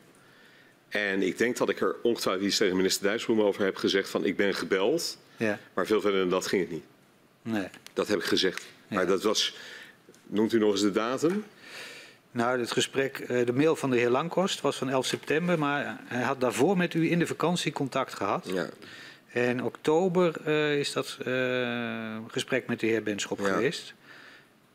En 0.89 1.23
ik 1.23 1.39
denk 1.39 1.57
dat 1.57 1.69
ik 1.69 1.81
er 1.81 1.97
ongetwijfeld 2.03 2.47
iets 2.47 2.57
tegen 2.57 2.77
minister 2.77 3.03
Dijsselbloem 3.07 3.47
over 3.47 3.65
heb 3.65 3.77
gezegd 3.77 4.09
van 4.09 4.25
ik 4.25 4.37
ben 4.37 4.55
gebeld. 4.55 5.19
Ja. 5.37 5.59
Maar 5.75 5.87
veel 5.87 6.01
verder 6.01 6.21
dan 6.21 6.31
dat 6.31 6.47
ging 6.47 6.63
het 6.63 6.71
niet. 6.71 6.85
Nee. 7.43 7.69
Dat 7.93 8.09
heb 8.09 8.19
ik 8.19 8.25
gezegd. 8.25 8.63
Ja. 8.89 8.97
Maar 8.97 9.07
dat 9.07 9.23
was, 9.23 9.55
Noemt 10.27 10.53
u 10.53 10.59
nog 10.59 10.73
eens 10.73 10.81
de 10.81 10.91
datum? 10.91 11.45
Nou, 12.31 12.61
het 12.61 12.73
gesprek, 12.73 13.19
eh, 13.19 13.47
de 13.47 13.53
mail 13.53 13.77
van 13.77 13.91
de 13.91 13.97
heer 13.97 14.11
Langkost 14.11 14.61
was 14.61 14.77
van 14.77 14.89
11 14.89 15.07
september, 15.07 15.59
maar 15.59 16.01
hij 16.05 16.23
had 16.23 16.41
daarvoor 16.41 16.77
met 16.77 16.95
u 16.95 17.11
in 17.11 17.19
de 17.19 17.27
vakantie 17.27 17.73
contact 17.73 18.15
gehad. 18.15 18.51
Ja. 18.53 18.69
En 19.35 19.65
oktober 19.65 20.35
uh, 20.47 20.79
is 20.79 20.93
dat 20.93 21.19
uh, 21.27 22.17
gesprek 22.29 22.67
met 22.67 22.81
de 22.81 22.87
heer 22.87 23.03
Benschop 23.03 23.39
ja. 23.39 23.45
geweest. 23.45 23.95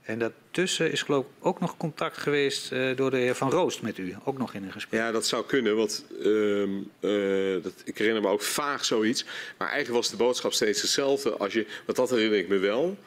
En 0.01 0.20
daartussen 0.20 0.91
is 0.91 1.01
geloof 1.01 1.26
ik 1.26 1.45
ook 1.45 1.60
nog 1.60 1.78
contact 1.78 2.18
geweest 2.18 2.72
uh, 2.72 2.95
door 2.95 3.12
de 3.12 3.18
heer 3.18 3.36
Van 3.36 3.51
Roost 3.51 3.82
met 3.82 3.97
u, 3.97 4.16
ook 4.24 4.38
nog 4.38 4.53
in 4.53 4.64
een 4.64 4.72
gesprek. 4.72 4.99
Ja, 4.99 5.12
dat 5.12 5.26
zou 5.28 5.45
kunnen, 5.45 5.76
want 5.76 6.05
uh, 6.22 7.64
dat, 7.64 7.74
ik 7.86 7.97
herinner 7.97 8.22
me 8.22 8.28
ook 8.28 8.41
vaag 8.41 8.86
zoiets. 8.86 9.26
Maar 9.57 9.68
eigenlijk 9.68 9.97
was 9.97 10.10
de 10.10 10.18
boodschap 10.18 10.53
steeds 10.53 10.82
hetzelfde. 10.82 11.32
Als 11.32 11.53
je, 11.53 11.66
want 11.86 11.97
dat 11.97 12.10
herinner 12.10 12.39
ik 12.39 12.47
me 12.47 12.57
wel. 12.57 12.97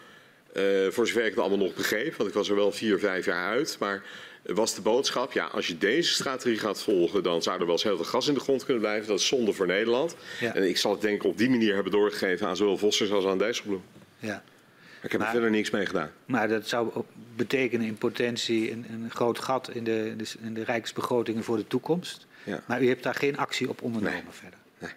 Voor 0.91 1.07
zover 1.07 1.25
ik 1.25 1.31
het 1.31 1.39
allemaal 1.39 1.67
nog 1.67 1.75
begreep, 1.75 2.15
want 2.15 2.29
ik 2.29 2.35
was 2.35 2.49
er 2.49 2.55
wel 2.55 2.73
vier, 2.73 2.99
vijf 2.99 3.25
jaar 3.25 3.51
uit. 3.51 3.77
Maar 3.81 4.03
was 4.43 4.75
de 4.75 4.81
boodschap, 4.81 5.33
ja, 5.33 5.47
als 5.47 5.67
je 5.67 5.79
deze 5.79 6.13
strategie 6.13 6.59
gaat 6.59 6.83
volgen, 6.83 7.23
dan 7.23 7.43
zou 7.43 7.59
er 7.59 7.65
wel 7.65 7.75
eens 7.75 7.83
heel 7.83 7.97
veel 7.97 8.05
gas 8.05 8.29
in 8.29 8.35
de 8.35 8.41
grond 8.41 8.65
kunnen 8.65 8.83
blijven. 8.83 9.09
Dat 9.09 9.19
is 9.19 9.27
zonde 9.27 9.53
voor 9.53 9.67
Nederland. 9.67 10.17
Ja. 10.41 10.55
En 10.55 10.69
ik 10.69 10.77
zal 10.77 10.93
het 10.93 11.01
denk 11.01 11.17
ik 11.17 11.25
op 11.25 11.39
die 11.39 11.51
manier 11.51 11.75
hebben 11.75 11.93
doorgegeven 11.93 12.47
aan 12.47 12.57
zowel 12.57 12.79
Vossers 12.79 13.11
als 13.11 13.25
aan 13.25 13.39
Dijsselbloem. 13.39 13.83
Ja. 14.19 14.29
Maar 14.29 15.05
ik 15.05 15.11
heb 15.11 15.21
maar, 15.21 15.29
er 15.29 15.35
verder 15.35 15.51
niks 15.51 15.71
mee 15.71 15.87
gedaan. 15.87 16.11
Maar 16.25 16.49
dat 16.49 16.69
zou 16.69 16.95
ook 16.95 17.07
betekenen 17.37 17.87
in 17.87 17.95
potentie 17.95 18.73
een, 18.73 18.87
een 18.91 19.11
groot 19.11 19.39
gat 19.39 19.71
in 19.71 19.85
de, 19.85 20.17
in 20.41 20.55
de 20.55 20.65
rijksbegrotingen 20.65 21.45
voor 21.45 21.57
de 21.57 21.67
toekomst. 21.67 22.27
Ja. 22.45 22.63
Maar 22.67 22.83
u 22.83 22.89
hebt 22.89 23.03
daar 23.03 23.15
geen 23.15 23.37
actie 23.37 23.69
op 23.69 23.83
ondernomen 23.83 24.25
nee. 24.25 24.33
verder. 24.33 24.59
Nee. 24.79 24.91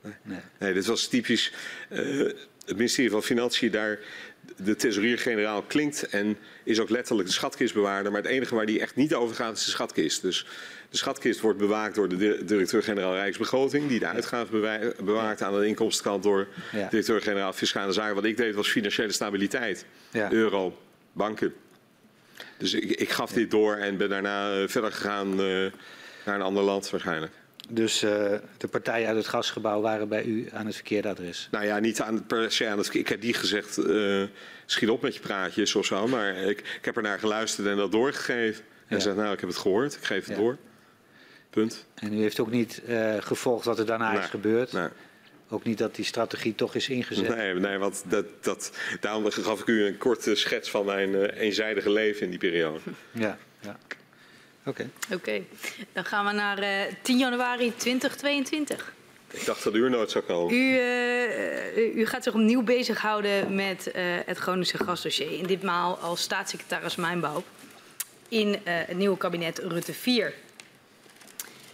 Nee. 0.00 0.14
nee. 0.22 0.38
nee. 0.58 0.72
dit 0.72 0.86
was 0.86 1.06
typisch. 1.06 1.52
Uh, 1.90 2.32
het 2.64 2.76
ministerie 2.76 3.10
van 3.10 3.22
Financiën 3.22 3.70
daar 3.70 3.98
de 4.56 4.76
thesaurier-generaal 4.76 5.62
klinkt 5.62 6.08
en 6.08 6.36
is 6.64 6.80
ook 6.80 6.90
letterlijk 6.90 7.28
de 7.28 7.34
schatkistbewaarder. 7.34 8.12
Maar 8.12 8.22
het 8.22 8.30
enige 8.30 8.54
waar 8.54 8.66
die 8.66 8.80
echt 8.80 8.96
niet 8.96 9.14
over 9.14 9.36
gaat 9.36 9.56
is 9.56 9.64
de 9.64 9.70
schatkist. 9.70 10.22
Dus 10.22 10.46
de 10.90 10.96
schatkist 10.96 11.40
wordt 11.40 11.58
bewaakt 11.58 11.94
door 11.94 12.08
de 12.08 12.44
directeur-generaal 12.44 13.14
Rijksbegroting. 13.14 13.88
Die 13.88 13.98
de 13.98 14.06
uitgaven 14.06 14.60
bewaakt 15.04 15.42
aan 15.42 15.60
de 15.60 15.66
inkomstenkant 15.66 16.22
door 16.22 16.48
ja. 16.72 16.88
directeur-generaal 16.88 17.52
Fiscale 17.52 17.92
Zaken. 17.92 18.14
Wat 18.14 18.24
ik 18.24 18.36
deed 18.36 18.54
was 18.54 18.70
financiële 18.70 19.12
stabiliteit. 19.12 19.84
Ja. 20.10 20.32
Euro, 20.32 20.78
banken. 21.12 21.54
Dus 22.58 22.74
ik, 22.74 22.90
ik 22.90 23.10
gaf 23.10 23.32
dit 23.32 23.50
door 23.50 23.76
en 23.76 23.96
ben 23.96 24.08
daarna 24.08 24.60
uh, 24.60 24.68
verder 24.68 24.92
gegaan 24.92 25.40
uh, 25.40 25.70
naar 26.24 26.34
een 26.34 26.42
ander 26.42 26.62
land 26.62 26.90
waarschijnlijk. 26.90 27.32
Dus 27.68 28.02
uh, 28.02 28.10
de 28.56 28.68
partijen 28.70 29.08
uit 29.08 29.16
het 29.16 29.26
gasgebouw 29.26 29.80
waren 29.80 30.08
bij 30.08 30.24
u 30.24 30.48
aan 30.52 30.66
het 30.66 30.74
verkeerde 30.74 31.08
adres? 31.08 31.48
Nou 31.50 31.64
ja, 31.64 31.78
niet 31.78 32.00
aan, 32.00 32.26
per 32.26 32.52
se 32.52 32.68
aan 32.68 32.78
het 32.78 32.94
Ik 32.94 33.08
heb 33.08 33.20
die 33.20 33.34
gezegd, 33.34 33.78
uh, 33.78 34.24
schiet 34.66 34.88
op 34.88 35.02
met 35.02 35.14
je 35.14 35.20
praatjes 35.20 35.74
of 35.74 35.86
zo. 35.86 36.06
Maar 36.08 36.36
ik, 36.36 36.58
ik 36.58 36.84
heb 36.84 36.96
er 36.96 37.02
naar 37.02 37.18
geluisterd 37.18 37.66
en 37.66 37.76
dat 37.76 37.92
doorgegeven. 37.92 38.64
En 38.86 38.96
Ja. 38.96 39.02
zei, 39.02 39.16
nou, 39.16 39.32
ik 39.32 39.40
heb 39.40 39.48
het 39.48 39.58
gehoord. 39.58 39.94
Ik 39.94 40.04
geef 40.04 40.26
het 40.26 40.36
Ja. 40.36 40.42
door. 40.42 40.56
Punt. 41.50 41.86
En 41.94 42.12
u 42.12 42.20
heeft 42.20 42.40
ook 42.40 42.50
niet 42.50 42.82
uh, 42.88 43.14
gevolgd 43.20 43.64
wat 43.64 43.78
er 43.78 43.86
daarna 43.86 44.12
Nee. 44.12 44.20
is 44.20 44.26
gebeurd? 44.26 44.72
Nee. 44.72 44.88
Ook 45.48 45.64
niet 45.64 45.78
dat 45.78 45.94
die 45.94 46.04
strategie 46.04 46.54
toch 46.54 46.74
is 46.74 46.88
ingezet? 46.88 47.28
Nee, 47.36 47.54
nee, 47.54 47.78
want 47.78 48.04
dat, 48.08 48.24
dat, 48.40 48.72
daarom 49.00 49.30
gaf 49.30 49.60
ik 49.60 49.66
u 49.66 49.84
een 49.84 49.98
korte 49.98 50.34
schets 50.34 50.70
van 50.70 50.84
mijn 50.84 51.14
eenzijdige 51.24 51.90
leven 51.90 52.22
in 52.22 52.30
die 52.30 52.38
periode. 52.38 52.78
Ja, 53.12 53.38
ja. 53.60 53.76
Oké. 54.66 54.90
Oké, 55.04 55.14
okay. 55.14 55.46
dan 55.92 56.04
gaan 56.04 56.26
we 56.26 56.32
naar 56.32 56.62
uh, 56.62 56.94
10 57.02 57.18
januari 57.18 57.72
2022. 57.76 58.92
Ik 59.30 59.44
dacht 59.44 59.64
dat 59.64 59.74
u 59.74 59.84
er 59.84 59.90
nooit 59.90 60.10
zou 60.10 60.24
komen. 60.24 60.54
U, 60.54 60.56
uh, 60.56 61.96
u 61.96 62.06
gaat 62.06 62.22
zich 62.24 62.34
opnieuw 62.34 62.62
bezighouden 62.62 63.54
met 63.54 63.86
uh, 63.86 63.94
het 64.26 64.38
Groningse 64.38 64.84
gasdossier. 64.84 65.32
In 65.32 65.46
ditmaal 65.46 65.98
als 65.98 66.22
staatssecretaris 66.22 66.96
Mijnbouw 66.96 67.42
in 68.28 68.48
uh, 68.48 68.56
het 68.64 68.96
nieuwe 68.96 69.16
kabinet 69.16 69.58
Rutte 69.58 69.92
4. 69.92 70.34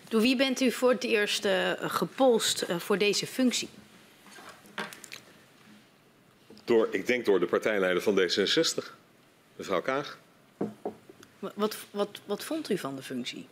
Door 0.09 0.21
wie 0.21 0.37
bent 0.37 0.61
u 0.61 0.71
voor 0.71 0.91
het 0.91 1.05
eerst 1.05 1.45
uh, 1.45 1.73
gepolst 1.79 2.65
uh, 2.69 2.79
voor 2.79 2.99
deze 2.99 3.27
functie? 3.27 3.69
Door, 6.65 6.89
ik 6.91 7.07
denk 7.07 7.25
door 7.25 7.41
de 7.41 7.47
partijleider 7.47 8.03
van 8.03 8.21
D66, 8.21 8.85
mevrouw 9.57 9.83
Kaag. 9.83 10.19
Wat, 11.55 11.77
wat, 11.91 12.21
wat 12.25 12.45
vond 12.45 12.71
u 12.71 12.79
van 12.79 12.97
de 12.97 13.03
functie? 13.03 13.49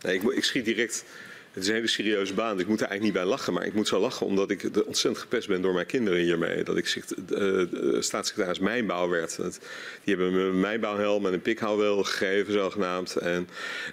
nee, 0.00 0.14
ik, 0.14 0.22
ik 0.22 0.44
schiet 0.44 0.64
direct. 0.64 1.04
Het 1.52 1.62
is 1.62 1.68
een 1.68 1.74
hele 1.74 1.86
serieuze 1.86 2.34
baan. 2.34 2.60
Ik 2.60 2.66
moet 2.66 2.80
er 2.80 2.86
eigenlijk 2.86 3.02
niet 3.02 3.22
bij 3.22 3.32
lachen. 3.32 3.52
Maar 3.52 3.66
ik 3.66 3.74
moet 3.74 3.88
zo 3.88 4.00
lachen 4.00 4.26
omdat 4.26 4.50
ik 4.50 4.62
ontzettend 4.86 5.18
gepest 5.18 5.48
ben 5.48 5.62
door 5.62 5.74
mijn 5.74 5.86
kinderen 5.86 6.20
hiermee. 6.20 6.62
Dat 6.64 6.76
ik 6.76 7.04
uh, 7.30 8.00
staatssecretaris 8.00 8.58
Mijnbouw 8.58 9.08
werd. 9.08 9.36
Die 9.36 10.14
hebben 10.14 10.32
me 10.32 10.40
een 10.40 10.60
mijnbouwhelm 10.60 11.26
en 11.26 11.32
een 11.32 11.42
pikhouwel 11.42 12.04
gegeven, 12.04 12.52
zogenaamd. 12.52 13.16
En 13.16 13.48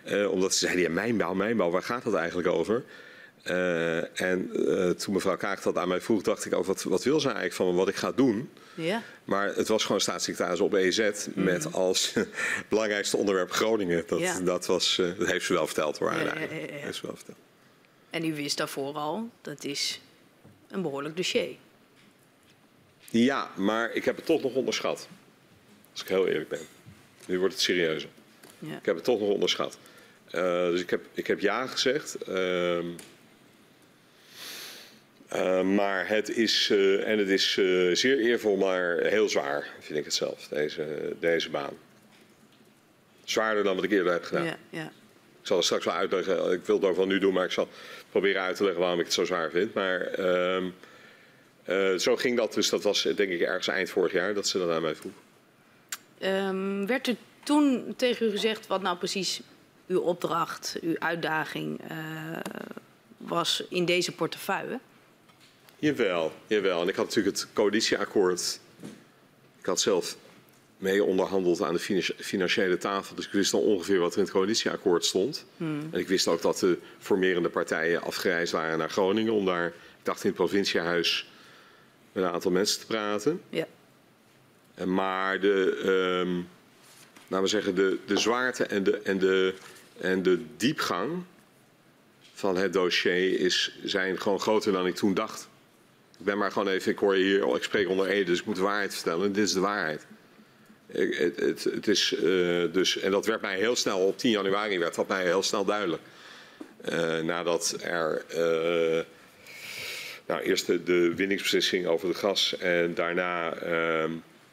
uh, 0.05 0.31
omdat 0.31 0.53
ze 0.53 0.59
zeiden, 0.59 0.83
ja, 0.83 0.89
mijnbouw, 0.89 1.33
mijnbouw, 1.33 1.69
waar 1.69 1.83
gaat 1.83 2.03
dat 2.03 2.13
eigenlijk 2.13 2.47
over? 2.47 2.83
Uh, 3.49 4.21
en 4.21 4.49
uh, 4.53 4.89
toen 4.89 5.13
mevrouw 5.13 5.37
Kaag 5.37 5.61
dat 5.61 5.77
aan 5.77 5.87
mij 5.87 6.01
vroeg, 6.01 6.21
dacht 6.21 6.45
ik 6.45 6.53
ook, 6.53 6.65
wat, 6.65 6.83
wat 6.83 7.03
wil 7.03 7.19
ze 7.19 7.25
eigenlijk 7.25 7.55
van 7.55 7.67
me, 7.67 7.73
wat 7.73 7.87
ik 7.87 7.95
ga 7.95 8.11
doen? 8.11 8.49
Ja. 8.75 9.03
Maar 9.23 9.55
het 9.55 9.67
was 9.67 9.85
gewoon 9.85 10.01
staatssecretaris 10.01 10.59
op 10.59 10.73
EZ 10.73 10.99
mm. 10.99 11.43
met 11.43 11.73
als 11.73 12.13
belangrijkste 12.69 13.17
onderwerp 13.17 13.51
Groningen. 13.51 14.03
Dat, 14.07 14.19
ja. 14.19 14.39
dat, 14.39 14.65
was, 14.65 14.97
uh, 14.97 15.17
dat 15.17 15.27
heeft 15.27 15.45
ze 15.45 15.53
wel 15.53 15.65
verteld 15.65 15.97
hoor. 15.97 16.13
Ja, 16.13 16.33
heeft 16.37 16.95
ze 16.95 17.05
wel 17.05 17.15
verteld. 17.15 17.37
En 18.09 18.25
u 18.25 18.35
wist 18.35 18.57
daarvoor 18.57 18.93
al, 18.93 19.29
dat 19.41 19.63
is 19.63 20.01
een 20.69 20.81
behoorlijk 20.81 21.15
dossier. 21.15 21.55
Ja, 23.09 23.51
maar 23.55 23.93
ik 23.93 24.05
heb 24.05 24.15
het 24.15 24.25
toch 24.25 24.41
nog 24.41 24.53
onderschat. 24.53 25.07
Als 25.91 26.01
ik 26.01 26.07
heel 26.07 26.27
eerlijk 26.27 26.49
ben. 26.49 26.67
Nu 27.25 27.39
wordt 27.39 27.53
het 27.53 27.63
serieuzer. 27.63 28.09
Ja. 28.59 28.77
Ik 28.77 28.85
heb 28.85 28.95
het 28.95 29.03
toch 29.03 29.19
nog 29.19 29.29
onderschat. 29.29 29.77
Dus 30.31 30.81
ik 30.81 30.89
heb, 30.89 31.05
ik 31.13 31.27
heb 31.27 31.39
ja 31.39 31.67
gezegd. 31.67 32.17
Uh, 35.33 35.41
uh, 35.41 35.61
maar 35.61 36.07
het 36.07 36.29
is, 36.29 36.69
uh, 36.69 37.07
en 37.07 37.17
het 37.17 37.29
is 37.29 37.53
zeer 37.99 38.19
eervol, 38.19 38.55
maar 38.55 38.97
heel 38.97 39.29
zwaar, 39.29 39.67
vind 39.79 39.99
ik 39.99 40.05
het 40.05 40.13
zelf, 40.13 40.47
deze, 40.47 41.15
deze 41.19 41.49
baan. 41.49 41.73
Zwaarder 43.23 43.63
dan 43.63 43.75
wat 43.75 43.83
ik 43.83 43.91
eerder 43.91 44.11
heb 44.11 44.23
gedaan. 44.23 44.45
Ja, 44.45 44.57
ja. 44.69 44.91
Ik 45.41 45.53
zal 45.53 45.57
het 45.57 45.65
straks 45.65 45.85
wel 45.85 45.93
uitleggen. 45.93 46.51
Ik 46.51 46.65
wil 46.65 46.75
het 46.75 46.85
ook 46.85 46.95
wel 46.95 47.05
nu 47.05 47.19
doen, 47.19 47.33
maar 47.33 47.45
ik 47.45 47.51
zal 47.51 47.67
proberen 48.09 48.41
uit 48.41 48.55
te 48.55 48.63
leggen 48.63 48.81
waarom 48.81 48.99
ik 48.99 49.05
het 49.05 49.13
zo 49.13 49.25
zwaar 49.25 49.49
vind. 49.49 49.73
Maar 49.73 50.01
ehm, 50.01 50.69
zo 51.99 52.15
ging 52.15 52.37
dat 52.37 52.53
dus. 52.53 52.69
Dat 52.69 52.83
was 52.83 53.01
denk 53.01 53.31
ik 53.31 53.41
ergens 53.41 53.67
eind 53.67 53.89
vorig 53.89 54.11
jaar 54.11 54.33
dat 54.33 54.47
ze 54.47 54.57
dat 54.57 54.69
aan 54.69 54.81
mij 54.81 54.95
vroeg. 54.95 55.11
Um, 56.21 56.87
werd 56.87 57.07
er 57.07 57.15
toen 57.43 57.93
tegen 57.97 58.27
u 58.27 58.29
gezegd 58.29 58.67
wat 58.67 58.81
nou 58.81 58.97
precies 58.97 59.41
uw 59.87 59.99
opdracht, 59.99 60.77
uw 60.81 60.95
uitdaging 60.99 61.81
was 63.17 63.63
in 63.69 63.85
deze 63.85 64.11
portefeuille? 64.11 64.79
Jawel, 65.79 66.31
jawel. 66.47 66.81
En 66.81 66.87
ik 66.87 66.95
had 66.95 67.05
natuurlijk 67.05 67.37
het 67.37 67.47
coalitieakkoord. 67.53 68.59
Ik 69.59 69.65
had 69.65 69.79
zelf 69.79 70.17
mee 70.77 71.03
onderhandeld 71.03 71.61
aan 71.61 71.73
de 71.73 72.13
financiële 72.17 72.77
tafel. 72.77 73.15
Dus 73.15 73.25
ik 73.25 73.31
wist 73.31 73.53
al 73.53 73.61
ongeveer 73.61 73.99
wat 73.99 74.11
er 74.11 74.17
in 74.17 74.23
het 74.23 74.33
coalitieakkoord 74.33 75.05
stond. 75.05 75.45
Hmm. 75.57 75.89
En 75.91 75.99
ik 75.99 76.07
wist 76.07 76.27
ook 76.27 76.41
dat 76.41 76.59
de 76.59 76.77
formerende 76.99 77.49
partijen 77.49 78.01
afgereisd 78.01 78.51
waren 78.51 78.77
naar 78.77 78.89
Groningen 78.89 79.33
om 79.33 79.45
daar, 79.45 79.67
ik 79.67 79.73
dacht 80.03 80.23
in 80.23 80.29
het 80.29 80.37
provinciehuis, 80.37 81.31
met 82.11 82.23
een 82.23 82.29
aantal 82.29 82.51
mensen 82.51 82.79
te 82.79 82.85
praten. 82.85 83.41
Ja. 83.49 83.67
Maar 84.85 85.39
de, 85.39 85.81
um, 86.25 86.47
laten 87.27 87.45
we 87.45 87.51
zeggen, 87.51 87.75
de, 87.75 87.97
de 88.05 88.17
zwaarte 88.17 88.63
en 88.63 88.83
de, 88.83 88.97
en, 88.97 89.17
de, 89.19 89.53
en 89.97 90.23
de 90.23 90.45
diepgang 90.57 91.23
van 92.33 92.55
het 92.57 92.73
dossier 92.73 93.39
is, 93.39 93.77
zijn 93.83 94.21
gewoon 94.21 94.39
groter 94.39 94.71
dan 94.71 94.87
ik 94.87 94.95
toen 94.95 95.13
dacht. 95.13 95.47
Ik 96.19 96.25
ben 96.25 96.37
maar 96.37 96.51
gewoon 96.51 96.67
even, 96.67 96.91
ik 96.91 96.97
hoor 96.97 97.17
je 97.17 97.23
hier, 97.23 97.55
ik 97.55 97.63
spreek 97.63 97.89
onder 97.89 98.07
Ede, 98.07 98.23
dus 98.23 98.39
ik 98.39 98.45
moet 98.45 98.55
de 98.55 98.61
waarheid 98.61 98.93
vertellen. 98.93 99.33
Dit 99.33 99.43
is 99.43 99.53
de 99.53 99.59
waarheid. 99.59 100.05
Ik, 100.87 101.15
het, 101.15 101.39
het, 101.39 101.63
het, 101.63 101.87
is, 101.87 102.13
uh, 102.13 102.73
dus, 102.73 102.97
en 102.97 103.11
dat 103.11 103.25
werd 103.25 103.41
mij 103.41 103.57
heel 103.57 103.75
snel, 103.75 103.99
op 103.99 104.17
10 104.17 104.31
januari 104.31 104.79
werd 104.79 104.95
dat 104.95 105.07
mij 105.07 105.23
heel 105.23 105.43
snel 105.43 105.65
duidelijk. 105.65 106.01
Uh, 106.89 107.19
nadat 107.19 107.75
er 107.81 108.25
uh, 108.29 109.03
nou, 110.27 110.41
eerst 110.41 110.65
de, 110.65 110.83
de, 110.83 111.15
winningsbeslissing 111.15 111.85
over 111.87 112.07
de 112.07 112.13
gas 112.13 112.57
en 112.57 112.93
daarna 112.93 113.53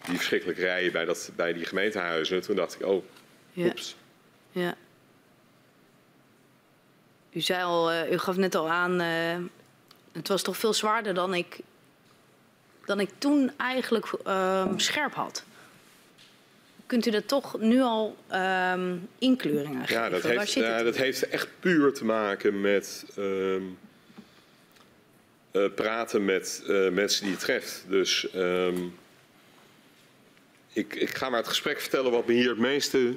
die 0.07 0.17
verschrikkelijke 0.17 0.61
rijen 0.61 0.93
bij, 0.93 1.05
dat, 1.05 1.31
bij 1.37 1.53
die 1.53 1.65
gemeentehuizen. 1.65 2.41
Toen 2.41 2.57
dacht 2.57 2.75
ik, 2.75 2.87
oh, 2.87 3.05
oeps. 3.57 3.97
Ja. 4.51 4.62
ja. 4.62 4.75
U, 7.33 7.41
zei 7.41 7.62
al, 7.62 7.93
u 8.12 8.19
gaf 8.19 8.37
net 8.37 8.55
al 8.55 8.69
aan, 8.69 9.01
het 10.15 10.29
was 10.29 10.43
toch 10.43 10.57
veel 10.57 10.75
zwaarder 10.75 11.15
dan 11.15 11.35
ik, 11.35 11.59
dan 12.85 13.01
ik 13.01 13.11
toen 13.19 13.53
eigenlijk 13.57 14.07
um, 14.27 14.79
scherp 14.79 15.15
had. 15.15 15.45
Kunt 16.87 17.07
u 17.07 17.11
dat 17.11 17.29
toch 17.29 17.59
nu 17.59 17.81
al 17.81 18.17
um, 18.33 19.09
inkleuringen 19.19 19.87
geven? 19.87 20.03
Ja, 20.03 20.09
dat 20.09 20.23
heeft, 20.23 20.53
ja, 20.53 20.83
dat 20.83 20.97
heeft 20.97 21.29
echt 21.29 21.49
puur 21.61 21.93
te 21.93 22.05
maken 22.05 22.61
met 22.61 23.07
um, 23.19 23.79
uh, 25.53 25.67
praten 25.75 26.25
met 26.25 26.62
uh, 26.67 26.91
mensen 26.91 27.23
die 27.23 27.33
het 27.33 27.43
treft. 27.43 27.85
Dus 27.89 28.27
ik, 30.73 30.95
ik 30.95 31.17
ga 31.17 31.29
maar 31.29 31.39
het 31.39 31.49
gesprek 31.49 31.81
vertellen 31.81 32.11
wat 32.11 32.27
me 32.27 32.33
hier 32.33 32.49
het 32.49 32.59
meeste 32.59 33.15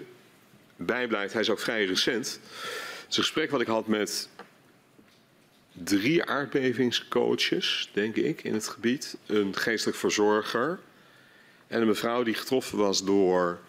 bijblijft. 0.76 1.34
Hij 1.34 1.42
is 1.42 1.50
ook 1.50 1.60
vrij 1.60 1.86
recent. 1.86 2.26
Het 2.28 3.10
is 3.10 3.18
een 3.18 3.24
gesprek 3.24 3.52
wat 3.52 3.62
ik 3.62 3.68
had 3.68 3.88
met 3.88 4.30
drie 5.84 6.24
aardbevingscoaches, 6.24 7.90
denk 7.94 8.16
ik, 8.16 8.44
in 8.44 8.54
het 8.54 8.68
gebied. 8.68 9.18
Een 9.26 9.56
geestelijk 9.56 9.98
verzorger 9.98 10.80
en 11.68 11.82
een 11.82 11.88
mevrouw 11.88 12.24
die 12.24 12.34
getroffen 12.34 12.78
was 12.78 13.06
door, 13.06 13.60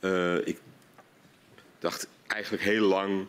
uh, 0.00 0.46
ik 0.46 0.58
dacht 1.78 2.08
eigenlijk 2.26 2.62
heel 2.62 2.86
lang, 2.86 3.26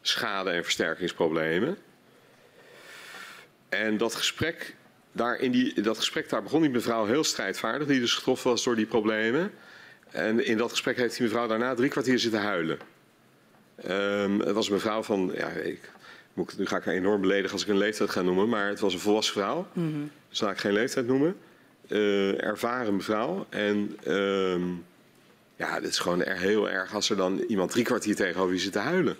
schade- 0.00 0.50
en 0.50 0.62
versterkingsproblemen. 0.62 1.78
En 3.68 3.96
dat 3.96 4.14
gesprek, 4.14 4.74
daar 5.12 5.36
in 5.36 5.50
die, 5.50 5.80
dat 5.80 5.96
gesprek, 5.96 6.28
daar 6.28 6.42
begon 6.42 6.60
die 6.60 6.70
mevrouw 6.70 7.06
heel 7.06 7.24
strijdvaardig, 7.24 7.86
die 7.86 8.00
dus 8.00 8.14
getroffen 8.14 8.50
was 8.50 8.64
door 8.64 8.76
die 8.76 8.86
problemen. 8.86 9.52
En 10.10 10.44
in 10.44 10.56
dat 10.56 10.70
gesprek 10.70 10.96
heeft 10.96 11.16
die 11.16 11.26
mevrouw 11.26 11.46
daarna 11.46 11.74
drie 11.74 11.90
kwartier 11.90 12.18
zitten 12.18 12.40
huilen. 12.40 12.78
Um, 13.88 14.40
het 14.40 14.52
was 14.52 14.66
een 14.66 14.72
mevrouw 14.72 15.02
van, 15.02 15.32
ja, 15.34 15.48
ik 15.48 15.90
nu 16.56 16.66
ga 16.66 16.76
ik 16.76 16.84
haar 16.84 16.94
enorm 16.94 17.20
beledigen 17.20 17.52
als 17.52 17.62
ik 17.62 17.68
een 17.68 17.76
leeftijd 17.76 18.10
ga 18.10 18.22
noemen, 18.22 18.48
maar 18.48 18.68
het 18.68 18.80
was 18.80 18.94
een 18.94 19.00
volwassen 19.00 19.34
vrouw. 19.34 19.66
Mm 19.72 19.92
-hmm. 19.92 20.10
Dus 20.28 20.40
laat 20.40 20.52
ik 20.52 20.58
geen 20.58 20.72
leeftijd 20.72 21.06
noemen. 21.06 21.36
Uh, 21.88 22.42
ervaren 22.44 22.96
mevrouw. 22.96 23.46
En 23.48 23.96
uh, 24.06 24.60
ja, 25.56 25.74
het 25.74 25.84
is 25.84 25.98
gewoon 25.98 26.24
er 26.24 26.38
heel 26.38 26.70
erg 26.70 26.94
als 26.94 27.10
er 27.10 27.16
dan 27.16 27.38
iemand 27.38 27.70
drie 27.70 27.84
kwartier 27.84 28.16
tegenover 28.16 28.54
je 28.54 28.60
zit 28.60 28.72
te 28.72 28.78
huilen. 28.78 29.16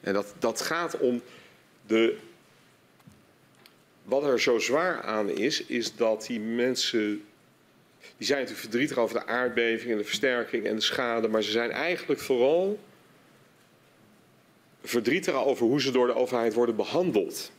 En 0.00 0.12
dat, 0.12 0.34
dat 0.38 0.60
gaat 0.60 0.98
om 0.98 1.22
de. 1.86 2.16
Wat 4.02 4.24
er 4.24 4.40
zo 4.40 4.58
zwaar 4.58 5.02
aan 5.02 5.28
is, 5.28 5.64
is 5.64 5.96
dat 5.96 6.24
die 6.26 6.40
mensen. 6.40 7.22
Die 8.16 8.26
zijn 8.26 8.38
natuurlijk 8.38 8.68
verdrietig 8.68 8.98
over 8.98 9.18
de 9.18 9.26
aardbeving 9.26 9.92
en 9.92 9.98
de 9.98 10.04
versterking 10.04 10.66
en 10.66 10.74
de 10.74 10.80
schade, 10.80 11.28
maar 11.28 11.42
ze 11.42 11.50
zijn 11.50 11.70
eigenlijk 11.70 12.20
vooral 12.20 12.78
verdrietig 14.82 15.34
over 15.34 15.66
hoe 15.66 15.80
ze 15.80 15.90
door 15.90 16.06
de 16.06 16.14
overheid 16.14 16.54
worden 16.54 16.76
behandeld. 16.76 17.52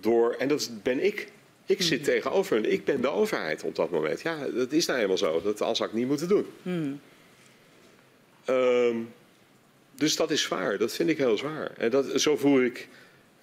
Door, 0.00 0.34
en 0.38 0.48
dat 0.48 0.70
ben 0.82 1.04
ik. 1.04 1.32
Ik 1.66 1.82
zit 1.82 1.98
hmm. 1.98 2.14
tegenover 2.14 2.56
hen. 2.56 2.72
Ik 2.72 2.84
ben 2.84 3.00
de 3.00 3.08
overheid 3.08 3.62
op 3.62 3.74
dat 3.74 3.90
moment. 3.90 4.20
Ja, 4.20 4.46
dat 4.46 4.72
is 4.72 4.86
nou 4.86 4.98
helemaal 4.98 5.18
zo. 5.18 5.42
Dat 5.42 5.60
als 5.60 5.80
ik 5.80 5.92
niet 5.92 6.06
moeten 6.06 6.28
doen. 6.28 6.46
Hmm. 6.62 7.00
Um, 8.46 9.12
dus 9.94 10.16
dat 10.16 10.30
is 10.30 10.42
zwaar. 10.42 10.78
Dat 10.78 10.92
vind 10.92 11.08
ik 11.08 11.18
heel 11.18 11.36
zwaar. 11.36 11.70
En 11.76 11.90
dat, 11.90 12.20
zo 12.20 12.36
voer 12.36 12.64
ik 12.64 12.88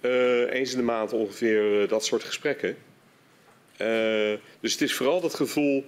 uh, 0.01 0.53
eens 0.53 0.71
in 0.71 0.77
de 0.77 0.83
maand 0.83 1.13
ongeveer 1.13 1.81
uh, 1.81 1.89
dat 1.89 2.05
soort 2.05 2.23
gesprekken. 2.23 2.77
Uh, 3.81 4.33
dus 4.59 4.71
het 4.71 4.81
is 4.81 4.93
vooral 4.93 5.21
dat 5.21 5.33
gevoel 5.33 5.85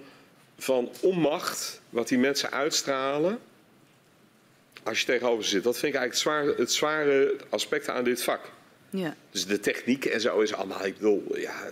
van 0.58 0.90
onmacht 1.00 1.80
wat 1.90 2.08
die 2.08 2.18
mensen 2.18 2.50
uitstralen 2.50 3.38
als 4.82 5.00
je 5.00 5.06
tegenover 5.06 5.44
zit. 5.44 5.62
Dat 5.62 5.78
vind 5.78 5.94
ik 5.94 6.00
eigenlijk 6.00 6.12
het 6.12 6.18
zware, 6.18 6.54
het 6.56 6.72
zware 6.72 7.36
aspect 7.48 7.88
aan 7.88 8.04
dit 8.04 8.22
vak. 8.22 8.40
Ja. 8.90 9.16
Dus 9.30 9.46
de 9.46 9.60
techniek 9.60 10.04
en 10.04 10.20
zo 10.20 10.40
is 10.40 10.54
allemaal, 10.54 10.84
ik 10.84 10.94
bedoel, 10.94 11.36
ja, 11.36 11.70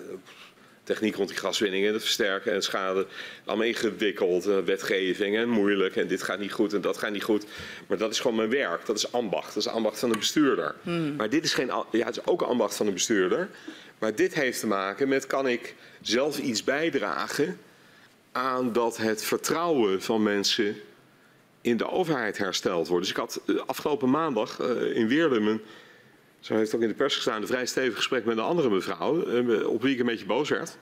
techniek 0.86 1.14
rond 1.14 1.28
die 1.28 1.38
gaswinning 1.38 1.86
en 1.86 1.92
het 1.92 2.02
versterken 2.02 2.50
en 2.50 2.56
het 2.56 2.64
schade. 2.64 3.06
Allemaal 3.44 3.66
ingewikkeld, 3.66 4.46
uh, 4.46 4.58
wetgeving 4.58 5.36
en 5.36 5.48
moeilijk 5.48 5.96
en 5.96 6.06
dit 6.06 6.22
gaat 6.22 6.38
niet 6.38 6.52
goed 6.52 6.72
en 6.72 6.80
dat 6.80 6.96
gaat 6.96 7.10
niet 7.10 7.22
goed. 7.22 7.44
Maar 7.86 7.98
dat 7.98 8.10
is 8.10 8.20
gewoon 8.20 8.36
mijn 8.36 8.50
werk, 8.50 8.86
dat 8.86 8.96
is 8.96 9.12
ambacht, 9.12 9.54
dat 9.54 9.66
is 9.66 9.68
ambacht 9.68 9.98
van 9.98 10.10
een 10.10 10.18
bestuurder. 10.18 10.74
Hmm. 10.82 11.16
Maar 11.16 11.30
dit 11.30 11.44
is 11.44 11.54
geen, 11.54 11.66
ja, 11.90 12.06
het 12.06 12.16
is 12.16 12.26
ook 12.26 12.42
ambacht 12.42 12.76
van 12.76 12.86
een 12.86 12.92
bestuurder. 12.92 13.48
Maar 13.98 14.14
dit 14.14 14.34
heeft 14.34 14.60
te 14.60 14.66
maken 14.66 15.08
met 15.08 15.26
kan 15.26 15.48
ik 15.48 15.74
zelf 16.00 16.38
iets 16.38 16.64
bijdragen 16.64 17.58
aan 18.32 18.72
dat 18.72 18.96
het 18.96 19.24
vertrouwen 19.24 20.02
van 20.02 20.22
mensen 20.22 20.76
in 21.66 21.76
de 21.76 21.90
overheid 21.90 22.38
hersteld 22.38 22.88
wordt. 22.88 23.02
Dus 23.02 23.12
ik 23.12 23.20
had 23.20 23.40
eh, 23.46 23.56
afgelopen 23.66 24.10
maandag 24.10 24.60
uh, 24.60 24.96
in 24.96 25.08
Weerden, 25.08 25.60
zo 26.40 26.54
heeft 26.54 26.74
ook 26.74 26.80
in 26.80 26.88
de 26.88 26.94
pers 26.94 27.14
gestaan, 27.14 27.40
een 27.40 27.46
vrij 27.46 27.66
stevig 27.66 27.96
gesprek 27.96 28.24
met 28.24 28.36
een 28.36 28.42
andere 28.42 28.70
mevrouw, 28.70 29.26
uh, 29.26 29.68
op 29.68 29.82
wie 29.82 29.92
ik 29.92 30.00
een 30.00 30.06
beetje 30.06 30.26
boos 30.26 30.48
werd. 30.48 30.78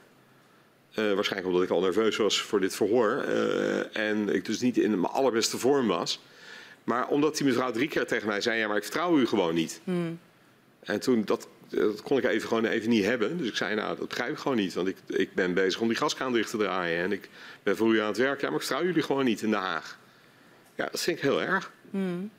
waarschijnlijk 0.95 1.47
omdat 1.47 1.63
ik 1.63 1.71
al 1.71 1.81
nerveus 1.81 2.17
was 2.17 2.41
voor 2.41 2.61
dit 2.61 2.75
verhoor 2.75 3.23
en 3.93 4.29
ik 4.29 4.45
dus 4.45 4.61
niet 4.61 4.79
in 4.79 5.01
mijn 5.01 5.13
allerbeste 5.13 5.59
vorm 5.59 5.87
was. 5.87 6.21
Maar 6.85 7.09
omdat 7.09 7.37
die 7.37 7.47
mevrouw 7.47 7.71
drie 7.71 7.89
keer 7.89 8.07
tegen 8.07 8.29
mij 8.29 8.41
zei, 8.41 8.59
ja 8.59 8.69
maar 8.69 8.77
ik 8.77 8.83
vertrouw 8.83 9.19
u 9.19 9.27
gewoon 9.27 9.55
niet. 9.55 9.81
Hmm. 9.85 10.19
En 10.81 11.01
toen, 11.01 11.25
dat, 11.25 11.49
dat 11.69 12.03
kon 12.03 12.19
ik 12.19 12.25
even 12.25 12.49
gewoon 12.49 12.65
even 12.65 12.91
niet 12.91 13.05
hebben. 13.05 13.39
Dus 13.39 13.49
ik 13.49 13.57
zei, 13.57 13.75
nou 13.75 13.97
dat 13.97 14.09
begrijp 14.09 14.31
ik 14.31 14.39
gewoon 14.39 14.57
niet. 14.57 14.75
Want 14.75 14.89
ik, 14.89 14.97
ik 15.07 15.35
ben 15.35 15.55
bezig 15.55 15.81
om 15.81 15.89
die 15.89 15.97
gaskraan 15.97 16.33
dicht 16.33 16.51
te 16.51 16.57
draaien. 16.57 17.03
En 17.03 17.13
ik 17.13 17.29
ben 17.63 17.77
voor 17.77 17.95
u 17.95 18.01
aan 18.01 18.07
het 18.07 18.17
werk. 18.17 18.41
Ja, 18.41 18.47
maar 18.47 18.61
ik 18.61 18.67
vertrouw 18.67 18.87
jullie 18.87 19.03
gewoon 19.03 19.25
niet 19.25 19.43
in 19.43 19.51
Den 19.51 19.61
Haag. 19.61 19.99
Ja, 20.75 20.89
dat 20.91 21.01
vind 21.01 21.17
ik 21.17 21.23
heel 21.23 21.43
erg. 21.43 21.73
Hmm. 21.91 22.31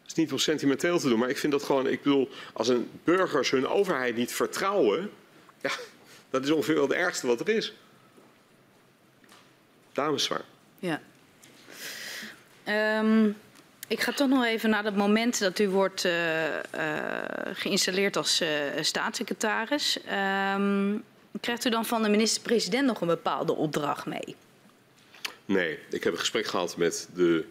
Het 0.00 0.06
is 0.06 0.14
niet 0.14 0.32
om 0.32 0.38
sentimenteel 0.38 0.98
te 0.98 1.08
doen, 1.08 1.18
maar 1.18 1.28
ik 1.28 1.38
vind 1.38 1.52
dat 1.52 1.62
gewoon, 1.62 1.86
ik 1.86 2.02
bedoel, 2.02 2.28
als 2.52 2.68
een 2.68 2.90
burgers 3.04 3.50
hun 3.50 3.66
overheid 3.66 4.16
niet 4.16 4.32
vertrouwen, 4.32 5.10
ja, 5.60 5.70
dat 6.30 6.44
is 6.44 6.50
ongeveer 6.50 6.74
wel 6.74 6.88
het 6.88 6.92
ergste 6.92 7.26
wat 7.26 7.40
er 7.40 7.48
is. 7.48 7.72
Dameszwaar. 9.92 10.44
Ja. 10.78 11.00
Um, 12.98 13.36
ik 13.88 14.00
ga 14.00 14.12
toch 14.12 14.28
nog 14.28 14.44
even 14.44 14.70
naar 14.70 14.84
het 14.84 14.96
moment 14.96 15.38
dat 15.38 15.58
u 15.58 15.68
wordt 15.68 16.04
uh, 16.04 16.46
uh, 16.46 16.52
geïnstalleerd 17.52 18.16
als 18.16 18.40
uh, 18.40 18.48
staatssecretaris. 18.80 19.98
Um, 20.54 21.04
krijgt 21.40 21.64
u 21.64 21.70
dan 21.70 21.84
van 21.84 22.02
de 22.02 22.08
minister-president 22.08 22.86
nog 22.86 23.00
een 23.00 23.06
bepaalde 23.06 23.54
opdracht 23.54 24.06
mee? 24.06 24.36
Nee, 25.48 25.78
ik 25.90 26.04
heb 26.04 26.12
een 26.12 26.18
gesprek 26.18 26.46
gehad 26.46 26.76
met 26.76 27.08
de 27.14 27.44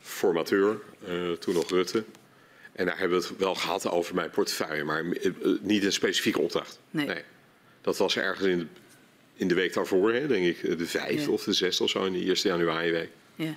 formateur, 0.00 0.80
uh, 1.08 1.32
toen 1.32 1.54
nog 1.54 1.70
Rutte. 1.70 2.04
En 2.72 2.86
daar 2.86 2.98
hebben 2.98 3.20
we 3.20 3.26
het 3.26 3.36
wel 3.36 3.54
gehad 3.54 3.90
over 3.90 4.14
mijn 4.14 4.30
portefeuille, 4.30 4.84
maar 4.84 5.04
uh, 5.04 5.32
niet 5.60 5.84
een 5.84 5.92
specifieke 5.92 6.40
opdracht. 6.40 6.80
Nee. 6.90 7.06
nee. 7.06 7.22
Dat 7.80 7.96
was 7.96 8.16
ergens 8.16 8.48
in 8.48 8.58
de, 8.58 8.66
in 9.34 9.48
de 9.48 9.54
week 9.54 9.72
daarvoor, 9.74 10.12
hè, 10.12 10.26
denk 10.26 10.46
ik, 10.46 10.78
de 10.78 10.86
vijf 10.86 11.24
ja. 11.24 11.30
of 11.30 11.44
de 11.44 11.52
zesde 11.52 11.84
of 11.84 11.90
zo, 11.90 12.04
in 12.04 12.12
de 12.12 12.24
eerste 12.24 12.48
januari 12.48 12.90
week. 12.90 13.10
Ja. 13.34 13.56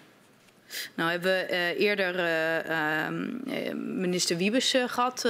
Nou 0.93 1.11
hebben 1.11 1.31
we 1.31 1.47
uh, 1.51 1.79
eerder 1.79 2.15
uh, 2.15 3.67
uh, 3.67 3.73
minister 3.75 4.37
Wiebes 4.37 4.75
gehad 4.87 5.25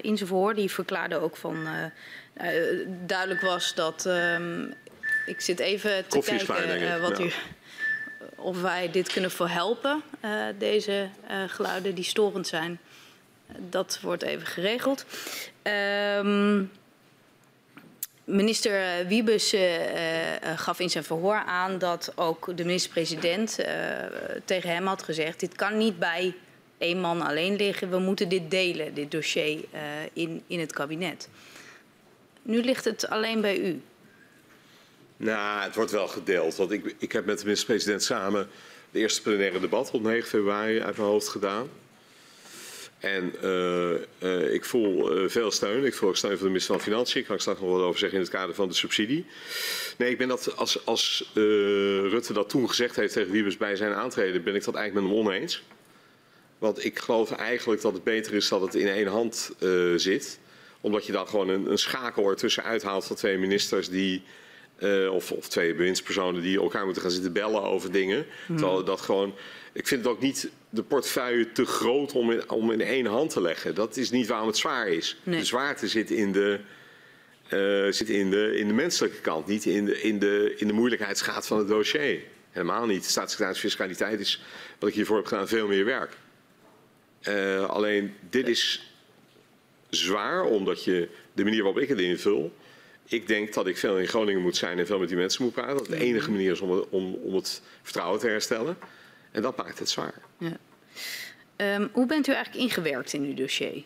in 0.00 0.16
zijn 0.16 0.28
verhoor. 0.28 0.54
Die 0.54 0.70
verklaarde 0.70 1.16
ook 1.16 1.36
van 1.36 1.68
duidelijk 3.06 3.40
was 3.40 3.74
dat 3.74 4.06
ehm, 4.06 4.66
ik 5.26 5.40
zit 5.40 5.58
even 5.58 6.06
te 6.08 6.18
kijken 6.18 7.00
wat 7.00 7.18
ja. 7.18 7.24
u, 7.24 7.30
of 8.36 8.60
wij 8.62 8.90
dit 8.90 9.12
kunnen 9.12 9.30
verhelpen, 9.30 10.02
deze 10.58 11.08
geluiden 11.46 11.94
die 11.94 12.04
storend 12.04 12.46
zijn. 12.46 12.78
Dat 13.58 13.98
wordt 14.02 14.22
even 14.22 14.46
geregeld. 14.46 15.04
Um, 16.22 16.70
Minister 18.24 19.06
Wiebes 19.06 19.54
uh, 19.54 19.60
gaf 20.56 20.80
in 20.80 20.90
zijn 20.90 21.04
verhoor 21.04 21.42
aan 21.46 21.78
dat 21.78 22.12
ook 22.14 22.56
de 22.56 22.64
minister-president 22.64 23.60
uh, 23.60 23.66
tegen 24.44 24.70
hem 24.70 24.86
had 24.86 25.02
gezegd: 25.02 25.40
dit 25.40 25.54
kan 25.54 25.78
niet 25.78 25.98
bij 25.98 26.34
één 26.78 27.00
man 27.00 27.22
alleen 27.22 27.56
liggen, 27.56 27.90
we 27.90 27.98
moeten 27.98 28.28
dit 28.28 28.50
delen, 28.50 28.94
dit 28.94 29.10
dossier, 29.10 29.64
in, 30.12 30.42
in 30.46 30.60
het 30.60 30.72
kabinet. 30.72 31.28
Nu 32.42 32.60
ligt 32.62 32.84
het 32.84 33.08
alleen 33.08 33.40
bij 33.40 33.58
u. 33.58 33.82
Nou, 35.16 35.62
het 35.62 35.74
wordt 35.74 35.90
wel 35.90 36.08
gedeeld. 36.08 36.56
Want 36.56 36.70
ik, 36.70 36.94
ik 36.98 37.12
heb 37.12 37.24
met 37.24 37.38
de 37.38 37.44
minister-president 37.44 38.02
samen 38.02 38.48
de 38.90 38.98
eerste 38.98 39.22
plenaire 39.22 39.60
debat 39.60 39.90
op 39.90 40.02
9 40.02 40.28
februari 40.28 40.80
uit 40.80 40.96
mijn 40.96 41.08
hoofd 41.08 41.28
gedaan. 41.28 41.68
En 42.98 43.34
uh, 43.44 43.90
uh, 44.22 44.52
ik 44.54 44.64
voel 44.64 45.22
uh, 45.22 45.28
veel 45.28 45.50
steun. 45.50 45.84
Ik 45.84 45.94
voel 45.94 46.08
ook 46.08 46.16
steun 46.16 46.30
van 46.30 46.40
de 46.40 46.46
minister 46.46 46.74
van 46.74 46.84
Financiën. 46.84 47.20
Ik 47.20 47.26
kan 47.26 47.38
straks 47.38 47.60
nog 47.60 47.70
wat 47.70 47.80
over 47.80 47.98
zeggen 47.98 48.18
in 48.18 48.24
het 48.24 48.32
kader 48.34 48.54
van 48.54 48.68
de 48.68 48.74
subsidie. 48.74 49.26
Nee, 49.98 50.10
ik 50.10 50.18
ben 50.18 50.28
dat 50.28 50.56
als, 50.56 50.86
als 50.86 51.30
Rutte 51.34 52.32
dat 52.32 52.48
toen 52.48 52.68
gezegd 52.68 52.96
heeft 52.96 53.12
tegen 53.12 53.32
Wiebes 53.32 53.56
bij 53.56 53.76
zijn 53.76 53.92
aantreden, 53.92 54.42
ben 54.42 54.54
ik 54.54 54.64
dat 54.64 54.74
eigenlijk 54.74 55.06
met 55.06 55.16
hem 55.16 55.26
oneens. 55.26 55.62
Want 56.58 56.84
ik 56.84 56.98
geloof 56.98 57.30
eigenlijk 57.30 57.82
dat 57.82 57.92
het 57.92 58.04
beter 58.04 58.34
is 58.34 58.48
dat 58.48 58.60
het 58.60 58.74
in 58.74 58.88
één 58.88 59.06
hand 59.06 59.52
zit. 59.96 60.38
Omdat 60.80 61.06
je 61.06 61.12
dan 61.12 61.28
gewoon 61.28 61.48
een, 61.48 61.70
een 61.70 61.78
schakel 61.78 62.28
ertussen 62.28 62.64
uithaalt 62.64 63.04
van 63.04 63.16
twee 63.16 63.38
ministers 63.38 63.88
die 63.88 64.22
of, 65.10 65.32
of, 65.32 65.48
twee 65.48 65.74
bewindspersonen 65.74 66.42
die 66.42 66.60
elkaar 66.60 66.84
moeten 66.84 67.02
gaan 67.02 67.10
zitten 67.10 67.32
bellen 67.32 67.62
over 67.62 67.92
dingen. 67.92 68.26
Hmm. 68.46 68.56
Terwijl 68.56 68.84
dat 68.84 69.00
gewoon. 69.00 69.34
Ik 69.72 69.86
vind 69.86 70.04
het 70.04 70.12
ook 70.12 70.20
niet 70.20 70.50
de 70.70 70.82
portefeuille 70.82 71.52
te 71.52 71.64
groot 71.64 72.12
om 72.12 72.30
in, 72.30 72.50
om 72.50 72.70
in 72.70 72.80
één 72.80 73.06
hand 73.06 73.30
te 73.30 73.40
leggen. 73.40 73.74
Dat 73.74 73.96
is 73.96 74.10
niet 74.10 74.26
waarom 74.26 74.46
het 74.46 74.56
zwaar 74.56 74.88
is. 74.88 75.16
Nee. 75.22 75.38
De 75.38 75.44
zwaarte 75.44 75.88
zit 75.88 76.10
in 76.10 76.32
de, 76.32 76.60
uh, 77.50 77.92
zit 77.92 78.08
in 78.08 78.30
de, 78.30 78.56
in 78.56 78.68
de 78.68 78.74
menselijke 78.74 79.20
kant, 79.20 79.46
niet 79.46 79.64
in 79.64 79.84
de, 79.84 80.00
in, 80.00 80.18
de, 80.18 80.54
in 80.56 80.66
de 80.66 80.72
moeilijkheidsgraad 80.72 81.46
van 81.46 81.58
het 81.58 81.68
dossier. 81.68 82.20
Helemaal 82.50 82.86
niet. 82.86 83.04
Staatssecretaris 83.04 83.60
Fiscaliteit 83.60 84.20
is, 84.20 84.42
wat 84.78 84.88
ik 84.88 84.94
hiervoor 84.94 85.16
heb 85.16 85.26
gedaan, 85.26 85.48
veel 85.48 85.66
meer 85.66 85.84
werk. 85.84 86.16
Uh, 87.28 87.68
alleen 87.68 88.14
dit 88.30 88.48
is 88.48 88.92
zwaar, 89.88 90.44
omdat 90.44 90.84
je 90.84 91.08
de 91.32 91.44
manier 91.44 91.62
waarop 91.62 91.82
ik 91.82 91.88
het 91.88 91.98
invul. 91.98 92.52
Ik 93.08 93.26
denk 93.26 93.54
dat 93.54 93.66
ik 93.66 93.76
veel 93.76 93.98
in 93.98 94.06
Groningen 94.06 94.42
moet 94.42 94.56
zijn 94.56 94.78
en 94.78 94.86
veel 94.86 94.98
met 94.98 95.08
die 95.08 95.16
mensen 95.16 95.44
moet 95.44 95.52
praten. 95.52 95.76
Dat 95.76 95.86
de 95.86 96.00
enige 96.00 96.30
manier 96.30 96.52
is 96.52 96.60
om, 96.60 96.84
om, 96.90 97.14
om 97.14 97.34
het 97.34 97.62
vertrouwen 97.82 98.20
te 98.20 98.28
herstellen. 98.28 98.78
En 99.30 99.42
dat 99.42 99.56
maakt 99.56 99.78
het 99.78 99.88
zwaar. 99.88 100.14
Ja. 100.38 100.56
Um, 101.56 101.88
hoe 101.92 102.06
bent 102.06 102.26
u 102.26 102.32
eigenlijk 102.32 102.64
ingewerkt 102.64 103.12
in 103.12 103.22
uw 103.22 103.34
dossier? 103.34 103.82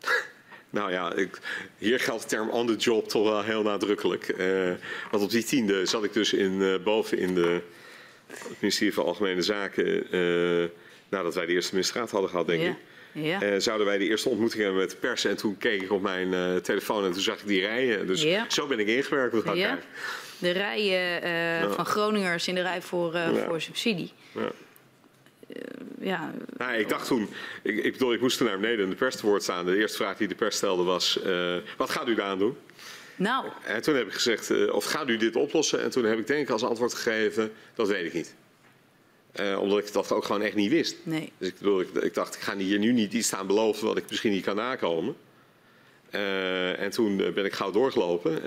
Nou 0.72 0.92
ja, 0.92 1.14
ik, 1.14 1.38
hier 1.78 2.00
geldt 2.00 2.22
de 2.22 2.28
term 2.28 2.48
on 2.48 2.66
the 2.66 2.76
job 2.76 3.08
toch 3.08 3.22
wel 3.22 3.42
heel 3.42 3.62
nadrukkelijk. 3.62 4.28
Uh, 4.38 4.72
want 5.10 5.22
op 5.22 5.30
die 5.30 5.44
tiende 5.44 5.86
zat 5.86 6.04
ik 6.04 6.12
dus 6.12 6.32
in, 6.32 6.52
uh, 6.52 6.82
boven 6.84 7.18
in 7.18 7.34
de, 7.34 7.62
het 8.26 8.60
ministerie 8.60 8.94
van 8.94 9.04
Algemene 9.04 9.42
Zaken. 9.42 10.16
Uh, 10.16 10.68
nadat 11.08 11.34
wij 11.34 11.46
de 11.46 11.52
eerste 11.52 11.74
ministerraad 11.74 12.10
hadden 12.10 12.30
gehad, 12.30 12.46
denk 12.46 12.62
ja. 12.62 12.68
ik. 12.68 12.76
Ja. 13.12 13.60
zouden 13.60 13.86
wij 13.86 13.98
de 13.98 14.04
eerste 14.04 14.28
ontmoeting 14.28 14.62
hebben 14.62 14.80
met 14.80 14.90
de 14.90 14.96
pers. 14.96 15.24
En 15.24 15.36
toen 15.36 15.58
keek 15.58 15.82
ik 15.82 15.92
op 15.92 16.02
mijn 16.02 16.62
telefoon 16.62 17.04
en 17.04 17.12
toen 17.12 17.22
zag 17.22 17.40
ik 17.40 17.46
die 17.46 17.60
rijen. 17.60 18.06
Dus 18.06 18.22
ja. 18.22 18.44
zo 18.48 18.66
ben 18.66 18.78
ik 18.78 18.86
ingewerkt 18.86 19.54
ja. 19.54 19.78
De 20.38 20.50
rijen 20.50 21.72
van 21.72 21.86
Groningers 21.86 22.48
in 22.48 22.54
de 22.54 22.62
rij 22.62 22.82
voor, 22.82 23.18
voor 23.46 23.60
subsidie. 23.60 24.12
ja. 26.00 26.32
Nou, 26.56 26.72
ik 26.72 26.88
dacht 26.88 27.06
toen, 27.06 27.28
ik, 27.62 27.84
ik, 27.84 27.92
bedoel, 27.92 28.12
ik 28.12 28.20
moest 28.20 28.38
toen 28.38 28.46
naar 28.46 28.60
beneden 28.60 28.90
de 28.90 28.96
pers 28.96 29.16
te 29.16 29.26
woord 29.26 29.42
staan. 29.42 29.64
De 29.64 29.76
eerste 29.76 29.96
vraag 29.96 30.16
die 30.16 30.28
de 30.28 30.34
pers 30.34 30.56
stelde 30.56 30.82
was, 30.82 31.18
wat 31.76 31.90
gaat 31.90 32.08
u 32.08 32.14
daaraan 32.14 32.38
doen? 32.38 32.56
Nou. 33.16 33.46
En 33.64 33.82
toen 33.82 33.94
heb 33.94 34.06
ik 34.06 34.12
gezegd, 34.12 34.70
of 34.70 34.84
gaat 34.84 35.08
u 35.08 35.16
dit 35.16 35.36
oplossen? 35.36 35.82
En 35.82 35.90
toen 35.90 36.04
heb 36.04 36.18
ik 36.18 36.26
denk 36.26 36.40
ik 36.42 36.50
als 36.50 36.64
antwoord 36.64 36.94
gegeven, 36.94 37.52
dat 37.74 37.88
weet 37.88 38.04
ik 38.04 38.12
niet. 38.12 38.34
Uh, 39.40 39.60
omdat 39.60 39.78
ik 39.78 39.92
dat 39.92 40.12
ook 40.12 40.24
gewoon 40.24 40.42
echt 40.42 40.54
niet 40.54 40.70
wist. 40.70 40.96
Nee. 41.02 41.32
Dus 41.38 41.48
ik, 41.48 41.58
bedoel, 41.58 41.80
ik, 41.80 41.88
ik, 41.94 42.14
dacht, 42.14 42.34
ik 42.34 42.40
ga 42.40 42.56
hier 42.56 42.78
nu 42.78 42.92
niet 42.92 43.12
iets 43.12 43.26
staan 43.26 43.46
beloven 43.46 43.86
wat 43.86 43.96
ik 43.96 44.10
misschien 44.10 44.32
niet 44.32 44.44
kan 44.44 44.56
nakomen. 44.56 45.16
en 46.78 46.90
toen 46.90 47.16
ben 47.16 47.44
ik 47.44 47.52
gauw 47.52 47.70
doorgelopen. 47.70 48.42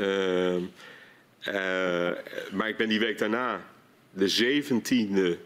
maar 2.51 2.67
ik 2.67 2.77
ben 2.77 2.89
die 2.89 2.99
week 2.99 3.17
daarna, 3.17 3.65
de 4.11 4.61
17e 4.63 5.39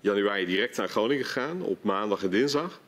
januari 0.00 0.46
direct 0.46 0.76
naar 0.76 0.88
Groningen 0.88 1.24
gegaan, 1.24 1.62
op 1.62 1.82
maandag 1.82 2.22
en 2.22 2.30
dinsdag. 2.30 2.80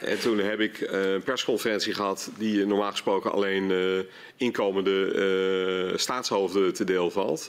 En 0.00 0.20
toen 0.20 0.38
heb 0.38 0.60
ik 0.60 0.80
uh, 0.80 1.12
een 1.12 1.22
persconferentie 1.22 1.94
gehad 1.94 2.30
die 2.38 2.66
normaal 2.66 2.90
gesproken 2.90 3.32
alleen 3.32 3.70
uh, 3.70 4.00
inkomende 4.36 5.92
staatshoofden 5.96 6.74
te 6.74 6.84
deel 6.84 7.10
valt. 7.10 7.46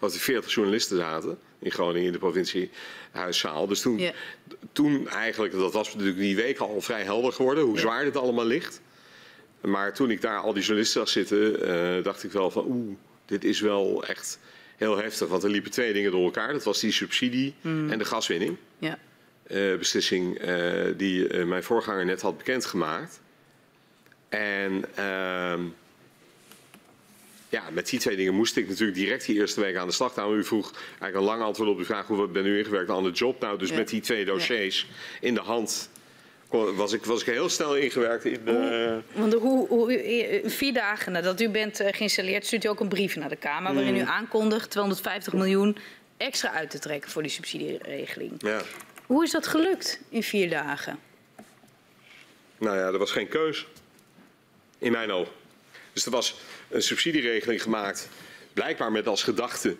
Wat 0.00 0.14
er 0.14 0.20
40 0.20 0.54
journalisten 0.54 0.96
zaten 0.96 1.38
in 1.58 1.70
Groningen 1.70 2.06
in 2.06 2.12
de 2.12 2.18
provinciehuiszaal. 2.18 3.66
Dus 3.66 3.80
toen, 3.80 3.98
yeah. 3.98 4.14
toen 4.72 5.08
eigenlijk, 5.08 5.52
dat 5.52 5.72
was 5.72 5.92
natuurlijk 5.92 6.18
die 6.18 6.36
week 6.36 6.58
al 6.58 6.80
vrij 6.80 7.02
helder 7.02 7.32
geworden 7.32 7.64
hoe 7.64 7.78
zwaar 7.78 8.04
dit 8.04 8.16
allemaal 8.16 8.46
ligt. 8.46 8.80
Maar 9.60 9.94
toen 9.94 10.10
ik 10.10 10.20
daar 10.20 10.38
al 10.38 10.52
die 10.52 10.62
journalisten 10.62 11.00
zag 11.00 11.08
zitten, 11.08 12.02
dacht 12.02 12.24
ik 12.24 12.32
wel 12.32 12.50
van 12.50 12.64
oeh, 12.68 12.96
dit 13.26 13.44
is 13.44 13.60
wel 13.60 14.04
echt 14.04 14.38
heel 14.76 14.96
heftig. 14.96 15.28
Want 15.28 15.42
er 15.42 15.50
liepen 15.50 15.70
twee 15.70 15.92
dingen 15.92 16.10
door 16.10 16.24
elkaar. 16.24 16.52
Dat 16.52 16.64
was 16.64 16.80
die 16.80 16.92
subsidie 16.92 17.54
mm. 17.60 17.90
en 17.90 17.98
de 17.98 18.04
gaswinning. 18.04 18.56
Ja. 18.78 18.98
Uh, 19.50 19.78
beslissing 19.78 20.48
uh, 20.48 20.84
die 20.96 21.28
uh, 21.28 21.44
mijn 21.44 21.62
voorganger 21.62 22.04
net 22.04 22.20
had 22.20 22.36
bekendgemaakt. 22.36 23.20
En 24.28 24.84
ehm, 24.94 25.60
ja, 27.48 27.62
met 27.72 27.88
die 27.88 27.98
twee 27.98 28.16
dingen 28.16 28.34
moest 28.34 28.56
ik 28.56 28.68
natuurlijk 28.68 28.98
direct 28.98 29.26
die 29.26 29.36
eerste 29.36 29.60
week 29.60 29.76
aan 29.76 29.86
de 29.86 29.92
slag 29.92 30.14
gaan. 30.14 30.32
U 30.32 30.44
vroeg 30.44 30.72
eigenlijk 30.72 31.14
een 31.14 31.22
lang 31.22 31.42
antwoord 31.42 31.70
op 31.70 31.78
de 31.78 31.84
vraag 31.84 32.06
hoe 32.06 32.28
ben 32.28 32.46
u 32.46 32.58
ingewerkt 32.58 32.90
aan 32.90 33.02
de 33.02 33.10
job. 33.10 33.40
Nou, 33.40 33.58
dus 33.58 33.68
ja. 33.68 33.76
met 33.76 33.88
die 33.88 34.00
twee 34.00 34.24
dossiers 34.24 34.86
ja. 34.88 35.26
in 35.26 35.34
de 35.34 35.40
hand 35.40 35.88
was 36.50 36.92
ik, 36.92 37.04
was 37.04 37.20
ik 37.20 37.26
heel 37.26 37.48
snel 37.48 37.76
ingewerkt 37.76 38.24
in 38.24 38.40
de... 38.44 39.00
Hoe, 39.12 39.20
want 39.20 39.32
hoe, 39.32 39.68
hoe, 39.68 40.40
vier 40.44 40.72
dagen 40.72 41.12
nadat 41.12 41.40
u 41.40 41.48
bent 41.48 41.82
geïnstalleerd, 41.90 42.46
stuurt 42.46 42.64
u 42.64 42.68
ook 42.68 42.80
een 42.80 42.88
brief 42.88 43.16
naar 43.16 43.28
de 43.28 43.36
Kamer... 43.36 43.74
waarin 43.74 43.96
u 43.96 44.00
aankondigt 44.00 44.70
250 44.70 45.32
miljoen 45.32 45.76
extra 46.16 46.52
uit 46.52 46.70
te 46.70 46.78
trekken 46.78 47.10
voor 47.10 47.22
die 47.22 47.30
subsidieregeling. 47.30 48.32
Ja. 48.38 48.62
Hoe 49.06 49.24
is 49.24 49.30
dat 49.30 49.46
gelukt 49.46 50.00
in 50.08 50.22
vier 50.22 50.50
dagen? 50.50 50.98
Nou 52.58 52.76
ja, 52.76 52.86
er 52.86 52.98
was 52.98 53.10
geen 53.10 53.28
keus. 53.28 53.66
In 54.78 54.92
mijn 54.92 55.10
oog. 55.10 55.28
Dus 55.92 56.04
er 56.04 56.10
was 56.10 56.40
een 56.68 56.82
subsidieregeling 56.82 57.62
gemaakt, 57.62 58.08
blijkbaar 58.52 58.92
met 58.92 59.06
als 59.06 59.22
gedachte... 59.22 59.76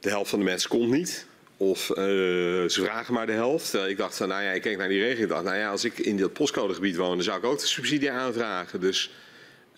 de 0.00 0.08
helft 0.08 0.30
van 0.30 0.38
de 0.38 0.44
mensen 0.44 0.70
komt 0.70 0.90
niet... 0.90 1.26
Of 1.56 1.88
uh, 1.90 1.96
ze 1.96 2.80
vragen 2.82 3.14
maar 3.14 3.26
de 3.26 3.32
helft. 3.32 3.74
Uh, 3.74 3.88
ik 3.88 3.96
dacht, 3.96 4.18
nou 4.18 4.42
ja, 4.42 4.50
ik 4.50 4.62
keek 4.62 4.78
naar 4.78 4.88
die 4.88 4.98
regeling. 4.98 5.22
Ik 5.22 5.28
dacht, 5.28 5.44
nou 5.44 5.56
ja, 5.56 5.70
als 5.70 5.84
ik 5.84 5.98
in 5.98 6.16
dat 6.16 6.32
postcodegebied 6.32 6.96
woon, 6.96 7.14
dan 7.14 7.22
zou 7.22 7.38
ik 7.38 7.44
ook 7.44 7.60
de 7.60 7.66
subsidie 7.66 8.10
aanvragen. 8.10 8.80
Dus 8.80 9.10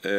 uh, 0.03 0.13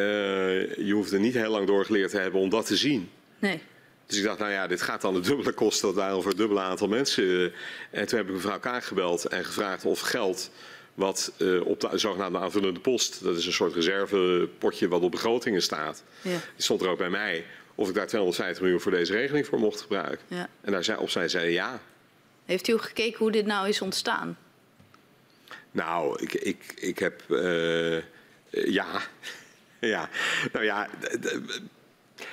je 0.75 0.91
hoeft 0.93 1.11
er 1.11 1.19
niet 1.19 1.33
heel 1.33 1.51
lang 1.51 1.67
doorgeleerd 1.67 2.09
te 2.09 2.17
hebben 2.17 2.41
om 2.41 2.49
dat 2.49 2.65
te 2.65 2.75
zien. 2.75 3.09
Nee. 3.39 3.61
Dus 4.07 4.17
ik 4.17 4.23
dacht, 4.23 4.39
nou 4.39 4.51
ja, 4.51 4.67
dit 4.67 4.81
gaat 4.81 5.01
dan 5.01 5.13
de 5.13 5.19
dubbele 5.19 5.51
kosten. 5.51 5.87
Dat 5.87 5.95
waren 5.95 6.21
voor 6.21 6.29
het 6.29 6.39
dubbele 6.39 6.59
aantal 6.59 6.87
mensen. 6.87 7.53
En 7.91 8.07
toen 8.07 8.17
heb 8.17 8.27
ik 8.27 8.33
mevrouw 8.33 8.59
Kaag 8.59 8.87
gebeld 8.87 9.25
en 9.25 9.45
gevraagd 9.45 9.85
of 9.85 9.99
geld 9.99 10.51
wat 10.93 11.31
uh, 11.37 11.65
op 11.65 11.79
de 11.79 11.97
zogenaamde 11.97 12.39
aanvullende 12.39 12.79
post, 12.79 13.23
dat 13.23 13.37
is 13.37 13.45
een 13.45 13.53
soort 13.53 13.73
reservepotje 13.73 14.87
wat 14.87 15.01
op 15.01 15.11
begrotingen 15.11 15.61
staat, 15.61 16.03
ja. 16.21 16.29
die 16.29 16.63
stond 16.63 16.81
er 16.81 16.89
ook 16.89 16.97
bij 16.97 17.09
mij 17.09 17.45
of 17.75 17.89
ik 17.89 17.95
daar 17.95 18.07
250 18.07 18.61
miljoen 18.61 18.81
voor 18.81 18.91
deze 18.91 19.13
regeling 19.13 19.45
voor 19.45 19.59
mocht 19.59 19.81
gebruiken. 19.81 20.25
Ja. 20.27 20.49
En 20.61 20.71
daar 20.71 20.83
zei, 20.83 20.97
op 20.97 21.09
zij 21.09 21.27
zei 21.27 21.51
ja. 21.51 21.79
Heeft 22.45 22.67
u 22.67 22.77
gekeken 22.77 23.17
hoe 23.17 23.31
dit 23.31 23.45
nou 23.45 23.67
is 23.67 23.81
ontstaan? 23.81 24.37
Nou, 25.71 26.21
ik, 26.21 26.33
ik, 26.33 26.73
ik 26.75 26.99
heb. 26.99 27.23
Uh, 27.27 28.01
ja. 28.49 29.01
ja. 29.79 30.09
Nou 30.53 30.65
ja. 30.65 30.89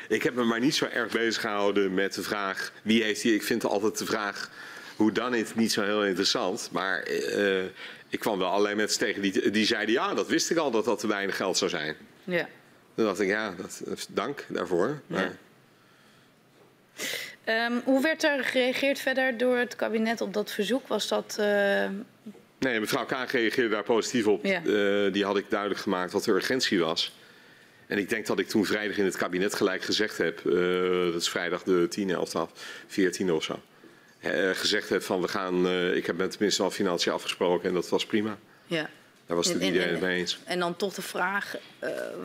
Ik 0.09 0.23
heb 0.23 0.35
me 0.35 0.45
maar 0.45 0.61
niet 0.61 0.75
zo 0.75 0.85
erg 0.93 1.13
bezig 1.13 1.41
gehouden 1.41 1.95
met 1.95 2.15
de 2.15 2.23
vraag. 2.23 2.73
Wie 2.83 3.03
heeft 3.03 3.23
hier. 3.23 3.35
Ik 3.35 3.43
vind 3.43 3.65
altijd 3.65 3.99
de 3.99 4.05
vraag. 4.07 4.51
hoe 4.97 5.13
dan 5.13 5.35
is 5.35 5.55
niet 5.55 5.73
zo 5.73 5.83
heel 5.83 6.05
interessant. 6.05 6.69
Maar 6.73 7.03
eh, 7.03 7.65
ik 8.09 8.19
kwam 8.21 8.39
wel 8.39 8.49
allerlei 8.49 8.75
mensen 8.75 8.99
tegen 8.99 9.23
die, 9.23 9.51
die 9.51 9.67
zeiden... 9.67 9.95
ja, 9.95 10.15
dat 10.15 10.29
wist 10.29 10.51
ik 10.51 10.57
al 10.57 10.71
dat 10.71 10.85
dat 10.85 10.99
te 10.99 11.07
weinig 11.07 11.37
geld 11.37 11.59
zou 11.59 11.71
zijn. 11.71 11.97
Ja. 12.25 12.49
Toen 12.95 13.05
dacht 13.05 13.21
ik, 13.21 13.29
ja, 13.29 13.55
dat, 13.57 14.07
dank 14.11 14.45
daarvoor. 14.49 15.01
Maar, 15.07 15.37
Ehm, 17.45 17.73
hoe 17.85 18.03
werd 18.03 18.23
er 18.25 18.45
gereageerd 18.45 18.99
verder 18.99 19.37
door 19.39 19.57
het 19.57 19.77
kabinet 19.77 20.21
op 20.21 20.33
dat 20.35 20.51
verzoek? 20.51 20.89
Was 20.89 21.09
dat... 21.09 21.37
eh, 21.39 21.87
Nee, 22.59 22.81
mevrouw 22.81 23.05
Kaag 23.05 23.33
reageerde 23.33 23.71
daar 23.71 23.83
positief 23.83 24.27
op. 24.27 24.45
Ja. 24.45 24.57
Eh, 24.65 25.13
die 25.13 25.25
had 25.25 25.37
ik 25.37 25.51
duidelijk 25.51 25.81
gemaakt 25.81 26.13
wat 26.13 26.25
de 26.25 26.33
urgentie 26.33 26.81
was. 26.81 27.13
En 27.95 28.01
ik 28.01 28.09
denk 28.09 28.27
dat 28.27 28.39
ik 28.39 28.49
toen 28.49 28.65
vrijdag 28.67 28.97
in 28.97 29.05
het 29.05 29.17
kabinet 29.17 29.55
gelijk 29.55 29.83
gezegd 29.83 30.19
heb... 30.19 30.39
eh, 30.47 30.53
dat 31.13 31.21
is 31.21 31.29
vrijdag 31.29 31.63
de 31.63 31.89
10e, 31.99 32.11
11, 32.11 32.29
12, 32.29 32.51
14e 32.91 33.31
of 33.31 33.45
zo... 33.45 33.61
eh, 34.21 34.51
gezegd 34.51 34.89
heb 34.89 35.03
van 35.03 35.21
we 35.21 35.29
gaan... 35.29 35.67
eh, 35.67 35.97
ik 35.97 36.07
heb 36.07 36.17
met 36.17 36.31
de 36.33 36.37
minister 36.39 36.65
van 36.65 36.73
Financiën 36.73 37.13
afgesproken 37.13 37.69
en 37.69 37.75
dat 37.75 37.89
was 37.89 38.07
prima. 38.07 38.39
ja. 38.67 38.91
Daar 39.27 39.37
was 39.37 39.47
het 39.47 39.55
En- 39.57 39.61
en- 39.61 39.67
iedereen 39.67 39.89
en- 39.89 39.95
het 39.95 40.03
mee 40.05 40.19
eens. 40.19 40.39
En 40.45 40.59
dan 40.59 40.77
toch 40.77 40.95
de 40.95 41.03
vraag, 41.03 41.55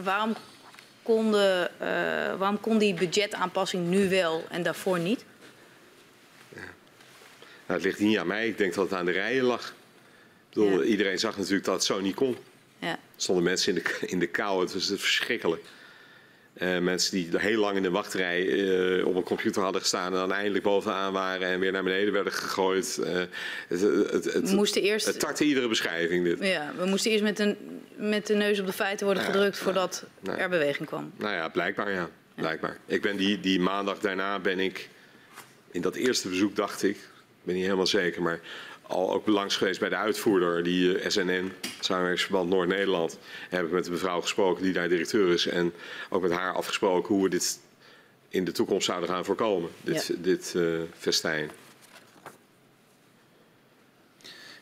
waarom, 0.03 0.35
konden, 1.03 1.71
waarom 2.37 2.59
kon 2.59 2.77
die 2.77 2.93
budgetaanpassing 2.93 3.87
nu 3.87 4.09
wel 4.09 4.45
en 4.49 4.63
daarvoor 4.63 4.99
niet? 4.99 5.25
Nou, 6.53 6.63
het 7.65 7.83
ligt 7.83 7.99
niet 7.99 8.17
aan 8.17 8.27
mij. 8.27 8.47
Ik 8.47 8.57
denk 8.57 8.73
dat 8.73 8.89
het 8.89 8.99
aan 8.99 9.05
de 9.05 9.11
rijen 9.11 9.43
lag. 9.43 9.67
Ik 9.69 9.73
bedoel, 10.53 10.79
Ja. 10.81 10.83
Iedereen 10.87 11.19
zag 11.19 11.37
natuurlijk 11.37 11.65
dat 11.65 11.73
het 11.75 11.83
zo 11.83 11.99
niet 11.99 12.15
kon. 12.15 12.37
Ja. 12.79 12.99
Stonden 13.15 13.43
mensen 13.43 13.75
in 13.75 13.83
de, 13.83 14.07
in 14.07 14.19
de 14.19 14.27
kou. 14.27 14.61
Het 14.61 14.73
was 14.73 14.87
verschrikkelijk. 14.87 15.63
Eh, 16.53 16.77
mensen 16.77 17.11
die 17.11 17.29
heel 17.37 17.59
lang 17.59 17.75
in 17.75 17.83
de 17.83 17.89
wachtrij 17.89 18.47
eh, 18.47 19.05
op 19.07 19.15
een 19.15 19.23
computer 19.23 19.61
hadden 19.61 19.81
gestaan... 19.81 20.13
en 20.13 20.19
dan 20.19 20.33
eindelijk 20.33 20.63
bovenaan 20.63 21.13
waren 21.13 21.47
en 21.47 21.59
weer 21.59 21.71
naar 21.71 21.83
beneden 21.83 22.13
werden 22.13 22.33
gegooid. 22.33 22.97
Eh, 22.97 23.13
het, 23.67 23.81
het, 24.11 24.33
het, 24.33 24.51
moesten 24.51 24.81
eerst, 24.81 25.05
het 25.05 25.19
tartte 25.19 25.43
iedere 25.43 25.67
beschrijving, 25.67 26.23
dit. 26.23 26.39
ja, 26.39 26.73
we 26.77 26.85
moesten 26.85 27.11
eerst 27.11 27.23
met, 27.23 27.39
een, 27.39 27.57
met 27.95 28.27
de 28.27 28.33
neus 28.35 28.59
op 28.59 28.65
de 28.65 28.73
feiten 28.73 29.05
worden 29.05 29.23
gedrukt 29.23 29.57
voordat 29.57 30.05
nee. 30.19 30.35
er 30.35 30.49
beweging 30.49 30.87
kwam. 30.87 31.11
Nou 31.17 31.33
ja, 31.33 31.49
blijkbaar 31.49 31.91
ja. 31.91 32.09
Blijkbaar. 32.35 32.77
Ik 32.85 33.01
ben 33.01 33.17
die, 33.17 33.39
die 33.39 33.59
maandag 33.59 33.99
daarna 33.99 34.39
ben 34.39 34.59
ik... 34.59 34.89
In 35.71 35.81
dat 35.81 35.95
eerste 35.95 36.29
bezoek 36.29 36.55
dacht 36.55 36.83
ik, 36.83 36.95
ik 36.95 37.43
ben 37.43 37.55
niet 37.55 37.63
helemaal 37.63 37.87
zeker... 37.87 38.21
maar 38.21 38.39
al 38.89 39.13
ook 39.13 39.27
langs 39.27 39.55
geweest 39.55 39.79
bij 39.79 39.89
de 39.89 39.95
uitvoerder, 39.95 40.63
die 40.63 40.97
eh, 40.97 41.09
SNN, 41.09 41.51
Samenwerkingsverband 41.79 42.49
Noord-Nederland. 42.49 43.19
Heb 43.49 43.65
ik 43.65 43.71
met 43.71 43.83
de 43.85 43.91
mevrouw 43.91 44.21
gesproken 44.21 44.63
die 44.63 44.73
daar 44.73 44.89
directeur 44.89 45.29
is. 45.33 45.47
En 45.47 45.73
ook 46.09 46.21
met 46.21 46.31
haar 46.31 46.53
afgesproken 46.53 47.13
hoe 47.13 47.23
we 47.23 47.29
dit 47.29 47.59
in 48.29 48.43
de 48.43 48.51
toekomst 48.51 48.85
zouden 48.85 49.09
gaan 49.09 49.25
voorkomen. 49.25 49.69
Dit, 49.81 50.07
Ja. 50.07 50.15
dit 50.17 50.53
eh, 50.55 50.63
festijn. 50.97 51.51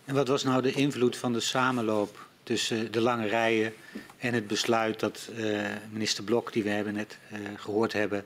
En 0.06 0.16
wat 0.16 0.28
was 0.28 0.44
nou 0.44 0.62
de 0.62 0.72
invloed 0.72 1.18
van 1.18 1.34
de 1.34 1.40
samenloop 1.40 2.26
tussen 2.44 2.92
de 2.92 3.02
lange 3.02 3.28
rijen 3.28 3.74
en 4.18 4.34
het 4.34 4.48
besluit 4.48 5.00
dat 5.00 5.30
eh, 5.38 5.66
minister 5.92 6.24
Blok, 6.24 6.54
die 6.54 6.64
we 6.64 6.70
hebben 6.70 6.94
net 6.94 7.18
eh, 7.32 7.40
gehoord 7.56 7.94
hebben, 7.94 8.26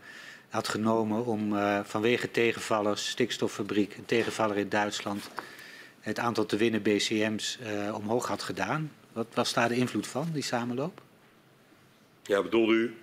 had 0.50 0.68
genomen 0.68 1.26
om 1.26 1.58
eh, 1.58 1.80
vanwege 1.84 2.32
tegenvallers, 2.32 3.10
stikstoffabriek, 3.10 3.96
een 3.98 4.06
tegenvaller 4.06 4.58
in 4.58 4.70
Duitsland, 4.70 5.30
het 6.02 6.20
aantal 6.20 6.46
te 6.46 6.58
winnen 6.58 6.82
BCM's 6.82 7.58
eh, 7.64 7.96
omhoog 7.96 8.28
had 8.28 8.44
gedaan? 8.44 8.92
Wat 9.14 9.28
was 9.34 9.54
daar 9.54 9.70
de 9.70 9.76
invloed 9.76 10.08
van, 10.08 10.30
die 10.34 10.44
samenloop? 10.44 11.02
Ja, 12.24 12.42
bedoelde 12.42 12.74
u? 12.74 12.96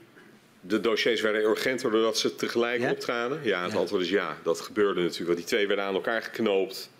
De 0.61 0.81
dossiers 0.81 1.21
werden 1.21 1.43
urgenter 1.43 1.91
doordat 1.91 2.19
ze 2.19 2.35
tegelijk 2.35 2.81
Ja? 2.81 2.91
optraden? 2.91 3.41
Ja, 3.43 3.63
het 3.63 3.73
Ja. 3.73 3.79
antwoord 3.79 4.03
is 4.03 4.11
ja. 4.11 4.37
Dat 4.43 4.61
gebeurde 4.61 5.01
natuurlijk. 5.01 5.27
Want 5.27 5.37
die 5.39 5.47
twee 5.47 5.67
werden 5.67 5.85
aan 5.85 5.95
elkaar 5.95 6.23
geknoopt. 6.23 6.91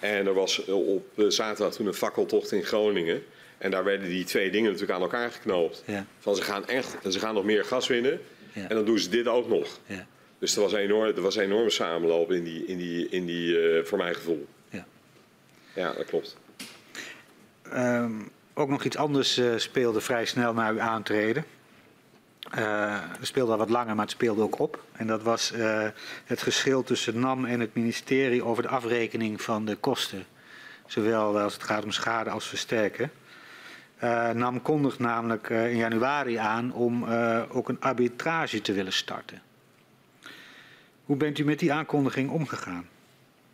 En 0.00 0.26
er 0.26 0.34
was 0.34 0.64
eh, 0.66 0.88
op 0.88 1.18
eh, 1.18 1.24
zaterdag 1.28 1.74
toen 1.74 1.86
een 1.86 1.94
fakkeltocht 1.94 2.52
in 2.52 2.64
Groningen. 2.64 3.22
En 3.58 3.70
daar 3.70 3.84
werden 3.84 4.08
die 4.08 4.24
twee 4.24 4.50
dingen 4.50 4.66
natuurlijk 4.72 4.98
aan 4.98 5.04
elkaar 5.04 5.30
geknoopt. 5.30 5.82
Ja, 5.86 6.06
Van 6.18 6.36
ze 6.36 6.42
gaan 6.42 6.66
echt, 6.66 6.96
ze 7.12 7.18
gaan 7.18 7.34
nog 7.34 7.44
meer 7.44 7.64
gas 7.64 7.86
winnen. 7.88 8.20
En 8.52 8.68
dan 8.68 8.84
doen 8.84 8.98
ze 8.98 9.08
dit 9.08 9.26
ook 9.28 9.48
nog. 9.48 9.78
ja, 9.86 10.06
Dus 10.38 10.54
er 10.56 10.62
was, 10.62 10.72
een 10.72 10.78
enorm, 10.78 11.06
er 11.16 11.20
was 11.20 11.36
een 11.36 11.42
enorme 11.42 11.70
samenloop 11.70 12.32
in 12.32 12.44
die, 12.44 12.64
in 12.66 12.78
die, 12.78 13.08
in 13.08 13.26
die 13.26 13.56
voor 13.84 13.98
mijn 13.98 14.14
gevoel. 14.14 14.46
Ja. 15.74 15.92
Dat 15.92 16.06
klopt. 16.06 16.36
Ehm, 17.62 18.12
ook 18.54 18.68
nog 18.68 18.84
iets 18.84 18.96
anders 18.96 19.38
eh, 19.38 19.56
speelde 19.56 20.00
vrij 20.00 20.24
snel 20.24 20.52
na 20.54 20.70
uw 20.70 20.80
aantreden. 20.80 21.44
Eh, 22.50 22.98
het 23.18 23.26
speelde 23.26 23.52
al 23.52 23.58
wat 23.58 23.70
langer, 23.70 23.94
maar 23.94 24.04
het 24.04 24.14
speelde 24.14 24.42
ook 24.42 24.58
op. 24.58 24.84
En 24.92 25.06
dat 25.06 25.22
was 25.22 25.52
eh, 25.52 25.88
het 26.24 26.42
geschil 26.42 26.82
tussen 26.82 27.20
NAM 27.20 27.44
en 27.44 27.60
het 27.60 27.74
ministerie 27.74 28.44
over 28.44 28.62
de 28.62 28.68
afrekening 28.68 29.42
van 29.42 29.64
de 29.64 29.76
kosten. 29.76 30.24
Zowel 30.86 31.38
als 31.38 31.52
het 31.52 31.62
gaat 31.62 31.84
om 31.84 31.90
schade 31.90 32.30
als 32.30 32.46
versterken. 32.46 33.10
NAM 34.34 34.62
kondigt 34.62 34.98
namelijk 34.98 35.48
in 35.48 35.76
januari 35.76 36.36
aan 36.36 36.72
om 36.72 37.04
ook 37.48 37.68
een 37.68 37.80
arbitrage 37.80 38.60
te 38.60 38.72
willen 38.72 38.92
starten. 38.92 39.42
Hoe 41.04 41.16
bent 41.16 41.38
u 41.38 41.44
met 41.44 41.58
die 41.58 41.72
aankondiging 41.72 42.30
omgegaan? 42.30 42.88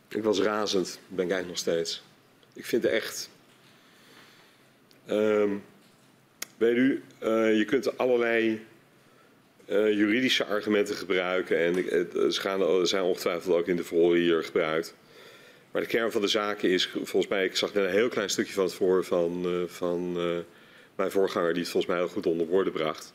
Ik 0.09 0.23
was 0.23 0.41
razend, 0.41 0.99
ben 1.09 1.25
ik 1.25 1.31
eigenlijk 1.31 1.49
nog 1.49 1.59
steeds. 1.59 2.03
Ik 2.59 2.65
vind 2.67 2.83
het 2.83 2.93
echt. 2.93 3.31
Ehm, 5.07 5.51
weet 6.57 6.77
u, 6.77 7.03
eh, 7.19 7.57
je 7.59 7.65
kunt 7.65 7.99
allerlei 7.99 8.67
eh, 9.67 9.93
juridische 9.93 10.45
argumenten 10.45 10.95
gebruiken. 10.95 11.59
En 11.59 11.75
het- 11.75 12.35
ze 12.35 12.41
gaan, 12.41 12.87
zijn 12.87 13.03
ongetwijfeld 13.03 13.57
ook 13.57 13.67
in 13.69 13.77
de 13.77 13.85
verhoren 13.85 14.21
hier 14.21 14.45
gebruikt. 14.45 14.95
Maar 15.71 15.83
de 15.83 15.89
kern 15.89 16.13
van 16.13 16.21
de 16.21 16.29
zaken 16.29 16.71
is, 16.71 16.89
volgens 16.93 17.29
mij, 17.29 17.45
ik 17.45 17.57
zag 17.57 17.75
net 17.75 17.85
een 17.85 17.91
heel 17.91 18.09
klein 18.09 18.31
stukje 18.31 18.53
van 18.53 18.65
het 18.65 18.75
verhoor 18.75 19.05
van, 19.05 19.43
eh, 19.45 19.69
van 19.75 20.15
eh, 20.17 20.37
mijn 20.97 21.11
voorganger, 21.11 21.53
die 21.53 21.63
het 21.63 21.71
volgens 21.71 21.93
mij 21.93 22.01
heel 22.03 22.13
goed 22.13 22.27
onder 22.27 22.47
woorden 22.47 22.73
bracht. 22.73 23.13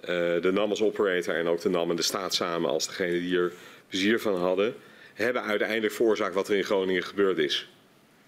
Eh, 0.00 0.06
de 0.40 0.50
NAM 0.52 0.70
als 0.70 0.82
operator 0.82 1.34
en 1.34 1.46
ook 1.46 1.60
de 1.60 1.68
NAM 1.68 1.90
en 1.90 1.96
de 1.96 2.02
staat 2.02 2.34
samen 2.34 2.70
als 2.70 2.86
degene 2.86 3.20
die 3.20 3.36
er 3.38 3.52
plezier 3.88 4.20
van 4.20 4.36
hadden, 4.36 4.74
hebben 5.14 5.42
uiteindelijk 5.42 5.92
veroorzaakt 5.92 6.34
wat 6.34 6.48
er 6.48 6.56
in 6.56 6.64
Groningen 6.64 7.02
gebeurd 7.02 7.38
is. 7.38 7.68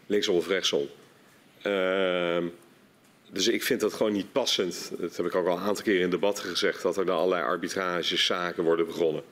Linksom 0.07 0.37
of 0.37 0.49
rechtsom. 0.49 0.87
Ehm, 1.63 2.47
dus 3.31 3.49
ik 3.49 3.63
vind 3.63 3.81
dat 3.81 3.93
gewoon 3.93 4.13
niet 4.13 4.33
passend. 4.33 4.93
Dat 4.99 5.17
heb 5.17 5.27
ik 5.27 5.35
ook 5.35 5.47
al 5.47 5.57
een 5.57 5.63
aantal 5.63 5.85
keer 5.85 6.01
in 6.01 6.11
debatten 6.11 6.45
gezegd, 6.45 6.83
dat 6.83 6.97
er 6.97 7.07
dan 7.07 7.17
allerlei 7.17 7.43
arbitragezaken 7.43 8.65
worden 8.65 8.87
begonnen. 8.87 9.23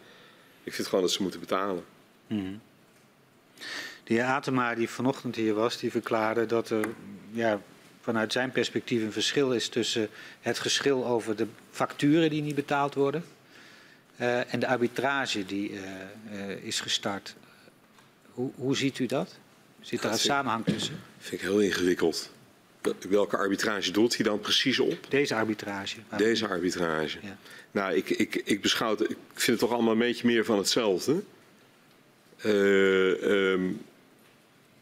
Ik 0.65 0.75
vind 0.75 0.89
gewoon 0.89 1.05
dat 1.05 1.13
ze 1.13 1.23
moeten 1.23 1.41
betalen. 1.41 1.85
De 4.05 4.15
heer 4.15 4.25
Atema, 4.25 4.75
die 4.75 4.89
vanochtend 4.89 5.37
hier 5.37 5.55
was, 5.55 5.79
die 5.79 5.91
verklaarde 5.91 6.47
dat 6.47 6.71
er 6.71 6.85
ja, 7.31 7.61
vanuit 8.01 8.33
zijn 8.33 8.51
perspectief 8.51 9.03
een 9.03 9.13
verschil 9.13 9.53
is 9.53 9.69
tussen 9.69 10.09
het 10.41 10.59
geschil 10.59 11.07
over 11.07 11.37
de 11.37 11.47
facturen 11.71 12.31
die 12.31 12.43
niet 12.43 12.55
betaald 12.55 12.95
worden 12.95 13.25
eh, 14.17 14.55
en 14.55 14.61
de 14.61 14.67
arbitrage 14.67 15.47
die 15.47 15.71
eh, 15.71 16.51
eh, 16.51 16.65
is 16.65 16.81
gestart. 16.81 17.35
Hoe, 18.31 18.51
hoe 18.55 18.77
ziet 18.77 18.99
u 18.99 19.07
dat? 19.07 19.39
Zit 19.81 20.03
daar 20.03 20.13
een 20.13 20.19
samenhang 20.19 20.65
tussen? 20.65 21.01
vind 21.19 21.43
ik 21.43 21.49
heel 21.49 21.61
ingewikkeld. 21.61 22.31
Welke 23.09 23.37
arbitrage 23.37 23.91
doelt 23.91 24.17
hij 24.17 24.25
dan 24.25 24.41
precies 24.41 24.79
op? 24.79 25.07
Deze 25.09 25.35
arbitrage. 25.35 25.97
Deze 26.17 26.49
arbitrage. 26.49 27.19
Ja. 27.23 27.37
Nou, 27.71 27.95
ik, 27.95 28.11
ik, 28.11 28.43
ik 28.45 28.61
beschouw 28.61 28.91
het, 28.91 29.01
ik 29.01 29.17
vind 29.35 29.47
het 29.47 29.59
toch 29.59 29.73
allemaal 29.73 29.93
een 29.93 29.99
beetje 29.99 30.27
meer 30.27 30.45
van 30.45 30.59
hetzelfde. 30.59 31.23
Eh, 32.37 33.53
ehm, 33.53 33.71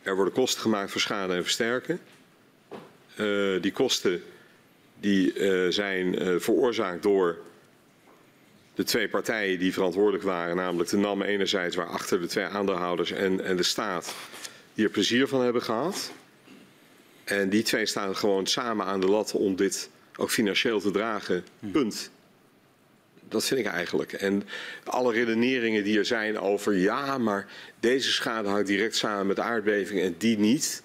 er 0.03 0.15
worden 0.15 0.35
kosten 0.35 0.61
gemaakt 0.61 0.91
voor 0.91 1.01
schade 1.01 1.35
en 1.35 1.43
versterken. 1.43 2.01
Eh, 3.17 3.61
die 3.61 3.73
kosten 3.73 4.23
die, 5.01 5.33
eh, 5.33 5.71
zijn 5.71 6.41
veroorzaakt 6.41 7.03
door 7.03 7.39
de 8.75 8.85
twee 8.85 9.09
partijen 9.09 9.59
die 9.59 9.73
verantwoordelijk 9.73 10.25
waren, 10.25 10.57
namelijk 10.57 10.91
de 10.91 10.97
NAM 10.97 11.23
enerzijds, 11.23 11.77
waarachter 11.77 12.21
de 12.21 12.27
twee 12.27 12.45
aandeelhouders 12.45 13.11
en, 13.11 13.45
en 13.45 13.57
de 13.57 13.63
staat, 13.63 14.15
die 14.79 14.87
er 14.87 14.93
plezier 14.93 15.29
van 15.29 15.43
hebben 15.43 15.63
gehad. 15.63 16.13
En 17.25 17.49
die 17.49 17.63
twee 17.63 17.87
staan 17.87 18.17
gewoon 18.17 18.47
samen 18.47 18.87
aan 18.87 19.01
de 19.01 19.07
lat 19.07 19.33
om 19.33 19.57
dit 19.57 19.91
ook 20.17 20.31
financieel 20.31 20.81
te 20.81 20.91
dragen. 20.91 21.45
Punt. 21.73 22.11
Dat 23.29 23.45
vind 23.45 23.61
ik 23.61 23.67
eigenlijk. 23.67 24.13
En 24.13 24.43
alle 24.85 25.13
redeneringen 25.13 25.85
die 25.85 25.99
er 25.99 26.05
zijn 26.05 26.39
over 26.39 26.77
ja, 26.77 27.19
maar 27.19 27.47
deze 27.81 28.13
schade 28.13 28.49
hangt 28.49 28.67
direct 28.67 28.97
samen 28.97 29.27
met 29.27 29.41
aardbevingen 29.41 30.05
en 30.05 30.15
die 30.19 30.39
niet. 30.39 30.83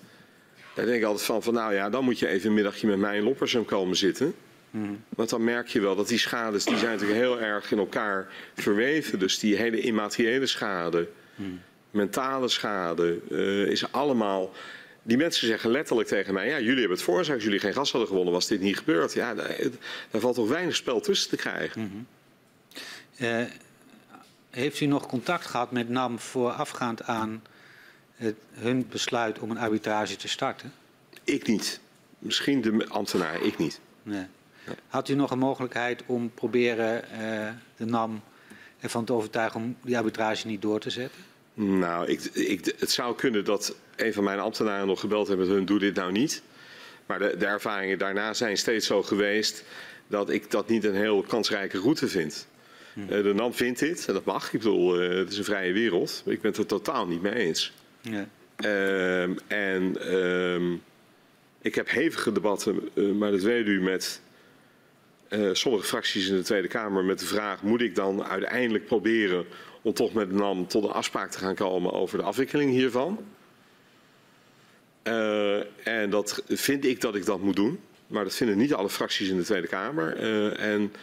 Daar 0.76 0.86
denk 0.86 0.98
ik 0.98 1.04
altijd 1.04 1.26
van, 1.26 1.44
van 1.44 1.54
nou 1.54 1.74
ja, 1.74 1.90
dan 1.90 2.04
moet 2.04 2.20
je 2.20 2.28
even 2.28 2.48
een 2.48 2.56
middagje 2.56 2.88
met 2.88 2.98
mij 2.98 3.18
in 3.18 3.24
Loppersum 3.24 3.66
komen 3.66 3.96
zitten. 3.96 4.36
Want 5.10 5.30
dan 5.30 5.44
merk 5.44 5.68
je 5.68 5.82
wel 5.82 5.96
dat 5.96 6.08
die 6.08 6.18
schades, 6.18 6.66
die 6.66 6.78
zijn 6.78 6.92
natuurlijk 6.92 7.20
heel 7.20 7.42
erg 7.42 7.72
in 7.72 7.78
elkaar 7.78 8.28
verweven. 8.56 9.20
Dus 9.20 9.40
die 9.40 9.56
hele 9.56 9.80
immateriële 9.80 10.46
schade, 10.46 11.08
mentale 11.94 12.48
schade, 12.48 13.20
eh, 13.32 13.72
is 13.72 13.92
allemaal... 13.92 14.52
Die 15.06 15.18
mensen 15.18 15.48
zeggen 15.48 15.72
letterlijk 15.72 16.08
tegen 16.08 16.34
mij, 16.34 16.48
ja, 16.48 16.60
jullie 16.60 16.80
hebben 16.80 16.98
het 16.98 17.02
veroorzaakt. 17.02 17.36
Als 17.36 17.44
jullie 17.44 17.60
geen 17.60 17.74
gas 17.74 17.92
hadden 17.92 18.10
gewonnen, 18.10 18.34
was 18.34 18.48
dit 18.48 18.62
niet 18.62 18.78
gebeurd. 18.78 19.14
Ja, 19.14 19.36
daar, 19.36 19.58
daar 20.12 20.22
valt 20.22 20.36
toch 20.36 20.50
weinig 20.50 20.76
spel 20.76 21.00
tussen 21.00 21.30
te 21.30 21.36
krijgen. 21.36 22.08
Eh, 23.18 23.42
heeft 24.50 24.80
u 24.80 24.86
nog 24.86 25.08
contact 25.08 25.46
gehad 25.46 25.72
met 25.72 25.90
NAM 25.90 26.20
voorafgaand 26.20 27.04
aan 27.04 27.44
het, 28.16 28.36
hun 28.52 28.88
besluit 28.90 29.40
om 29.40 29.52
een 29.52 29.58
arbitrage 29.58 30.16
te 30.16 30.28
starten? 30.28 30.74
Ik 31.24 31.48
niet. 31.48 31.80
Misschien 32.20 32.62
de 32.62 32.88
ambtenaar, 32.88 33.42
ik 33.42 33.58
niet. 33.58 33.80
Nee. 34.04 34.26
Had 34.88 35.10
u 35.10 35.14
nog 35.14 35.32
een 35.32 35.40
mogelijkheid 35.40 36.04
om 36.06 36.32
proberen 36.34 37.04
uh, 37.12 37.50
de 37.76 37.86
NAM 37.86 38.22
ervan 38.80 39.06
te 39.06 39.14
overtuigen 39.14 39.62
om 39.62 39.76
die 39.82 39.98
arbitrage 39.98 40.48
niet 40.48 40.62
door 40.62 40.80
te 40.80 40.90
zetten? 40.90 41.22
Nou, 41.54 42.08
ik, 42.08 42.22
ik, 42.24 42.74
het 42.80 42.92
zou 42.92 43.16
kunnen 43.16 43.46
dat 43.46 43.76
een 43.96 44.14
van 44.14 44.24
mijn 44.24 44.40
ambtenaren 44.40 44.88
nog 44.88 45.00
gebeld 45.00 45.28
heeft 45.28 45.40
met 45.40 45.48
hun, 45.48 45.66
doe 45.66 45.80
dit 45.80 45.96
nou 45.96 46.12
niet. 46.12 46.42
Maar 47.06 47.20
de, 47.20 47.36
de 47.38 47.46
ervaringen 47.46 47.98
daarna 47.98 48.34
zijn 48.34 48.58
steeds 48.58 48.88
zo 48.88 49.04
geweest 49.04 49.64
dat 50.08 50.30
ik 50.30 50.52
dat 50.52 50.70
niet 50.70 50.84
een 50.84 50.96
heel 50.96 51.22
kansrijke 51.22 51.80
route 51.80 52.08
vind. 52.08 52.48
Uh, 52.96 53.08
de 53.08 53.34
NAM 53.34 53.54
vindt 53.54 53.80
dit, 53.80 54.06
en 54.08 54.14
dat 54.14 54.26
mag. 54.26 54.54
Ik 54.54 54.60
bedoel, 54.60 55.04
uh, 55.04 55.18
het 55.18 55.32
is 55.32 55.38
een 55.38 55.44
vrije 55.44 55.74
wereld. 55.74 56.24
Ik 56.26 56.42
ben 56.42 56.52
het 56.52 56.60
er 56.60 56.66
totaal 56.66 57.08
niet 57.08 57.22
mee 57.22 57.34
eens. 57.34 57.74
Ja. 58.02 58.28
Uh, 58.66 59.24
en 59.48 59.98
ehm, 60.00 60.74
ik 61.62 61.76
heb 61.76 61.90
hevige 61.90 62.32
debatten, 62.32 62.90
eh, 62.94 63.12
maar 63.12 63.32
dat 63.32 63.42
weet 63.42 63.68
u, 63.68 63.82
met 63.82 64.22
sommige 65.52 65.86
fracties 65.86 66.28
in 66.28 66.36
de 66.36 66.44
Tweede 66.44 66.68
Kamer 66.68 67.04
met 67.04 67.20
de 67.20 67.26
vraag: 67.26 67.62
moet 67.62 67.82
ik 67.82 67.96
dan 67.96 68.24
uiteindelijk 68.24 68.86
proberen 68.86 69.46
om 69.82 69.94
toch 69.94 70.14
met 70.14 70.32
NAM 70.32 70.68
tot 70.68 70.84
een 70.84 70.92
afspraak 70.92 71.32
te 71.32 71.38
gaan 71.38 71.56
komen 71.56 71.92
over 71.94 72.18
de 72.18 72.24
afwikkeling 72.24 72.72
hiervan? 72.72 73.26
en 75.84 76.10
dat 76.10 76.44
vind 76.48 76.86
ik 76.86 77.02
dat 77.02 77.16
ik 77.16 77.26
dat 77.26 77.42
moet 77.42 77.56
doen. 77.56 77.80
Maar 78.08 78.24
dat 78.24 78.36
vinden 78.36 78.58
niet 78.58 78.74
alle 78.74 78.90
fracties 78.90 79.30
in 79.30 79.38
de 79.38 79.44
Tweede 79.44 79.68
Kamer. 79.68 80.18
en 80.58 80.94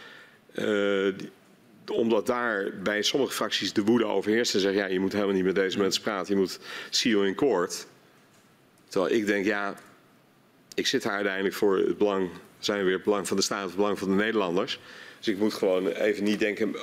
die, 1.16 1.30
omdat 1.90 2.26
daar 2.26 2.70
bij 2.82 3.02
sommige 3.02 3.32
fracties 3.32 3.72
de 3.72 3.84
woede 3.84 4.04
overheerst 4.04 4.54
en 4.54 4.60
zeggen, 4.60 4.80
ja, 4.80 4.86
je 4.86 5.00
moet 5.00 5.12
helemaal 5.12 5.34
niet 5.34 5.44
met 5.44 5.54
deze 5.54 5.78
mensen 5.78 6.02
praten, 6.02 6.34
je 6.34 6.40
moet 6.40 6.58
see 6.90 7.12
you 7.12 7.26
in 7.26 7.34
court. 7.34 7.86
Terwijl 8.88 9.14
ik 9.14 9.26
denk, 9.26 9.44
ja, 9.44 9.74
ik 10.74 10.86
zit 10.86 11.02
daar 11.02 11.12
uiteindelijk 11.12 11.54
voor 11.54 11.76
het 11.76 11.98
belang, 11.98 12.30
zijn 12.64 12.78
we 12.78 12.84
weer 12.84 12.94
het 12.94 13.04
belang 13.04 13.28
van 13.28 13.36
de 13.36 13.42
staat, 13.42 13.66
het 13.66 13.76
belang 13.76 13.98
van 13.98 14.08
de 14.08 14.14
Nederlanders. 14.14 14.80
Dus 15.18 15.28
ik 15.28 15.38
moet 15.38 15.54
gewoon 15.54 15.88
even 15.88 16.24
niet 16.24 16.38
denken 16.38 16.68
uh, 16.68 16.82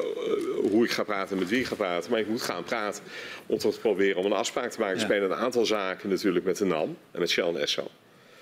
hoe 0.71 0.83
ik 0.83 0.91
ga 0.91 1.03
praten 1.03 1.31
en 1.31 1.39
met 1.39 1.49
wie 1.49 1.59
ik 1.59 1.65
ga 1.65 1.75
praten, 1.75 2.11
maar 2.11 2.19
ik 2.19 2.27
moet 2.27 2.41
gaan 2.41 2.63
praten 2.63 3.03
om 3.45 3.57
te 3.57 3.77
proberen 3.81 4.17
om 4.17 4.25
een 4.25 4.31
afspraak 4.31 4.71
te 4.71 4.79
maken. 4.79 4.95
Ja. 4.95 5.01
Er 5.01 5.07
spelen 5.07 5.31
een 5.31 5.37
aantal 5.37 5.65
zaken 5.65 6.09
natuurlijk 6.09 6.45
met 6.45 6.57
de 6.57 6.65
NAM 6.65 6.97
en 7.11 7.19
met 7.19 7.29
Shell 7.29 7.47
en 7.47 7.57
Esso. 7.57 7.87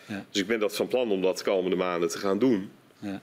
Ja. 0.06 0.26
Dus 0.32 0.42
ik 0.42 0.48
ben 0.48 0.60
dat 0.60 0.76
van 0.76 0.88
plan 0.88 1.12
om 1.12 1.22
dat 1.22 1.38
de 1.38 1.44
komende 1.44 1.76
maanden 1.76 2.10
te 2.10 2.18
gaan 2.18 2.40
doen. 2.40 2.72
Ja. 3.00 3.22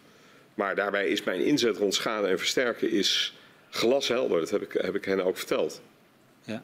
Maar 0.55 0.75
daarbij 0.75 1.09
is 1.09 1.25
mijn 1.25 1.45
inzet 1.45 1.77
rond 1.77 1.95
schade 1.95 2.29
en 2.29 2.39
versterken 2.39 2.91
is 2.91 3.37
glashelder. 3.71 4.41
Dat 4.41 4.51
heb 4.51 4.63
ik, 4.63 4.73
heb 4.73 4.95
ik 4.95 5.05
hen 5.05 5.25
ook 5.25 5.37
verteld. 5.37 5.81
Ja. 6.45 6.63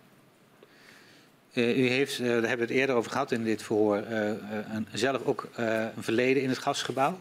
Uh, 1.55 1.79
u 1.79 1.89
heeft, 1.89 2.19
uh, 2.19 2.27
daar 2.27 2.35
hebben 2.35 2.67
we 2.67 2.73
het 2.73 2.81
eerder 2.81 2.97
over 2.97 3.11
gehad 3.11 3.33
in 3.33 3.45
dit 3.45 3.63
verhoor, 3.63 4.05
uh, 4.11 4.31
zelf 4.93 5.25
ook 5.25 5.49
een 5.57 6.03
verleden 6.03 6.43
in 6.43 6.49
het 6.49 6.59
gasgebouw. 6.59 7.19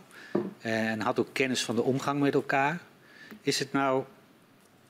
En 0.61 1.01
had 1.01 1.19
ook 1.19 1.33
kennis 1.33 1.63
van 1.63 1.75
de 1.75 1.83
omgang 1.83 2.19
met 2.19 2.33
elkaar. 2.33 2.81
Is 3.41 3.59
het 3.59 3.71
nou 3.71 4.03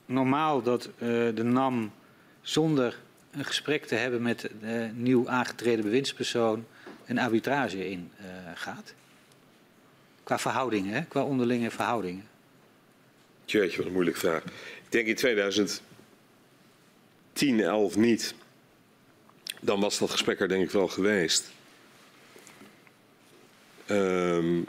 normaal 0.06 0.62
dat 0.62 0.90
de 0.98 1.42
NAM 1.44 1.92
zonder 2.40 2.98
een 3.30 3.44
gesprek 3.44 3.84
te 3.84 3.94
hebben 3.94 4.22
met 4.22 4.50
de 4.60 4.90
nieuw 4.94 5.28
aangetreden 5.28 5.84
bewindspersoon 5.84 6.66
een 7.06 7.18
arbitrage 7.18 7.90
in 7.90 8.10
gaat? 8.54 8.94
Qua 10.22 10.38
verhoudingen, 10.38 11.08
qua 11.08 11.22
onderlinge 11.22 11.70
verhoudingen. 11.70 12.28
Jeetje, 13.44 13.76
wat 13.76 13.86
een 13.86 13.92
moeilijke 13.92 14.20
vraag. 14.20 14.42
Ik 14.44 14.92
denk 14.92 15.06
in 15.06 15.14
2010, 15.14 15.80
11 17.60 17.96
niet. 17.96 18.34
Dan 19.60 19.80
was 19.80 19.98
dat 19.98 20.10
gesprek 20.10 20.40
er 20.40 20.48
denk 20.48 20.64
ik 20.64 20.70
wel 20.70 20.88
geweest. 20.88 21.50
Um, 23.90 24.66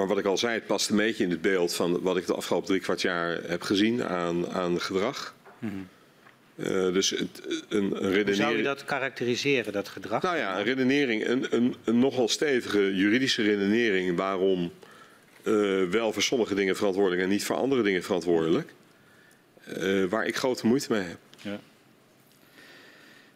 maar 0.00 0.08
wat 0.08 0.18
ik 0.18 0.24
al 0.24 0.38
zei, 0.38 0.54
het 0.54 0.66
past 0.66 0.90
een 0.90 0.96
beetje 0.96 1.24
in 1.24 1.30
het 1.30 1.40
beeld 1.40 1.74
van 1.74 2.00
wat 2.02 2.16
ik 2.16 2.26
de 2.26 2.34
afgelopen 2.34 2.68
drie 2.68 2.80
kwart 2.80 3.00
jaar 3.00 3.38
heb 3.46 3.62
gezien 3.62 4.04
aan, 4.04 4.50
aan 4.50 4.80
gedrag. 4.80 5.34
Mm 5.58 5.68
-hmm. 5.68 5.88
Uh, 6.56 6.92
dus 6.92 7.10
het, 7.10 7.42
een, 7.68 7.84
een 7.84 7.92
redenering... 7.92 8.26
Hoe 8.26 8.34
zou 8.34 8.56
je 8.56 8.62
dat 8.62 8.84
karakteriseren, 8.84 9.72
dat 9.72 9.88
gedrag? 9.88 10.22
Nou 10.22 10.36
ja, 10.36 10.58
een 10.58 10.64
redenering, 10.64 11.26
een, 11.26 11.46
een, 11.50 11.74
een 11.84 11.98
nogal 11.98 12.28
stevige 12.28 12.94
juridische 12.94 13.42
redenering 13.42 14.16
waarom 14.16 14.72
uh, 15.44 15.88
wel 15.88 16.12
voor 16.12 16.22
sommige 16.22 16.54
dingen 16.54 16.76
verantwoordelijk 16.76 17.22
en 17.22 17.28
niet 17.28 17.44
voor 17.44 17.56
andere 17.56 17.82
dingen 17.82 18.02
verantwoordelijk. 18.02 18.72
Uh, 19.78 20.04
waar 20.04 20.26
ik 20.26 20.36
grote 20.36 20.66
moeite 20.66 20.92
mee 20.92 21.02
heb. 21.02 21.18
Ja. 21.42 21.60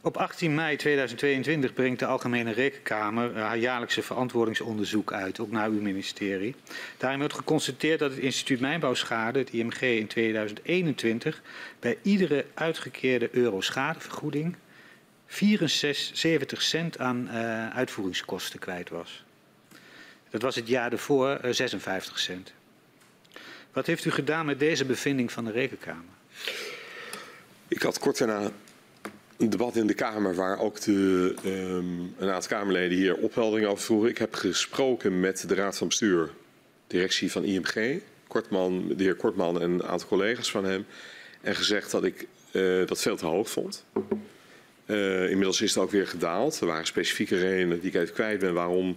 Op 0.05 0.16
18 0.16 0.55
mei 0.55 0.76
2022 0.76 1.72
brengt 1.72 1.98
de 1.98 2.07
Algemene 2.07 2.52
Rekenkamer 2.52 3.36
haar 3.38 3.57
jaarlijkse 3.57 4.02
verantwoordingsonderzoek 4.02 5.12
uit, 5.12 5.40
ook 5.40 5.50
naar 5.50 5.68
uw 5.68 5.80
ministerie. 5.80 6.55
Daarin 6.96 7.18
wordt 7.18 7.34
geconstateerd 7.34 7.98
dat 7.98 8.11
het 8.11 8.20
instituut 8.20 8.61
Mijnbouwschade, 8.61 9.38
het 9.38 9.50
IMG, 9.50 9.80
in 9.80 10.07
2021 10.07 11.42
bij 11.80 11.98
iedere 12.02 12.46
uitgekeerde 12.55 13.28
euro 13.32 13.61
schadevergoeding 13.61 14.57
74 15.26 16.62
cent 16.62 16.98
aan 16.98 17.28
uh, 17.32 17.68
uitvoeringskosten 17.68 18.59
kwijt 18.59 18.88
was. 18.88 19.24
Dat 20.30 20.42
was 20.42 20.55
het 20.55 20.68
jaar 20.68 20.92
uh, 20.92 21.52
56 21.52 22.18
cent. 22.18 22.52
Wat 23.72 23.86
heeft 23.86 24.05
u 24.05 24.11
gedaan 24.11 24.46
met 24.46 24.59
deze 24.59 24.84
bevinding 24.84 25.32
van 25.32 25.44
de 25.44 25.50
Rekenkamer? 25.50 26.14
Ik 27.68 27.82
had 27.82 27.98
kort 27.98 28.18
daarna 28.18 28.50
een 29.37 29.51
debat 29.51 29.76
in 29.76 29.87
de 29.87 29.95
Kamer 29.95 30.35
waar 30.35 30.59
ook 30.59 30.80
de, 30.80 31.35
um, 31.45 32.14
een 32.18 32.30
aantal 32.30 32.59
Kamerleden 32.59 32.99
hier 32.99 33.16
opheldering 33.16 33.66
over 33.68 33.85
vroegen. 33.85 34.11
Ik 34.11 34.18
heb 34.18 34.35
gesproken 34.35 35.20
met 35.20 35.49
de 35.49 35.55
Raad 35.55 35.78
van 35.78 35.89
Bestuur, 35.89 36.30
directie 36.87 37.32
van 37.32 37.45
IMG, 37.45 38.01
Kortman, 38.26 38.89
de 38.97 39.03
heer 39.03 39.14
Kortman 39.14 39.61
en 39.61 39.70
een 39.70 39.85
aantal 39.85 40.09
collega's 40.09 40.51
van 40.51 40.64
hem. 40.64 40.87
En 41.41 41.55
gezegd 41.55 41.91
dat 41.91 42.05
ik 42.05 42.26
uh, 42.53 42.87
dat 42.87 43.01
veel 43.01 43.16
te 43.16 43.26
hoog 43.26 43.51
vond. 43.51 43.85
Uh, 44.87 45.30
inmiddels 45.30 45.61
is 45.61 45.74
het 45.74 45.82
ook 45.82 45.91
weer 45.91 46.07
gedaald. 46.07 46.61
Er 46.61 46.66
waren 46.66 46.87
specifieke 46.87 47.39
redenen 47.39 47.80
die 47.80 47.91
ik 47.91 47.95
even 47.95 48.14
kwijt 48.14 48.39
ben 48.39 48.55
waarom 48.55 48.97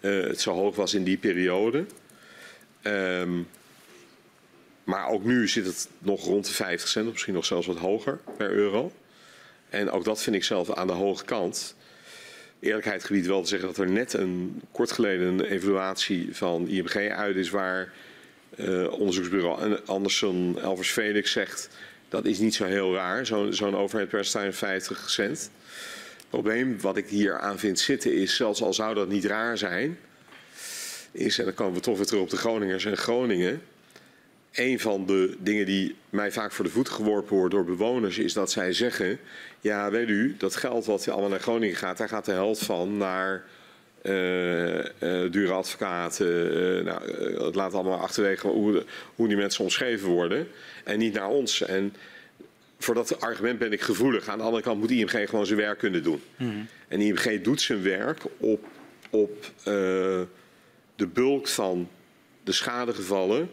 uh, 0.00 0.22
het 0.26 0.40
zo 0.40 0.52
hoog 0.52 0.76
was 0.76 0.94
in 0.94 1.04
die 1.04 1.16
periode. 1.16 1.84
Um, 2.82 3.46
maar 4.84 5.08
ook 5.08 5.24
nu 5.24 5.48
zit 5.48 5.66
het 5.66 5.88
nog 5.98 6.24
rond 6.24 6.46
de 6.46 6.52
50 6.52 6.88
cent, 6.88 7.10
misschien 7.10 7.34
nog 7.34 7.44
zelfs 7.44 7.66
wat 7.66 7.78
hoger 7.78 8.18
per 8.36 8.50
euro. 8.50 8.92
En 9.70 9.90
ook 9.90 10.04
dat 10.04 10.22
vind 10.22 10.36
ik 10.36 10.44
zelf 10.44 10.70
aan 10.70 10.86
de 10.86 10.92
hoge 10.92 11.24
kant. 11.24 11.74
Eerlijkheidsgebied 12.60 13.26
wel 13.26 13.42
te 13.42 13.48
zeggen 13.48 13.68
dat 13.68 13.78
er 13.78 13.90
net 13.90 14.12
een 14.12 14.62
kort 14.72 14.92
geleden 14.92 15.26
een 15.26 15.44
evaluatie 15.44 16.36
van 16.36 16.68
IMG 16.68 17.10
uit 17.10 17.36
is 17.36 17.50
waar 17.50 17.92
uh, 18.56 18.92
onderzoeksbureau 18.92 19.78
Anderson 19.86 20.58
Elvers 20.60 20.90
Felix 20.90 21.32
zegt 21.32 21.70
dat 22.10 22.24
is 22.24 22.38
niet 22.38 22.54
zo 22.54 22.64
heel 22.64 22.94
raar, 22.94 23.26
zo'n 23.26 23.52
zo 23.52 23.70
overheidspercentage 23.70 24.52
50 24.52 25.10
cent. 25.10 25.50
Het 26.16 26.28
probleem 26.28 26.80
wat 26.80 26.96
ik 26.96 27.08
hier 27.08 27.38
aan 27.38 27.58
vind 27.58 27.78
zitten 27.78 28.14
is, 28.14 28.36
zelfs 28.36 28.62
al 28.62 28.74
zou 28.74 28.94
dat 28.94 29.08
niet 29.08 29.24
raar 29.24 29.58
zijn, 29.58 29.98
is, 31.12 31.38
en 31.38 31.44
dan 31.44 31.54
komen 31.54 31.74
we 31.74 31.80
toch 31.80 31.96
weer 31.96 32.06
terug 32.06 32.22
op 32.22 32.30
de 32.30 32.36
Groningers 32.36 32.84
en 32.84 32.96
Groningen, 32.96 33.62
een 34.52 34.80
van 34.80 35.06
de 35.06 35.36
dingen 35.38 35.66
die 35.66 35.96
mij 36.10 36.32
vaak 36.32 36.52
voor 36.52 36.64
de 36.64 36.70
voet 36.70 36.88
geworpen 36.88 37.36
wordt 37.36 37.54
door 37.54 37.64
bewoners 37.64 38.18
is 38.18 38.32
dat 38.32 38.50
zij 38.50 38.72
zeggen: 38.72 39.18
Ja, 39.60 39.90
weet 39.90 40.08
u, 40.08 40.34
dat 40.38 40.56
geld 40.56 40.84
wat 40.84 41.08
allemaal 41.08 41.30
naar 41.30 41.40
Groningen 41.40 41.76
gaat, 41.76 41.98
daar 41.98 42.08
gaat 42.08 42.24
de 42.24 42.32
helft 42.32 42.64
van 42.64 42.96
naar 42.96 43.44
uh, 44.02 44.74
uh, 44.74 44.84
dure 45.30 45.52
advocaten. 45.52 46.26
Uh, 46.26 46.84
nou, 46.84 47.12
het 47.44 47.54
laat 47.54 47.74
allemaal 47.74 47.98
achterwege 47.98 48.46
hoe, 48.46 48.84
hoe 49.14 49.28
die 49.28 49.36
mensen 49.36 49.64
omschreven 49.64 50.08
worden 50.08 50.48
en 50.84 50.98
niet 50.98 51.14
naar 51.14 51.28
ons. 51.28 51.62
En 51.62 51.94
voor 52.78 52.94
dat 52.94 53.20
argument 53.20 53.58
ben 53.58 53.72
ik 53.72 53.80
gevoelig. 53.80 54.28
Aan 54.28 54.38
de 54.38 54.44
andere 54.44 54.62
kant 54.62 54.80
moet 54.80 54.90
IMG 54.90 55.28
gewoon 55.28 55.46
zijn 55.46 55.58
werk 55.58 55.78
kunnen 55.78 56.02
doen. 56.02 56.22
Mm 56.36 56.50
-hmm. 56.50 56.66
En 56.88 57.00
IMG 57.00 57.42
doet 57.42 57.60
zijn 57.60 57.82
werk 57.82 58.22
op, 58.38 58.64
op 59.10 59.52
de 60.96 61.06
bulk 61.12 61.48
van 61.48 61.88
de 62.44 62.52
schadegevallen 62.52 63.50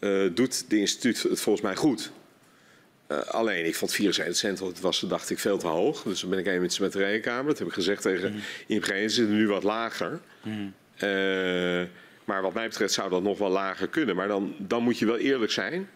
uh, 0.00 0.30
doet 0.34 0.70
de 0.70 0.78
instituut 0.78 1.22
het 1.22 1.40
volgens 1.40 1.64
mij 1.64 1.76
goed. 1.76 2.12
Uh, 3.08 3.18
alleen, 3.18 3.66
ik 3.66 3.74
vond 3.74 3.92
74 3.92 4.36
cent, 4.36 4.58
dat 4.58 4.80
was, 4.80 5.00
dacht 5.00 5.30
ik, 5.30 5.38
veel 5.38 5.58
te 5.58 5.66
hoog. 5.66 6.02
Dus 6.02 6.20
dan 6.20 6.30
ben 6.30 6.38
ik 6.38 6.46
even 6.46 6.82
met 6.82 6.92
de 6.92 6.98
rekenkamer. 6.98 7.46
Dat 7.46 7.58
heb 7.58 7.68
ik 7.68 7.74
gezegd 7.74 8.02
tegen 8.02 8.32
mm. 8.32 8.40
IMG. 8.66 8.86
Ze 8.86 9.08
zitten 9.08 9.36
nu 9.36 9.48
wat 9.48 9.62
lager. 9.62 10.20
Mm. 10.42 10.74
Uh, 10.94 11.82
maar 12.24 12.42
wat 12.42 12.54
mij 12.54 12.68
betreft 12.68 12.92
zou 12.92 13.10
dat 13.10 13.22
nog 13.22 13.38
wel 13.38 13.48
lager 13.48 13.88
kunnen. 13.88 14.16
Maar 14.16 14.28
dan, 14.28 14.54
dan 14.58 14.82
moet 14.82 14.98
je 14.98 15.06
wel 15.06 15.18
eerlijk 15.18 15.52
zijn. 15.52 15.88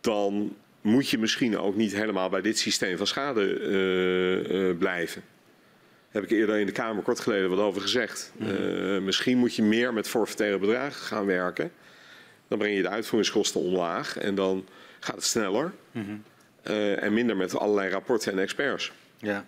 Dan 0.00 0.56
moet 0.80 1.08
je 1.08 1.18
misschien 1.18 1.58
ook 1.58 1.76
niet 1.76 1.94
helemaal 1.94 2.28
bij 2.28 2.40
dit 2.40 2.58
systeem 2.58 2.96
van 2.96 3.06
schade 3.06 3.58
uh, 3.58 4.78
blijven. 4.78 5.22
Daar 6.12 6.22
heb 6.22 6.30
ik 6.30 6.38
eerder 6.38 6.58
in 6.58 6.66
de 6.66 6.72
Kamer 6.72 7.02
kort 7.02 7.20
geleden 7.20 7.50
wat 7.50 7.58
over 7.58 7.80
gezegd. 7.80 8.32
Mm. 8.36 9.04
misschien 9.04 9.38
moet 9.38 9.54
je 9.54 9.62
meer 9.62 9.92
met 9.92 10.08
forfaitaire 10.08 10.58
bedragen 10.58 11.02
gaan 11.02 11.26
werken. 11.26 11.70
Dan 12.48 12.58
breng 12.58 12.76
je 12.76 12.82
de 12.82 12.88
uitvoeringskosten 12.88 13.60
omlaag 13.60 14.18
en 14.18 14.34
dan 14.34 14.66
gaat 15.00 15.14
het 15.14 15.24
sneller. 15.24 15.72
Mm 15.90 16.04
-hmm. 16.04 16.22
uh, 16.62 17.02
en 17.02 17.12
minder 17.12 17.36
met 17.36 17.58
allerlei 17.58 17.90
rapporten 17.90 18.32
en 18.32 18.38
experts. 18.38 18.92
Ja. 19.18 19.44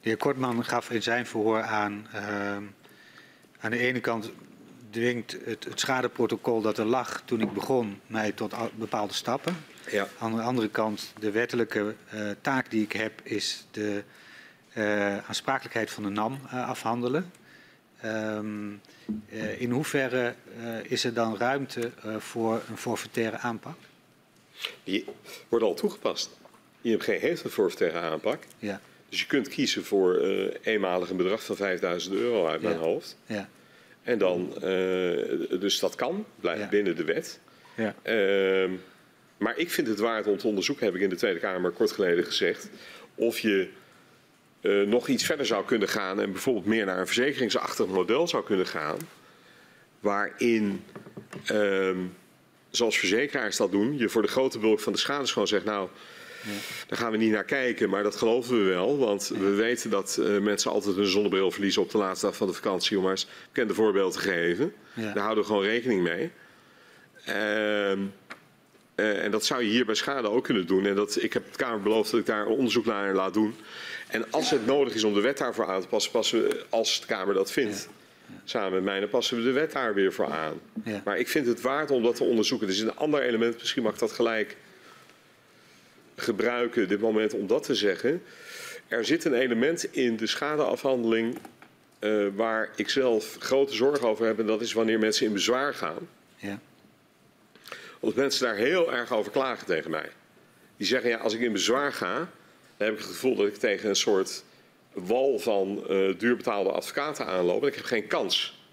De 0.00 0.08
heer 0.08 0.16
Kortman 0.16 0.64
gaf 0.64 0.90
in 0.90 1.02
zijn 1.02 1.26
verhoor 1.26 1.62
aan, 1.62 2.06
ehm, 2.12 2.62
aan 3.60 3.70
de 3.70 3.78
ene 3.78 4.00
kant 4.00 4.32
dwingt 4.90 5.36
het, 5.44 5.64
het 5.64 5.80
schadeprotocol 5.80 6.60
dat 6.60 6.78
er 6.78 6.84
lag 6.84 7.22
toen 7.24 7.40
ik 7.40 7.52
begon 7.52 8.00
mij 8.06 8.32
tot 8.32 8.54
al- 8.54 8.70
bepaalde 8.74 9.12
stappen. 9.12 9.56
Ja. 9.90 10.08
Aan 10.18 10.34
de 10.34 10.42
andere 10.42 10.68
kant, 10.68 11.12
de 11.18 11.30
wettelijke 11.30 11.94
eh, 12.10 12.20
taak 12.40 12.70
die 12.70 12.82
ik 12.82 12.92
heb 12.92 13.20
is 13.22 13.66
de 13.70 14.04
eh, 14.72 15.18
aansprakelijkheid 15.18 15.90
van 15.90 16.02
de 16.02 16.08
NAM 16.08 16.40
eh, 16.50 16.68
afhandelen. 16.68 17.32
Ehm, 18.00 18.72
eh, 19.28 19.60
in 19.60 19.70
hoeverre 19.70 20.34
eh, 20.60 20.90
is 20.90 21.04
er 21.04 21.14
dan 21.14 21.36
ruimte 21.38 21.90
eh, 22.02 22.16
voor 22.16 22.62
een 22.68 22.76
forfaitaire 22.76 23.36
aanpak? 23.38 23.76
Die 24.84 25.04
worden 25.48 25.68
al 25.68 25.74
toegepast. 25.74 26.30
IMG 26.80 27.04
heeft 27.06 27.44
een 27.44 27.50
forfaitaire 27.50 27.98
aanpak. 28.08 28.42
Ja, 28.58 28.80
Dus 29.08 29.20
je 29.20 29.26
kunt 29.26 29.48
kiezen 29.48 29.84
voor 29.84 30.20
eenmalig 30.62 31.10
een 31.10 31.16
bedrag 31.16 31.44
van 31.44 31.56
5000 31.56 32.14
euro 32.14 32.46
uit 32.46 32.62
mijn 32.62 32.76
hoofd. 32.76 33.16
ja, 33.26 33.48
En 34.02 34.18
dan, 34.18 34.54
dus 35.60 35.78
dat 35.78 35.94
kan, 35.94 36.24
blijft 36.40 36.60
Ja. 36.62 36.68
binnen 36.68 36.96
de 36.96 37.04
wet. 37.04 37.40
ja, 37.76 37.94
Ehm, 38.02 38.70
maar 39.36 39.56
ik 39.58 39.70
vind 39.70 39.86
het 39.86 39.98
waard 39.98 40.26
om 40.26 40.36
te 40.38 40.46
onderzoeken, 40.46 40.86
heb 40.86 40.94
ik 40.94 41.00
in 41.00 41.08
de 41.08 41.16
Tweede 41.16 41.38
Kamer 41.40 41.70
kort 41.70 41.92
geleden 41.92 42.24
gezegd, 42.24 42.68
of 43.14 43.38
je 43.38 43.68
eh, 44.66 44.86
nog 44.86 45.08
iets 45.08 45.24
verder 45.24 45.46
zou 45.46 45.64
kunnen 45.64 45.88
gaan 45.88 46.20
en 46.20 46.32
bijvoorbeeld 46.32 46.66
meer 46.66 46.84
naar 46.84 46.98
een 46.98 47.06
verzekeringsachtig 47.06 47.86
model 47.86 48.28
zou 48.28 48.44
kunnen 48.44 48.66
gaan, 48.66 48.98
waarin, 50.00 50.84
ehm, 51.46 51.98
zoals 52.70 52.98
verzekeraars 52.98 53.56
dat 53.56 53.70
doen, 53.70 53.98
je 53.98 54.08
voor 54.08 54.22
de 54.22 54.28
grote 54.28 54.58
bulk 54.58 54.80
van 54.80 54.92
de 54.92 54.98
schades 54.98 55.32
gewoon 55.32 55.48
zegt, 55.48 55.64
nou, 55.64 55.88
daar 56.86 56.98
gaan 56.98 57.10
we 57.10 57.16
niet 57.16 57.32
naar 57.32 57.44
kijken, 57.44 57.90
maar 57.90 58.02
dat 58.02 58.16
geloven 58.16 58.58
we 58.58 58.64
wel, 58.64 58.98
want 58.98 59.28
we 59.28 59.50
weten 59.50 59.90
dat 59.90 60.18
eh, 60.20 60.38
mensen 60.38 60.70
altijd 60.70 60.96
hun 60.96 61.06
zonnebril 61.06 61.50
verliezen 61.50 61.82
op 61.82 61.90
de 61.90 61.98
laatste 61.98 62.26
dag 62.26 62.36
van 62.36 62.46
de 62.46 62.52
vakantie, 62.52 62.96
om 62.96 63.02
maar 63.02 63.12
eens 63.12 63.22
een 63.22 63.48
bekende 63.52 63.74
voorbeeld 63.74 64.12
te 64.12 64.18
geven. 64.18 64.72
Ja. 64.94 65.12
Daar 65.12 65.22
houden 65.22 65.42
we 65.42 65.48
gewoon 65.48 65.64
rekening 65.64 66.02
mee. 66.02 66.30
Ehm, 67.24 67.98
eh, 68.94 69.24
en 69.24 69.30
dat 69.30 69.44
zou 69.44 69.62
je 69.62 69.70
hier 69.70 69.84
bij 69.84 69.94
schade 69.94 70.30
ook 70.30 70.44
kunnen 70.44 70.66
doen. 70.66 70.86
En 70.86 70.94
dat, 70.94 71.22
ik 71.22 71.32
heb 71.32 71.46
het 71.46 71.56
Kamer 71.56 71.80
beloofd 71.80 72.10
dat 72.10 72.20
ik 72.20 72.26
daar 72.26 72.40
een 72.40 72.52
onderzoek 72.52 72.84
naar 72.84 73.14
laat 73.14 73.34
doen. 73.34 73.54
En 74.06 74.30
als 74.30 74.50
het 74.50 74.66
nodig 74.66 74.94
is 74.94 75.04
om 75.04 75.14
de 75.14 75.20
wet 75.20 75.38
daarvoor 75.38 75.66
aan 75.66 75.80
te 75.80 75.86
passen, 75.86 76.12
passen 76.12 76.42
we, 76.42 76.64
als 76.68 77.00
de 77.00 77.06
Kamer 77.06 77.34
dat 77.34 77.52
vindt, 77.52 77.88
samen 78.44 78.72
met 78.72 78.82
mij, 78.82 79.00
dan 79.00 79.08
passen 79.08 79.36
we 79.36 79.42
de 79.42 79.52
wet 79.52 79.72
daar 79.72 79.94
weer 79.94 80.12
voor 80.12 80.32
aan. 80.32 80.60
Maar 81.04 81.18
ik 81.18 81.28
vind 81.28 81.46
het 81.46 81.60
waard 81.60 81.90
om 81.90 82.02
dat 82.02 82.16
te 82.16 82.24
onderzoeken. 82.24 82.66
Er 82.66 82.72
is 82.72 82.80
een 82.80 82.96
ander 82.96 83.22
element, 83.22 83.58
misschien 83.58 83.82
mag 83.82 83.92
ik 83.92 83.98
dat 83.98 84.12
gelijk 84.12 84.56
gebruiken, 86.16 86.88
dit 86.88 87.00
moment, 87.00 87.34
om 87.34 87.46
dat 87.46 87.62
te 87.62 87.74
zeggen. 87.74 88.22
Er 88.88 89.04
zit 89.04 89.24
een 89.24 89.34
element 89.34 89.94
in 89.94 90.16
de 90.16 90.26
schadeafhandeling 90.26 91.38
eh, 91.98 92.26
waar 92.34 92.70
ik 92.76 92.88
zelf 92.88 93.36
grote 93.38 93.74
zorgen 93.74 94.08
over 94.08 94.26
heb. 94.26 94.38
En 94.38 94.46
dat 94.46 94.60
is 94.60 94.72
wanneer 94.72 94.98
mensen 94.98 95.26
in 95.26 95.32
bezwaar 95.32 95.74
gaan 95.74 96.08
ja, 96.36 96.58
omdat 98.00 98.16
mensen 98.16 98.46
daar 98.46 98.56
heel 98.56 98.92
erg 98.92 99.12
over 99.12 99.32
klagen 99.32 99.66
tegen 99.66 99.90
mij. 99.90 100.10
Die 100.76 100.86
zeggen, 100.86 101.10
ja, 101.10 101.16
als 101.16 101.34
ik 101.34 101.40
in 101.40 101.52
bezwaar 101.52 101.92
ga, 101.92 102.30
dan 102.76 102.86
heb 102.86 102.96
ik 102.96 103.02
het 103.02 103.12
gevoel 103.12 103.36
dat 103.36 103.46
ik 103.46 103.56
tegen 103.56 103.88
een 103.88 103.96
soort 103.96 104.44
wal 104.92 105.38
van 105.38 105.84
eh 105.88 106.18
duurbetaalde 106.18 106.70
advocaten 106.70 107.26
aanloop. 107.26 107.62
En 107.62 107.68
ik 107.68 107.74
heb 107.74 107.84
geen 107.84 108.06
kans. 108.06 108.64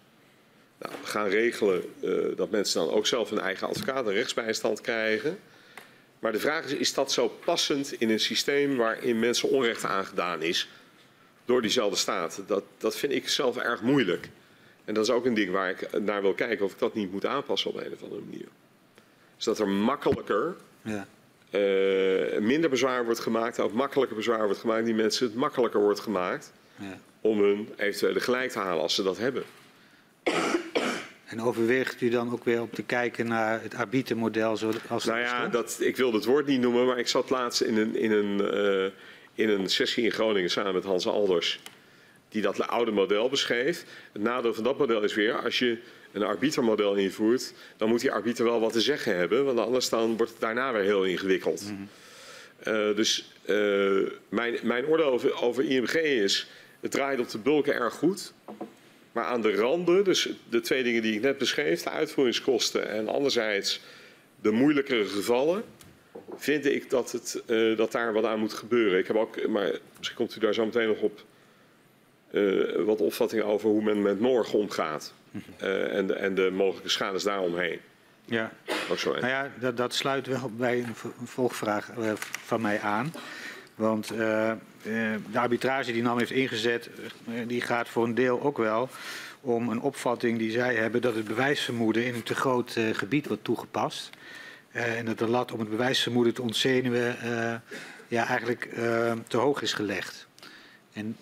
Nou, 0.79 0.93
we 1.01 1.07
gaan 1.07 1.27
regelen 1.27 1.83
eh, 2.01 2.11
dat 2.35 2.49
mensen 2.49 2.85
dan 2.85 2.93
ook 2.93 3.07
zelf 3.07 3.29
hun 3.29 3.39
eigen 3.39 3.67
advocaat 3.67 4.07
en 4.07 4.13
rechtsbijstand 4.13 4.81
krijgen. 4.81 5.39
Maar 6.19 6.31
de 6.31 6.39
vraag 6.39 6.65
is, 6.65 6.73
is 6.73 6.93
dat 6.93 7.11
zo 7.11 7.27
passend 7.27 7.93
in 7.93 8.09
een 8.09 8.19
systeem 8.19 8.77
waarin 8.77 9.19
mensen 9.19 9.49
onrecht 9.49 9.83
aangedaan 9.83 10.41
is 10.41 10.69
door 11.45 11.61
diezelfde 11.61 11.97
staat? 11.97 12.41
Dat, 12.47 12.63
dat 12.77 12.95
vind 12.95 13.13
ik 13.13 13.29
zelf 13.29 13.57
erg 13.57 13.81
moeilijk. 13.81 14.29
En 14.85 14.93
dat 14.93 15.03
is 15.03 15.13
ook 15.13 15.25
een 15.25 15.33
ding 15.33 15.51
waar 15.51 15.69
ik 15.69 15.99
naar 15.99 16.21
wil 16.21 16.33
kijken 16.33 16.65
of 16.65 16.71
ik 16.71 16.79
dat 16.79 16.93
niet 16.93 17.11
moet 17.11 17.25
aanpassen 17.25 17.69
op 17.69 17.75
een 17.75 17.93
of 17.93 18.03
andere 18.03 18.21
manier. 18.21 18.47
Dus 19.35 19.45
dat 19.45 19.59
er 19.59 19.67
makkelijker, 19.67 20.55
ja, 20.81 21.07
eh, 21.53 22.39
minder 22.39 22.69
bezwaar 22.69 23.05
wordt 23.05 23.19
gemaakt, 23.19 23.59
of 23.59 23.71
makkelijker 23.71 24.15
bezwaar 24.15 24.45
wordt 24.45 24.59
gemaakt, 24.59 24.85
die 24.85 24.93
mensen 24.93 25.27
het 25.27 25.35
makkelijker 25.35 25.81
wordt 25.81 25.99
gemaakt 25.99 26.51
ja. 26.75 26.97
om 27.21 27.39
hun 27.39 27.69
eventuele 27.77 28.19
gelijk 28.19 28.51
te 28.51 28.59
halen 28.59 28.81
als 28.81 28.95
ze 28.95 29.03
dat 29.03 29.17
hebben. 29.17 29.43
En 31.25 31.41
overweegt 31.41 32.01
u 32.01 32.09
dan 32.09 32.31
ook 32.31 32.43
weer 32.43 32.61
om 32.61 32.69
te 32.69 32.83
kijken 32.83 33.27
naar 33.27 33.61
het 33.61 33.75
arbitermodel 33.75 34.57
zoals 34.57 35.05
Nou 35.05 35.19
ja, 35.19 35.47
dat, 35.47 35.77
ik 35.79 35.97
wil 35.97 36.13
het 36.13 36.25
woord 36.25 36.45
niet 36.45 36.61
noemen, 36.61 36.85
maar 36.85 36.97
ik 36.97 37.07
zat 37.07 37.29
laatst 37.29 37.61
in 37.61 37.77
een, 37.77 37.95
in 37.95 38.11
een, 38.11 38.51
eh, 38.51 38.91
in 39.33 39.49
een 39.49 39.69
sessie 39.69 40.03
in 40.03 40.11
Groningen 40.11 40.49
samen 40.49 40.73
met 40.73 40.83
Hans 40.83 41.07
Alders. 41.07 41.59
Die 42.29 42.41
dat 42.41 42.67
oude 42.67 42.91
model 42.91 43.29
beschreef. 43.29 43.85
Het 44.11 44.21
nadeel 44.21 44.53
van 44.53 44.63
dat 44.63 44.77
model 44.77 45.03
is 45.03 45.13
weer, 45.13 45.41
als 45.43 45.59
je 45.59 45.77
een 46.13 46.23
arbitermodel 46.23 46.95
invoert, 46.95 47.53
dan 47.77 47.89
moet 47.89 48.01
die 48.01 48.11
arbiter 48.11 48.45
wel 48.45 48.59
wat 48.59 48.73
te 48.73 48.81
zeggen 48.81 49.15
hebben. 49.15 49.45
Want 49.45 49.59
anders 49.59 49.89
dan 49.89 50.17
wordt 50.17 50.31
het 50.31 50.41
daarna 50.41 50.73
weer 50.73 50.83
heel 50.83 51.03
ingewikkeld. 51.03 51.73
Eh, 52.59 52.95
dus 52.95 53.31
eh, 53.45 54.01
mijn, 54.29 54.57
mijn 54.63 54.85
oordeel 54.85 55.05
over, 55.05 55.41
over 55.41 55.63
IMG 55.63 55.93
is, 55.93 56.47
het 56.79 56.91
draait 56.91 57.19
op 57.19 57.29
de 57.29 57.37
bulken 57.37 57.73
erg 57.73 57.93
goed. 57.93 58.33
Maar 59.11 59.25
aan 59.25 59.41
de 59.41 59.55
randen, 59.55 60.03
dus 60.03 60.29
de 60.49 60.61
twee 60.61 60.83
dingen 60.83 61.01
die 61.01 61.13
ik 61.13 61.21
net 61.21 61.37
beschreef, 61.37 61.81
de 61.81 61.89
uitvoeringskosten 61.89 62.89
en 62.89 63.07
anderzijds 63.07 63.81
de 64.41 64.51
moeilijkere 64.51 65.05
gevallen, 65.05 65.63
vind 66.35 66.65
ik 66.65 66.89
dat, 66.89 67.11
het, 67.11 67.41
eh, 67.45 67.77
dat 67.77 67.91
daar 67.91 68.13
wat 68.13 68.25
aan 68.25 68.39
moet 68.39 68.53
gebeuren. 68.53 68.99
Ik 68.99 69.07
heb 69.07 69.15
ook, 69.15 69.47
maar 69.47 69.71
misschien 69.97 70.17
komt 70.17 70.35
u 70.35 70.39
daar 70.39 70.53
zo 70.53 70.65
meteen 70.65 70.87
nog 70.87 71.01
op, 71.01 71.23
wat 72.85 73.01
opvattingen 73.01 73.45
over 73.45 73.69
hoe 73.69 73.83
men 73.83 74.01
met 74.01 74.19
morgen 74.19 74.59
omgaat. 74.59 75.13
Eh, 75.57 75.95
en, 75.97 76.07
de, 76.07 76.13
en 76.13 76.35
de 76.35 76.51
mogelijke 76.51 76.89
schades 76.89 77.23
daaromheen. 77.23 77.79
Ja, 78.25 78.51
Ook 78.89 78.97
zo. 78.97 79.11
nou 79.11 79.27
ja, 79.27 79.51
dat, 79.59 79.77
dat 79.77 79.93
sluit 79.93 80.27
wel 80.27 80.51
bij 80.57 80.77
een 80.77 80.95
volgvraag 81.23 81.89
eh, 81.89 82.11
van 82.17 82.61
mij 82.61 82.79
aan. 82.79 83.13
Want 83.75 84.11
eh, 84.11 84.51
de 85.31 85.39
arbitrage 85.39 85.91
die 85.91 86.01
NAM 86.01 86.17
heeft 86.17 86.31
ingezet, 86.31 86.89
die 87.47 87.61
gaat 87.61 87.89
voor 87.89 88.03
een 88.03 88.15
deel 88.15 88.41
ook 88.41 88.57
wel 88.57 88.89
om 89.41 89.69
een 89.69 89.81
opvatting 89.81 90.37
die 90.37 90.51
zij 90.51 90.75
hebben 90.75 91.01
dat 91.01 91.15
het 91.15 91.27
bewijsvermoeden 91.27 92.05
in 92.05 92.13
een 92.13 92.23
te 92.23 92.35
groot 92.35 92.77
gebied 92.91 93.27
wordt 93.27 93.43
toegepast. 93.43 94.09
En 94.71 95.05
dat 95.05 95.17
de 95.17 95.27
lat 95.27 95.51
om 95.51 95.59
het 95.59 95.69
bewijsvermoeden 95.69 96.33
te 96.33 96.41
ontzenuwen 96.41 97.17
ja, 98.07 98.27
eigenlijk 98.27 98.69
te 99.27 99.37
hoog 99.37 99.61
is 99.61 99.73
gelegd. 99.73 100.27
En 100.93 101.17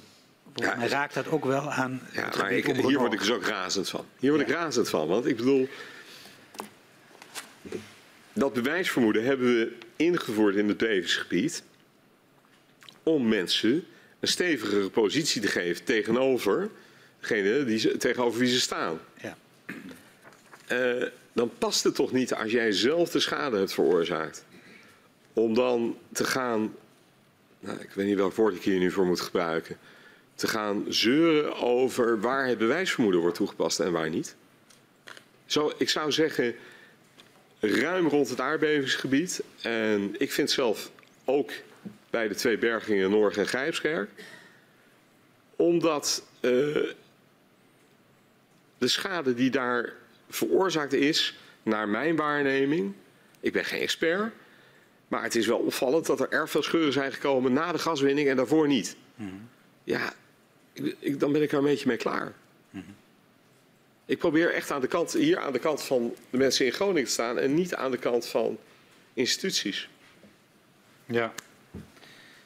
volgens 0.54 0.78
mij 0.78 0.88
raakt 0.88 1.14
dat 1.14 1.28
ook 1.28 1.45
wel 1.45 1.72
aan 1.72 2.02
Ja, 2.14 2.30
maar 2.38 2.52
ik, 2.52 2.66
hier 2.66 2.99
word 2.99 3.14
ik 3.14 3.20
dus 3.20 3.32
ook 3.32 3.45
razend 3.45 3.89
van. 3.89 4.06
Hier 4.20 4.32
word 4.32 4.41
ik 4.41 4.56
razend 4.56 4.89
van. 4.89 5.08
Want 5.08 5.26
ik 5.26 5.36
bedoel, 5.36 5.68
dat 8.34 8.54
bewijsvermoeden 8.54 9.24
hebben 9.24 9.56
we 9.56 9.78
ingevoerd 9.95 10.56
in 10.56 10.68
het 10.68 10.78
bevingsgebied 10.78 11.64
om 13.04 13.28
mensen 13.28 13.86
een 14.20 14.28
stevigere 14.28 14.89
positie 14.89 15.41
te 15.41 15.47
geven 15.47 15.84
tegenover 15.84 16.70
degene 17.20 17.66
die 17.66 17.78
ze, 17.80 17.97
tegenover 17.97 18.39
wie 18.39 18.49
ze 18.49 18.60
staan. 18.60 18.99
Ja. 19.22 19.38
Eh, 20.68 21.08
dan 21.34 21.52
past 21.58 21.84
het 21.84 21.95
toch 21.95 22.12
niet 22.12 22.34
als 22.34 22.52
jij 22.52 22.72
zelf 22.72 23.10
de 23.10 23.20
schade 23.20 23.58
hebt 23.58 23.74
veroorzaakt. 23.74 24.45
Om 25.34 25.54
dan 25.54 25.97
te 26.12 26.24
gaan, 26.24 26.76
nou, 27.60 27.80
ik 27.80 27.91
weet 27.91 28.06
niet 28.08 28.16
welk 28.16 28.34
woord 28.34 28.56
ik 28.56 28.64
hier 28.64 28.80
nu 28.80 28.91
voor 28.91 29.06
moet 29.06 29.22
gebruiken, 29.22 29.78
te 30.36 30.47
gaan 30.47 30.86
zeuren 30.88 31.55
over 31.55 32.19
waar 32.19 32.47
het 32.47 32.57
bewijsvermoeden 32.57 33.21
wordt 33.21 33.38
toegepast 33.38 33.79
en 33.79 33.91
waar 33.91 34.09
niet. 34.09 34.36
Zo, 35.45 35.71
ik 35.77 35.89
zou 35.89 36.11
zeggen, 36.11 36.55
ruim 37.59 38.07
rond 38.07 38.29
het 38.29 38.39
aardbevingsgebied. 38.39 39.43
En 39.61 40.15
ik 40.17 40.32
vind 40.32 40.51
zelf 40.51 40.91
ook 41.25 41.51
bij 42.09 42.27
de 42.27 42.36
twee 42.36 42.57
bergingen 42.57 43.09
Noord 43.09 43.38
en 43.38 43.47
Grijpskerk. 43.47 44.09
Omdat 45.55 46.23
eh, 46.39 46.51
de 48.77 48.88
schade 48.88 49.34
die 49.34 49.49
daar 49.49 49.93
veroorzaakt 50.29 50.93
is, 50.93 51.38
naar 51.63 51.89
mijn 51.89 52.15
waarneming, 52.15 52.93
ik 53.39 53.53
ben 53.53 53.65
geen 53.65 53.82
expert, 53.82 54.34
maar 55.07 55.23
het 55.23 55.36
is 55.36 55.47
wel 55.47 55.57
opvallend 55.57 56.05
dat 56.05 56.19
er 56.19 56.29
erg 56.29 56.49
veel 56.49 56.63
scheuren 56.63 56.93
zijn 56.93 57.11
gekomen 57.11 57.53
na 57.53 57.71
de 57.71 57.79
gaswinning 57.79 58.27
en 58.29 58.36
daarvoor 58.36 58.67
niet. 58.67 58.95
Ja, 59.84 60.13
ik, 60.99 61.19
dan 61.19 61.32
ben 61.32 61.41
ik 61.41 61.51
er 61.51 61.57
een 61.57 61.63
beetje 61.63 61.88
mee 61.88 61.97
klaar. 61.97 62.34
Ik 64.05 64.17
probeer 64.17 64.53
echt 64.53 64.71
aan 64.71 64.82
de 64.82 64.88
kant, 64.88 65.13
hier 65.13 65.39
aan 65.39 65.53
de 65.53 65.59
kant 65.59 65.84
van 65.84 66.15
de 66.29 66.38
mensen 66.38 66.65
in 66.65 66.71
Groningen 66.71 67.03
te 67.03 67.11
staan 67.11 67.39
en 67.39 67.53
niet 67.53 67.75
aan 67.75 67.91
de 67.91 67.97
kant 67.97 68.27
van 68.27 68.57
instituties. 69.13 69.89
Ja. 71.05 71.34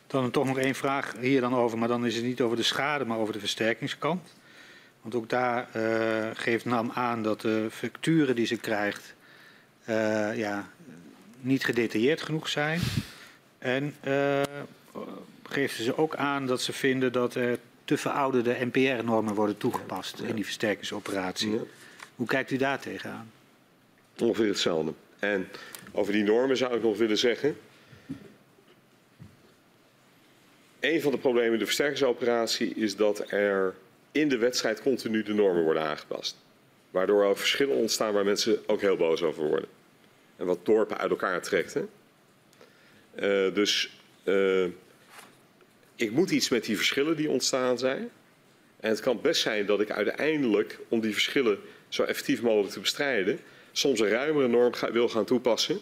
Dan 0.07 0.31
toch 0.31 0.45
nog 0.45 0.57
één 0.57 0.75
vraag 0.75 1.15
hier 1.19 1.41
dan 1.41 1.55
over, 1.55 1.77
maar 1.77 1.87
dan 1.87 2.05
is 2.05 2.15
het 2.15 2.23
niet 2.23 2.41
over 2.41 2.57
de 2.57 2.63
schade, 2.63 3.05
maar 3.05 3.17
over 3.17 3.33
de 3.33 3.39
versterkingskant. 3.39 4.33
Want 5.01 5.15
ook 5.15 5.29
daar 5.29 5.67
eh, 5.71 6.29
geeft 6.33 6.65
NAM 6.65 6.91
aan 6.91 7.23
dat 7.23 7.41
de 7.41 7.67
facturen 7.71 8.35
die 8.35 8.45
ze 8.45 8.57
krijgt 8.57 9.13
eh, 9.85 10.37
ja, 10.37 10.69
niet 11.39 11.65
gedetailleerd 11.65 12.21
genoeg 12.21 12.49
zijn. 12.49 12.79
En 13.57 13.95
eh, 14.01 14.41
geven 15.43 15.83
ze 15.83 15.97
ook 15.97 16.15
aan 16.15 16.45
dat 16.45 16.61
ze 16.61 16.73
vinden 16.73 17.11
dat 17.11 17.35
er 17.35 17.59
te 17.85 17.97
verouderde 17.97 18.57
NPR-normen 18.59 19.33
worden 19.33 19.57
toegepast 19.57 20.19
in 20.19 20.35
die 20.35 20.43
versterkingsoperatie. 20.43 21.59
Hoe 22.15 22.27
kijkt 22.27 22.51
u 22.51 22.57
daar 22.57 22.79
tegenaan? 22.79 23.31
Ongeveer 24.19 24.47
hetzelfde. 24.47 24.93
En 25.19 25.47
over 25.91 26.13
die 26.13 26.23
normen 26.23 26.57
zou 26.57 26.75
ik 26.75 26.81
nog 26.81 26.97
willen 26.97 27.17
zeggen. 27.17 27.57
Een 30.79 31.01
van 31.01 31.11
de 31.11 31.17
problemen 31.17 31.53
in 31.53 31.59
de 31.59 31.65
versterkingsoperatie 31.65 32.73
is 32.75 32.95
dat 32.95 33.31
er 33.31 33.75
in 34.11 34.29
de 34.29 34.37
wedstrijd 34.37 34.81
continu 34.81 35.23
de 35.23 35.33
normen 35.33 35.63
worden 35.63 35.83
aangepast. 35.83 36.37
Waardoor 36.91 37.23
er 37.23 37.37
verschillen 37.37 37.75
ontstaan 37.75 38.13
waar 38.13 38.25
mensen 38.25 38.59
ook 38.67 38.81
heel 38.81 38.95
boos 38.95 39.21
over 39.21 39.47
worden. 39.47 39.69
En 40.35 40.45
wat 40.45 40.65
dorpen 40.65 40.97
uit 40.97 41.09
elkaar 41.09 41.41
trekt. 41.41 41.73
Hè? 41.73 41.85
Eh, 43.15 43.53
dus 43.53 43.99
eh, 44.23 44.65
ik 45.95 46.11
moet 46.11 46.31
iets 46.31 46.49
met 46.49 46.65
die 46.65 46.75
verschillen 46.75 47.15
die 47.15 47.29
ontstaan 47.29 47.77
zijn. 47.77 48.09
En 48.79 48.89
het 48.89 48.99
kan 48.99 49.21
best 49.21 49.41
zijn 49.41 49.65
dat 49.65 49.81
ik 49.81 49.91
uiteindelijk, 49.91 50.79
om 50.87 50.99
die 50.99 51.13
verschillen 51.13 51.57
zo 51.89 52.03
effectief 52.03 52.41
mogelijk 52.41 52.73
te 52.73 52.79
bestrijden, 52.79 53.39
soms 53.71 53.99
een 53.99 54.07
ruimere 54.07 54.47
norm 54.47 54.73
ga- 54.73 54.91
wil 54.91 55.09
gaan 55.09 55.25
toepassen 55.25 55.79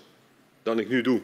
dan 0.64 0.80
ik 0.80 0.90
nu 0.90 1.02
doe. 1.02 1.22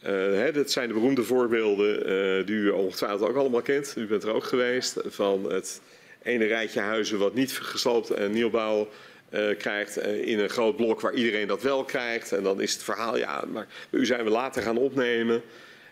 Eh, 0.00 0.12
hè, 0.12 0.52
dat 0.52 0.70
zijn 0.70 0.88
de 0.88 0.94
beroemde 0.94 1.22
voorbeelden 1.22 2.06
eh, 2.06 2.46
die 2.46 2.56
u 2.56 2.70
ongetwijfeld 2.70 3.28
ook 3.28 3.36
allemaal 3.36 3.62
kent. 3.62 3.94
U 3.96 4.06
bent 4.06 4.22
er 4.22 4.32
ook 4.32 4.44
geweest. 4.44 5.00
Van 5.04 5.52
het 5.52 5.80
ene 6.22 6.44
rijtje 6.46 6.80
huizen 6.80 7.18
wat 7.18 7.34
niet 7.34 7.52
gesloopt 7.52 8.10
en 8.10 8.32
nieuwbouw 8.32 8.88
eh, 9.30 9.56
krijgt 9.58 9.96
in 10.06 10.38
een 10.38 10.48
groot 10.48 10.76
blok 10.76 11.00
waar 11.00 11.14
iedereen 11.14 11.46
dat 11.46 11.62
wel 11.62 11.84
krijgt. 11.84 12.32
En 12.32 12.42
dan 12.42 12.60
is 12.60 12.72
het 12.72 12.82
verhaal, 12.82 13.16
ja, 13.16 13.44
maar 13.52 13.66
u 13.90 14.06
zijn 14.06 14.24
we 14.24 14.30
later 14.30 14.62
gaan 14.62 14.76
opnemen. 14.78 15.42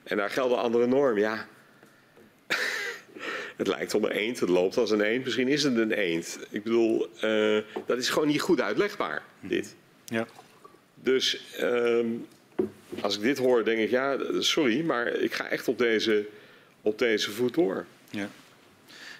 En 0.02 0.16
daar 0.16 0.30
gelden 0.30 0.58
andere 0.58 0.86
normen. 0.86 1.22
Ja, 1.22 1.48
het 3.62 3.76
lijkt 3.76 3.94
op 3.94 4.02
een 4.02 4.10
eend, 4.10 4.40
het 4.40 4.48
loopt 4.48 4.76
als 4.76 4.90
een 4.90 5.00
eend. 5.00 5.24
Misschien 5.24 5.48
is 5.48 5.62
het 5.62 5.76
een 5.76 5.92
eend. 5.92 6.38
Ik 6.50 6.62
bedoel, 6.62 7.08
eh, 7.20 7.58
dat 7.86 7.98
is 7.98 8.08
gewoon 8.08 8.28
niet 8.28 8.40
goed 8.40 8.60
uitlegbaar, 8.60 9.22
dit. 9.40 9.74
Ja. 10.04 10.26
Dus 10.94 11.44
ehm, 11.56 12.06
als 13.00 13.16
ik 13.16 13.22
dit 13.22 13.38
hoor, 13.38 13.64
denk 13.64 13.78
ik, 13.78 13.90
ja, 13.90 14.18
sorry, 14.38 14.84
maar 14.84 15.06
ik 15.06 15.32
ga 15.32 15.48
echt 15.48 15.68
op 15.68 15.78
deze, 15.78 16.26
op 16.82 16.98
deze 16.98 17.30
voet 17.30 17.54
door. 17.54 17.86
ja. 18.10 18.28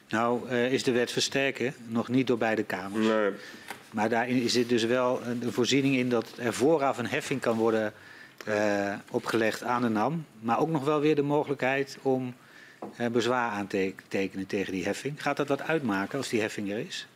Nou 0.09 0.49
eh, 0.49 0.73
is 0.73 0.83
de 0.83 0.93
wet 0.93 1.13
versterken 1.13 1.75
nog 1.87 2.09
niet 2.09 2.27
door 2.27 2.39
beide 2.39 2.63
kamers. 2.63 3.07
Nee. 3.07 3.31
Maar 3.91 4.09
daarin 4.09 4.51
zit 4.51 4.69
dus 4.69 4.85
wel 4.85 5.21
een 5.23 5.43
een 5.43 5.53
voorziening 5.53 5.97
in 5.97 6.09
dat 6.09 6.33
er 6.39 6.53
vooraf 6.53 6.99
een 6.99 7.07
heffing 7.07 7.41
kan 7.41 7.57
worden 7.57 7.93
eh, 8.45 8.95
opgelegd 9.11 9.63
aan 9.63 9.83
de 9.83 9.89
NAM. 9.89 10.27
Maar 10.41 10.59
ook 10.59 10.69
nog 10.69 10.85
wel 10.85 11.01
weer 11.01 11.15
de 11.15 11.23
mogelijkheid 11.23 11.99
om 12.03 12.27
eh, 12.27 12.35
bezwaar 13.13 13.51
aan 13.51 13.67
te 13.67 13.95
tekenen 14.09 14.47
tegen 14.47 14.73
die 14.73 14.85
heffing. 14.85 15.23
Gaat 15.23 15.37
dat 15.37 15.49
wat 15.49 15.63
uitmaken 15.63 16.19
als 16.19 16.29
die 16.29 16.41
heffing 16.41 16.71
er 16.71 16.79
is? 16.79 17.07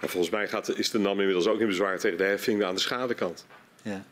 En 0.00 0.08
volgens 0.08 0.30
mij 0.30 0.48
gaat, 0.48 0.78
is 0.78 0.90
de 0.90 0.98
NAM 0.98 1.18
inmiddels 1.18 1.46
ook 1.46 1.60
in 1.60 1.66
bezwaar 1.66 1.98
tegen 1.98 2.18
de 2.18 2.24
heffing 2.24 2.64
aan 2.64 2.74
de 2.74 2.80
schadekant. 2.80 3.46
Ja. 3.82 4.04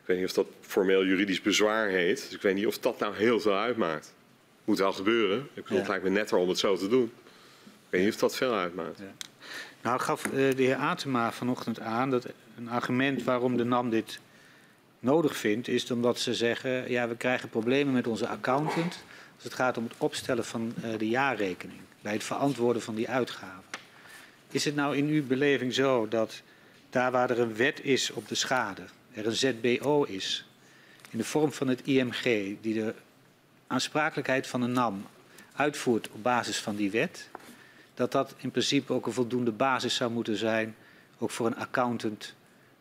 Ik 0.00 0.06
weet 0.06 0.16
niet 0.16 0.26
of 0.26 0.32
dat 0.32 0.46
formeel 0.60 1.04
juridisch 1.04 1.42
bezwaar 1.42 1.88
heet. 1.88 2.22
Dus 2.22 2.34
ik 2.34 2.42
weet 2.42 2.54
niet 2.54 2.66
of 2.66 2.78
dat 2.78 2.98
nou 2.98 3.16
heel 3.16 3.40
veel 3.40 3.56
uitmaakt. 3.56 4.14
Moet 4.64 4.78
wel 4.78 4.92
gebeuren. 4.92 5.38
Ik 5.38 5.62
bedoel, 5.62 5.72
Ja. 5.72 5.78
Het 5.78 5.88
lijkt 5.88 6.04
me 6.04 6.10
netter 6.10 6.36
om 6.36 6.48
het 6.48 6.58
zo 6.58 6.76
te 6.76 6.88
doen. 6.88 7.12
Ik 7.64 7.90
weet 7.90 8.04
niet 8.04 8.14
of 8.14 8.20
dat 8.20 8.36
veel 8.36 8.54
uitmaakt. 8.54 8.98
Nou 9.82 10.00
gaf 10.00 10.24
eh, 10.24 10.30
de 10.32 10.62
heer 10.62 10.76
Atema 10.76 11.32
vanochtend 11.32 11.80
aan 11.80 12.10
dat 12.10 12.26
een 12.56 12.68
argument 12.68 13.22
waarom 13.22 13.56
de 13.56 13.64
NAM 13.64 13.90
dit 13.90 14.20
nodig 14.98 15.36
vindt, 15.36 15.68
is 15.68 15.90
omdat 15.90 16.18
ze 16.18 16.34
zeggen, 16.34 16.90
ja, 16.90 17.08
we 17.08 17.16
krijgen 17.16 17.48
problemen 17.48 17.92
met 17.92 18.06
onze 18.06 18.28
accountant 18.28 19.04
als 19.40 19.48
het 19.48 19.58
gaat 19.58 19.76
om 19.76 19.84
het 19.84 19.94
opstellen 19.98 20.44
van 20.44 20.74
eh, 20.82 20.98
de 20.98 21.08
jaarrekening, 21.08 21.80
bij 22.00 22.12
het 22.12 22.24
verantwoorden 22.24 22.82
van 22.82 22.94
die 22.94 23.08
uitgaven. 23.08 23.64
Is 24.50 24.64
het 24.64 24.74
nou 24.74 24.96
in 24.96 25.06
uw 25.06 25.26
beleving 25.26 25.74
zo 25.74 26.08
dat 26.08 26.42
daar 26.90 27.10
waar 27.10 27.30
er 27.30 27.40
een 27.40 27.56
wet 27.56 27.84
is 27.84 28.10
op 28.10 28.28
de 28.28 28.34
schade, 28.34 28.82
er 29.12 29.26
een 29.26 29.36
ZBO 29.36 30.02
is, 30.02 30.46
in 31.10 31.18
de 31.18 31.24
vorm 31.24 31.52
van 31.52 31.68
het 31.68 31.82
IMG, 31.82 32.22
die 32.60 32.74
de 32.74 32.94
aansprakelijkheid 33.66 34.46
van 34.46 34.60
de 34.60 34.66
NAM 34.66 35.06
uitvoert 35.56 36.10
op 36.10 36.22
basis 36.22 36.58
van 36.58 36.76
die 36.76 36.90
wet, 36.90 37.28
dat 37.94 38.12
dat 38.12 38.34
in 38.36 38.50
principe 38.50 38.92
ook 38.92 39.06
een 39.06 39.12
voldoende 39.12 39.52
basis 39.52 39.94
zou 39.94 40.10
moeten 40.10 40.36
zijn, 40.36 40.76
ook 41.18 41.30
voor 41.30 41.46
een 41.46 41.56
accountant, 41.56 42.34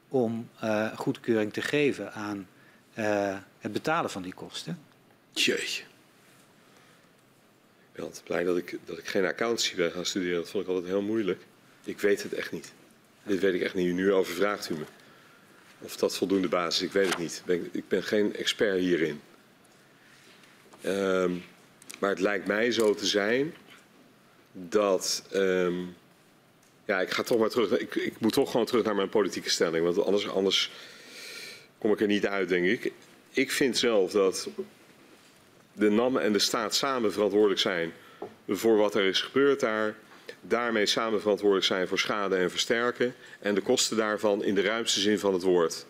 om 0.07 0.49
eh, 0.59 0.97
goedkeuring 0.97 1.53
te 1.53 1.61
geven 1.61 2.13
aan 2.13 2.47
eh, 2.93 3.37
het 3.59 3.73
betalen 3.73 4.09
van 4.09 4.21
die 4.21 4.33
kosten. 4.33 4.79
Jeetje. 5.33 5.88
Altijd 8.01 8.23
blij 8.23 8.43
dat 8.43 8.57
ik, 8.57 8.77
dat 8.85 8.97
ik 8.97 9.07
geen 9.07 9.25
accountancy 9.25 9.75
ben 9.75 9.91
gaan 9.91 10.05
studeren. 10.05 10.37
Dat 10.37 10.49
vond 10.49 10.63
ik 10.63 10.69
altijd 10.69 10.87
heel 10.87 11.01
moeilijk. 11.01 11.41
Ik 11.83 11.99
weet 11.99 12.23
het 12.23 12.33
echt 12.33 12.51
niet. 12.51 12.71
Dit 13.23 13.39
weet 13.39 13.53
ik 13.53 13.61
echt 13.61 13.73
niet. 13.73 13.93
Nu 13.93 14.13
overvraagt 14.13 14.69
u 14.69 14.73
me. 14.73 14.83
Of 15.79 15.97
dat 15.97 16.17
voldoende 16.17 16.47
basis 16.47 16.81
is, 16.81 16.87
ik 16.87 16.93
weet 16.93 17.07
het 17.07 17.17
niet. 17.17 17.37
Ik 17.37 17.45
ben, 17.45 17.69
ik 17.71 17.87
ben 17.87 18.03
geen 18.03 18.35
expert 18.35 18.79
hierin. 18.79 19.21
Ehm, 20.81 21.31
maar 21.99 22.09
het 22.09 22.19
lijkt 22.19 22.47
mij 22.47 22.71
zo 22.71 22.93
te 22.93 23.05
zijn 23.05 23.53
dat. 24.51 25.23
ehm, 25.31 25.77
ja, 26.85 27.01
ik 27.01 27.09
ga 27.09 27.23
toch 27.23 27.39
maar 27.39 27.49
terug. 27.49 27.79
Ik, 27.79 27.95
ik 27.95 28.19
moet 28.19 28.33
toch 28.33 28.51
gewoon 28.51 28.65
terug 28.65 28.83
naar 28.83 28.95
mijn 28.95 29.09
politieke 29.09 29.49
stelling. 29.49 29.83
Want 29.83 30.05
anders, 30.05 30.29
anders 30.29 30.71
kom 31.77 31.91
ik 31.91 32.01
er 32.01 32.07
niet 32.07 32.27
uit, 32.27 32.49
denk 32.49 32.65
ik. 32.65 32.91
Ik 33.29 33.51
vind 33.51 33.77
zelf 33.77 34.11
dat 34.11 34.49
de 35.79 35.89
NAM 35.89 36.17
en 36.17 36.33
de 36.33 36.39
staat 36.39 36.75
samen 36.75 37.11
verantwoordelijk 37.11 37.59
zijn 37.59 37.93
voor 38.47 38.77
wat 38.77 38.95
er 38.95 39.03
is 39.03 39.21
gebeurd 39.21 39.59
daar. 39.59 39.95
Daarmee 40.41 40.85
samen 40.85 41.21
verantwoordelijk 41.21 41.67
zijn 41.67 41.87
voor 41.87 41.99
schade 41.99 42.35
en 42.35 42.49
versterken. 42.49 43.15
En 43.39 43.55
de 43.55 43.61
kosten 43.61 43.97
daarvan 43.97 44.43
in 44.43 44.55
de 44.55 44.61
ruimste 44.61 44.99
zin 44.99 45.19
van 45.19 45.33
het 45.33 45.41
woord. 45.41 45.85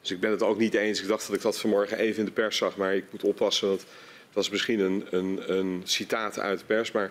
Dus 0.00 0.10
ik 0.10 0.20
ben 0.20 0.30
het 0.30 0.42
ook 0.42 0.58
niet 0.58 0.74
eens. 0.74 1.02
Ik 1.02 1.08
dacht 1.08 1.26
dat 1.26 1.36
ik 1.36 1.42
dat 1.42 1.60
vanmorgen 1.60 1.98
even 1.98 2.18
in 2.18 2.24
de 2.24 2.30
pers 2.30 2.56
zag. 2.56 2.76
Maar 2.76 2.94
ik 2.94 3.04
moet 3.10 3.24
oppassen, 3.24 3.68
want 3.68 3.86
dat 4.32 4.44
is 4.44 4.50
misschien 4.50 4.80
een, 4.80 5.06
een, 5.10 5.52
een 5.52 5.82
citaat 5.84 6.38
uit 6.38 6.58
de 6.58 6.64
pers. 6.64 6.92
Maar 6.92 7.10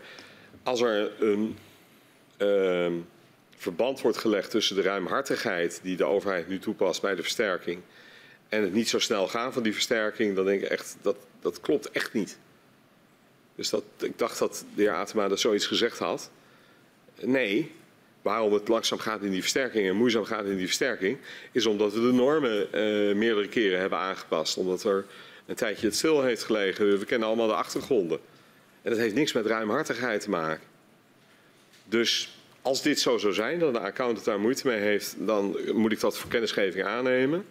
als 0.64 0.82
er 0.82 1.12
een 1.24 1.58
ehm, 2.38 2.94
verband 3.58 4.02
wordt 4.02 4.18
gelegd 4.18 4.50
tussen 4.50 4.76
de 4.76 4.82
ruimhartigheid 4.82 5.80
die 5.84 5.96
de 5.96 6.06
overheid 6.06 6.48
nu 6.48 6.60
toepast 6.60 7.02
bij 7.02 7.15
de 7.15 7.22
versterking 7.22 7.82
en 8.49 8.61
het 8.61 8.74
niet 8.74 8.90
zo 8.90 8.99
snel 8.99 9.28
gaan 9.28 9.53
van 9.53 9.64
die 9.64 9.74
versterking, 9.74 10.36
dan 10.36 10.45
denk 10.45 10.61
ik 10.61 10.70
echt, 10.70 10.98
dat, 11.02 11.15
dat 11.44 11.60
klopt 11.60 11.91
echt 11.91 12.14
niet. 12.14 12.38
Dus 13.56 13.70
dat, 13.70 13.84
ik 13.99 14.18
dacht 14.18 14.40
dat 14.40 14.65
de 14.76 14.82
heer 14.82 14.94
Atema 14.94 15.28
dat 15.28 15.40
zoiets 15.40 15.65
gezegd 15.65 15.99
had. 15.99 16.32
Nee, 17.22 17.72
waarom 18.22 18.53
het 18.53 18.68
langzaam 18.68 18.99
gaat 18.99 19.22
in 19.22 19.32
die 19.32 19.41
versterking 19.41 19.88
en 19.88 19.95
moeizaam 19.95 20.26
gaat 20.26 20.45
in 20.45 20.56
die 20.56 20.65
versterking, 20.65 21.18
is 21.52 21.65
omdat 21.65 21.94
we 21.94 21.99
de 21.99 22.11
normen 22.11 22.74
eh, 22.74 23.15
meerdere 23.15 23.48
keren 23.48 23.80
hebben 23.80 23.99
aangepast. 23.99 24.57
Omdat 24.57 24.84
er 24.84 25.06
een 25.45 25.56
tijdje 25.56 25.86
het 25.88 25.95
stil 25.95 26.22
heeft 26.22 26.44
gelegen. 26.44 26.99
We 26.99 27.06
kennen 27.06 27.28
allemaal 27.28 27.48
de 27.48 27.53
achtergronden. 27.53 28.20
En 28.82 28.90
dat 28.90 28.99
heeft 28.99 29.15
niks 29.15 29.34
met 29.34 29.45
ruimhartigheid 29.45 30.22
te 30.22 30.30
maken. 30.30 30.68
Dus 31.86 32.38
als 32.61 32.82
dit 32.82 32.99
zo 32.99 33.18
zou 33.18 33.34
zijn, 33.34 33.60
dat 33.60 33.74
de 33.74 33.80
accountant 33.80 34.26
daar 34.26 34.40
moeite 34.40 34.68
mee 34.68 34.80
heeft, 34.80 35.15
dan 35.18 35.57
moet 35.74 35.91
ik 35.91 35.99
dat 35.99 36.18
voor 36.18 36.30
kennisgeving 36.30 36.86
aannemen. 36.86 37.45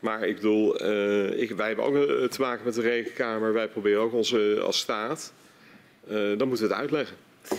Maar 0.00 0.26
ik 0.26 0.34
bedoel, 0.34 0.76
eh, 0.76 1.40
ik, 1.40 1.50
wij 1.50 1.66
hebben 1.66 1.84
ook 1.84 1.94
eh, 1.94 2.28
te 2.28 2.40
maken 2.40 2.64
met 2.64 2.74
de 2.74 2.80
rekenkamer. 2.80 3.52
Wij 3.52 3.68
proberen 3.68 4.00
ook 4.00 4.12
onze 4.12 4.60
als 4.64 4.78
staat. 4.78 5.32
Eh, 6.06 6.14
dan 6.14 6.48
moeten 6.48 6.66
we 6.66 6.72
het 6.72 6.82
uitleggen. 6.82 7.16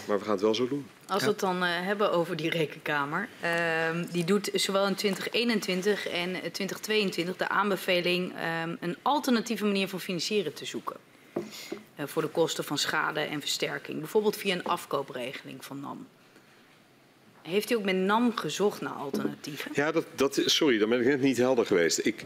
Maar 0.07 0.17
we 0.17 0.23
gaan 0.23 0.33
het 0.33 0.41
wel 0.41 0.55
zo 0.55 0.67
doen. 0.67 0.87
Als 1.07 1.23
we 1.23 1.29
het 1.29 1.39
dan 1.39 1.61
hebben 1.61 2.11
over 2.11 2.35
die 2.35 2.49
rekenkamer. 2.49 3.27
ehm, 3.41 4.05
die 4.11 4.23
doet 4.23 4.49
zowel 4.53 4.87
in 4.87 4.95
2021 4.95 6.07
en 6.07 6.31
2022 6.31 7.37
de 7.37 7.49
aanbeveling 7.49 8.33
ehm, 8.35 8.75
een 8.79 8.97
alternatieve 9.01 9.65
manier 9.65 9.87
van 9.87 9.99
financieren 9.99 10.53
te 10.53 10.65
zoeken. 10.65 10.95
Voor 12.05 12.21
de 12.21 12.27
kosten 12.27 12.63
van 12.63 12.77
schade 12.77 13.19
en 13.19 13.39
versterking. 13.39 13.99
Bijvoorbeeld 13.99 14.37
via 14.37 14.55
een 14.55 14.63
afkoopregeling 14.63 15.65
van 15.65 15.79
NAM. 15.79 16.07
Heeft 17.49 17.69
u 17.69 17.75
ook 17.75 17.83
met 17.83 17.95
NAM 17.95 18.35
gezocht 18.35 18.81
naar 18.81 18.93
alternatieven? 18.93 19.71
Ja, 19.73 19.91
dat, 19.91 20.05
dat, 20.15 20.41
sorry, 20.45 20.77
dan 20.77 20.89
ben 20.89 20.99
ik 20.99 21.05
net 21.05 21.21
niet 21.21 21.37
helder 21.37 21.65
geweest. 21.65 22.05
Ik 22.05 22.23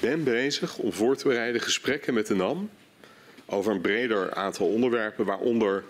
ben 0.00 0.24
bezig 0.24 0.76
om 0.76 0.92
voor 0.92 1.16
te 1.16 1.28
bereiden 1.28 1.60
gesprekken 1.60 2.14
met 2.14 2.26
de 2.26 2.34
NAM 2.34 2.70
over 3.46 3.72
een 3.72 3.80
breder 3.80 4.34
aantal 4.34 4.66
onderwerpen, 4.66 5.24
waaronder, 5.24 5.84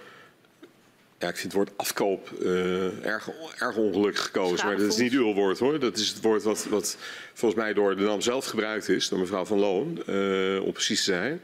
ja, 1.19 1.29
ik 1.29 1.37
vind 1.37 1.43
het 1.43 1.53
woord 1.53 1.71
afkoop 1.77 2.31
eh, 2.43 3.07
erg, 3.07 3.29
erg 3.59 3.77
ongelukkig 3.77 4.25
gekozen, 4.25 4.67
maar 4.67 4.77
dat 4.77 4.87
is 4.87 4.97
niet 4.97 5.13
uw 5.13 5.33
woord 5.35 5.59
hoor. 5.59 5.79
Dat 5.79 5.97
is 5.97 6.09
het 6.09 6.23
woord 6.23 6.43
wat, 6.43 6.67
wat 6.71 6.97
volgens 7.35 7.61
mij 7.61 7.73
door 7.73 7.97
de 7.97 8.03
NAM 8.03 8.21
zelf 8.21 8.47
gebruikt 8.47 8.89
is, 8.89 9.09
door 9.09 9.19
mevrouw 9.19 9.45
Van 9.45 9.59
Loon, 9.59 10.03
eh, 10.07 10.65
om 10.65 10.73
precies 10.73 11.05
te 11.05 11.11
zijn. 11.11 11.41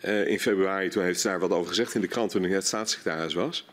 Eh, 0.00 0.26
in 0.26 0.40
februari, 0.40 0.88
toen 0.88 1.02
heeft 1.02 1.20
ze 1.20 1.28
daar 1.28 1.40
wat 1.40 1.50
over 1.50 1.68
gezegd 1.68 1.94
in 1.94 2.00
de 2.00 2.08
krant 2.08 2.30
toen 2.30 2.44
ik 2.44 2.50
net 2.50 2.66
staatssecretaris 2.66 3.34
was. 3.34 3.66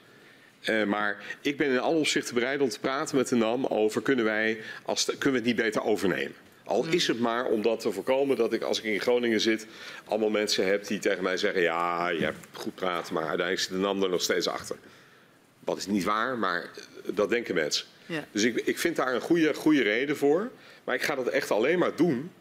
Eh, 0.62 0.84
maar 0.84 1.18
ik 1.42 1.58
ben 1.58 1.70
in 1.70 1.80
alle 1.80 1.98
opzichten 1.98 2.34
bereid 2.34 2.62
om 2.62 2.70
te 2.70 2.80
praten 2.80 3.18
met 3.18 3.28
de 3.28 3.36
NAM 3.36 3.66
over 3.66 4.02
kunnen 4.02 4.26
wij 4.26 4.62
als, 4.86 5.06
kunnen 5.06 5.32
we 5.32 5.36
het 5.36 5.44
niet 5.44 5.56
beter 5.56 5.84
overnemen. 5.84 6.36
Al 6.64 6.86
is 6.90 7.08
het 7.08 7.20
maar 7.20 7.46
om 7.46 7.62
dat 7.62 7.80
te 7.80 7.92
voorkomen 7.92 8.38
dat 8.38 8.54
ik 8.54 8.62
als 8.62 8.78
ik 8.78 8.84
in 8.84 9.00
Groningen 9.00 9.42
zit, 9.42 9.68
allemaal 10.06 10.30
mensen 10.30 10.68
heb 10.68 10.88
die 10.88 11.00
tegen 11.00 11.24
mij 11.24 11.38
zeggen: 11.38 11.62
ja, 11.62 12.10
je 12.10 12.24
hebt 12.24 12.38
goed 12.52 12.76
praten, 12.76 13.14
maar 13.14 13.28
uiteindelijk 13.28 13.60
zit 13.60 13.70
de 13.70 13.78
NAM 13.78 14.04
er 14.04 14.10
nog 14.10 14.22
steeds 14.22 14.48
achter. 14.48 14.76
Wat 15.60 15.78
is 15.78 15.88
niet 15.88 16.04
waar, 16.04 16.38
maar 16.38 16.70
dat 17.06 17.30
denken 17.30 17.56
mensen. 17.56 17.86
Ja. 18.06 18.26
Dus 18.32 18.44
ik, 18.44 18.62
ik 18.66 18.80
vind 18.80 18.96
daar 18.96 19.14
een 19.16 19.22
goede, 19.22 19.54
goede 19.54 19.82
reden 19.82 20.18
voor. 20.18 20.52
Maar 20.84 20.96
ik 20.96 21.02
ga 21.02 21.16
dat 21.16 21.28
echt 21.28 21.52
alleen 21.52 21.80
maar 21.80 21.96
doen 21.96 22.32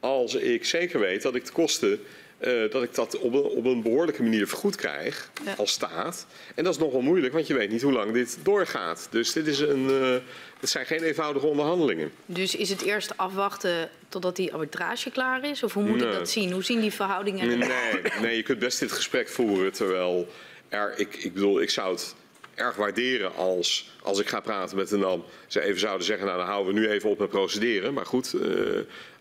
als 0.00 0.34
ik 0.34 0.64
zeker 0.64 1.00
weet 1.00 1.22
dat 1.22 1.34
ik 1.34 1.44
de 1.44 1.52
kosten 1.52 2.00
eh, 2.38 2.70
dat 2.70 2.82
ik 2.82 2.94
dat 2.94 3.18
op 3.18 3.32
een, 3.32 3.42
op 3.42 3.64
een 3.64 3.82
behoorlijke 3.82 4.22
manier 4.22 4.46
vergoed 4.48 4.76
krijg 4.76 5.30
Ja. 5.44 5.54
als 5.56 5.72
staat. 5.72 6.26
En 6.54 6.64
dat 6.64 6.72
is 6.74 6.80
nogal 6.80 7.00
moeilijk, 7.00 7.32
want 7.32 7.46
je 7.46 7.54
weet 7.54 7.70
niet 7.70 7.82
hoe 7.82 7.92
lang 7.92 8.12
dit 8.12 8.38
doorgaat. 8.42 9.08
Dus 9.10 9.32
dit 9.32 9.46
is 9.46 9.58
een, 9.60 9.88
eh, 9.90 10.16
het 10.60 10.68
zijn 10.68 10.86
geen 10.86 11.02
eenvoudige 11.02 11.46
onderhandelingen. 11.46 12.12
Dus 12.26 12.54
is 12.56 12.68
het 12.70 12.82
eerst 12.82 13.16
afwachten 13.16 13.90
totdat 14.08 14.36
die 14.36 14.52
arbitrage 14.52 15.10
klaar 15.10 15.44
is? 15.44 15.62
Of 15.62 15.72
hoe 15.74 15.82
moet 15.82 16.02
ik 16.02 16.12
dat 16.12 16.30
zien? 16.30 16.52
Hoe 16.52 16.64
zien 16.64 16.80
die 16.80 16.92
verhoudingen 16.92 17.62
eruit? 17.62 18.02
Nee, 18.02 18.12
nee, 18.20 18.36
je 18.36 18.42
kunt 18.42 18.58
best 18.58 18.80
dit 18.80 18.92
gesprek 18.92 19.28
voeren. 19.28 19.72
Terwijl 19.72 20.28
er, 20.68 20.94
ik, 20.96 21.16
ik 21.16 21.32
bedoel, 21.34 21.60
ik 21.60 21.70
zou 21.70 21.92
het 21.92 22.14
erg 22.54 22.76
waarderen 22.76 23.34
als, 23.34 23.90
als 24.02 24.18
ik 24.20 24.28
ga 24.28 24.40
praten 24.40 24.76
met 24.76 24.88
de 24.88 24.96
NAM. 24.96 25.24
Ze 25.46 25.60
even 25.62 25.80
zouden 25.80 26.06
zeggen, 26.06 26.26
nou 26.26 26.38
dan 26.38 26.46
houden 26.46 26.74
we 26.74 26.80
nu 26.80 26.88
even 26.88 27.10
op 27.10 27.18
met 27.18 27.28
procederen. 27.28 27.94
Maar 27.94 28.06
goed, 28.06 28.34
eh, 28.34 28.50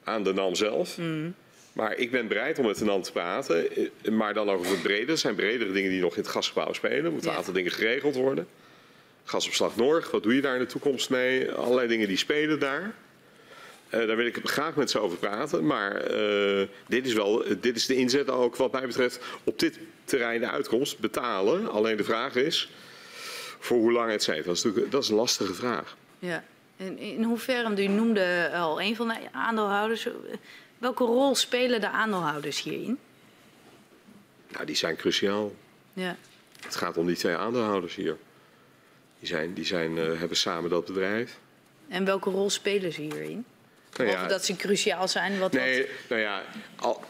aan 0.03 0.23
de 0.23 0.33
NAM 0.33 0.55
zelf. 0.55 0.97
Maar 1.77 1.95
ik 1.97 2.11
ben 2.11 2.27
bereid 2.27 2.59
om 2.59 2.65
met 2.65 2.77
de 2.77 2.85
NAM 2.85 3.01
te 3.01 3.11
praten. 3.11 3.75
eh, 3.75 4.11
Maar 4.11 4.33
dan 4.33 4.49
over 4.49 4.67
het 4.71 4.81
brede. 4.81 5.11
Er 5.11 5.17
zijn 5.17 5.35
bredere 5.35 5.71
dingen 5.71 5.89
die 5.89 6.01
nog 6.01 6.15
in 6.15 6.21
het 6.21 6.31
gasgebouw 6.31 6.73
spelen. 6.73 7.05
Er 7.05 7.11
moeten 7.11 7.25
een 7.27 7.31
Ja. 7.31 7.37
aantal 7.37 7.53
dingen 7.53 7.71
geregeld 7.71 8.15
worden. 8.15 8.47
Gasopslag 9.23 9.75
Norg, 9.75 10.11
wat 10.11 10.23
doe 10.23 10.35
je 10.35 10.41
daar 10.41 10.53
in 10.53 10.59
de 10.59 10.65
toekomst 10.65 11.09
mee? 11.09 11.51
Allerlei 11.51 11.87
dingen 11.87 12.07
die 12.07 12.17
spelen 12.17 12.59
daar. 12.59 12.93
Eh, 13.89 14.07
daar 14.07 14.15
wil 14.15 14.25
ik 14.25 14.35
het 14.35 14.49
graag 14.49 14.75
met 14.75 14.91
ze 14.91 14.99
over 14.99 15.17
praten. 15.17 15.65
Maar 15.65 15.95
eh, 15.95 16.67
dit, 16.87 17.05
is 17.05 17.13
wel, 17.13 17.43
dit 17.59 17.75
is 17.75 17.85
de 17.85 17.95
inzet 17.95 18.29
ook 18.29 18.55
wat 18.55 18.71
mij 18.71 18.87
betreft 18.87 19.19
op 19.43 19.59
dit 19.59 19.79
terrein 20.03 20.39
de 20.39 20.49
uitkomst. 20.49 20.99
Betalen. 20.99 21.71
Alleen 21.71 21.97
de 21.97 22.03
vraag 22.03 22.35
is 22.35 22.69
voor 23.59 23.77
hoe 23.77 23.91
lang 23.91 24.11
et 24.11 24.23
cetera. 24.23 24.45
Dat 24.45 24.55
is, 24.55 24.63
natuurlijk, 24.63 24.91
dat 24.91 25.03
is 25.03 25.09
een 25.09 25.15
lastige 25.15 25.53
vraag. 25.53 25.97
Ja. 26.19 26.43
En 26.77 26.97
in 26.97 27.23
hoeverre, 27.23 27.83
u 27.83 27.87
noemde 27.87 28.49
al 28.53 28.81
een 28.81 28.95
van 28.95 29.07
de 29.07 29.15
aandeelhouders. 29.31 30.07
Welke 30.77 31.03
rol 31.03 31.35
spelen 31.35 31.81
de 31.81 31.89
aandeelhouders 31.89 32.61
hierin? 32.63 32.99
Nou, 34.47 34.65
die 34.65 34.75
zijn 34.75 34.95
cruciaal. 34.95 35.53
Ja. 35.93 36.15
Het 36.61 36.75
gaat 36.75 36.97
om 36.97 37.07
die 37.07 37.15
twee 37.15 37.35
aandeelhouders 37.35 37.95
hier. 37.95 38.17
Die, 39.19 39.27
zijn, 39.27 39.53
die 39.53 39.65
zijn, 39.65 39.97
eh, 39.97 40.03
hebben 40.19 40.37
samen 40.37 40.69
dat 40.69 40.85
bedrijf. 40.85 41.37
En 41.87 42.05
welke 42.05 42.29
rol 42.29 42.49
spelen 42.49 42.93
ze 42.93 43.01
hierin? 43.01 43.45
Nou 43.93 44.09
Behalve 44.09 44.29
dat 44.29 44.45
ze 44.45 44.55
cruciaal 44.55 45.07
zijn. 45.07 45.39
Wat, 45.39 45.51
Nee, 45.51 45.87
nou 46.09 46.21
ja, 46.21 46.43
al- 46.75 47.03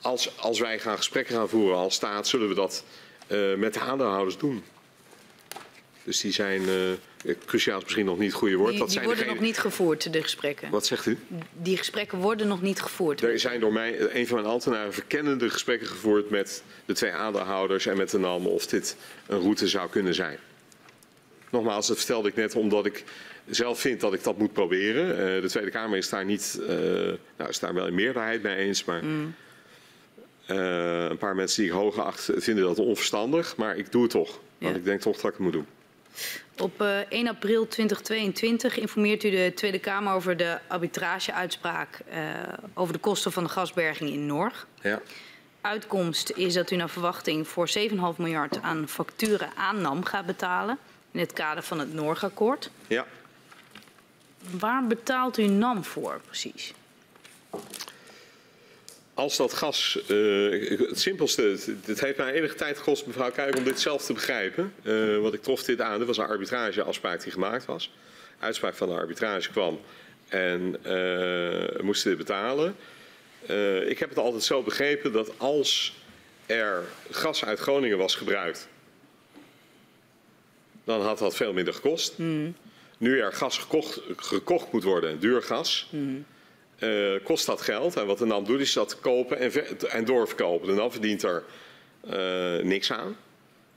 als, 0.00 0.38
als 0.38 0.60
wij 0.60 0.78
gaan 0.78 0.96
gesprekken 0.96 1.34
gaan 1.34 1.48
voeren 1.48 1.76
als 1.76 1.94
staat, 1.94 2.28
zullen 2.28 2.48
we 2.48 2.54
dat 2.54 2.84
eh, 3.26 3.54
met 3.54 3.74
de 3.74 3.80
aandeelhouders 3.80 4.38
doen. 4.38 4.64
Dus 6.04 6.20
die 6.20 6.32
zijn, 6.32 6.68
eh, 6.68 6.92
cruciaal 7.46 7.76
is 7.78 7.82
misschien 7.84 8.04
nog 8.04 8.18
niet 8.18 8.28
het 8.30 8.36
goede 8.38 8.56
woord. 8.56 8.70
Die, 8.70 8.80
die 8.80 8.90
zijn 8.90 9.04
worden 9.04 9.22
degene- 9.24 9.38
nog 9.40 9.48
niet 9.48 9.58
gevoerd, 9.58 10.12
de 10.12 10.22
gesprekken. 10.22 10.70
Wat 10.70 10.86
zegt 10.86 11.06
u? 11.06 11.18
Die 11.52 11.76
gesprekken 11.76 12.18
worden 12.18 12.48
nog 12.48 12.62
niet 12.62 12.80
gevoerd. 12.80 13.22
Er 13.22 13.38
zijn 13.38 13.60
door 13.60 13.72
mij, 13.72 14.14
een 14.14 14.26
van 14.26 14.36
mijn 14.36 14.48
ambtenaren, 14.52 14.92
verkennende 14.92 15.50
gesprekken 15.50 15.86
gevoerd 15.88 16.30
met 16.30 16.62
de 16.84 16.92
twee 16.92 17.12
aandeelhouders 17.12 17.86
en 17.86 17.96
met 17.96 18.10
de 18.10 18.18
NAM 18.18 18.46
of 18.46 18.66
dit 18.66 18.96
een 19.26 19.40
route 19.40 19.68
zou 19.68 19.90
kunnen 19.90 20.14
zijn. 20.14 20.38
Nogmaals, 21.50 21.86
dat 21.86 21.96
vertelde 21.96 22.28
ik 22.28 22.34
net 22.36 22.54
omdat 22.54 22.86
ik 22.86 23.04
zelf 23.48 23.80
vind 23.80 24.00
dat 24.00 24.14
ik 24.14 24.22
dat 24.24 24.38
moet 24.38 24.52
proberen. 24.52 25.10
Eh, 25.34 25.42
de 25.42 25.48
Tweede 25.48 25.70
Kamer 25.70 25.98
is 25.98 26.08
daar 26.08 26.24
niet, 26.24 26.58
eh, 26.68 26.76
nou 27.36 27.48
is 27.48 27.58
daar 27.58 27.74
wel 27.74 27.86
een 27.86 27.94
meerderheid 27.94 28.42
mee 28.42 28.56
eens, 28.56 28.84
maar 28.84 29.02
eh, 30.46 31.04
een 31.10 31.18
paar 31.18 31.34
mensen 31.34 31.62
die 31.62 31.70
ik 31.70 31.76
hoog 31.76 31.98
acht 31.98 32.30
vinden 32.36 32.64
dat 32.64 32.78
onverstandig. 32.78 33.56
Maar 33.56 33.76
ik 33.76 33.92
doe 33.92 34.02
het 34.02 34.10
toch, 34.10 34.38
want 34.58 34.72
Ja. 34.72 34.78
ik 34.78 34.84
denk 34.84 35.00
toch 35.00 35.16
dat 35.16 35.24
ik 35.24 35.30
het 35.32 35.38
moet 35.38 35.52
doen. 35.52 35.66
Op 36.60 36.80
eh, 36.80 36.98
1 37.08 37.28
april 37.28 37.68
2022 37.68 38.78
informeert 38.78 39.24
u 39.24 39.30
de 39.30 39.52
Tweede 39.54 39.78
Kamer 39.78 40.12
over 40.12 40.36
de 40.36 40.58
arbitrageuitspraak 40.66 42.00
eh, 42.08 42.20
over 42.74 42.92
de 42.92 42.98
kosten 42.98 43.32
van 43.32 43.42
de 43.42 43.48
gasberging 43.48 44.10
in 44.10 44.26
Norg. 44.26 44.66
Ja. 44.82 45.00
Uitkomst 45.60 46.30
is 46.30 46.54
dat 46.54 46.70
u 46.70 46.76
naar 46.76 46.88
verwachting 46.88 47.48
voor 47.48 47.68
7,5 47.78 47.94
miljard 48.16 48.62
aan 48.62 48.88
facturen 48.88 49.48
aan 49.56 49.80
NAM 49.80 50.04
gaat 50.04 50.26
betalen 50.26 50.78
in 51.10 51.20
het 51.20 51.32
kader 51.32 51.62
van 51.62 51.78
het 51.78 51.92
Norgakkoord. 51.94 52.70
ja. 52.86 53.06
Waar 54.58 54.86
betaalt 54.86 55.38
u 55.38 55.46
NAM 55.46 55.84
voor 55.84 56.20
precies? 56.26 56.74
Als 59.20 59.36
dat 59.36 59.52
gas, 59.52 59.98
eh, 60.08 60.78
het 60.78 61.00
simpelste, 61.00 61.42
het, 61.42 61.68
het 61.86 62.00
heeft 62.00 62.16
mij 62.16 62.32
enige 62.32 62.54
tijd 62.54 62.78
gekost, 62.78 63.06
mevrouw 63.06 63.30
Kuijper, 63.30 63.58
om 63.58 63.64
dit 63.64 63.80
zelf 63.80 64.04
te 64.04 64.12
begrijpen. 64.12 64.74
Eh, 64.82 65.18
want 65.18 65.34
ik 65.34 65.42
trof 65.42 65.62
dit 65.62 65.80
aan, 65.80 65.98
dit 65.98 66.06
was 66.06 66.16
een 66.16 66.26
arbitrageafspraak 66.26 67.22
die 67.22 67.32
gemaakt 67.32 67.64
was. 67.64 67.92
Uitspraak 68.38 68.74
van 68.74 68.88
de 68.88 68.94
arbitrage 68.94 69.50
kwam 69.50 69.80
en 70.28 70.76
eh, 70.82 70.92
we 70.92 71.80
moesten 71.82 72.08
dit 72.08 72.18
betalen. 72.18 72.76
Ik 73.86 73.98
heb 73.98 74.08
het 74.08 74.18
altijd 74.18 74.42
zo 74.42 74.62
begrepen 74.62 75.12
dat 75.12 75.32
als 75.36 75.96
er 76.46 76.84
gas 77.10 77.44
uit 77.44 77.58
Groningen 77.58 77.98
was 77.98 78.14
gebruikt, 78.14 78.68
dan 80.84 81.00
had 81.00 81.18
dat 81.18 81.36
veel 81.36 81.52
minder 81.52 81.74
gekost. 81.74 82.18
Nu 82.98 83.20
er 83.20 83.32
gas 83.32 83.58
gekocht, 83.58 84.00
gekocht 84.16 84.72
moet 84.72 84.84
worden, 84.84 85.20
duur 85.20 85.42
gas, 85.42 85.90
eh, 86.80 87.24
kost 87.24 87.46
dat 87.46 87.60
geld. 87.60 87.96
En 87.96 88.06
wat 88.06 88.18
de 88.18 88.24
NAM 88.26 88.44
doet 88.44 88.60
is 88.60 88.72
dat 88.72 89.00
kopen 89.00 89.38
en, 89.38 89.52
en 89.90 90.04
doorverkopen. 90.04 90.66
De 90.68 90.74
NAM 90.74 90.92
verdient 90.92 91.22
er 91.22 91.42
eh, 92.10 92.64
niks 92.64 92.92
aan. 92.92 93.16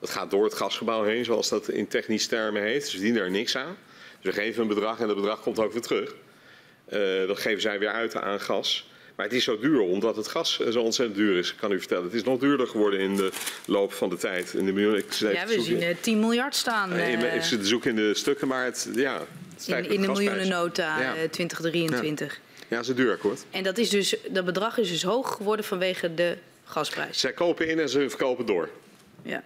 Dat 0.00 0.10
gaat 0.10 0.30
door 0.30 0.44
het 0.44 0.54
gasgebouw 0.54 1.04
heen, 1.04 1.24
zoals 1.24 1.48
dat 1.48 1.68
in 1.68 1.88
technische 1.88 2.28
termen 2.28 2.62
heet. 2.62 2.84
Ze 2.84 2.90
verdienen 2.90 3.22
er 3.22 3.30
niks 3.30 3.56
aan. 3.56 3.76
Dus 4.20 4.34
we 4.34 4.40
geven 4.40 4.62
een 4.62 4.68
bedrag 4.68 5.00
en 5.00 5.06
dat 5.06 5.16
bedrag 5.16 5.40
komt 5.40 5.58
ook 5.58 5.72
weer 5.72 5.82
terug. 5.82 6.14
Eh, 6.84 7.26
dat 7.26 7.38
geven 7.38 7.60
zij 7.60 7.78
weer 7.78 7.88
uit 7.92 8.16
aan 8.16 8.40
gas. 8.40 8.88
Maar 9.16 9.26
het 9.26 9.34
is 9.34 9.44
zo 9.44 9.58
duur, 9.58 9.80
omdat 9.80 10.16
het 10.16 10.28
gas 10.28 10.58
zo 10.70 10.80
ontzettend 10.80 11.18
duur 11.18 11.38
is. 11.38 11.54
Kan 11.54 11.72
u 11.72 11.78
vertellen, 11.78 12.04
het 12.04 12.12
is 12.14 12.22
nog 12.22 12.38
duurder 12.40 12.66
geworden 12.66 13.00
in 13.00 13.16
de 13.16 13.30
loop 13.66 13.92
van 13.92 14.08
de 14.08 14.16
tijd. 14.16 14.54
In 14.54 14.64
de 14.66 14.72
miljoen, 14.72 14.96
ik 14.96 15.12
Ja, 15.12 15.46
we 15.46 15.60
zien 15.60 15.80
eh, 15.82 15.96
10 16.00 16.20
miljard 16.20 16.54
staan 16.54 16.92
in- 16.92 17.34
ik 17.34 17.42
zit 17.42 17.60
te 17.60 17.66
zoeken 17.66 17.90
in 17.90 17.96
de 17.96 18.14
stukken, 18.14 18.48
maar 18.48 18.64
het, 18.64 18.88
ja, 18.94 19.20
het 19.54 19.66
in, 19.68 19.88
in 19.90 20.00
de 20.00 20.06
miljoenennota 20.06 21.00
Ja. 21.00 21.14
eh, 21.16 21.22
2023. 21.30 22.34
Ja, 22.34 22.40
het 22.68 22.80
is 22.80 22.88
een 22.88 22.94
duurakkoord. 22.96 23.44
En 23.50 23.62
dat, 23.62 23.78
is 23.78 23.90
dus, 23.90 24.16
dat 24.30 24.44
bedrag 24.44 24.78
is 24.78 24.88
dus 24.88 25.02
hoog 25.02 25.34
geworden 25.34 25.64
vanwege 25.64 26.14
de 26.14 26.36
gasprijs. 26.64 27.20
Zij 27.20 27.32
kopen 27.32 27.68
in 27.68 27.80
en 27.80 27.88
ze 27.88 28.08
verkopen 28.08 28.46
door. 28.46 28.68
Ja. 29.22 29.42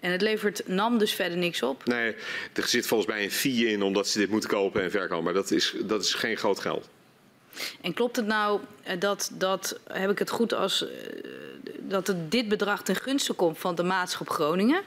En 0.00 0.12
het 0.12 0.20
levert 0.20 0.68
NAM 0.68 0.98
dus 0.98 1.12
verder 1.12 1.38
niks 1.38 1.62
op. 1.62 1.84
Nee, 1.86 2.14
er 2.52 2.66
zit 2.66 2.86
volgens 2.86 3.08
mij 3.08 3.24
een 3.24 3.30
fee 3.30 3.66
in 3.66 3.82
omdat 3.82 4.08
ze 4.08 4.18
dit 4.18 4.30
moeten 4.30 4.50
kopen 4.50 4.82
en 4.82 4.90
verkopen. 4.90 5.24
Maar 5.24 5.34
dat 5.34 5.50
is, 5.50 5.74
dat 5.84 6.02
is 6.02 6.14
geen 6.14 6.36
groot 6.36 6.60
geld. 6.60 6.88
En 7.80 7.94
klopt 7.94 8.16
het 8.16 8.26
nou 8.26 8.60
eh, 8.82 9.00
dat, 9.00 9.30
dat 9.34 9.78
heb 9.92 10.10
ik 10.10 10.18
het 10.18 10.30
goed 10.30 10.54
als, 10.54 10.88
eh, 10.88 10.90
dat 11.78 12.06
het 12.06 12.30
dit 12.30 12.48
bedrag 12.48 12.82
ten 12.82 12.96
gunste 12.96 13.32
komt 13.32 13.58
van 13.58 13.74
de 13.74 13.82
maatschap 13.82 14.30
Groningen? 14.30 14.82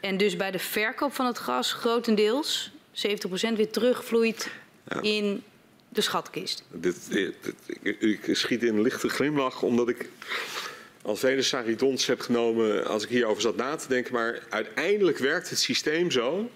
En 0.00 0.16
dus 0.16 0.36
bij 0.36 0.50
de 0.50 0.58
verkoop 0.58 1.14
van 1.14 1.26
het 1.26 1.38
gas 1.38 1.72
grotendeels, 1.72 2.70
70% 2.92 3.56
weer 3.56 3.70
terugvloeit 3.70 4.50
in 5.00 5.42
de 5.96 6.02
schatkist. 6.02 6.62
Dit, 6.72 6.96
dit- 7.10 7.34
dit- 7.42 7.78
ik, 7.82 8.00
ik 8.26 8.36
schiet 8.36 8.62
in 8.62 8.74
een 8.74 8.82
lichte 8.82 9.08
glimlach 9.08 9.62
omdat 9.62 9.88
ik 9.88 10.08
al 11.02 11.16
vele 11.16 11.42
saridons 11.42 12.06
heb 12.06 12.20
genomen 12.20 12.86
als 12.86 13.02
ik 13.02 13.08
hierover 13.08 13.42
zat 13.42 13.56
na 13.56 13.76
te 13.76 13.88
denken. 13.88 14.12
Maar 14.12 14.42
uiteindelijk 14.48 15.18
werkt 15.18 15.50
het 15.50 15.58
systeem 15.58 16.10
zo 16.10 16.50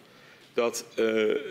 dat 0.55 0.85
eh, 0.95 1.05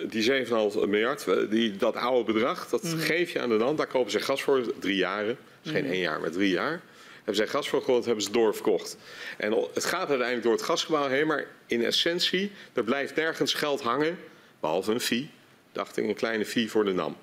die 0.10 0.46
7,5 0.46 0.52
miljard, 0.88 1.28
eh, 1.28 1.36
die, 1.50 1.78
dat 1.78 1.96
oude 1.96 2.34
bedrag, 2.34 2.70
dat 2.70 2.82
geef 2.98 3.32
je 3.32 3.40
aan 3.40 3.50
de 3.50 3.56
land. 3.56 3.78
Daar 3.78 3.88
kopen 3.88 4.12
ze 4.12 4.20
gas 4.20 4.42
voor, 4.44 4.80
drie 4.80 4.96
jaren. 4.96 5.38
Dus 5.62 5.72
geen 5.72 5.86
één 5.86 6.00
jaar, 6.02 6.20
maar 6.20 6.32
drie 6.32 6.50
jaar. 6.50 6.82
Hebben 7.16 7.36
zij 7.36 7.48
gas 7.48 7.70
voor 7.70 7.80
gekocht, 7.80 8.06
hebben 8.06 8.24
ze 8.24 8.32
doorverkocht. 8.32 8.98
En 9.38 9.68
het 9.74 9.86
gaat 9.86 10.08
uiteindelijk 10.10 10.44
door 10.44 10.54
het 10.54 10.62
gasgebouw 10.62 11.08
heen, 11.08 11.28
maar 11.28 11.46
in 11.66 11.84
essentie, 11.86 12.52
er 12.74 12.84
blijft 12.84 13.16
nergens 13.16 13.54
geld 13.54 13.82
hangen, 13.82 14.18
behalve 14.60 14.92
een 14.92 15.00
fee. 15.00 15.30
Dacht 15.72 15.98
ik, 15.98 16.06
een 16.08 16.16
kleine 16.16 16.46
fee 16.46 16.70
voor 16.72 16.86
de 16.86 16.94
NAM. 16.94 17.18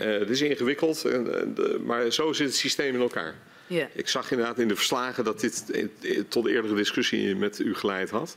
Eh, 0.00 0.18
het 0.18 0.30
is 0.30 0.40
ingewikkeld, 0.40 1.04
en, 1.04 1.40
en, 1.40 1.54
de- 1.54 1.80
maar 1.84 2.10
zo 2.12 2.32
zit 2.32 2.46
het 2.46 2.56
systeem 2.56 2.94
in 2.94 3.00
elkaar. 3.00 3.34
Ja. 3.66 3.88
Ik 3.92 4.08
zag 4.08 4.30
inderdaad 4.30 4.58
in 4.58 4.68
de 4.68 4.76
verslagen 4.76 5.24
dat 5.24 5.40
dit 5.40 5.70
eh, 5.70 5.82
eh, 6.00 6.24
tot 6.28 6.44
de 6.44 6.50
eerdere 6.52 6.74
discussie 6.74 7.36
met 7.36 7.58
u 7.58 7.74
geleid 7.74 8.10
had. 8.10 8.36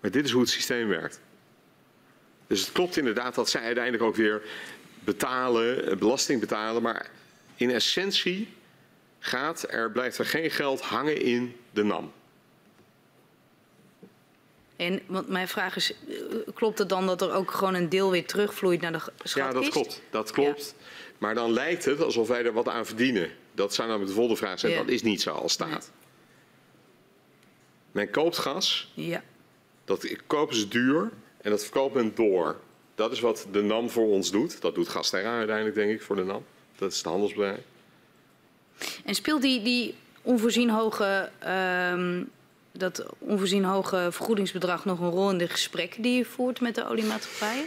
Maar 0.00 0.10
dit 0.10 0.24
is 0.24 0.30
hoe 0.30 0.40
het 0.40 0.50
systeem 0.50 0.88
werkt. 0.88 1.20
Dus 2.46 2.60
het 2.60 2.72
klopt 2.72 2.96
inderdaad 2.96 3.34
dat 3.34 3.50
zij 3.50 3.60
uiteindelijk 3.62 4.02
ook 4.04 4.16
weer 4.16 4.42
betalen, 5.04 5.86
eh, 5.90 5.96
belasting 5.96 6.40
betalen. 6.40 6.82
Maar 6.82 7.10
in 7.56 7.70
essentie 7.70 8.48
gaat 9.18 9.66
er, 9.68 9.90
blijft 9.90 10.18
er 10.18 10.26
geen 10.26 10.50
geld 10.50 10.80
hangen 10.80 11.20
in 11.22 11.56
de 11.70 11.82
NAM. 11.84 12.12
En 14.76 15.00
want 15.06 15.28
mijn 15.28 15.48
vraag 15.48 15.76
is, 15.76 15.92
eh, 16.08 16.16
klopt 16.54 16.78
het 16.78 16.88
dan 16.88 17.06
dat 17.06 17.22
er 17.22 17.32
ook 17.32 17.50
gewoon 17.50 17.74
een 17.74 17.88
deel 17.88 18.10
weer 18.10 18.26
terugvloeit 18.26 18.80
naar 18.80 18.92
de 18.92 18.98
g- 19.00 19.06
Ja, 19.06 19.12
schatkist? 19.24 19.54
dat 19.64 19.70
klopt. 19.72 20.02
Dat 20.10 20.30
klopt. 20.30 20.74
Maar 21.18 21.34
dan 21.34 21.52
lijkt 21.52 21.84
het 21.84 22.02
alsof 22.02 22.28
wij 22.28 22.44
er 22.44 22.52
wat 22.52 22.68
aan 22.68 22.86
verdienen. 22.86 23.30
Dat 23.52 23.74
zou 23.74 23.88
namelijk 23.88 24.10
de 24.10 24.16
volgende 24.16 24.40
vraag 24.40 24.58
zijn. 24.58 24.72
Ja. 24.72 24.78
Dat 24.78 24.88
is 24.88 25.02
niet 25.02 25.22
zo 25.22 25.30
als 25.30 25.52
staat. 25.52 25.90
Men 27.92 28.10
koopt 28.10 28.38
gas, 28.38 28.92
Ja, 28.94 29.22
dat 29.84 30.16
kopen 30.26 30.56
ze 30.56 30.68
duur 30.68 31.10
en 31.40 31.50
dat 31.50 31.62
verkoopt 31.62 31.94
men 31.94 32.12
door. 32.14 32.56
Dat 32.94 33.12
is 33.12 33.20
wat 33.20 33.46
de 33.52 33.62
NAM 33.62 33.90
voor 33.90 34.06
ons 34.06 34.30
doet. 34.30 34.60
Dat 34.60 34.74
doet 34.74 34.88
Gasterra 34.88 35.36
uiteindelijk, 35.36 35.76
denk 35.76 35.90
ik, 35.90 36.02
voor 36.02 36.16
de 36.16 36.24
NAM. 36.24 36.44
Dat 36.76 36.90
is 36.90 36.96
het 36.96 37.06
handelsbedrijf. 37.06 37.60
en 39.04 39.14
speelt 39.14 39.42
die, 39.42 39.62
die 39.62 39.94
onvoorzien 40.22 40.70
hoge, 40.70 41.30
ehm, 41.38 42.22
dat 42.72 43.06
onvoorzien 43.18 43.64
hoge 43.64 44.08
vergoedingsbedrag 44.10 44.84
nog 44.84 45.00
een 45.00 45.10
rol 45.10 45.30
in 45.30 45.38
de 45.38 45.48
gesprekken 45.48 46.02
die 46.02 46.20
u 46.20 46.24
voert 46.24 46.60
met 46.60 46.74
de 46.74 46.88
oliemaatschappijen? 46.88 47.66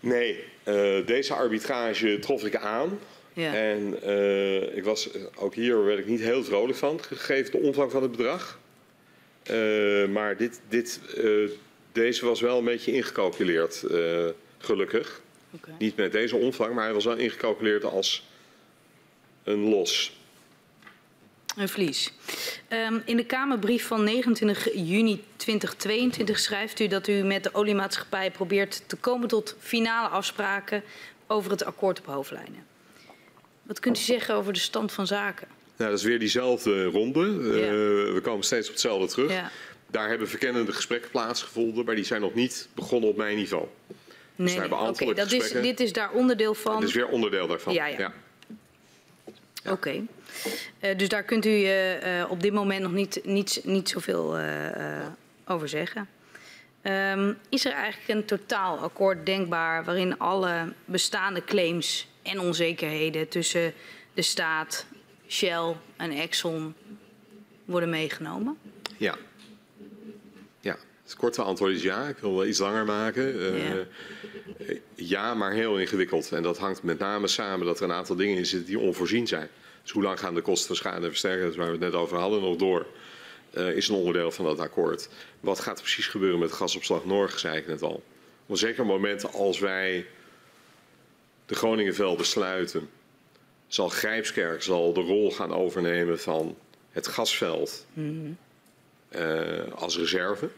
Nee, 0.00 0.44
eh, 0.68 1.06
deze 1.06 1.34
arbitrage 1.34 2.18
trof 2.18 2.44
ik 2.44 2.56
aan. 2.56 2.98
Ja. 3.32 3.54
En 3.54 4.02
eh, 4.02 4.76
ik 4.76 4.84
was, 4.84 5.08
ook 5.36 5.54
hier 5.54 5.84
werd 5.84 5.98
ik 5.98 6.06
niet 6.06 6.20
heel 6.20 6.44
vrolijk 6.44 6.78
van, 6.78 7.02
gegeven 7.02 7.50
de 7.50 7.58
omvang 7.58 7.90
van 7.90 8.02
het 8.02 8.10
bedrag. 8.10 8.58
Eh, 9.48 10.08
maar 10.08 10.36
dit, 10.36 10.60
dit, 10.68 11.00
eh, 11.16 11.50
deze 11.92 12.24
was 12.24 12.40
wel 12.40 12.58
een 12.58 12.64
beetje 12.64 12.92
ingecalculeerd, 12.92 13.82
eh, 13.82 14.26
gelukkig. 14.58 15.20
Niet 15.78 15.96
met 15.96 16.12
deze 16.12 16.36
omvang, 16.36 16.74
maar 16.74 16.84
hij 16.84 16.92
was 16.92 17.04
wel 17.04 17.16
ingecalculeerd 17.16 17.84
als 17.84 18.26
een 19.44 19.68
los. 19.68 20.17
Een 21.58 21.68
verlies. 21.68 22.12
Ehm, 22.68 22.98
in 23.04 23.16
de 23.16 23.24
Kamerbrief 23.24 23.86
van 23.86 24.04
29 24.04 24.68
juni 24.74 25.24
2022 25.36 26.38
schrijft 26.38 26.80
u 26.80 26.86
dat 26.86 27.08
u 27.08 27.22
met 27.22 27.42
de 27.42 27.54
oliemaatschappij 27.54 28.30
probeert 28.30 28.82
te 28.86 28.96
komen 28.96 29.28
tot 29.28 29.56
finale 29.58 30.08
afspraken 30.08 30.82
over 31.26 31.50
het 31.50 31.64
akkoord 31.64 31.98
op 31.98 32.06
hoofdlijnen. 32.06 32.66
Wat 33.62 33.80
kunt 33.80 33.98
u 33.98 34.00
zeggen 34.00 34.34
over 34.34 34.52
de 34.52 34.58
stand 34.58 34.92
van 34.92 35.06
zaken? 35.06 35.48
Nou, 35.76 35.90
dat 35.90 35.98
is 35.98 36.04
weer 36.04 36.18
diezelfde 36.18 36.84
ronde. 36.84 37.26
Eh, 37.26 38.14
we 38.14 38.20
komen 38.22 38.44
steeds 38.44 38.66
op 38.66 38.72
hetzelfde 38.72 39.06
terug. 39.06 39.32
Ja. 39.32 39.50
Daar 39.86 40.08
hebben 40.08 40.28
verkennende 40.28 40.72
gesprekken 40.72 41.10
plaatsgevonden, 41.10 41.84
maar 41.84 41.94
die 41.94 42.04
zijn 42.04 42.20
nog 42.20 42.34
niet 42.34 42.68
begonnen 42.74 43.10
op 43.10 43.16
mijn 43.16 43.36
niveau. 43.36 43.66
Nee, 44.36 44.58
hebben 44.58 44.78
oké, 44.78 44.86
ambtelijke 44.86 45.20
dat 45.20 45.32
is, 45.32 45.52
dit 45.52 45.80
is 45.80 45.92
daar 45.92 46.10
onderdeel 46.10 46.54
van. 46.54 46.80
Dat 46.80 46.88
is 46.88 46.94
weer 46.94 47.08
onderdeel 47.08 47.46
daarvan. 47.46 47.74
Ja, 47.74 47.86
ja. 47.86 48.12
Oké. 49.70 50.02
Eh, 50.78 50.98
dus 50.98 51.08
daar 51.08 51.22
kunt 51.22 51.46
u 51.46 51.64
eh, 51.64 52.24
op 52.28 52.42
dit 52.42 52.52
moment 52.52 52.82
nog 52.82 52.92
niet, 52.92 53.20
niet, 53.24 53.60
niet 53.64 53.88
zoveel 53.88 54.38
eh, 54.38 55.06
over 55.46 55.68
zeggen. 55.68 56.08
Ehm, 56.82 57.32
is 57.48 57.64
er 57.64 57.72
eigenlijk 57.72 58.08
een 58.08 58.24
totaalakkoord 58.24 59.26
denkbaar 59.26 59.84
waarin 59.84 60.18
alle 60.18 60.72
bestaande 60.84 61.44
claims 61.44 62.08
en 62.22 62.40
onzekerheden 62.40 63.28
tussen 63.28 63.72
de 64.14 64.22
staat, 64.22 64.86
Shell 65.28 65.76
en 65.96 66.10
Exxon 66.10 66.74
worden 67.64 67.90
meegenomen? 67.90 68.58
Ja. 68.96 69.16
Het 71.08 71.16
korte 71.16 71.42
antwoord 71.42 71.72
is 71.72 71.82
ja. 71.82 72.08
Ik 72.08 72.16
wil 72.18 72.46
iets 72.46 72.58
langer 72.58 72.84
maken. 72.84 73.40
Eh, 73.40 73.68
Ja. 73.68 73.84
ja, 74.94 75.34
maar 75.34 75.52
heel 75.52 75.78
ingewikkeld. 75.78 76.32
En 76.32 76.42
dat 76.42 76.58
hangt 76.58 76.82
met 76.82 76.98
name 76.98 77.28
samen 77.28 77.66
dat 77.66 77.78
er 77.78 77.84
een 77.84 77.92
aantal 77.92 78.16
dingen 78.16 78.36
in 78.36 78.46
zitten 78.46 78.68
die 78.68 78.78
onvoorzien 78.78 79.26
zijn. 79.26 79.48
Dus 79.82 79.90
hoe 79.90 80.02
lang 80.02 80.18
gaan 80.20 80.34
de 80.34 80.40
kosten 80.40 80.66
van 80.66 80.76
schade 80.76 80.96
en 80.96 81.02
versterkers, 81.02 81.56
waar 81.56 81.66
we 81.66 81.72
het 81.72 81.80
net 81.80 81.94
over 81.94 82.18
hadden, 82.18 82.40
nog 82.40 82.56
door? 82.56 82.86
Eh, 83.50 83.76
is 83.76 83.88
een 83.88 83.94
onderdeel 83.94 84.30
van 84.30 84.44
dat 84.44 84.58
akkoord. 84.58 85.08
Wat 85.40 85.60
gaat 85.60 85.76
er 85.76 85.82
precies 85.82 86.06
gebeuren 86.06 86.38
met 86.38 86.52
gasopslag 86.52 87.04
Noord, 87.04 87.40
zei 87.40 87.56
ik 87.58 87.66
net 87.66 87.82
al. 87.82 88.02
Op 88.44 88.50
een 88.50 88.56
zeker 88.56 88.86
moment 88.86 89.32
als 89.32 89.58
wij 89.58 90.06
de 91.46 91.54
Groningenvelden 91.54 92.26
sluiten, 92.26 92.88
zal 93.66 93.88
Grijpskerk 93.88 94.62
zal 94.62 94.92
de 94.92 95.00
rol 95.00 95.30
gaan 95.32 95.54
overnemen 95.54 96.20
van 96.20 96.56
het 96.90 97.06
gasveld 97.06 97.86
eh, 99.08 99.72
als 99.74 99.98
reserve. 99.98 100.48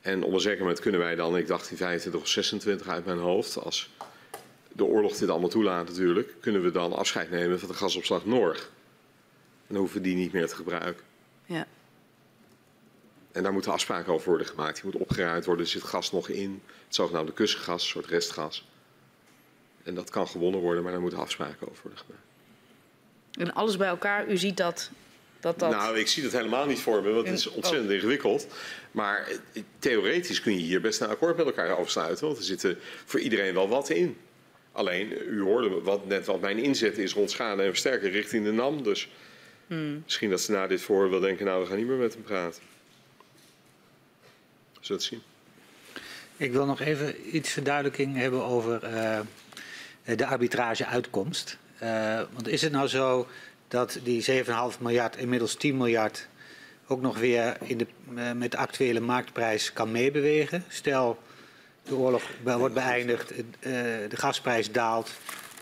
En 0.00 0.22
op 0.22 0.32
een 0.32 0.40
zeker 0.40 0.60
moment 0.60 0.80
kunnen 0.80 1.00
wij 1.00 1.14
dan, 1.14 1.36
ik 1.36 1.46
dacht 1.46 1.70
in 1.70 1.76
25 1.76 2.20
of 2.20 2.28
26 2.28 2.88
uit 2.88 3.04
mijn 3.04 3.18
hoofd, 3.18 3.58
als 3.58 3.90
de 4.72 4.84
oorlog 4.84 5.16
dit 5.16 5.28
allemaal 5.28 5.48
toelaat 5.48 5.88
natuurlijk, 5.88 6.34
kunnen 6.40 6.62
we 6.62 6.70
dan 6.70 6.92
afscheid 6.92 7.30
nemen 7.30 7.60
van 7.60 7.68
de 7.68 7.74
gasopslag 7.74 8.24
Noord. 8.24 8.58
En 8.58 9.76
dan 9.76 9.76
hoeven 9.76 9.96
we 9.96 10.02
die 10.02 10.16
niet 10.16 10.32
meer 10.32 10.48
te 10.48 10.54
gebruiken. 10.54 11.04
Ja. 11.44 11.66
En 13.32 13.42
daar 13.42 13.52
moeten 13.52 13.72
afspraken 13.72 14.12
over 14.12 14.28
worden 14.28 14.46
gemaakt. 14.46 14.82
Die 14.82 14.84
moet 14.84 15.00
opgeruimd 15.00 15.44
worden. 15.44 15.64
Er 15.64 15.70
zit 15.70 15.82
gas 15.82 16.12
nog 16.12 16.28
in. 16.28 16.62
Het 16.86 16.94
zogenaamde 16.94 17.32
kussengas, 17.32 17.82
een 17.82 17.88
soort 17.88 18.06
restgas. 18.06 18.68
En 19.82 19.94
dat 19.94 20.10
kan 20.10 20.28
gewonnen 20.28 20.60
worden, 20.60 20.82
maar 20.82 20.92
daar 20.92 21.00
moeten 21.00 21.18
afspraken 21.18 21.68
over 21.68 21.82
worden 21.82 22.00
gemaakt. 22.00 22.24
En 23.38 23.52
alles 23.54 23.76
bij 23.76 23.88
elkaar, 23.88 24.28
u 24.28 24.36
ziet 24.36 24.56
dat 24.56 24.90
dat. 25.40 25.58
dat 25.58 25.70
Nou, 25.70 25.98
ik 25.98 26.08
zie 26.08 26.22
dat 26.22 26.32
helemaal 26.32 26.66
niet 26.66 26.80
voor 26.80 27.02
me, 27.02 27.10
want 27.10 27.26
het 27.26 27.38
is 27.38 27.46
En- 27.46 27.52
ontzettend 27.52 27.90
ingewikkeld. 27.90 28.46
Maar 28.90 29.28
eh, 29.28 29.62
theoretisch 29.78 30.40
kun 30.40 30.52
je 30.52 30.58
hier 30.58 30.80
best 30.80 31.00
een 31.00 31.08
akkoord 31.08 31.36
met 31.36 31.46
elkaar 31.46 31.78
over 31.78 31.90
sluiten, 31.90 32.26
want 32.26 32.38
er 32.38 32.44
zitten 32.44 32.78
voor 33.04 33.20
iedereen 33.20 33.54
wel 33.54 33.68
wat 33.68 33.88
in. 33.90 34.16
Alleen, 34.72 35.12
u 35.26 35.42
hoorde 35.42 35.80
wat, 35.80 36.06
net 36.06 36.26
wat 36.26 36.40
mijn 36.40 36.58
inzet 36.58 36.98
is 36.98 37.12
rond 37.12 37.30
schade 37.30 37.62
en 37.62 37.68
versterken 37.68 38.10
richting 38.10 38.44
de 38.44 38.52
NAM. 38.52 38.82
Dus 38.82 39.08
misschien 40.04 40.30
dat 40.30 40.40
ze 40.40 40.52
na 40.52 40.66
dit 40.66 40.80
voor 40.80 41.10
wel 41.10 41.20
denken, 41.20 41.46
nou, 41.46 41.62
we 41.62 41.66
gaan 41.66 41.76
niet 41.76 41.86
meer 41.86 41.96
met 41.96 42.12
hem 42.12 42.22
praten. 42.22 42.62
Zullen 44.80 44.86
we 44.86 44.92
het 44.94 45.02
zien? 45.02 45.22
Ik 46.36 46.52
wil 46.52 46.66
nog 46.66 46.80
even 46.80 47.36
iets 47.36 47.50
verduidelijking 47.50 48.16
hebben 48.16 48.44
over 48.44 48.84
eh, 48.84 49.20
de 50.16 50.26
arbitrageuitkomst. 50.26 51.58
Eh, 51.78 52.20
want 52.32 52.48
is 52.48 52.62
het 52.62 52.72
nou 52.72 52.88
zo 52.88 53.26
dat 53.70 53.98
die 54.02 54.22
7,5 54.22 54.80
miljard, 54.80 55.16
inmiddels 55.16 55.54
10 55.54 55.76
miljard, 55.76 56.28
ook 56.86 57.00
nog 57.00 57.18
weer 57.18 57.56
in 57.60 57.78
de, 57.78 57.86
eh, 58.14 58.32
met 58.32 58.50
de 58.50 58.56
actuele 58.56 59.00
marktprijs 59.00 59.72
kan 59.72 59.90
meebewegen? 59.90 60.64
Stel, 60.68 61.18
de 61.82 61.94
oorlog 61.94 62.22
wordt 62.42 62.74
beëindigd, 62.74 63.30
eh, 63.30 63.42
de 64.08 64.16
gasprijs 64.16 64.72
daalt, 64.72 65.10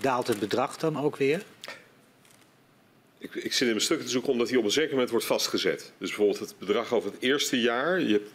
daalt 0.00 0.26
het 0.26 0.38
bedrag 0.38 0.76
dan 0.76 0.98
ook 0.98 1.16
weer? 1.16 1.42
Ik, 3.18 3.34
ik 3.34 3.52
zit 3.52 3.60
in 3.60 3.66
mijn 3.66 3.80
stukken 3.80 4.06
te 4.06 4.12
zoeken 4.12 4.32
omdat 4.32 4.48
hij 4.48 4.58
op 4.58 4.64
een 4.64 4.70
zeker 4.70 4.90
moment 4.90 5.10
wordt 5.10 5.26
vastgezet. 5.26 5.92
Dus 5.98 6.08
bijvoorbeeld 6.08 6.38
het 6.38 6.58
bedrag 6.58 6.92
over 6.92 7.10
het 7.10 7.22
eerste 7.22 7.60
jaar. 7.60 8.00
Je 8.00 8.26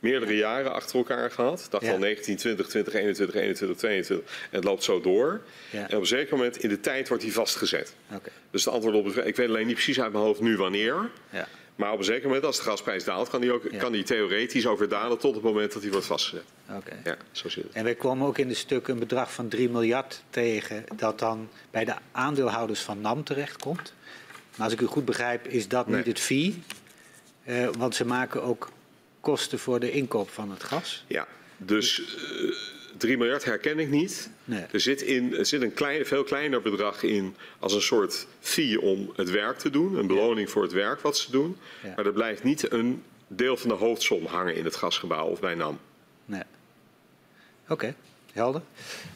meerdere 0.00 0.36
jaren 0.36 0.72
achter 0.72 0.96
elkaar 0.96 1.30
gehad. 1.30 1.60
Ik 1.64 1.70
dacht 1.70 1.84
Ja. 1.84 1.92
al 1.92 1.98
1920, 1.98 2.66
2021, 2.68 3.40
21, 3.40 3.76
22. 3.78 4.32
En 4.50 4.56
het 4.56 4.64
loopt 4.64 4.82
zo 4.84 5.00
door. 5.00 5.40
Ja. 5.70 5.88
En 5.88 5.94
op 5.96 6.00
een 6.00 6.06
zeker 6.06 6.36
moment 6.36 6.56
in 6.62 6.68
de 6.68 6.80
tijd 6.80 7.08
wordt 7.08 7.22
hij 7.22 7.32
vastgezet. 7.32 7.94
Dus 8.50 8.64
de 8.64 8.70
antwoord 8.70 8.94
op 8.94 9.04
de 9.04 9.10
vraag, 9.10 9.24
ik 9.24 9.36
weet 9.36 9.48
alleen 9.48 9.66
niet 9.66 9.74
precies 9.74 10.00
uit 10.00 10.12
mijn 10.12 10.24
hoofd 10.24 10.40
nu 10.40 10.56
wanneer. 10.56 11.10
Ja. 11.30 11.48
Maar 11.76 11.92
op 11.92 11.98
een 11.98 12.04
zeker 12.04 12.26
moment, 12.26 12.44
als 12.44 12.56
de 12.56 12.62
gasprijs 12.62 13.04
daalt, 13.04 13.28
kan 13.28 13.40
die, 13.40 13.52
ook, 13.52 13.62
kan 13.78 13.92
die 13.92 14.02
theoretisch 14.02 14.66
ook 14.66 14.78
weer 14.78 14.88
dalen 14.88 15.18
tot 15.18 15.34
het 15.34 15.44
moment 15.44 15.72
dat 15.72 15.82
hij 15.82 15.90
wordt 15.90 16.06
vastgezet. 16.06 16.44
Oké. 16.76 16.96
Ja, 17.04 17.16
zo 17.30 17.48
zit 17.48 17.62
het. 17.64 17.72
En 17.72 17.84
wij 17.84 17.94
komen 17.94 18.26
ook 18.26 18.38
in 18.38 18.48
de 18.48 18.54
stukken 18.54 18.92
een 18.92 18.98
bedrag 18.98 19.32
van 19.32 19.48
3 19.48 19.68
miljard 19.70 20.22
tegen 20.30 20.84
dat 20.96 21.18
dan 21.18 21.48
bij 21.70 21.84
de 21.84 21.94
aandeelhouders 22.12 22.80
van 22.80 23.00
NAM 23.00 23.24
terechtkomt. 23.24 23.92
Maar 24.56 24.64
als 24.64 24.72
ik 24.72 24.80
u 24.80 24.86
goed 24.86 25.04
begrijp, 25.04 25.46
is 25.46 25.68
dat 25.68 25.86
Nee. 25.86 25.96
niet 25.96 26.06
het 26.06 26.20
fee. 26.20 26.62
Eh, 27.44 27.68
want 27.78 27.94
ze 27.94 28.04
maken 28.06 28.42
ook 28.42 28.68
kosten 29.20 29.58
voor 29.58 29.80
de 29.80 29.90
inkoop 29.90 30.30
van 30.30 30.50
het 30.50 30.64
gas. 30.64 31.04
Ja, 31.06 31.26
dus 31.56 32.16
eh 32.16 32.76
3 32.98 33.16
miljard 33.16 33.44
herken 33.44 33.78
ik 33.78 33.88
niet. 33.88 34.30
Nee. 34.44 34.64
Er 34.72 34.80
zit, 34.80 35.02
in, 35.02 35.36
er 35.36 35.46
zit 35.46 35.62
een 35.62 35.74
klein, 35.74 36.06
veel 36.06 36.24
kleiner 36.24 36.62
bedrag 36.62 37.02
in 37.02 37.36
als 37.58 37.72
een 37.72 37.82
soort 37.82 38.26
fee 38.40 38.80
om 38.80 39.12
het 39.16 39.30
werk 39.30 39.58
te 39.58 39.70
doen. 39.70 39.96
Een 39.96 40.06
beloning 40.06 40.50
voor 40.50 40.62
het 40.62 40.72
werk 40.72 41.00
wat 41.00 41.16
ze 41.16 41.30
doen. 41.30 41.56
Ja. 41.82 41.92
Maar 41.96 42.06
er 42.06 42.12
blijft 42.12 42.42
niet 42.42 42.72
een 42.72 43.02
deel 43.26 43.56
van 43.56 43.68
de 43.68 43.74
hoofdsom 43.74 44.26
hangen 44.26 44.54
in 44.54 44.64
het 44.64 44.76
gasgebouw 44.76 45.26
of 45.26 45.40
bij 45.40 45.54
NAM. 45.54 45.78
Nee. 46.24 46.42
Oké, 47.68 47.94
helder. 48.32 48.62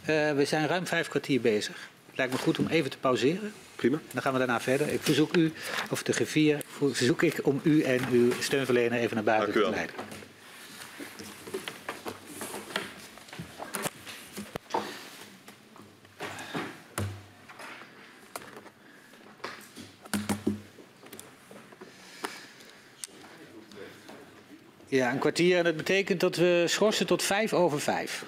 Eh, 0.02 0.32
we 0.32 0.44
zijn 0.44 0.66
ruim 0.66 0.86
vijf 0.86 1.08
kwartier 1.08 1.40
bezig. 1.40 1.88
Het 2.06 2.16
lijkt 2.16 2.32
me 2.32 2.38
goed 2.38 2.58
om 2.58 2.66
even 2.66 2.90
te 2.90 2.98
pauzeren. 2.98 3.52
Prima. 3.82 4.00
Dan 4.12 4.22
gaan 4.22 4.32
we 4.32 4.38
daarna 4.38 4.60
verder. 4.60 4.88
Ik 4.88 5.00
verzoek 5.02 5.36
u, 5.36 5.52
of 5.90 6.02
de 6.02 6.12
griffier, 6.12 6.60
verzoek 6.92 7.22
ik 7.22 7.46
om 7.46 7.60
u 7.62 7.82
en 7.82 8.00
uw 8.10 8.32
steunverlener 8.40 8.98
even 8.98 9.14
naar 9.14 9.24
buiten 9.24 9.52
te 9.52 9.70
leiden. 9.70 9.94
Ja, 24.88 25.12
een 25.12 25.18
kwartier 25.18 25.58
en 25.58 25.64
dat 25.64 25.76
betekent 25.76 26.20
dat 26.20 26.36
we 26.36 26.64
schorsen 26.66 27.06
tot 27.06 27.22
vijf 27.22 27.52
over 27.52 27.80
vijf. 27.80 28.24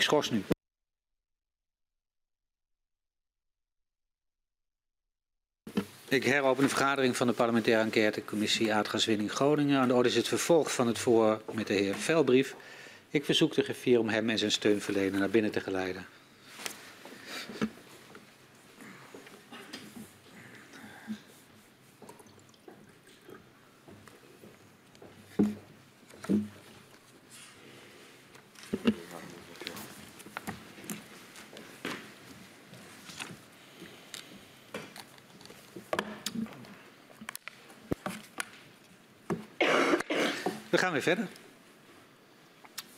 Ik 0.00 0.06
schors 0.06 0.30
nu. 0.30 0.42
Ik 6.08 6.24
heropen 6.24 6.62
de 6.62 6.68
vergadering 6.68 7.16
van 7.16 7.26
de 7.26 7.32
parlementaire 7.32 7.82
enquêtecommissie 7.82 8.74
aardgaswinning 8.74 9.32
Groningen. 9.32 9.80
Aan 9.80 9.88
de 9.88 9.94
orde 9.94 10.08
is 10.08 10.16
het 10.16 10.28
vervolg 10.28 10.74
van 10.74 10.86
het 10.86 10.98
voor 10.98 11.42
met 11.52 11.66
de 11.66 11.74
heer 11.74 11.94
Velbrief. 11.94 12.54
Ik 13.10 13.24
verzoek 13.24 13.54
de 13.54 13.62
griffier 13.62 13.98
om 13.98 14.08
hem 14.08 14.30
en 14.30 14.38
zijn 14.38 14.52
steunverlener 14.52 15.20
naar 15.20 15.30
binnen 15.30 15.50
te 15.50 15.60
geleiden. 15.60 16.06
We 40.70 40.78
gaan 40.78 40.92
weer 40.92 41.02
verder. 41.02 41.26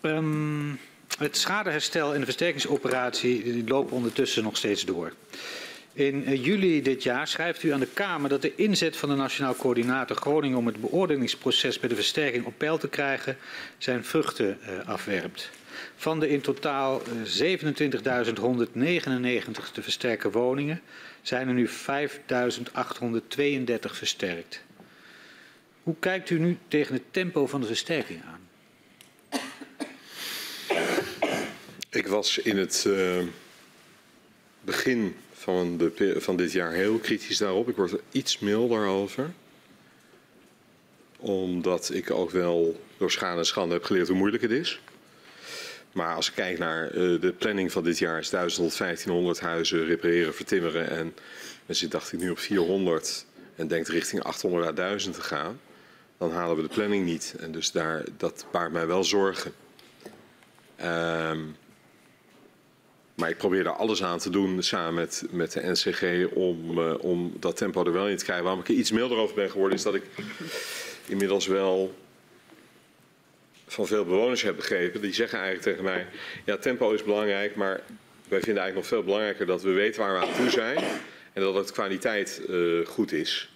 Um, 0.02 0.80
het 1.18 1.36
schadeherstel 1.36 2.12
en 2.12 2.18
de 2.18 2.24
versterkingsoperatie 2.24 3.64
lopen 3.66 3.96
ondertussen 3.96 4.42
nog 4.42 4.56
steeds 4.56 4.84
door. 4.84 5.12
In 5.92 6.30
uh, 6.30 6.44
juli 6.44 6.82
dit 6.82 7.02
jaar 7.02 7.28
schrijft 7.28 7.62
u 7.62 7.72
aan 7.72 7.80
de 7.80 7.88
Kamer 7.94 8.28
dat 8.28 8.42
de 8.42 8.54
inzet 8.54 8.96
van 8.96 9.08
de 9.08 9.14
Nationaal 9.14 9.56
Coördinator 9.56 10.16
Groningen 10.16 10.58
om 10.58 10.66
het 10.66 10.80
beoordelingsproces 10.80 11.78
bij 11.78 11.88
de 11.88 11.94
versterking 11.94 12.44
op 12.44 12.54
peil 12.56 12.78
te 12.78 12.88
krijgen 12.88 13.36
zijn 13.78 14.04
vruchten 14.04 14.58
uh, 14.62 14.88
afwerpt. 14.88 15.50
Van 15.96 16.20
de 16.20 16.28
in 16.28 16.40
totaal 16.40 17.02
uh, 17.02 17.58
27.199 17.58 17.62
te 19.72 19.82
versterken 19.82 20.30
woningen 20.30 20.80
zijn 21.22 21.48
er 21.48 21.54
nu 21.54 21.68
5.832 21.68 21.72
versterkt. 23.80 24.62
Hoe 25.82 25.96
kijkt 25.98 26.30
u 26.30 26.38
nu 26.38 26.58
tegen 26.68 26.94
het 26.94 27.02
tempo 27.10 27.46
van 27.46 27.60
de 27.60 27.66
versterking 27.66 28.22
aan? 28.24 28.40
Ik 31.90 32.06
was 32.06 32.38
in 32.38 32.58
het 32.58 32.84
uh, 32.86 33.22
begin 34.60 35.16
van, 35.32 35.76
de, 35.76 36.14
van, 36.18 36.36
dit 36.36 36.52
jaar 36.52 36.72
heel 36.72 36.98
kritisch 36.98 37.38
daarop. 37.38 37.68
Ik 37.68 37.76
word 37.76 37.92
er 37.92 38.00
iets 38.10 38.38
milder 38.38 38.86
over. 38.86 39.32
Omdat 41.18 41.94
ik 41.94 42.10
ook 42.10 42.30
wel 42.30 42.80
door 42.96 43.10
schade 43.10 43.38
en 43.38 43.46
schande 43.46 43.74
heb 43.74 43.84
geleerd 43.84 44.08
hoe 44.08 44.16
moeilijk 44.16 44.42
het 44.42 44.52
is. 44.52 44.80
Maar 45.92 46.14
als 46.14 46.28
ik 46.28 46.34
kijk 46.34 46.58
naar 46.58 46.94
uh, 46.94 47.20
de 47.20 47.32
planning 47.38 47.72
van 47.72 47.84
dit 47.84 47.98
jaar 47.98 48.18
is 48.18 48.30
1500 48.30 49.40
huizen 49.40 49.84
repareren, 49.84 50.34
vertimmeren. 50.34 50.90
En 50.90 51.14
zitten 51.66 51.90
dacht 51.90 52.12
ik 52.12 52.18
nu 52.18 52.30
op 52.30 52.38
400 52.38 53.26
en 53.56 53.68
denkt 53.68 53.88
richting 53.88 54.22
800 54.22 54.66
à 54.66 54.72
1000 54.72 55.14
te 55.14 55.20
gaan 55.20 55.60
dan 56.18 56.30
halen 56.30 56.56
we 56.56 56.62
de 56.62 56.74
planning 56.74 57.04
niet. 57.04 57.34
En 57.38 57.52
dus 57.52 57.70
daar, 57.70 58.04
dat 58.16 58.46
baart 58.50 58.72
mij 58.72 58.86
wel 58.86 59.04
zorgen. 59.04 59.52
Um, 60.84 61.56
maar 63.14 63.30
ik 63.30 63.36
probeer 63.36 63.64
daar 63.64 63.76
alles 63.76 64.02
aan 64.02 64.18
te 64.18 64.30
doen 64.30 64.62
samen 64.62 64.94
met, 64.94 65.24
met 65.30 65.52
de 65.52 65.70
NCG 65.70 66.32
om, 66.34 66.78
uh, 66.78 66.94
om 66.98 67.36
dat 67.40 67.56
tempo 67.56 67.84
er 67.84 67.92
wel 67.92 68.08
in 68.08 68.16
te 68.16 68.24
krijgen. 68.24 68.44
Waarom 68.44 68.62
ik 68.62 68.68
er 68.68 68.74
iets 68.74 68.90
milder 68.90 69.18
over 69.18 69.34
ben 69.34 69.50
geworden 69.50 69.76
is 69.76 69.82
dat 69.82 69.94
ik 69.94 70.02
inmiddels 71.06 71.46
wel 71.46 71.94
van 73.66 73.86
veel 73.86 74.04
bewoners 74.04 74.42
heb 74.42 74.56
begrepen. 74.56 75.00
Die 75.00 75.14
zeggen 75.14 75.38
eigenlijk 75.38 75.68
tegen 75.68 75.84
mij, 75.84 76.06
ja 76.44 76.56
tempo 76.56 76.92
is 76.92 77.02
belangrijk, 77.02 77.54
maar 77.54 77.80
wij 78.28 78.40
vinden 78.40 78.62
eigenlijk 78.62 78.74
nog 78.74 78.86
veel 78.86 79.02
belangrijker 79.02 79.46
dat 79.46 79.62
we 79.62 79.70
weten 79.70 80.00
waar 80.00 80.20
we 80.20 80.26
aan 80.26 80.34
toe 80.34 80.50
zijn. 80.50 80.78
En 81.32 81.42
dat 81.42 81.54
het 81.54 81.72
kwaliteit 81.72 82.42
uh, 82.48 82.86
goed 82.86 83.12
is. 83.12 83.51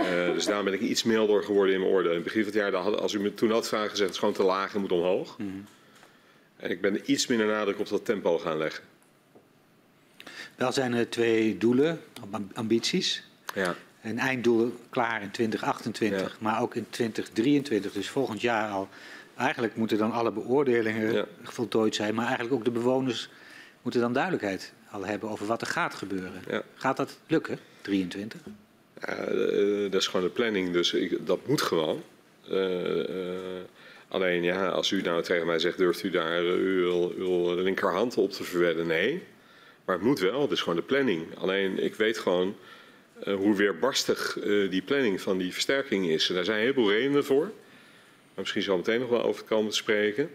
Uh, 0.00 0.32
dus 0.32 0.44
daarom 0.44 0.64
ben 0.64 0.74
ik 0.74 0.80
iets 0.80 1.02
milder 1.02 1.42
geworden 1.42 1.74
in 1.74 1.80
mijn 1.80 1.92
orde. 1.92 2.08
In 2.08 2.14
het 2.14 2.24
begin 2.24 2.44
van 2.44 2.52
het 2.52 2.60
jaar, 2.60 2.82
had, 2.82 3.00
als 3.00 3.12
u 3.12 3.20
me 3.20 3.34
toen 3.34 3.50
had 3.50 3.68
vragen 3.68 3.90
gezegd, 3.90 4.06
het 4.06 4.14
is 4.14 4.18
gewoon 4.18 4.34
te 4.34 4.42
laag 4.42 4.74
en 4.74 4.80
moet 4.80 4.92
omhoog. 4.92 5.38
Mm 5.38 5.46
-hmm. 5.46 5.64
En 6.56 6.70
ik 6.70 6.80
ben 6.80 7.10
iets 7.10 7.26
minder 7.26 7.46
nadruk 7.46 7.78
op 7.78 7.88
dat 7.88 8.04
tempo 8.04 8.38
gaan 8.38 8.58
leggen. 8.58 8.84
Wel 10.56 10.72
zijn 10.72 10.94
er 10.94 11.08
twee 11.08 11.58
doelen, 11.58 12.00
ambities. 12.54 13.22
Ja. 13.54 13.74
Een 14.02 14.18
einddoel 14.18 14.74
klaar 14.90 15.22
in 15.22 15.30
2028, 15.30 16.20
ja. 16.20 16.36
maar 16.38 16.62
ook 16.62 16.74
in 16.74 16.86
2023, 16.90 17.92
dus 17.92 18.08
volgend 18.08 18.40
jaar 18.40 18.70
al. 18.70 18.88
Eigenlijk 19.36 19.76
moeten 19.76 19.98
dan 19.98 20.12
alle 20.12 20.32
beoordelingen 20.32 21.12
ja. 21.12 21.26
voltooid 21.42 21.94
zijn, 21.94 22.14
maar 22.14 22.26
eigenlijk 22.26 22.54
ook 22.54 22.64
de 22.64 22.70
bewoners 22.70 23.28
moeten 23.82 24.00
dan 24.00 24.12
duidelijkheid 24.12 24.72
al 24.90 25.04
hebben 25.04 25.28
over 25.28 25.46
wat 25.46 25.60
er 25.60 25.66
gaat 25.66 25.94
gebeuren. 25.94 26.42
Gaat 26.74 26.96
dat 26.96 27.18
lukken, 27.26 27.58
23? 27.80 28.40
Uh, 29.06 29.90
dat 29.90 30.00
is 30.00 30.06
gewoon 30.06 30.26
de 30.26 30.32
planning, 30.32 30.72
dus 30.72 30.92
ik, 30.92 31.26
dat 31.26 31.46
moet 31.46 31.62
gewoon. 31.62 32.02
Uh, 32.50 33.04
alleen 34.08 34.42
ja, 34.42 34.68
als 34.68 34.90
u 34.90 35.00
nou 35.02 35.22
tegen 35.22 35.46
mij 35.46 35.58
zegt, 35.58 35.78
durft 35.78 36.02
u 36.02 36.10
daar 36.10 36.40
uw, 36.40 37.12
uw 37.16 37.54
linkerhand 37.54 38.16
op 38.16 38.32
te 38.32 38.44
verwedden? 38.44 38.86
Nee, 38.86 39.22
maar 39.84 39.96
het 39.96 40.04
moet 40.04 40.18
wel, 40.18 40.42
het 40.42 40.50
is 40.50 40.60
gewoon 40.60 40.78
de 40.78 40.84
planning. 40.84 41.26
Alleen 41.36 41.84
ik 41.84 41.94
weet 41.94 42.18
gewoon 42.18 42.56
hoe 43.24 43.56
weerbarstig 43.56 44.38
die 44.70 44.82
planning 44.82 45.20
van 45.20 45.38
die 45.38 45.52
versterking 45.52 46.08
is. 46.08 46.28
En 46.28 46.34
daar 46.34 46.44
zijn 46.44 46.56
een 46.56 46.62
heleboel 46.62 46.90
redenen 46.90 47.24
voor. 47.24 47.44
Maar 47.44 48.36
misschien 48.36 48.62
zal 48.62 48.76
meteen 48.76 49.00
nog 49.00 49.08
wel 49.08 49.22
over 49.22 49.44
komen 49.44 49.70
te 49.70 49.76
spreken. 49.76 50.30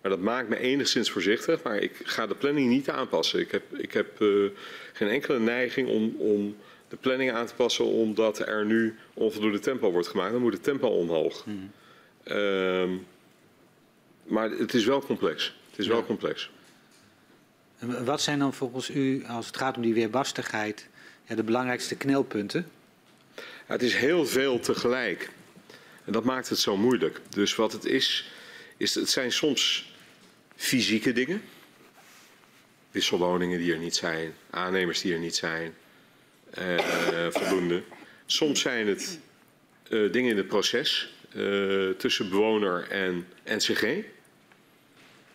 Maar 0.00 0.10
dat 0.10 0.20
maakt 0.20 0.48
me 0.48 0.58
enigszins 0.58 1.10
voorzichtig. 1.10 1.62
Maar 1.62 1.78
ik 1.78 2.00
ga 2.04 2.26
de 2.26 2.34
planning 2.34 2.68
niet 2.68 2.90
aanpassen. 2.90 3.40
Ik 3.40 3.50
heb, 3.50 3.62
ik 3.76 3.92
heb 3.92 4.24
geen 4.92 5.08
enkele 5.08 5.38
neiging 5.38 5.88
om, 5.88 6.14
om 6.18 6.56
de 6.92 6.98
planning 6.98 7.32
aan 7.32 7.46
te 7.46 7.54
passen 7.54 7.84
omdat 7.84 8.38
er 8.38 8.64
nu 8.64 8.96
onvoldoende 9.14 9.58
tempo 9.58 9.90
wordt 9.90 10.08
gemaakt. 10.08 10.32
Dan 10.32 10.40
moet 10.40 10.52
het 10.52 10.62
tempo 10.62 10.88
omhoog. 10.88 11.46
Mm. 11.46 11.70
Um, 12.24 13.06
maar 14.24 14.50
het 14.50 14.74
is 14.74 14.84
wel 14.84 15.04
complex. 15.04 15.56
Het 15.70 15.78
is 15.78 15.86
ja. 15.86 15.92
wel 15.92 16.04
complex. 16.04 16.50
En 17.78 18.04
wat 18.04 18.20
zijn 18.20 18.38
dan 18.38 18.54
volgens 18.54 18.90
u, 18.90 19.24
als 19.26 19.46
het 19.46 19.56
gaat 19.56 19.76
om 19.76 19.82
die 19.82 19.94
weerbarstigheid, 19.94 20.88
ja, 21.24 21.34
de 21.34 21.42
belangrijkste 21.42 21.96
knelpunten? 21.96 22.66
Ja, 23.36 23.42
het 23.66 23.82
is 23.82 23.94
heel 23.94 24.26
veel 24.26 24.60
tegelijk. 24.60 25.30
En 26.04 26.12
dat 26.12 26.24
maakt 26.24 26.48
het 26.48 26.58
zo 26.58 26.76
moeilijk. 26.76 27.20
Dus 27.28 27.54
wat 27.54 27.72
het 27.72 27.84
is, 27.84 28.30
is 28.76 28.94
het 28.94 29.10
zijn 29.10 29.32
soms 29.32 29.92
fysieke 30.56 31.12
dingen. 31.12 31.42
Wisselwoningen 32.90 33.58
die 33.58 33.72
er 33.72 33.78
niet 33.78 33.96
zijn, 33.96 34.34
aannemers 34.50 35.00
die 35.00 35.12
er 35.12 35.18
niet 35.18 35.36
zijn, 35.36 35.74
voldoende. 37.30 37.82
Soms 38.26 38.60
zijn 38.60 38.86
het 38.86 39.20
uh, 39.88 40.12
dingen 40.12 40.30
in 40.30 40.36
het 40.36 40.46
proces 40.46 41.14
uh, 41.36 41.90
tussen 41.90 42.28
bewoner 42.28 42.88
en 42.88 43.26
NCG. 43.44 43.84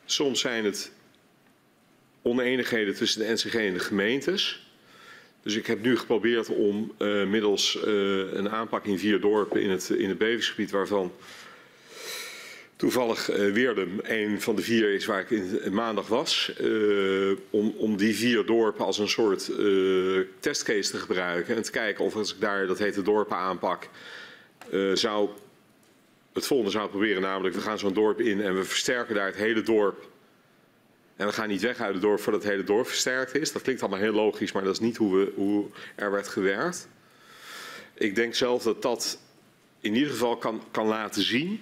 Soms 0.06 0.40
zijn 0.40 0.66
het 0.66 0.92
oneenigheden 2.22 2.96
tussen 2.96 3.20
de 3.20 3.34
NCG 3.34 3.54
en 3.54 3.74
de 3.74 3.80
gemeentes. 3.80 4.66
Dus 5.44 5.56
ik 5.56 5.68
heb 5.68 5.82
nu 5.82 5.98
geprobeerd 5.98 6.50
om 6.50 6.94
middels 7.28 7.78
een 8.34 8.50
aanpak 8.50 8.86
in 8.86 9.00
vier 9.00 9.20
dorpen 9.20 9.62
in 9.62 9.70
het, 9.70 9.90
in 9.90 10.10
het 10.10 10.18
bevingsgebied 10.18 10.72
waarvan 10.72 11.12
toevallig 12.78 13.32
uh, 13.32 13.54
Weerdum 13.54 14.00
een 14.04 14.42
van 14.42 14.56
de 14.56 14.62
vier 14.62 14.94
is 14.94 15.06
waar 15.06 15.20
ik 15.20 15.30
in, 15.30 15.74
maandag 15.74 16.08
was. 16.08 16.52
Uh, 16.62 17.38
om, 17.50 17.74
om 17.78 17.98
die 17.98 18.16
vier 18.16 18.46
dorpen 18.46 18.86
als 18.86 18.98
een 18.98 19.10
soort 19.10 19.50
uh, 19.50 20.22
testcase 20.40 20.92
te 20.92 20.98
gebruiken. 20.98 21.56
En 21.56 21.62
te 21.62 21.72
kijken 21.72 22.06
of 22.06 22.16
als 22.16 22.34
ik 22.34 22.42
daar, 22.42 22.68
dat 22.68 22.80
heet 22.80 22.94
de 22.94 23.02
dorpen 23.02 23.38
aanpak, 23.38 23.90
zou 24.94 25.30
het 26.34 26.48
volgende 26.48 26.72
zou 26.72 26.90
proberen. 26.90 27.22
Namelijk 27.22 27.56
we 27.56 27.62
gaan 27.62 27.80
zo'n 27.80 27.94
dorp 27.94 28.22
in 28.22 28.42
en 28.42 28.56
we 28.56 28.64
versterken 28.64 29.16
daar 29.16 29.26
het 29.26 29.36
hele 29.36 29.62
dorp. 29.62 30.10
En 31.16 31.28
we 31.28 31.34
gaan 31.34 31.48
niet 31.48 31.62
weg 31.62 31.80
uit 31.80 31.94
het 31.94 32.02
dorp 32.02 32.20
voordat 32.20 32.42
het 32.42 32.52
hele 32.52 32.64
dorp 32.64 32.88
versterkt 32.88 33.36
is. 33.36 33.52
Dat 33.52 33.62
klinkt 33.62 33.82
allemaal 33.82 34.00
heel 34.00 34.14
logisch, 34.14 34.52
maar 34.52 34.64
dat 34.64 34.74
is 34.74 34.80
niet 34.80 34.98
hoe, 34.98 35.18
we, 35.18 35.32
hoe 35.36 35.66
er 35.96 36.12
werd 36.12 36.28
gewerkt. 36.28 36.88
Ik 37.94 38.16
denk 38.16 38.36
zelf 38.36 38.64
dat 38.64 38.82
dat 38.82 39.20
in 39.80 39.96
ieder 39.96 40.12
geval 40.12 40.38
kan, 40.38 40.64
kan 40.72 40.88
laten 40.88 41.22
zien 41.22 41.62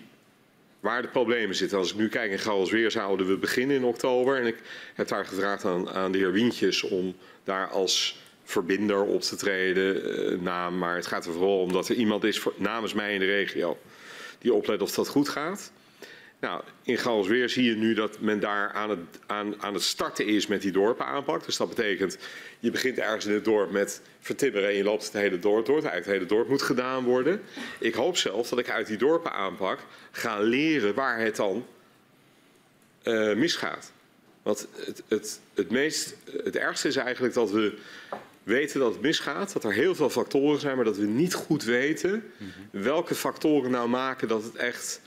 waar 0.85 1.01
de 1.01 1.07
problemen 1.07 1.55
zitten. 1.55 1.77
Als 1.77 1.91
ik 1.91 1.97
nu 1.97 2.09
kijk 2.09 2.31
in 2.31 2.39
Gouwelsweer 2.39 2.91
zouden 2.91 3.27
we 3.27 3.37
beginnen 3.37 3.75
in 3.75 3.83
oktober. 3.83 4.39
En 4.39 4.45
ik 4.45 4.57
heb 4.93 5.07
daar 5.07 5.25
gevraagd 5.25 5.65
aan, 5.65 5.89
aan 5.89 6.11
de 6.11 6.17
heer 6.17 6.31
Wientjes 6.31 6.83
om 6.83 7.15
daar 7.43 7.67
als 7.67 8.19
verbinder 8.43 9.03
op 9.03 9.21
te 9.21 9.35
treden. 9.35 10.19
Uh, 10.33 10.41
naam, 10.41 10.77
maar 10.77 10.95
het 10.95 11.07
gaat 11.07 11.25
er 11.25 11.31
vooral 11.31 11.61
om 11.61 11.73
dat 11.73 11.89
er 11.89 11.95
iemand 11.95 12.23
is 12.23 12.43
namens 12.55 12.93
mij 12.93 13.13
in 13.13 13.19
de 13.19 13.25
regio 13.25 13.77
die 14.39 14.53
oplet 14.53 14.81
of 14.81 14.91
dat 14.91 15.07
goed 15.07 15.29
gaat. 15.29 15.71
Nou, 16.39 16.61
in 16.83 16.97
Galsweer 16.97 17.49
zie 17.49 17.63
je 17.63 17.75
nu 17.75 17.93
dat 17.93 18.19
men 18.19 18.39
daar 18.39 18.71
aan 18.71 18.89
het, 18.89 18.99
aan, 19.25 19.61
aan 19.61 19.73
het 19.73 19.83
starten 19.83 20.25
is 20.25 20.47
met 20.47 20.61
die 20.61 20.71
dorpen 20.71 21.05
aanpak. 21.05 21.45
Dus 21.45 21.57
dat 21.57 21.69
betekent, 21.69 22.17
je 22.59 22.71
begint 22.71 22.97
ergens 22.97 23.25
in 23.25 23.33
het 23.33 23.45
dorp 23.45 23.71
met 23.71 24.01
vertimmeren 24.19 24.69
en 24.69 24.75
je 24.75 24.83
loopt 24.83 25.03
het 25.03 25.13
hele 25.13 25.39
dorp 25.39 25.65
door. 25.65 25.75
Eigenlijk 25.75 26.05
het 26.05 26.13
hele 26.13 26.25
dorp 26.25 26.47
moet 26.47 26.61
gedaan 26.61 27.03
worden. 27.03 27.41
Ik 27.79 27.93
hoop 27.93 28.17
zelf 28.17 28.49
dat 28.49 28.59
ik 28.59 28.69
uit 28.69 28.87
die 28.87 28.97
dorpen 28.97 29.31
aanpak 29.31 29.79
ga 30.11 30.39
leren 30.39 30.93
waar 30.93 31.19
het 31.19 31.35
dan 31.35 31.65
uh, 33.03 33.35
misgaat. 33.35 33.91
Want 34.41 34.67
het, 34.85 35.03
het, 35.07 35.39
het, 35.53 35.71
meest, 35.71 36.15
het 36.43 36.55
ergste 36.55 36.87
is 36.87 36.95
eigenlijk 36.95 37.33
dat 37.33 37.51
we 37.51 37.77
weten 38.43 38.79
dat 38.79 38.91
het 38.91 39.01
misgaat, 39.01 39.53
dat 39.53 39.63
er 39.63 39.73
heel 39.73 39.95
veel 39.95 40.09
factoren 40.09 40.59
zijn, 40.59 40.75
maar 40.75 40.85
dat 40.85 40.97
we 40.97 41.05
niet 41.05 41.33
goed 41.33 41.63
weten 41.63 42.31
welke 42.71 43.15
factoren 43.15 43.71
nou 43.71 43.89
maken 43.89 44.27
dat 44.27 44.43
het 44.43 44.55
echt 44.55 45.01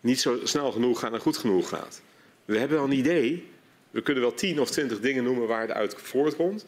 niet 0.00 0.20
zo 0.20 0.40
snel 0.44 0.72
genoeg 0.72 1.00
gaat 1.00 1.12
en 1.12 1.20
goed 1.20 1.36
genoeg 1.36 1.68
gaat. 1.68 2.02
We 2.44 2.58
hebben 2.58 2.76
wel 2.76 2.86
een 2.86 2.98
idee. 2.98 3.46
We 3.90 4.02
kunnen 4.02 4.22
wel 4.22 4.34
tien 4.34 4.60
of 4.60 4.70
twintig 4.70 5.00
dingen 5.00 5.24
noemen 5.24 5.46
waar 5.46 5.60
het 5.60 5.70
uit 5.70 5.94
voortkomt. 5.96 6.64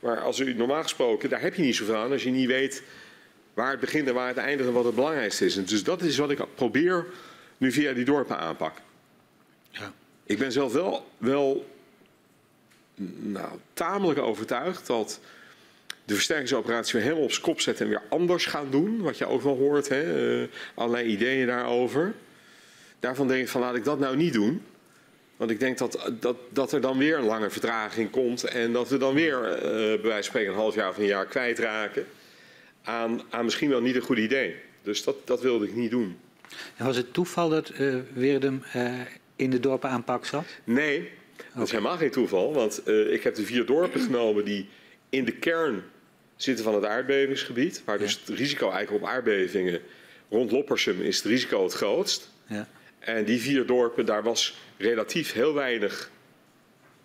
Maar 0.00 0.20
als 0.20 0.38
u 0.38 0.54
normaal 0.54 0.82
gesproken, 0.82 1.28
daar 1.30 1.40
heb 1.40 1.54
je 1.54 1.62
niet 1.62 1.76
zoveel 1.76 1.96
aan 1.96 2.12
als 2.12 2.22
je 2.22 2.30
niet 2.30 2.46
weet 2.46 2.82
waar 3.54 3.70
het 3.70 3.80
begint 3.80 4.08
en 4.08 4.14
waar 4.14 4.28
het 4.28 4.36
eindigt 4.36 4.68
en 4.68 4.74
wat 4.74 4.84
het 4.84 4.94
belangrijkste 4.94 5.44
is. 5.44 5.56
En 5.56 5.64
dus 5.64 5.84
dat 5.84 6.02
is 6.02 6.16
wat 6.16 6.30
ik 6.30 6.54
probeer 6.54 7.06
nu 7.56 7.72
via 7.72 7.92
die 7.92 8.04
dorpen 8.04 8.38
aanpak. 8.38 8.76
Ja. 9.70 9.92
Ik 10.24 10.38
ben 10.38 10.52
zelf 10.52 10.72
wel, 10.72 11.06
wel 11.18 11.66
nou, 13.20 13.58
tamelijk 13.72 14.18
overtuigd 14.18 14.86
dat 14.86 15.20
de 16.04 16.14
versterkingsoperatie 16.14 16.92
weer 16.92 17.02
helemaal 17.02 17.24
op 17.24 17.32
zijn 17.32 17.42
kop 17.42 17.60
zetten 17.60 17.84
en 17.84 17.90
weer 17.90 18.02
anders 18.08 18.46
gaan 18.46 18.70
doen. 18.70 19.00
Wat 19.00 19.18
je 19.18 19.26
ook 19.26 19.42
wel 19.42 19.56
hoort, 19.56 19.88
hè? 19.88 20.40
Uh, 20.42 20.48
allerlei 20.74 21.06
ideeën 21.06 21.46
daarover. 21.46 22.14
Daarvan 23.04 23.28
denk 23.28 23.42
ik 23.42 23.48
van 23.48 23.60
laat 23.60 23.74
ik 23.74 23.84
dat 23.84 23.98
nou 23.98 24.16
niet 24.16 24.32
doen. 24.32 24.62
Want 25.36 25.50
ik 25.50 25.60
denk 25.60 25.78
dat, 25.78 26.12
dat, 26.20 26.36
dat 26.50 26.72
er 26.72 26.80
dan 26.80 26.98
weer 26.98 27.18
een 27.18 27.24
lange 27.24 27.50
vertraging 27.50 28.10
komt 28.10 28.44
en 28.44 28.72
dat 28.72 28.88
we 28.88 28.96
dan 28.96 29.14
weer 29.14 29.56
uh, 29.56 29.60
bij 29.60 30.00
wijze 30.00 30.12
van 30.12 30.22
spreken 30.22 30.52
een 30.52 30.58
half 30.58 30.74
jaar 30.74 30.88
of 30.88 30.98
een 30.98 31.04
jaar 31.04 31.26
kwijtraken 31.26 32.06
aan, 32.82 33.22
aan 33.30 33.44
misschien 33.44 33.68
wel 33.68 33.80
niet 33.80 33.94
een 33.94 34.02
goed 34.02 34.18
idee. 34.18 34.56
Dus 34.82 35.04
dat, 35.04 35.16
dat 35.26 35.40
wilde 35.40 35.66
ik 35.66 35.74
niet 35.74 35.90
doen. 35.90 36.16
En 36.76 36.84
was 36.84 36.96
het 36.96 37.12
toeval 37.12 37.48
dat 37.48 37.72
uh, 37.78 37.96
Weerdum 38.12 38.62
uh, 38.76 39.00
in 39.36 39.50
de 39.50 39.60
dorpen 39.60 39.90
aanpak 39.90 40.26
zat? 40.26 40.44
Nee, 40.64 41.10
dat 41.54 41.64
is 41.66 41.70
helemaal 41.70 41.96
geen 41.96 42.10
toeval. 42.10 42.52
Want 42.52 42.80
uh, 42.84 43.12
ik 43.12 43.22
heb 43.22 43.34
de 43.34 43.44
vier 43.44 43.66
dorpen 43.66 44.00
genomen 44.10 44.44
die 44.44 44.68
in 45.08 45.24
de 45.24 45.32
kern 45.32 45.82
zitten 46.36 46.64
van 46.64 46.74
het 46.74 46.84
aardbevingsgebied. 46.84 47.82
Waar 47.84 47.98
dus 47.98 48.20
het 48.24 48.38
risico 48.38 48.70
eigenlijk 48.70 49.04
op 49.04 49.10
aardbevingen 49.10 49.80
rond 50.30 50.50
Loppersum 50.50 51.00
is 51.00 51.16
het 51.16 51.26
risico 51.26 51.62
het 51.62 51.72
grootst. 51.72 52.30
Ja. 52.46 52.68
En 53.04 53.24
die 53.24 53.40
vier 53.40 53.66
dorpen, 53.66 54.06
daar 54.06 54.22
was 54.22 54.58
relatief 54.76 55.32
heel 55.32 55.54
weinig 55.54 56.10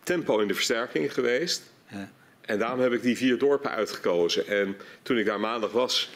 tempo 0.03 0.39
in 0.39 0.47
de 0.47 0.53
versterking 0.53 1.13
geweest. 1.13 1.71
Ja. 1.88 2.11
En 2.41 2.59
daarom 2.59 2.80
heb 2.80 2.93
ik 2.93 3.01
die 3.01 3.17
vier 3.17 3.38
dorpen 3.38 3.71
uitgekozen. 3.71 4.47
En 4.47 4.77
toen 5.01 5.17
ik 5.17 5.26
daar 5.26 5.39
maandag 5.39 5.71
was, 5.71 6.09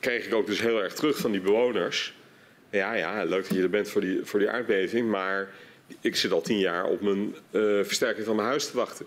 kreeg 0.00 0.26
ik 0.26 0.34
ook 0.34 0.46
dus 0.46 0.60
heel 0.60 0.82
erg 0.82 0.94
terug 0.94 1.16
van 1.16 1.30
die 1.30 1.40
bewoners. 1.40 2.14
Ja, 2.70 2.94
ja, 2.94 3.24
leuk 3.24 3.48
dat 3.48 3.56
je 3.56 3.62
er 3.62 3.70
bent 3.70 3.88
voor 3.88 4.00
die, 4.00 4.20
voor 4.24 4.38
die 4.38 4.50
aardbeving, 4.50 5.10
maar 5.10 5.50
ik 6.00 6.16
zit 6.16 6.32
al 6.32 6.40
tien 6.40 6.58
jaar 6.58 6.84
op 6.84 7.00
mijn 7.00 7.34
uh, 7.50 7.84
versterking 7.84 8.26
van 8.26 8.36
mijn 8.36 8.48
huis 8.48 8.70
te 8.70 8.76
wachten. 8.76 9.06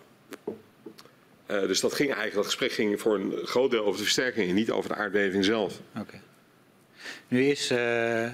Uh, 1.52 1.60
dus 1.60 1.80
dat 1.80 1.94
ging 1.94 2.08
eigenlijk, 2.08 2.36
dat 2.36 2.46
gesprek 2.46 2.72
ging 2.72 3.02
voor 3.02 3.16
een 3.16 3.34
groot 3.44 3.72
deel 3.72 3.86
over 3.86 3.98
de 3.98 4.04
versterking 4.04 4.50
en 4.50 4.56
niet 4.56 4.72
over 4.72 4.90
de 4.90 4.96
aardbeving 4.96 5.46
zelf. 5.46 5.80
Oké. 5.90 6.00
Okay. 6.00 6.22
Nu 7.28 7.44
is 7.44 7.72
uh, 7.72 8.30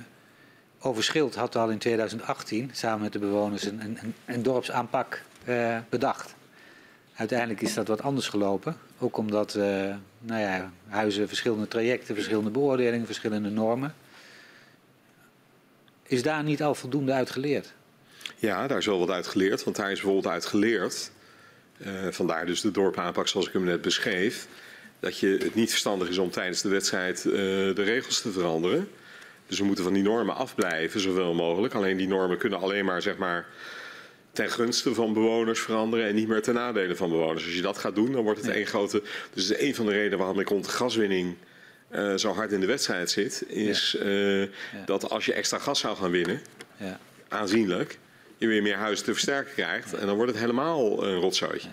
Overschild 0.85 1.35
had 1.35 1.55
al 1.55 1.69
in 1.69 1.77
2018 1.77 2.69
samen 2.73 3.01
met 3.01 3.13
de 3.13 3.19
bewoners 3.19 3.63
een, 3.63 3.81
een, 3.81 4.13
een 4.25 4.43
dorpsaanpak 4.43 5.21
uh, 5.45 5.77
bedacht. 5.89 6.35
Uiteindelijk 7.15 7.61
is 7.61 7.73
dat 7.73 7.87
wat 7.87 8.01
anders 8.01 8.27
gelopen. 8.27 8.77
Ook 8.99 9.17
omdat 9.17 9.55
uh, 9.55 9.63
nou 10.19 10.41
ja, 10.41 10.71
huizen 10.87 11.27
verschillende 11.27 11.67
trajecten, 11.67 12.15
verschillende 12.15 12.49
beoordelingen, 12.49 13.05
verschillende 13.05 13.49
normen. 13.49 13.95
Is 16.03 16.23
daar 16.23 16.43
niet 16.43 16.63
al 16.63 16.75
voldoende 16.75 17.13
uit 17.13 17.29
geleerd? 17.29 17.73
Ja, 18.37 18.67
daar 18.67 18.77
is 18.77 18.85
wel 18.85 18.99
wat 18.99 19.09
uit 19.09 19.27
geleerd. 19.27 19.63
Want 19.63 19.75
daar 19.75 19.91
is 19.91 20.01
bijvoorbeeld 20.01 20.33
uit 20.33 20.45
geleerd. 20.45 21.11
Uh, 21.77 22.07
vandaar 22.09 22.45
dus 22.45 22.61
de 22.61 22.71
dorpaanpak 22.71 23.27
zoals 23.27 23.47
ik 23.47 23.53
hem 23.53 23.63
net 23.63 23.81
beschreef. 23.81 24.47
Dat 24.99 25.17
je 25.17 25.37
het 25.43 25.55
niet 25.55 25.69
verstandig 25.69 26.09
is 26.09 26.17
om 26.17 26.31
tijdens 26.31 26.61
de 26.61 26.69
wedstrijd 26.69 27.21
de 27.23 27.73
regels 27.73 28.21
te 28.21 28.31
veranderen. 28.31 28.87
Dus 29.53 29.61
we 29.61 29.67
moeten 29.67 29.85
van 29.85 29.93
die 29.93 30.03
normen 30.03 30.35
afblijven, 30.35 30.99
zoveel 30.99 31.33
mogelijk. 31.33 31.73
Alleen 31.73 31.97
die 31.97 32.07
normen 32.07 32.37
kunnen 32.37 32.59
alleen 32.59 32.85
maar, 32.85 33.01
zeg 33.01 33.17
maar 33.17 33.45
ten 34.31 34.49
gunste 34.49 34.93
van 34.93 35.13
bewoners 35.13 35.59
veranderen 35.59 36.07
en 36.07 36.15
niet 36.15 36.27
meer 36.27 36.41
ten 36.41 36.53
nadele 36.53 36.95
van 36.95 37.09
bewoners. 37.09 37.45
Als 37.45 37.55
je 37.55 37.61
dat 37.61 37.77
gaat 37.77 37.95
doen, 37.95 38.11
dan 38.11 38.23
wordt 38.23 38.41
het 38.41 38.49
één 38.49 38.65
grote. 38.65 39.01
Dus 39.33 39.47
dat 39.47 39.57
is 39.59 39.67
een 39.67 39.75
van 39.75 39.85
de 39.85 39.91
redenen 39.91 40.17
waarom 40.17 40.39
ik 40.39 40.49
rond 40.49 40.65
de 40.65 40.71
gaswinning 40.71 41.35
uh, 41.91 42.15
zo 42.15 42.33
hard 42.33 42.51
in 42.51 42.59
de 42.59 42.65
wedstrijd 42.65 43.09
zit, 43.09 43.43
is 43.47 43.97
ja. 43.99 44.09
ja. 44.09 44.47
dat 44.85 45.09
als 45.09 45.25
je 45.25 45.33
extra 45.33 45.57
gas 45.57 45.79
zou 45.79 45.95
gaan 45.97 46.11
winnen, 46.11 46.41
ja. 46.77 46.99
aanzienlijk, 47.27 47.97
je 48.37 48.47
weer 48.47 48.61
meer 48.61 48.77
huizen 48.77 49.05
te 49.05 49.11
versterken 49.11 49.53
krijgt 49.53 49.93
en 49.93 50.05
dan 50.05 50.15
wordt 50.15 50.31
het 50.31 50.39
helemaal 50.41 51.07
een 51.07 51.19
rotzootje. 51.19 51.69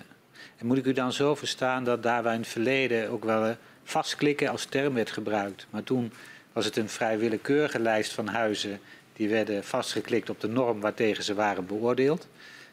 En 0.57 0.67
moet 0.67 0.79
ik 0.79 0.87
u 0.87 0.93
dan 0.93 1.13
zo 1.13 1.35
verstaan 1.35 1.85
dat 1.85 2.03
daar 2.03 2.23
waar 2.23 2.35
in 2.35 2.41
het 2.41 2.49
verleden 2.49 3.11
ook 3.11 3.25
wel 3.25 3.57
vastklikken 3.85 4.49
als 4.49 4.65
term 4.65 4.95
werd 4.95 5.11
gebruikt, 5.11 5.67
maar 5.71 5.83
toen 5.83 6.13
was 6.61 6.69
het 6.69 6.79
een 6.79 6.89
vrij 6.89 7.19
willekeurige 7.19 7.79
lijst 7.79 8.13
van 8.13 8.27
huizen 8.27 8.81
die 9.13 9.29
werden 9.29 9.65
vastgeklikt 9.65 10.31
op 10.31 10.41
de 10.41 10.49
norm 10.49 10.81
waartegen 10.81 11.25
ze 11.25 11.35
waren 11.35 11.67
beoordeeld. 11.67 12.29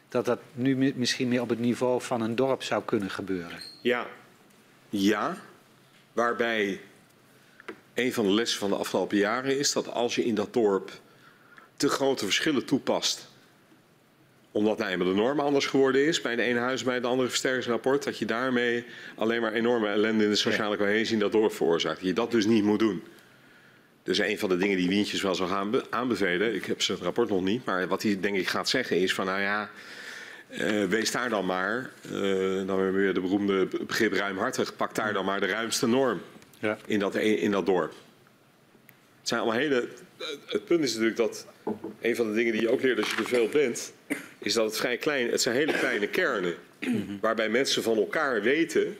Dat 0.08 0.24
dat 0.24 0.38
nu 0.52 0.92
misschien 0.96 1.28
meer 1.28 1.40
op 1.40 1.48
het 1.48 1.58
niveau 1.58 2.02
van 2.02 2.20
een 2.20 2.34
dorp 2.34 2.62
zou 2.62 2.82
kunnen 2.84 3.10
gebeuren. 3.10 3.58
Ja, 3.82 4.06
ja. 4.88 5.36
Waarbij 6.12 6.80
een 7.94 8.12
van 8.12 8.24
de 8.24 8.32
lessen 8.32 8.58
van 8.58 8.70
de 8.70 8.76
afgelopen 8.76 9.16
jaren 9.16 9.58
is 9.58 9.72
dat 9.72 9.92
als 9.92 10.14
je 10.14 10.24
in 10.24 10.34
dat 10.34 10.52
dorp 10.52 10.90
te 11.76 11.88
grote 11.88 12.24
verschillen 12.24 12.64
toepast, 12.64 13.28
omdat 14.52 14.78
nou 14.78 14.90
eenmaal 14.90 15.08
de 15.08 15.14
norm 15.14 15.40
anders 15.40 15.66
geworden 15.66 16.06
is 16.06 16.20
bij 16.20 16.36
de 16.36 16.42
ene 16.42 16.58
huis 16.58 16.82
bij 16.82 16.94
het 16.94 17.04
andere 17.04 17.28
versterkingsrapport, 17.28 18.04
dat 18.04 18.18
je 18.18 18.24
daarmee 18.24 18.84
alleen 19.14 19.40
maar 19.40 19.52
enorme 19.52 19.88
ellende 19.88 20.24
in 20.24 20.30
de 20.30 20.36
sociale 20.36 20.76
cohesie 20.76 21.12
in 21.12 21.18
dat 21.18 21.32
dorp 21.32 21.52
veroorzaakt. 21.52 21.98
Dat 21.98 22.06
je 22.06 22.12
dat 22.12 22.30
dus 22.30 22.46
niet 22.46 22.64
moet 22.64 22.78
doen. 22.78 23.02
Dus 24.08 24.18
een 24.18 24.38
van 24.38 24.48
de 24.48 24.56
dingen 24.56 24.76
die 24.76 24.88
Wientjes 24.88 25.22
wel 25.22 25.34
zou 25.34 25.48
gaan 25.48 25.82
aanbevelen, 25.90 26.54
ik 26.54 26.64
heb 26.64 26.82
zijn 26.82 26.98
rapport 26.98 27.28
nog 27.28 27.42
niet, 27.42 27.64
maar 27.64 27.88
wat 27.88 28.02
hij 28.02 28.20
denk 28.20 28.36
ik 28.36 28.48
gaat 28.48 28.68
zeggen 28.68 28.96
is 28.96 29.14
van 29.14 29.26
nou 29.26 29.40
ja, 29.40 29.70
uh, 30.50 30.84
wees 30.84 31.10
daar 31.10 31.28
dan 31.28 31.46
maar, 31.46 31.90
uh, 32.04 32.12
dan 32.56 32.68
hebben 32.68 32.92
we 32.92 32.98
weer 32.98 33.14
de 33.14 33.20
beroemde 33.20 33.68
begrip 33.86 34.12
ruimhartig, 34.12 34.76
pak 34.76 34.94
daar 34.94 35.12
dan 35.12 35.24
maar 35.24 35.40
de 35.40 35.46
ruimste 35.46 35.86
norm 35.86 36.20
ja. 36.58 36.78
in, 36.86 36.98
dat, 36.98 37.14
in 37.14 37.50
dat 37.50 37.66
dorp. 37.66 37.92
Het 39.18 39.28
zijn 39.28 39.40
allemaal 39.40 39.58
hele, 39.58 39.88
het 40.46 40.64
punt 40.64 40.84
is 40.84 40.92
natuurlijk 40.92 41.16
dat 41.16 41.46
een 42.00 42.16
van 42.16 42.28
de 42.28 42.34
dingen 42.34 42.52
die 42.52 42.62
je 42.62 42.70
ook 42.70 42.82
leert 42.82 42.98
als 42.98 43.10
je 43.10 43.16
er 43.16 43.28
veel 43.28 43.48
bent, 43.48 43.92
is 44.38 44.52
dat 44.52 44.64
het 44.64 44.76
vrij 44.76 44.96
klein, 44.96 45.30
het 45.30 45.42
zijn 45.42 45.54
hele 45.54 45.72
kleine 45.72 46.08
kernen, 46.08 46.54
waarbij 47.20 47.48
mensen 47.48 47.82
van 47.82 47.96
elkaar 47.96 48.42
weten 48.42 48.96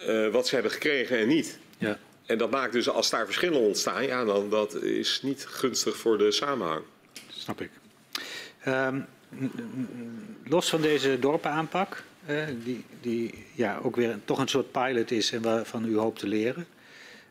uh, 0.00 0.28
wat 0.28 0.48
ze 0.48 0.54
hebben 0.54 0.72
gekregen 0.72 1.18
en 1.18 1.28
niet. 1.28 1.58
Ja. 1.78 1.98
En 2.26 2.38
dat 2.38 2.50
maakt 2.50 2.72
dus 2.72 2.88
als 2.88 3.10
daar 3.10 3.24
verschillen 3.24 3.60
ontstaan, 3.60 4.06
ja, 4.06 4.24
dan 4.24 4.50
dat 4.50 4.74
is 4.74 5.20
niet 5.22 5.46
gunstig 5.46 5.96
voor 5.96 6.18
de 6.18 6.32
samenhang. 6.32 6.82
Snap 7.28 7.60
ik. 7.60 7.70
Um, 8.66 9.06
los 10.44 10.68
van 10.68 10.80
deze 10.80 11.18
dorpenaanpak, 11.18 12.02
uh, 12.28 12.44
die, 12.64 12.84
die 13.00 13.44
ja, 13.54 13.80
ook 13.82 13.96
weer 13.96 14.18
toch 14.24 14.38
een 14.38 14.48
soort 14.48 14.72
pilot 14.72 15.10
is 15.10 15.32
en 15.32 15.42
waarvan 15.42 15.84
u 15.84 15.96
hoopt 15.96 16.18
te 16.18 16.26
leren. 16.26 16.66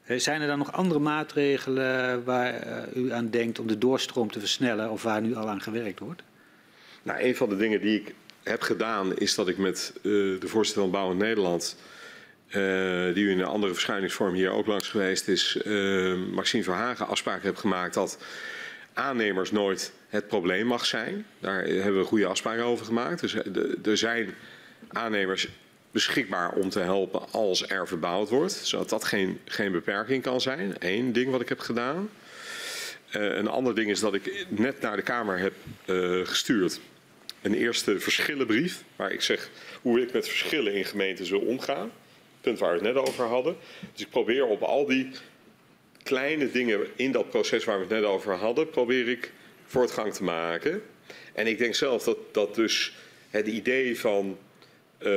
Uh, 0.05 0.19
zijn 0.19 0.41
er 0.41 0.47
dan 0.47 0.57
nog 0.57 0.71
andere 0.71 0.99
maatregelen 0.99 2.23
waar 2.23 2.67
uh, 2.67 3.03
u 3.03 3.11
aan 3.11 3.29
denkt 3.29 3.59
om 3.59 3.67
de 3.67 3.77
doorstroom 3.77 4.31
te 4.31 4.39
versnellen 4.39 4.89
of 4.89 5.03
waar 5.03 5.21
nu 5.21 5.35
al 5.35 5.49
aan 5.49 5.61
gewerkt 5.61 5.99
wordt? 5.99 6.21
Nou, 7.03 7.23
een 7.23 7.35
van 7.35 7.49
de 7.49 7.57
dingen 7.57 7.81
die 7.81 7.99
ik 7.99 8.13
heb 8.43 8.61
gedaan 8.61 9.15
is 9.15 9.35
dat 9.35 9.47
ik 9.47 9.57
met 9.57 9.93
de 10.01 10.47
voorzitter 10.47 10.83
van 10.83 10.91
Bouw 10.91 11.11
in 11.11 11.17
Nederland 11.17 11.75
uh, 12.55 13.13
die 13.13 13.23
u 13.23 13.31
in 13.31 13.39
een 13.39 13.45
andere 13.45 13.73
verschijningsvorm 13.73 14.33
hier 14.33 14.51
ook 14.51 14.67
langs 14.67 14.87
geweest 14.87 15.27
is, 15.27 15.57
uh, 15.65 16.15
Maxime 16.31 16.63
Verhagen 16.63 17.07
afspraken 17.07 17.45
heb 17.45 17.55
gemaakt 17.55 17.93
dat 17.93 18.17
aannemers 18.93 19.51
nooit 19.51 19.93
het 20.07 20.27
probleem 20.27 20.65
mag 20.65 20.85
zijn. 20.85 21.25
Daar 21.39 21.63
hebben 21.63 21.97
we 21.97 22.05
goede 22.05 22.25
afspraken 22.25 22.63
over 22.63 22.85
gemaakt. 22.85 23.21
Dus 23.21 23.35
er 23.83 23.97
zijn 23.97 24.33
aannemers 24.87 25.47
beschikbaar 25.91 26.51
om 26.51 26.69
te 26.69 26.79
helpen 26.79 27.31
als 27.31 27.69
er 27.69 27.87
verbouwd 27.87 28.29
wordt, 28.29 28.53
zodat 28.53 28.89
dat 28.89 29.03
geen, 29.03 29.39
geen 29.45 29.71
beperking 29.71 30.23
kan 30.23 30.41
zijn. 30.41 30.75
Eén 30.79 31.13
ding 31.13 31.31
wat 31.31 31.41
ik 31.41 31.49
heb 31.49 31.59
gedaan. 31.59 32.09
Een 33.11 33.47
ander 33.47 33.75
ding 33.75 33.89
is 33.89 33.99
dat 33.99 34.13
ik 34.13 34.45
net 34.49 34.81
naar 34.81 34.95
de 34.95 35.01
Kamer 35.01 35.39
heb 35.39 35.53
gestuurd 36.27 36.79
een 37.41 37.53
eerste 37.53 37.99
verschillenbrief, 37.99 38.83
waar 38.95 39.11
ik 39.11 39.21
zeg 39.21 39.49
hoe 39.81 40.01
ik 40.01 40.13
met 40.13 40.27
verschillen 40.27 40.73
in 40.73 40.85
gemeenten 40.85 41.29
wil 41.29 41.39
omgaan 41.39 41.91
punt 42.43 42.59
waar 42.59 42.79
we 42.79 42.85
het 42.85 42.95
net 42.95 43.07
over 43.07 43.25
hadden. 43.25 43.55
Dus 43.91 44.01
ik 44.01 44.09
probeer 44.09 44.45
op 44.45 44.61
al 44.61 44.85
die 44.85 45.09
kleine 46.03 46.51
dingen 46.51 46.87
in 46.95 47.11
dat 47.11 47.29
proces 47.29 47.63
waar 47.63 47.75
we 47.75 47.83
het 47.83 47.93
net 47.93 48.03
over 48.03 48.33
hadden, 48.33 48.69
probeer 48.69 49.09
ik 49.09 49.31
voortgang 49.65 50.13
te 50.13 50.23
maken. 50.23 50.81
En 51.33 51.47
ik 51.47 51.57
denk 51.57 51.75
zelf 51.75 52.03
dat, 52.03 52.17
dat 52.31 52.55
dus 52.55 52.93
het 53.29 53.47
idee 53.47 53.99
van 53.99 54.37
uh, 54.99 55.07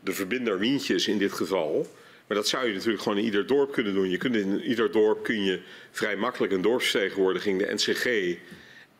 de 0.00 0.12
verbinder 0.12 0.58
Wientjes 0.58 1.08
in 1.08 1.18
dit 1.18 1.32
geval, 1.32 1.86
maar 2.26 2.36
dat 2.36 2.48
zou 2.48 2.66
je 2.66 2.74
natuurlijk 2.74 3.02
gewoon 3.02 3.18
in 3.18 3.24
ieder 3.24 3.46
dorp 3.46 3.72
kunnen 3.72 3.94
doen. 3.94 4.10
Je 4.10 4.16
kunt 4.16 4.36
in 4.36 4.62
ieder 4.62 4.92
dorp 4.92 5.22
kun 5.24 5.44
je 5.44 5.60
vrij 5.90 6.16
makkelijk 6.16 6.52
een 6.52 6.62
dorpsvertegenwoordiging, 6.62 7.58
de 7.58 7.74
NCG 7.74 8.36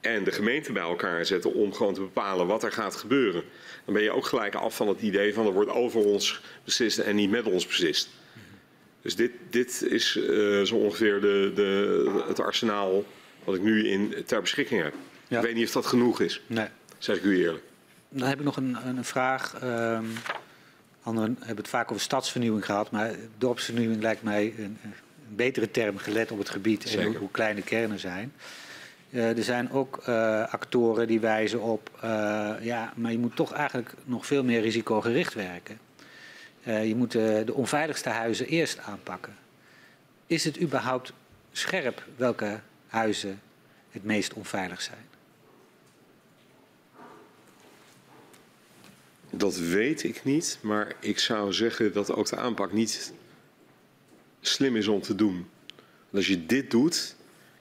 en 0.01 0.25
de 0.25 0.33
gemeente 0.33 0.73
bij 0.73 0.83
elkaar 0.83 1.27
zetten 1.27 1.55
om 1.55 1.73
gewoon 1.73 1.95
te 1.95 2.01
bepalen 2.01 2.47
wat 2.47 2.63
er 2.63 2.73
gaat 2.73 2.97
gebeuren, 2.97 3.43
dan 3.85 3.95
ben 3.95 4.03
je 4.03 4.11
ook 4.11 4.27
gelijk 4.27 4.55
af 4.55 4.77
van 4.77 4.89
het 4.89 5.01
idee 5.01 5.35
van 5.35 5.47
er 5.47 5.53
wordt 5.53 5.71
over 5.71 6.01
ons 6.01 6.41
beslist 6.65 6.99
en 6.99 7.17
niet 7.17 7.31
met 7.31 7.45
ons 7.45 7.67
beslist. 7.67 8.09
Dus 9.03 9.17
dit, 9.17 9.31
dit 9.51 9.83
is 9.83 10.17
uh, 10.17 10.63
zo 10.63 10.77
ongeveer 10.77 11.21
de, 11.21 11.53
de, 11.55 12.23
het 12.29 12.41
arsenaal 12.41 13.05
wat 13.45 13.55
ik 13.55 13.63
nu 13.63 13.89
in, 13.89 14.15
ter 14.27 14.41
beschikking 14.41 14.83
heb. 14.83 14.95
Ja. 15.29 15.37
Ik 15.39 15.45
weet 15.45 15.55
niet 15.55 15.67
of 15.67 15.73
dat 15.73 15.87
genoeg 15.87 16.21
is, 16.21 16.41
nee. 16.47 16.67
zeg 16.99 17.17
ik 17.17 17.23
u 17.23 17.39
eerlijk. 17.43 17.65
Dan 18.09 18.29
heb 18.29 18.39
ik 18.39 18.45
nog 18.45 18.57
een, 18.57 18.77
een 18.87 19.05
vraag. 19.05 19.63
Um, 19.63 20.13
anderen 21.03 21.37
hebben 21.39 21.57
het 21.57 21.69
vaak 21.69 21.91
over 21.91 22.03
stadsvernieuwing 22.03 22.65
gehad, 22.65 22.91
maar 22.91 23.15
dorpsvernieuwing 23.39 24.03
lijkt 24.03 24.23
mij 24.23 24.55
een, 24.59 24.79
een 24.83 24.95
betere 25.29 25.71
term 25.71 25.99
gelet 25.99 26.31
op 26.31 26.39
het 26.39 26.51
gebied 26.51 26.83
Zeker. 26.83 27.01
en 27.01 27.07
hoe, 27.07 27.17
hoe 27.17 27.31
klein 27.31 27.57
de 27.57 27.63
kernen 27.63 27.99
zijn. 27.99 28.33
Uh, 29.17 29.37
er 29.37 29.45
zijn 29.45 29.71
ook 29.71 30.03
uh, 30.09 30.53
actoren 30.53 31.07
die 31.07 31.21
wijzen 31.21 31.61
op, 31.61 31.91
uh, 32.05 32.55
ja, 32.61 32.93
maar 32.97 33.13
je 33.13 33.19
moet 33.19 33.37
toch 33.37 33.53
eigenlijk 33.53 33.95
nog 34.05 34.27
veel 34.27 34.45
meer 34.45 34.61
risicogericht 34.61 35.35
werken. 35.35 35.79
je 36.63 36.95
moet 36.97 37.13
de 37.13 37.53
onveiligste 37.53 38.09
huizen 38.09 38.47
eerst 38.47 38.79
aanpakken. 38.79 39.37
Is 40.27 40.45
het 40.45 40.61
überhaupt 40.61 41.13
scherp 41.53 42.05
welke 42.17 42.61
huizen 42.87 43.41
het 43.91 44.05
meest 44.05 44.33
onveilig 44.33 44.83
zijn? 44.83 45.05
Dat 49.31 49.57
weet 49.57 50.03
ik 50.03 50.25
niet, 50.25 50.59
maar 50.61 50.95
ik 51.01 51.19
zou 51.19 51.53
zeggen 51.53 51.93
dat 51.93 52.13
ook 52.13 52.29
de 52.29 52.37
aanpak 52.37 52.73
niet 52.73 53.13
slim 54.41 54.77
is 54.77 54.89
om 54.89 55.01
te 55.01 55.15
doen. 55.15 55.49
Want 55.77 56.15
als 56.15 56.27
je 56.27 56.47
dit 56.47 56.71
doet, 56.71 57.17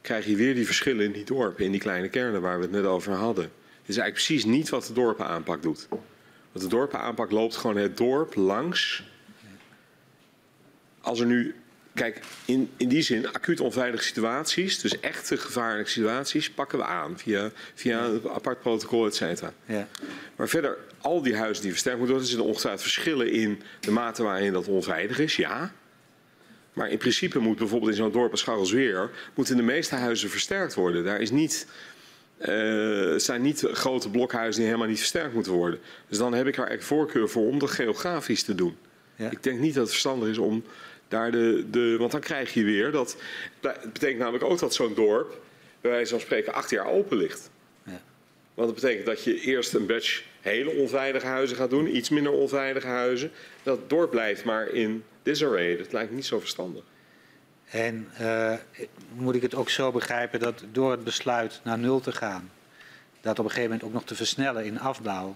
krijg 0.06 0.26
je 0.26 0.36
weer 0.36 0.56
die 0.56 0.66
verschillen 0.66 1.06
in 1.06 1.12
die 1.12 1.24
dorpen, 1.24 1.66
in 1.66 1.72
die 1.72 1.80
kleine 1.80 2.10
kernen 2.10 2.42
waar 2.42 2.58
we 2.58 2.62
het 2.62 2.72
net 2.72 2.86
over 2.86 3.14
hadden. 3.14 3.44
Het 3.44 3.94
is 3.94 3.98
eigenlijk 3.98 4.14
precies 4.14 4.46
niet 4.46 4.70
wat 4.70 4.86
de 4.86 4.94
dorpenaanpak 4.94 5.62
doet. 5.62 5.88
Want 6.52 6.64
de 6.64 6.68
dorpenaanpak 6.68 7.32
loopt 7.32 7.56
gewoon 7.56 7.78
het 7.78 7.98
dorp 7.98 8.36
langs. 8.36 9.04
Als 11.02 11.20
er 11.20 11.26
nu, 11.26 11.56
kijk, 11.94 12.20
in, 12.46 12.70
in 12.78 12.90
die 12.90 13.02
zin, 13.02 13.34
acuut 13.34 13.60
onveilige 13.60 14.04
situaties, 14.04 14.80
dus 14.80 15.00
echte 15.00 15.38
gevaarlijke 15.38 15.92
situaties, 15.92 16.50
pakken 16.50 16.78
we 16.78 16.86
aan 16.86 17.20
via, 17.20 17.52
via 17.74 18.06
een 18.06 18.30
apart 18.30 18.60
protocol, 18.60 19.06
et 19.06 19.16
cetera. 19.16 19.54
Ja. 19.66 19.88
Maar 20.36 20.50
verder, 20.50 20.78
al 21.02 21.22
die 21.22 21.36
huizen 21.36 21.62
die 21.62 21.72
versterkt 21.72 22.00
moeten 22.00 22.16
worden, 22.16 22.32
er 22.32 22.36
zitten 22.38 22.54
ongetwijfeld 22.54 22.92
verschillen 22.92 23.32
in 23.32 23.62
de 23.80 23.92
mate 23.92 24.24
waarin 24.24 24.54
dat 24.54 24.68
onveilig 24.68 25.20
is, 25.20 25.36
ja. 25.36 25.74
Maar 26.76 26.90
in 26.90 26.98
principe 26.98 27.40
moet 27.40 27.58
bijvoorbeeld 27.58 27.92
in 27.92 27.98
zo'n 27.98 28.12
dorp 28.12 28.32
als 28.32 28.40
Scharrelsweer... 28.40 29.10
moeten 29.34 29.58
de 29.58 29.64
meeste 29.64 29.96
huizen 29.96 30.30
versterkt 30.30 30.74
worden. 30.74 31.04
Daar 31.04 31.22
is 31.22 31.32
niet, 31.32 31.68
uh, 32.40 33.16
zijn 33.18 33.42
niet 33.42 33.68
grote 33.72 34.10
blokhuizen 34.10 34.56
die 34.56 34.66
helemaal 34.66 34.88
niet 34.88 34.98
versterkt 34.98 35.34
moeten 35.34 35.52
worden. 35.52 35.80
Dus 36.08 36.18
dan 36.18 36.34
heb 36.34 36.48
ik 36.48 36.58
er 36.58 36.68
echt 36.68 36.84
voorkeur 36.84 37.30
voor 37.30 37.48
om 37.48 37.60
dat 37.60 37.72
geografisch 37.72 38.44
te 38.44 38.56
doen. 38.56 38.78
Ja. 39.16 39.30
Ik 39.30 39.44
denk 39.44 39.60
niet 39.60 39.74
dat 39.74 39.82
het 39.84 39.92
verstandig 39.92 40.30
is 40.30 40.38
om 40.38 40.64
daar 41.08 41.32
de, 41.32 41.66
de... 41.72 41.96
Want 42.00 42.12
dan 42.12 42.22
krijg 42.22 42.54
je 42.54 42.64
weer 42.64 42.92
dat... 42.92 43.18
Het 43.62 43.94
betekent 43.94 44.20
namelijk 44.20 44.44
ook 44.44 44.60
dat 44.60 44.74
zo'n 44.74 44.94
dorp... 44.94 45.42
bij 45.82 45.92
wijze 45.92 46.10
van 46.12 46.20
spreken 46.20 46.54
acht 46.54 46.70
jaar 46.70 46.88
open 46.88 47.18
ligt. 47.18 47.50
Ja. 47.84 48.02
Want 48.54 48.68
dat 48.68 48.82
betekent 48.82 49.06
dat 49.06 49.24
je 49.24 49.40
eerst 49.40 49.74
een 49.74 49.86
batch 49.86 50.24
hele 50.46 50.72
onveilige 50.72 51.26
huizen 51.26 51.58
gaat 51.58 51.70
doen... 51.70 51.96
iets 51.96 52.10
minder 52.10 52.32
onveilige 52.32 52.88
huizen. 52.88 53.32
Dat 53.64 53.90
dorp 53.90 54.12
blijft 54.12 54.44
maar 54.44 54.68
in 54.68 55.04
disarray. 55.24 55.78
Dat 55.78 55.94
lijkt 55.94 56.12
niet 56.12 56.26
zo 56.26 56.40
verstandig. 56.40 56.84
En 57.70 58.08
uh, 58.22 58.54
moet 59.16 59.36
ik 59.36 59.42
het 59.42 59.56
ook 59.56 59.70
zo 59.70 59.92
begrijpen 59.92 60.40
dat 60.40 60.64
door 60.72 60.92
het 60.92 61.04
besluit 61.04 61.60
naar 61.64 61.78
nul 61.78 62.00
te 62.00 62.12
gaan, 62.12 62.52
dat 63.22 63.40
op 63.40 63.46
een 63.46 63.52
gegeven 63.52 63.70
moment 63.70 63.88
ook 63.88 63.94
nog 63.94 64.06
te 64.06 64.16
versnellen 64.16 64.66
in 64.66 64.80
afbouw, 64.80 65.36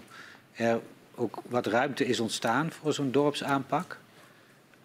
er 0.52 0.80
ook 1.14 1.38
wat 1.48 1.66
ruimte 1.66 2.04
is 2.04 2.20
ontstaan 2.20 2.72
voor 2.72 2.92
zo'n 2.92 3.10
dorpsaanpak? 3.10 3.98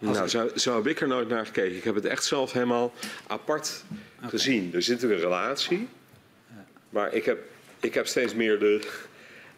Als 0.05 0.17
nou, 0.17 0.29
zo, 0.29 0.49
zo, 0.55 0.75
heb 0.75 0.87
ik 0.87 1.01
er 1.01 1.07
nooit 1.07 1.27
naar 1.27 1.45
gekeken. 1.45 1.77
Ik 1.77 1.83
heb 1.83 1.95
het 1.95 2.05
echt 2.05 2.23
zelf 2.23 2.51
helemaal 2.51 2.93
apart 3.27 3.83
okay. 4.17 4.29
gezien. 4.29 4.73
Er 4.73 4.81
zit 4.81 5.03
een 5.03 5.19
relatie, 5.19 5.87
maar 6.89 7.13
ik 7.13 7.25
heb, 7.25 7.39
ik 7.79 7.93
heb 7.93 8.07
steeds 8.07 8.33
meer 8.33 8.59
de. 8.59 9.03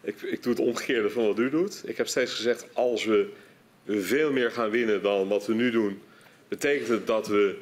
Ik, 0.00 0.22
ik 0.22 0.42
doe 0.42 0.52
het 0.52 0.62
omgekeerde 0.62 1.10
van 1.10 1.26
wat 1.26 1.38
u 1.38 1.50
doet. 1.50 1.82
Ik 1.86 1.96
heb 1.96 2.08
steeds 2.08 2.34
gezegd: 2.34 2.66
als 2.72 3.04
we 3.04 3.28
veel 3.86 4.32
meer 4.32 4.50
gaan 4.50 4.70
winnen 4.70 5.02
dan 5.02 5.28
wat 5.28 5.46
we 5.46 5.54
nu 5.54 5.70
doen, 5.70 6.02
betekent 6.48 6.88
het 6.88 7.06
dat 7.06 7.28
we 7.28 7.56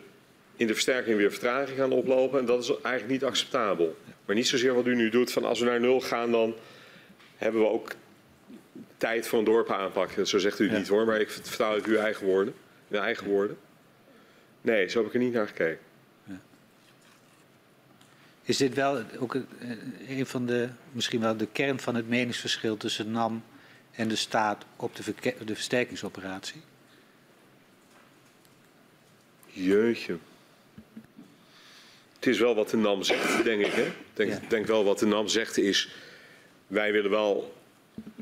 in 0.57 0.67
de 0.67 0.73
versterking 0.73 1.17
weer 1.17 1.31
vertraging 1.31 1.79
gaan 1.79 1.93
oplopen. 1.93 2.39
En 2.39 2.47
dat 2.47 2.63
is 2.63 2.69
eigenlijk 2.69 3.09
niet 3.09 3.25
acceptabel. 3.25 3.97
Maar 4.25 4.35
niet 4.37 4.47
zozeer 4.47 4.75
wat 4.75 4.87
u 4.87 4.95
nu 4.95 5.11
doet, 5.11 5.33
van 5.33 5.45
als 5.45 5.59
we 5.59 5.65
naar 5.65 5.81
nul 5.81 6.01
gaan, 6.01 6.31
dan 6.31 6.55
hebben 7.37 7.61
we 7.61 7.69
ook 7.69 7.91
tijd 8.97 9.27
voor 9.27 9.39
een 9.39 9.45
dorp 9.45 9.71
aanpakken. 9.71 10.27
Zo 10.27 10.39
zegt 10.39 10.59
u 10.59 10.71
niet 10.71 10.89
hoor, 10.89 11.07
maar 11.07 11.21
ik 11.21 11.31
vertaal 11.31 11.75
het 11.75 11.85
uw 11.85 11.97
eigen 11.97 12.27
woorden. 12.27 12.55
In 12.89 12.99
eigen 12.99 13.27
woorden. 13.27 13.57
Nee, 14.61 14.89
zo 14.89 14.99
heb 14.99 15.07
ik 15.07 15.15
er 15.15 15.21
niet 15.21 15.33
naar 15.33 15.47
gekeken. 15.47 15.86
Is 18.47 18.56
dit 18.56 18.74
wel 18.74 19.02
ook 19.18 19.36
een 20.09 20.27
van 20.27 20.47
de, 20.47 20.68
misschien 20.93 21.20
wel 21.20 21.36
de 21.36 21.48
kern 21.52 21.81
van 21.81 21.94
het 21.94 22.09
meningsverschil 22.09 22.77
tussen 22.77 23.10
NAM 23.10 23.44
en 23.90 24.09
de 24.09 24.16
staat 24.16 24.64
op 24.77 24.97
de, 24.97 25.35
de 25.44 25.55
versterkingsoperatie? 25.55 26.60
Jeetje. 29.47 30.18
Het 32.14 32.27
is 32.27 32.39
wel 32.39 32.55
wat 32.55 32.70
de 32.70 32.77
NAM 32.77 33.02
zegt, 33.02 33.44
denk 33.44 33.66
ik. 33.66 33.73
Hè? 33.73 33.93
Denk, 34.14 34.31
ja. 34.31 34.40
denk 34.48 34.66
wel 34.66 34.85
wat 34.85 34.98
de 34.98 35.06
NAM 35.06 35.28
zegt 35.28 35.59
is... 35.59 35.90
wij 36.66 36.93
willen 36.93 37.10
wel... 37.10 37.55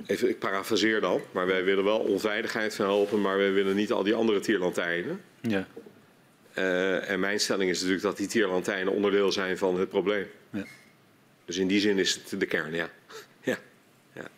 Even, 0.06 0.28
ik 0.28 0.38
parafraseer 0.38 1.00
dan, 1.00 1.20
maar 1.32 1.46
wij 1.46 1.64
willen 1.64 1.84
wel 1.84 1.98
onveiligheid 1.98 2.74
verhelpen... 2.74 3.20
maar 3.20 3.36
wij 3.36 3.52
willen 3.52 3.76
niet 3.76 3.92
al 3.92 4.02
die 4.02 4.14
andere 4.14 4.40
tierlantijnen. 4.40 5.20
Ja. 5.40 5.66
Uh, 6.58 7.10
en 7.10 7.20
mijn 7.20 7.40
stelling 7.40 7.70
is 7.70 7.76
natuurlijk 7.76 8.02
dat 8.02 8.16
die 8.16 8.26
tierlantijnen 8.26 8.92
onderdeel 8.92 9.32
zijn 9.32 9.58
van 9.58 9.78
het 9.78 9.88
probleem. 9.88 10.26
Ja. 10.50 10.64
Dus 11.44 11.56
in 11.56 11.66
die 11.66 11.80
zin 11.80 11.98
is 11.98 12.14
het 12.14 12.40
de 12.40 12.46
kern, 12.46 12.74
ja. 12.74 12.88
ja. 13.50 13.58
ja. 14.12 14.28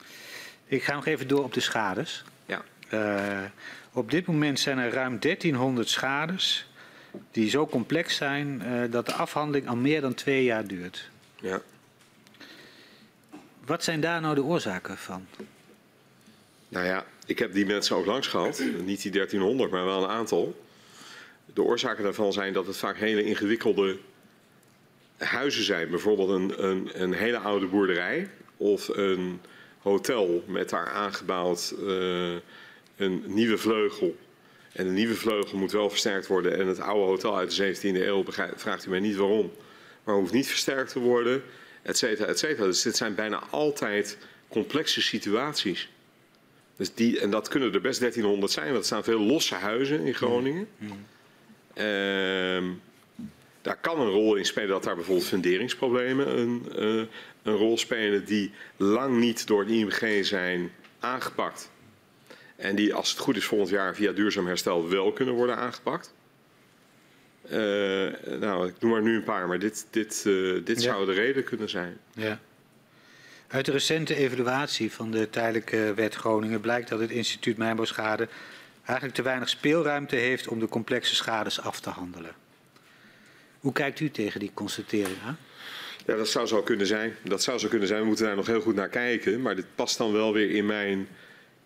Ik 0.66 0.82
ga 0.82 0.94
nog 0.94 1.06
even 1.06 1.28
door 1.28 1.44
op 1.44 1.52
de 1.55 1.60
schades. 1.60 2.24
Ja. 2.47 2.64
Uh, 2.93 3.44
op 3.93 4.10
dit 4.10 4.26
moment 4.26 4.60
zijn 4.60 4.78
er 4.78 4.93
ruim 4.93 5.20
1300 5.20 5.88
schades 5.88 6.66
die 7.30 7.51
zo 7.51 7.66
complex 7.66 8.16
zijn 8.16 8.62
uh, 8.66 8.90
dat 8.90 9.06
de 9.06 9.12
afhandeling 9.12 9.68
al 9.68 9.76
meer 9.76 10.01
dan 10.01 10.14
twee 10.14 10.44
jaar 10.44 10.66
duurt. 10.66 11.10
Ja. 11.40 11.62
Wat 13.64 13.84
zijn 13.84 14.01
daar 14.01 14.20
nou 14.20 14.34
de 14.34 14.43
oorzaken 14.43 14.98
van? 14.98 15.26
Nou 16.68 16.86
ja, 16.86 17.05
ik 17.26 17.38
heb 17.38 17.52
die 17.52 17.66
mensen 17.66 17.97
ook 17.97 18.06
langs 18.06 18.26
gehad. 18.26 18.62
Niet 18.84 19.02
die 19.02 19.10
1300, 19.10 19.70
maar 19.70 19.84
wel 19.84 20.02
een 20.02 20.09
aantal. 20.09 20.65
De 21.56 21.62
oorzaken 21.62 22.04
daarvan 22.04 22.32
zijn 22.32 22.52
dat 22.52 22.66
het 22.66 22.76
vaak 22.76 22.96
hele 22.96 23.24
ingewikkelde 23.24 23.98
huizen 25.16 25.64
zijn. 25.64 25.90
Bijvoorbeeld 25.90 26.28
een, 26.28 26.64
een, 26.64 27.02
een 27.02 27.12
hele 27.12 27.38
oude 27.38 27.66
boerderij 27.66 28.30
of 28.56 28.88
een 28.88 29.40
hotel 29.78 30.44
met 30.46 30.68
daar 30.68 30.88
aangebouwd 30.88 31.74
uh, 31.80 32.34
een 32.96 33.22
nieuwe 33.26 33.58
vleugel. 33.58 34.16
En 34.72 34.84
de 34.84 34.92
nieuwe 34.92 35.14
vleugel 35.14 35.58
moet 35.58 35.72
wel 35.72 35.90
versterkt 35.90 36.26
worden. 36.26 36.58
En 36.58 36.66
het 36.66 36.80
oude 36.80 37.06
hotel 37.06 37.36
uit 37.36 37.56
de 37.56 37.76
17e 37.76 37.80
eeuw, 37.80 38.24
vraagt 38.56 38.86
u 38.86 38.90
mij 38.90 39.00
niet 39.00 39.16
waarom, 39.16 39.52
maar 40.04 40.14
hoeft 40.14 40.32
niet 40.32 40.48
versterkt 40.48 40.92
te 40.92 40.98
worden, 40.98 41.42
et 41.82 41.98
cetera, 41.98 42.28
et 42.28 42.38
cetera. 42.38 42.66
Dus 42.66 42.82
dit 42.82 42.96
zijn 42.96 43.14
bijna 43.14 43.42
altijd 43.50 44.18
complexe 44.48 45.02
situaties. 45.02 45.90
Dus 46.76 46.94
die, 46.94 47.20
en 47.20 47.30
dat 47.30 47.48
kunnen 47.48 47.74
er 47.74 47.80
best 47.80 47.98
1300 47.98 48.52
zijn, 48.52 48.66
want 48.66 48.78
er 48.78 48.84
staan 48.84 49.04
veel 49.04 49.20
losse 49.20 49.54
huizen 49.54 50.00
in 50.00 50.14
Groningen. 50.14 50.68
Mm. 50.78 50.88
Mm. 50.88 51.06
Daar 53.66 53.78
kan 53.81 54.01
een 54.01 54.11
rol 54.11 54.35
in 54.35 54.44
spelen 54.44 54.69
dat 54.69 54.85
daar 54.85 54.94
bijvoorbeeld 54.94 55.27
funderingsproblemen 55.27 56.39
een, 56.39 56.66
uh, 56.78 57.05
een 57.43 57.55
rol 57.55 57.78
spelen 57.78 58.24
die 58.24 58.53
lang 58.77 59.19
niet 59.19 59.47
door 59.47 59.61
het 59.61 59.70
IMG 59.70 60.24
zijn 60.24 60.70
aangepakt. 61.01 61.70
En 62.57 62.77
die, 62.77 62.94
als 62.94 63.11
het 63.11 63.19
goed 63.19 63.36
is, 63.36 63.44
volgend 63.44 63.70
jaar 63.70 63.94
via 63.94 64.12
duurzaam 64.12 64.47
herstel 64.47 64.89
wel 64.89 65.12
kunnen 65.12 65.35
worden 65.35 65.57
aangepakt. 65.57 66.15
Uh, 67.44 67.53
nou, 68.40 68.69
ik 68.69 68.74
noem 68.81 68.90
maar 68.90 69.03
nu 69.03 69.16
een 69.16 69.24
paar, 69.24 69.48
maar 69.48 69.59
dit, 69.59 69.86
dit, 69.90 70.24
uh, 70.27 70.65
dit 70.65 70.82
ja. 70.82 70.93
zou 70.93 71.07
de 71.07 71.12
reden 71.12 71.44
kunnen 71.44 71.69
zijn. 71.69 71.97
Ja. 72.12 72.40
Uit 73.48 73.65
de 73.65 73.73
recente 73.73 74.15
evaluatie 74.15 74.93
van 74.93 75.11
de 75.11 75.31
tijdelijke 75.31 75.93
wet 75.94 76.15
Groningen 76.15 76.61
blijkt 76.61 76.89
dat 76.89 77.01
het 77.01 77.11
instituut 77.11 77.57
Mijnbouwschade 77.57 78.28
eigenlijk 78.86 79.14
te 79.14 79.22
weinig 79.22 79.48
speelruimte 79.48 80.16
heeft 80.16 80.48
om 80.48 80.58
de 80.60 80.68
complexe 80.68 81.14
schades 81.14 81.60
af 81.60 81.80
te 81.80 81.90
handelen. 81.90 82.32
Hoe 83.60 83.72
kijkt 83.72 84.00
u 84.00 84.10
tegen 84.10 84.40
die 84.40 84.50
constatering 84.54 85.16
aan? 85.26 85.38
Ja, 86.06 86.16
dat 86.16 86.28
zou 86.28 86.46
zo 86.46 86.62
kunnen 86.62 86.86
zijn. 86.86 87.16
Dat 87.22 87.42
zou 87.42 87.58
zo 87.58 87.68
kunnen 87.68 87.88
zijn. 87.88 88.00
We 88.00 88.06
moeten 88.06 88.24
daar 88.24 88.36
nog 88.36 88.46
heel 88.46 88.60
goed 88.60 88.74
naar 88.74 88.88
kijken. 88.88 89.42
Maar 89.42 89.56
dit 89.56 89.66
past 89.74 89.98
dan 89.98 90.12
wel 90.12 90.32
weer 90.32 90.50
in 90.50 90.66
mijn 90.66 91.08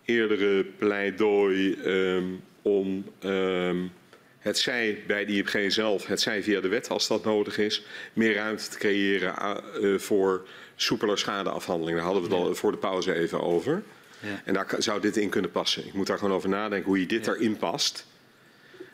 eerdere 0.05 0.64
pleidooi 0.64 1.78
um, 1.84 2.42
om 2.62 3.05
um, 3.24 3.92
het 4.38 4.59
zij 4.59 5.02
bij 5.06 5.24
de 5.24 5.32
IMG 5.32 5.72
zelf, 5.72 6.06
het 6.06 6.20
zij 6.20 6.42
via 6.42 6.60
de 6.60 6.68
wet 6.68 6.88
als 6.88 7.09
dat 7.09 7.24
nodig 7.24 7.59
is, 7.59 7.82
meer 8.12 8.34
ruimte 8.34 8.68
te 8.68 8.78
creëren 8.78 9.34
uh, 9.80 9.98
voor 9.98 10.47
soepeler 10.76 11.18
schadeafhandeling. 11.18 11.97
Daar 11.97 12.06
hadden 12.06 12.22
we 12.22 12.34
het 12.34 12.38
al 12.38 12.55
voor 12.55 12.72
de 12.72 12.78
pauze 12.78 13.14
even 13.14 13.40
over. 13.40 13.82
Ja. 14.20 14.40
En 14.44 14.55
daar 14.55 14.74
zou 14.78 15.01
dit 15.01 15.16
in 15.16 15.28
kunnen 15.28 15.51
passen. 15.51 15.86
Ik 15.86 15.92
moet 15.92 16.06
daar 16.06 16.18
gewoon 16.18 16.34
over 16.34 16.48
nadenken 16.48 16.88
hoe 16.88 17.01
je 17.01 17.06
dit 17.06 17.24
ja. 17.24 17.32
erin 17.32 17.56
past. 17.56 18.06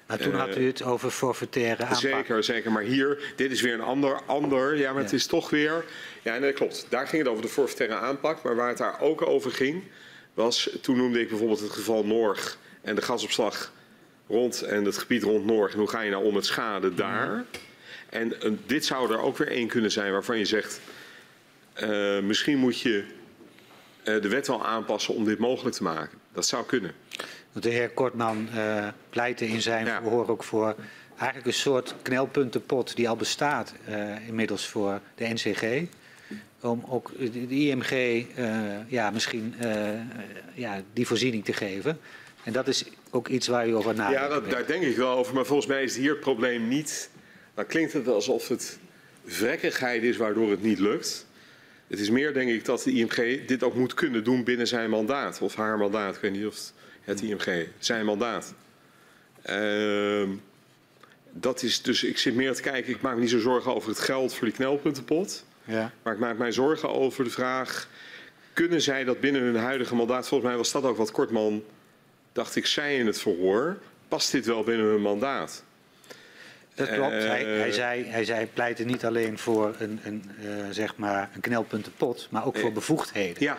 Maar 0.07 0.19
toen 0.19 0.35
had 0.35 0.57
u 0.57 0.67
het 0.67 0.83
over 0.83 1.11
forfaitaire 1.11 1.83
aanpak. 1.83 1.99
Zeker, 1.99 2.45
zeker. 2.45 2.73
Maar 2.73 2.83
hier, 2.83 3.33
dit 3.37 3.51
is 3.51 3.61
weer 3.61 3.75
een 3.75 3.81
ander, 3.81 4.21
ander 4.27 4.77
ja, 4.77 4.93
maar 4.93 5.03
het 5.03 5.13
is 5.13 5.27
toch 5.27 5.51
weer... 5.51 5.85
Ja, 6.23 6.39
nee, 6.39 6.53
klopt. 6.53 6.87
Daar 6.89 7.07
ging 7.07 7.23
het 7.23 7.31
over 7.31 7.43
de 7.43 7.49
forfaitaire 7.49 8.07
aanpak. 8.07 8.43
Maar 8.43 8.57
waar 8.57 8.69
het 8.69 8.79
daar 8.79 9.01
ook 9.01 9.27
over 9.27 9.51
ging, 9.51 9.83
was... 10.35 10.71
Toen 10.81 10.97
noemde 10.97 11.21
ik 11.21 11.29
bijvoorbeeld 11.29 11.61
het 11.61 11.71
geval 11.71 12.05
Norg 12.05 12.59
en 12.83 12.95
de 12.95 13.03
gasopslag 13.03 13.73
rond 14.29 14.63
en 14.63 14.85
het 14.85 14.99
gebied 14.99 15.23
rond 15.23 15.45
Norg. 15.45 15.73
En 15.73 15.79
hoe 15.79 15.89
ga 15.89 16.01
je 16.01 16.11
nou 16.11 16.25
om 16.25 16.35
met 16.35 16.47
schade 16.47 16.95
daar? 16.95 17.45
En 18.11 18.35
dit 18.67 18.85
zou 18.85 19.13
er 19.13 19.21
ook 19.21 19.37
weer 19.37 19.49
één 19.49 19.69
kunnen 19.69 19.91
zijn 19.91 20.13
waarvan 20.13 20.39
je 20.39 20.45
zegt... 20.45 20.81
Uh, 21.83 22.21
misschien 22.21 22.59
moet 22.59 22.81
je 22.81 23.05
de 24.07 24.29
wet 24.29 24.47
wel 24.47 24.67
aanpassen 24.67 25.15
om 25.15 25.25
dit 25.25 25.39
mogelijk 25.39 25.77
te 25.77 25.83
maken. 25.83 26.19
Dat 26.33 26.47
zou 26.47 26.67
kunnen. 26.67 26.93
De 27.53 27.69
heer 27.69 27.91
Kortman 27.91 28.49
uh, 28.55 28.89
pleitte 29.11 29.49
in 29.49 29.63
zijn 29.63 29.87
ja. 29.87 30.01
verhoor 30.01 30.29
ook 30.29 30.45
voor 30.45 30.75
eigenlijk 31.17 31.47
een 31.47 31.55
soort 31.55 31.95
knelpuntenpot 32.03 32.97
die 32.97 33.09
al 33.09 33.17
bestaat 33.17 33.75
uh, 33.89 34.29
inmiddels 34.29 34.67
voor 34.67 35.01
de 35.15 35.29
NCG. 35.29 35.83
Om 36.61 36.85
ook 36.89 37.11
de 37.19 37.49
IMG 37.49 37.91
uh, 37.91 38.91
ja, 38.91 39.11
misschien 39.11 39.55
ja, 40.55 40.83
die 40.93 41.07
voorziening 41.07 41.45
te 41.45 41.53
geven. 41.53 41.99
En 42.45 42.53
dat 42.53 42.69
is 42.69 42.85
ook 43.11 43.29
iets 43.29 43.47
waar 43.47 43.69
u 43.69 43.75
over 43.75 43.95
nadenkt. 43.95 44.21
Ja, 44.21 44.29
dat, 44.29 44.51
daar 44.51 44.67
denk 44.67 44.83
ik 44.83 44.97
wel 44.97 45.17
over. 45.17 45.35
Maar 45.35 45.47
volgens 45.47 45.69
mij 45.69 45.83
is 45.83 45.97
hier 45.97 46.11
het 46.11 46.21
probleem 46.21 46.69
niet... 46.69 47.11
Dan 47.55 47.67
klinkt 47.67 47.93
het 47.93 48.09
alsof 48.09 48.49
het 48.49 48.79
vrekkigheid 49.27 50.03
is 50.03 50.17
waardoor 50.17 50.51
het 50.51 50.63
niet 50.63 50.79
lukt. 50.79 51.26
Het 51.87 52.01
is 52.01 52.11
meer, 52.11 52.33
denk 52.33 52.51
ik, 52.51 52.65
dat 52.65 52.83
de 52.83 52.93
IMG 52.93 53.47
dit 53.47 53.63
ook 53.63 53.75
moet 53.75 53.95
kunnen 53.95 54.25
doen 54.25 54.45
binnen 54.45 54.67
zijn 54.67 54.91
mandaat. 54.91 55.41
Of 55.41 55.55
haar 55.55 55.79
mandaat. 55.79 56.15
Ik 56.15 56.21
weet 56.21 56.33
niet 56.33 56.47
of 56.47 56.73
het 57.01 57.21
IMG, 57.21 57.69
zijn 57.79 58.05
mandaat. 58.05 58.55
Uh, 59.51 60.29
dat 61.31 61.63
is 61.63 61.83
dus, 61.83 62.05
ik 62.05 62.19
zit 62.19 62.35
meer 62.35 62.55
te 62.55 62.63
kijken, 62.63 62.93
ik 62.93 63.01
maak 63.01 63.15
me 63.15 63.21
niet 63.21 63.31
zo 63.31 63.39
zorgen 63.39 63.75
over 63.75 63.89
het 63.89 63.99
geld 63.99 64.35
voor 64.35 64.47
die 64.47 64.57
knelpuntenpot. 64.57 65.45
Ja. 65.65 65.93
Maar 66.03 66.13
ik 66.13 66.19
maak 66.19 66.39
mij 66.39 66.53
zorgen 66.53 66.89
over 66.89 67.25
de 67.25 67.31
vraag, 67.31 67.89
kunnen 68.53 68.83
zij 68.83 69.05
dat 69.05 69.21
binnen 69.21 69.43
hun 69.43 69.57
huidige 69.57 69.95
mandaat, 69.95 70.29
volgens 70.29 70.51
mij 70.51 70.59
was 70.59 70.73
dat 70.73 70.85
ook 70.85 70.97
wat 70.97 71.11
Kortman, 71.11 71.65
dacht 72.33 72.57
ik, 72.57 72.67
zei 72.67 72.99
in 72.99 73.07
het 73.07 73.21
verhoor, 73.21 73.79
past 74.09 74.33
dit 74.33 74.47
wel 74.47 74.65
binnen 74.65 74.87
hun 74.87 75.01
mandaat? 75.01 75.65
Dat 76.77 76.89
klopt. 76.89 77.13
Uh, 77.13 77.27
hij, 77.27 77.45
hij, 77.45 77.73
zei, 77.73 78.05
hij 78.05 78.25
zei 78.25 78.47
pleitte 78.47 78.85
niet 78.85 79.05
alleen 79.05 79.39
voor 79.39 79.75
een, 79.79 80.01
een, 80.05 80.31
uh, 80.45 80.51
zeg 80.71 80.97
maar 80.97 81.31
een 81.35 81.41
knelpuntenpot, 81.41 82.29
maar 82.31 82.47
ook 82.47 82.59
voor 82.59 82.73
bevoegdheden. 82.73 83.43
Ja. 83.43 83.59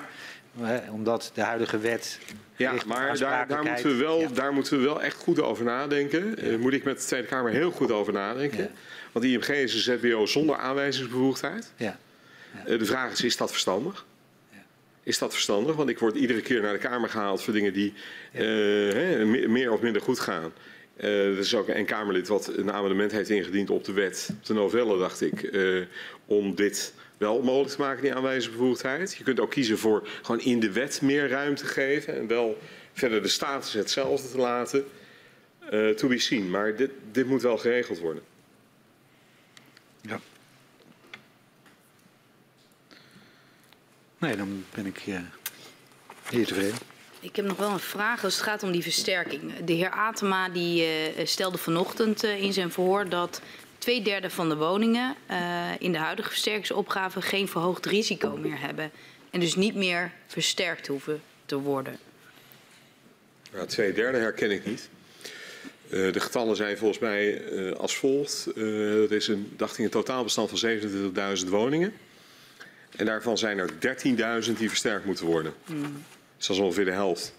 omdat 0.91 1.31
de 1.33 1.41
huidige 1.41 1.77
wet 1.77 2.19
ja, 2.57 2.73
maar 2.85 3.17
daar, 3.17 3.47
daar, 3.47 3.63
moeten 3.63 3.89
we 3.89 3.95
wel, 3.95 4.33
daar 4.33 4.53
moeten 4.53 4.77
we 4.77 4.83
wel 4.83 5.01
echt 5.01 5.15
goed 5.15 5.41
over 5.41 5.65
nadenken. 5.65 6.35
Ja. 6.37 6.43
Uh, 6.43 6.57
moet 6.57 6.73
ik 6.73 6.83
met 6.83 6.99
de 6.99 7.05
Tweede 7.05 7.27
Kamer 7.27 7.51
heel 7.51 7.71
goed 7.71 7.91
over 7.91 8.13
nadenken. 8.13 8.63
Ja. 8.63 8.69
Want 9.11 9.25
IMG 9.25 9.47
is 9.47 9.73
een 9.73 9.99
ZBO 9.99 10.25
zonder 10.25 10.57
aanwijzingsbevoegdheid. 10.57 11.71
Ja. 11.75 11.97
De 12.65 12.85
vraag 12.85 13.11
is, 13.11 13.23
is 13.23 13.37
dat 13.37 13.49
verstandig? 13.49 14.05
Is 15.03 15.17
dat 15.17 15.33
verstandig? 15.33 15.75
Want 15.75 15.89
ik 15.89 15.99
word 15.99 16.15
iedere 16.15 16.41
keer 16.41 16.61
naar 16.61 16.73
de 16.73 16.79
Kamer 16.79 17.09
gehaald 17.09 17.43
voor 17.43 17.53
dingen 17.53 17.73
die 17.73 17.93
uh, 18.33 19.47
meer 19.47 19.71
of 19.71 19.81
minder 19.81 20.01
goed 20.01 20.19
gaan. 20.19 20.51
Er 20.97 21.37
is 21.37 21.55
ook 21.55 21.67
een 21.67 21.85
Kamerlid 21.85 22.27
wat 22.27 22.47
een 22.47 22.71
amendement 22.71 23.11
heeft 23.11 23.29
ingediend 23.29 23.69
op 23.69 23.83
de 23.83 23.93
wet, 23.93 24.29
op 24.31 24.45
de 24.45 24.53
novelle, 24.53 24.97
dacht 24.97 25.21
ik, 25.21 25.57
om 26.25 26.55
dit 26.55 26.93
wel 27.17 27.41
mogelijk 27.41 27.71
te 27.71 27.81
maken, 27.81 28.01
die 28.01 28.13
aanwijzingsbevoegdheid. 28.13 29.15
Je 29.15 29.23
kunt 29.23 29.39
ook 29.39 29.51
kiezen 29.51 29.77
voor 29.77 30.07
gewoon 30.21 30.41
in 30.41 30.59
de 30.59 30.71
wet 30.71 31.01
meer 31.01 31.29
ruimte 31.29 31.65
geven 31.65 32.17
en 32.17 32.27
wel 32.27 32.57
verder 32.93 33.21
de 33.21 33.27
status 33.27 33.73
hetzelfde 33.73 34.31
te 34.31 34.37
laten. 34.37 34.85
Uh, 35.71 35.89
to 35.89 36.07
be 36.07 36.19
seen. 36.19 36.49
Maar 36.49 36.75
dit, 36.75 36.91
dit 37.11 37.27
moet 37.27 37.41
wel 37.41 37.57
geregeld 37.57 37.99
worden. 37.99 38.23
Ja. 40.01 40.19
Nee, 44.17 44.35
dan 44.35 44.65
ben 44.73 44.85
ik 44.85 45.05
uh, 45.07 45.19
hier 46.29 46.45
tevreden. 46.45 46.96
Ik 47.19 47.35
heb 47.35 47.45
nog 47.45 47.57
wel 47.57 47.69
een 47.69 47.79
vraag 47.79 48.23
als 48.23 48.33
het 48.33 48.43
gaat 48.43 48.63
om 48.63 48.71
die 48.71 48.81
versterking. 48.81 49.53
De 49.65 49.73
heer 49.73 49.89
Atema 49.89 50.49
die, 50.49 50.83
uh, 50.83 51.25
stelde 51.25 51.57
vanochtend 51.57 52.23
uh, 52.23 52.41
in 52.43 52.53
zijn 52.53 52.71
verhoor 52.71 53.09
dat 53.09 53.41
twee 53.77 54.01
derde 54.01 54.29
van 54.29 54.49
de 54.49 54.55
woningen 54.55 55.15
uh, 55.31 55.69
in 55.79 55.91
de 55.91 55.97
huidige 55.97 56.29
versterkingsopgave 56.29 57.21
geen 57.21 57.47
verhoogd 57.47 57.85
risico 57.85 58.37
meer 58.37 58.59
hebben. 58.59 58.91
En 59.29 59.39
dus 59.39 59.55
niet 59.55 59.75
meer 59.75 60.11
versterkt 60.27 60.87
hoeven 60.87 61.21
te 61.45 61.59
worden. 61.59 61.99
Ja, 63.53 63.65
twee 63.65 63.93
derde 63.93 64.17
herken 64.17 64.51
ik 64.51 64.65
niet. 64.65 64.89
Uh, 65.89 66.13
de 66.13 66.19
getallen 66.19 66.55
zijn 66.55 66.77
volgens 66.77 66.99
mij 66.99 67.41
uh, 67.51 67.71
als 67.71 67.97
volgt. 67.97 68.47
Uh, 68.55 69.03
er 69.03 69.11
is 69.11 69.27
een, 69.27 69.53
dacht 69.55 69.77
ik, 69.77 69.85
een 69.85 69.91
totaalbestand 69.91 70.49
van 70.49 70.69
27.000 71.43 71.49
woningen. 71.49 71.93
En 72.95 73.05
daarvan 73.05 73.37
zijn 73.37 73.57
er 73.57 73.69
13.000 74.45 74.53
die 74.57 74.69
versterkt 74.69 75.05
moeten 75.05 75.25
worden. 75.25 75.53
Mm. 75.65 76.03
Dus 76.37 76.47
dat 76.47 76.55
is 76.55 76.61
ongeveer 76.61 76.85
de 76.85 76.91
helft. 76.91 77.33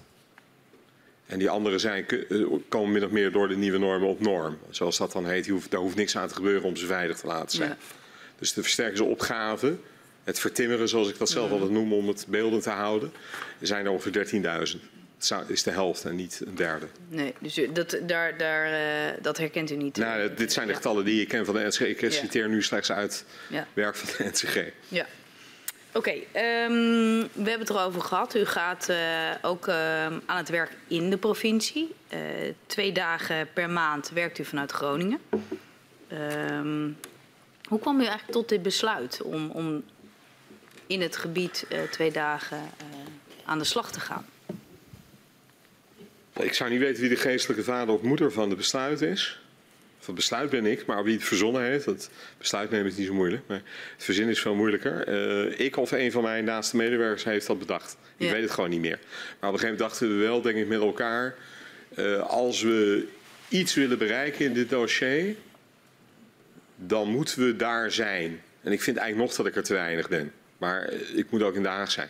En 1.26 1.38
die 1.38 1.50
andere 1.50 1.78
zijn, 1.78 2.06
eh, 2.08 2.46
komen 2.68 2.92
min 2.92 3.04
of 3.04 3.10
meer 3.10 3.32
door 3.32 3.48
de 3.48 3.56
nieuwe 3.56 3.78
normen 3.78 4.08
op 4.08 4.20
norm. 4.20 4.58
Zoals 4.70 4.98
dat 4.98 5.12
dan 5.12 5.26
heet. 5.26 5.48
Hoeft, 5.48 5.70
daar 5.70 5.80
hoeft 5.80 5.96
niks 5.96 6.16
aan 6.16 6.28
te 6.28 6.34
gebeuren 6.34 6.62
om 6.62 6.76
ze 6.76 6.86
veilig 6.86 7.18
te 7.18 7.26
laten 7.26 7.56
zijn. 7.56 7.68
Ja. 7.68 7.76
Dus 8.38 8.52
de 8.52 8.62
versterkingsopgave, 8.62 9.76
het 10.24 10.38
vertimmeren 10.38 10.88
zoals 10.88 11.08
ik 11.08 11.18
dat 11.18 11.30
zelf 11.30 11.50
altijd 11.50 11.70
noem 11.70 11.92
om 11.92 12.08
het 12.08 12.26
beelden 12.28 12.60
te 12.60 12.70
houden, 12.70 13.12
zijn 13.60 13.84
er 13.84 13.90
ongeveer 13.90 14.12
13.000. 14.12 14.80
Dat 15.28 15.48
is 15.48 15.62
de 15.62 15.70
helft 15.70 16.04
en 16.04 16.16
niet 16.16 16.42
een 16.46 16.54
derde. 16.54 16.86
Nee, 17.08 17.34
dus 17.40 17.60
dat, 17.72 17.98
daar, 18.06 18.36
daar, 18.38 18.70
uh, 18.70 19.22
dat 19.22 19.38
herkent 19.38 19.70
u 19.70 19.76
niet? 19.76 19.96
Nou, 19.96 20.34
dit 20.34 20.52
zijn 20.52 20.66
de 20.66 20.74
getallen 20.74 21.04
die 21.04 21.20
ik 21.20 21.28
ken 21.28 21.44
van 21.44 21.54
de 21.54 21.66
NCG. 21.66 21.80
Ik 21.80 22.12
citeer 22.12 22.48
nu 22.48 22.62
slechts 22.62 22.92
uit 22.92 23.24
ja. 23.48 23.66
werk 23.72 23.96
van 23.96 24.08
de 24.16 24.30
NCG. 24.30 24.64
Ja. 24.88 25.06
Oké, 25.92 26.10
um, 26.10 26.22
we 27.20 27.28
hebben 27.32 27.58
het 27.58 27.70
erover 27.70 28.00
gehad. 28.00 28.34
U 28.34 28.44
gaat 28.44 28.88
uh, 28.90 28.96
ook 29.42 29.68
uh, 29.68 30.04
aan 30.04 30.36
het 30.36 30.48
werk 30.48 30.76
in 30.86 31.10
de 31.10 31.16
provincie. 31.16 31.94
Uh, 32.12 32.20
twee 32.66 32.92
dagen 32.92 33.48
per 33.52 33.70
maand 33.70 34.10
werkt 34.10 34.38
u 34.38 34.44
vanuit 34.44 34.72
Groningen. 34.72 35.20
Um, 36.12 36.96
hoe 37.68 37.78
kwam 37.80 37.96
u 37.96 38.02
eigenlijk 38.04 38.32
tot 38.32 38.48
dit 38.48 38.62
besluit 38.62 39.22
om, 39.22 39.50
om 39.50 39.84
in 40.86 41.00
het 41.00 41.16
gebied 41.16 41.66
twee 41.90 42.10
dagen 42.10 42.60
aan 43.44 43.58
de 43.58 43.64
slag 43.64 43.92
te 43.92 44.00
gaan? 44.00 44.26
Ik 46.32 46.54
zou 46.54 46.70
niet 46.70 46.80
weten 46.80 47.00
wie 47.00 47.10
de 47.10 47.16
geestelijke 47.16 47.64
vader 47.64 47.94
of 47.94 48.02
moeder 48.02 48.32
van 48.32 48.48
het 48.48 48.58
besluit 48.58 49.00
is 49.00 49.40
besluit 50.14 50.50
ben 50.50 50.66
ik, 50.66 50.86
maar 50.86 51.04
wie 51.04 51.14
het 51.14 51.24
verzonnen 51.24 51.62
heeft, 51.62 51.84
dat 51.84 52.10
besluit 52.38 52.70
nemen 52.70 52.86
is 52.86 52.96
niet 52.96 53.06
zo 53.06 53.14
moeilijk. 53.14 53.42
Maar 53.46 53.62
het 53.94 54.04
verzinnen 54.04 54.34
is 54.34 54.40
veel 54.40 54.54
moeilijker. 54.54 55.08
Uh, 55.08 55.60
ik 55.60 55.76
of 55.76 55.90
een 55.90 56.12
van 56.12 56.22
mijn 56.22 56.44
naaste 56.44 56.76
medewerkers 56.76 57.24
heeft 57.24 57.46
dat 57.46 57.58
bedacht. 57.58 57.96
Ik 58.16 58.26
ja. 58.26 58.32
weet 58.32 58.42
het 58.42 58.50
gewoon 58.50 58.70
niet 58.70 58.80
meer. 58.80 58.98
Maar 58.98 59.48
op 59.50 59.54
een 59.54 59.60
gegeven 59.60 59.62
moment 59.62 59.78
dachten 59.78 60.08
we 60.08 60.24
wel, 60.24 60.42
denk 60.42 60.56
ik, 60.56 60.68
met 60.68 60.80
elkaar, 60.80 61.34
uh, 61.96 62.20
als 62.20 62.62
we 62.62 63.06
iets 63.48 63.74
willen 63.74 63.98
bereiken 63.98 64.44
in 64.44 64.52
dit 64.52 64.70
dossier, 64.70 65.34
dan 66.76 67.08
moeten 67.08 67.46
we 67.46 67.56
daar 67.56 67.92
zijn. 67.92 68.42
En 68.62 68.72
ik 68.72 68.82
vind 68.82 68.96
eigenlijk 68.96 69.28
nog 69.28 69.38
dat 69.38 69.46
ik 69.46 69.56
er 69.56 69.62
te 69.62 69.74
weinig 69.74 70.08
ben. 70.08 70.32
Maar 70.58 70.92
uh, 70.92 71.18
ik 71.18 71.30
moet 71.30 71.42
ook 71.42 71.54
in 71.54 71.62
Den 71.62 71.72
Haag 71.72 71.90
zijn. 71.90 72.08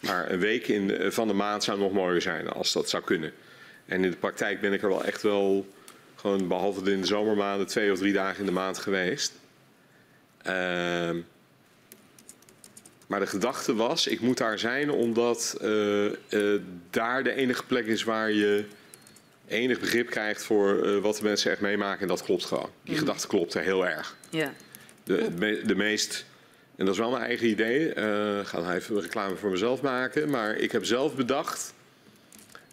Maar 0.00 0.30
een 0.30 0.38
week 0.38 0.68
in, 0.68 1.12
van 1.12 1.28
de 1.28 1.34
maand 1.34 1.64
zou 1.64 1.78
nog 1.78 1.92
mooier 1.92 2.22
zijn 2.22 2.48
als 2.48 2.72
dat 2.72 2.88
zou 2.88 3.02
kunnen. 3.02 3.32
En 3.86 4.04
in 4.04 4.10
de 4.10 4.16
praktijk 4.16 4.60
ben 4.60 4.72
ik 4.72 4.82
er 4.82 4.88
wel 4.88 5.04
echt 5.04 5.22
wel 5.22 5.66
gewoon 6.20 6.48
behalve 6.48 6.90
in 6.90 7.00
de 7.00 7.06
zomermaanden 7.06 7.66
twee 7.66 7.92
of 7.92 7.98
drie 7.98 8.12
dagen 8.12 8.40
in 8.40 8.46
de 8.46 8.52
maand 8.52 8.78
geweest. 8.78 9.32
Uh, 10.46 11.10
maar 13.06 13.20
de 13.20 13.26
gedachte 13.26 13.74
was, 13.74 14.06
ik 14.06 14.20
moet 14.20 14.38
daar 14.38 14.58
zijn 14.58 14.90
omdat 14.90 15.56
uh, 15.62 16.04
uh, 16.04 16.60
daar 16.90 17.24
de 17.24 17.34
enige 17.34 17.64
plek 17.64 17.86
is 17.86 18.04
waar 18.04 18.32
je 18.32 18.64
enig 19.46 19.80
begrip 19.80 20.10
krijgt 20.10 20.44
voor 20.44 20.86
uh, 20.86 20.98
wat 20.98 21.16
de 21.16 21.22
mensen 21.22 21.50
echt 21.50 21.60
meemaken. 21.60 22.00
En 22.00 22.08
dat 22.08 22.22
klopt 22.22 22.44
gewoon. 22.44 22.70
Die 22.82 22.92
mm. 22.92 22.98
gedachte 22.98 23.26
klopte 23.26 23.58
heel 23.58 23.86
erg. 23.86 24.16
Ja. 24.30 24.52
De, 25.04 25.34
de, 25.38 25.62
de 25.66 25.74
meest, 25.74 26.24
en 26.76 26.84
dat 26.84 26.94
is 26.94 27.00
wel 27.00 27.10
mijn 27.10 27.24
eigen 27.24 27.48
idee, 27.48 27.88
ik 28.40 28.46
ga 28.46 28.60
nou 28.60 28.72
even 28.72 29.00
reclame 29.00 29.36
voor 29.36 29.50
mezelf 29.50 29.82
maken. 29.82 30.30
Maar 30.30 30.56
ik 30.56 30.72
heb 30.72 30.84
zelf 30.84 31.14
bedacht 31.14 31.74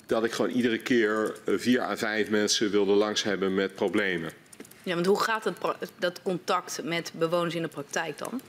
dat 0.08 0.24
ik 0.24 0.32
gewoon 0.32 0.52
iedere 0.52 0.78
keer 0.78 1.34
eh, 1.46 1.54
vier 1.58 1.82
à 1.82 1.96
vijf 1.96 2.30
mensen 2.30 2.72
wilde 2.72 2.92
langs 2.92 3.24
hebben 3.24 3.54
met 3.54 3.76
problemen. 3.76 4.32
Ja, 4.84 4.94
want 4.94 5.06
hoe 5.06 5.20
gaat 5.20 5.44
het, 5.44 5.58
dat 6.00 6.22
contact 6.22 6.80
met 6.84 7.12
bewoners 7.16 7.56
in 7.56 7.62
de 7.62 7.68
praktijk 7.68 8.18
dan? 8.18 8.42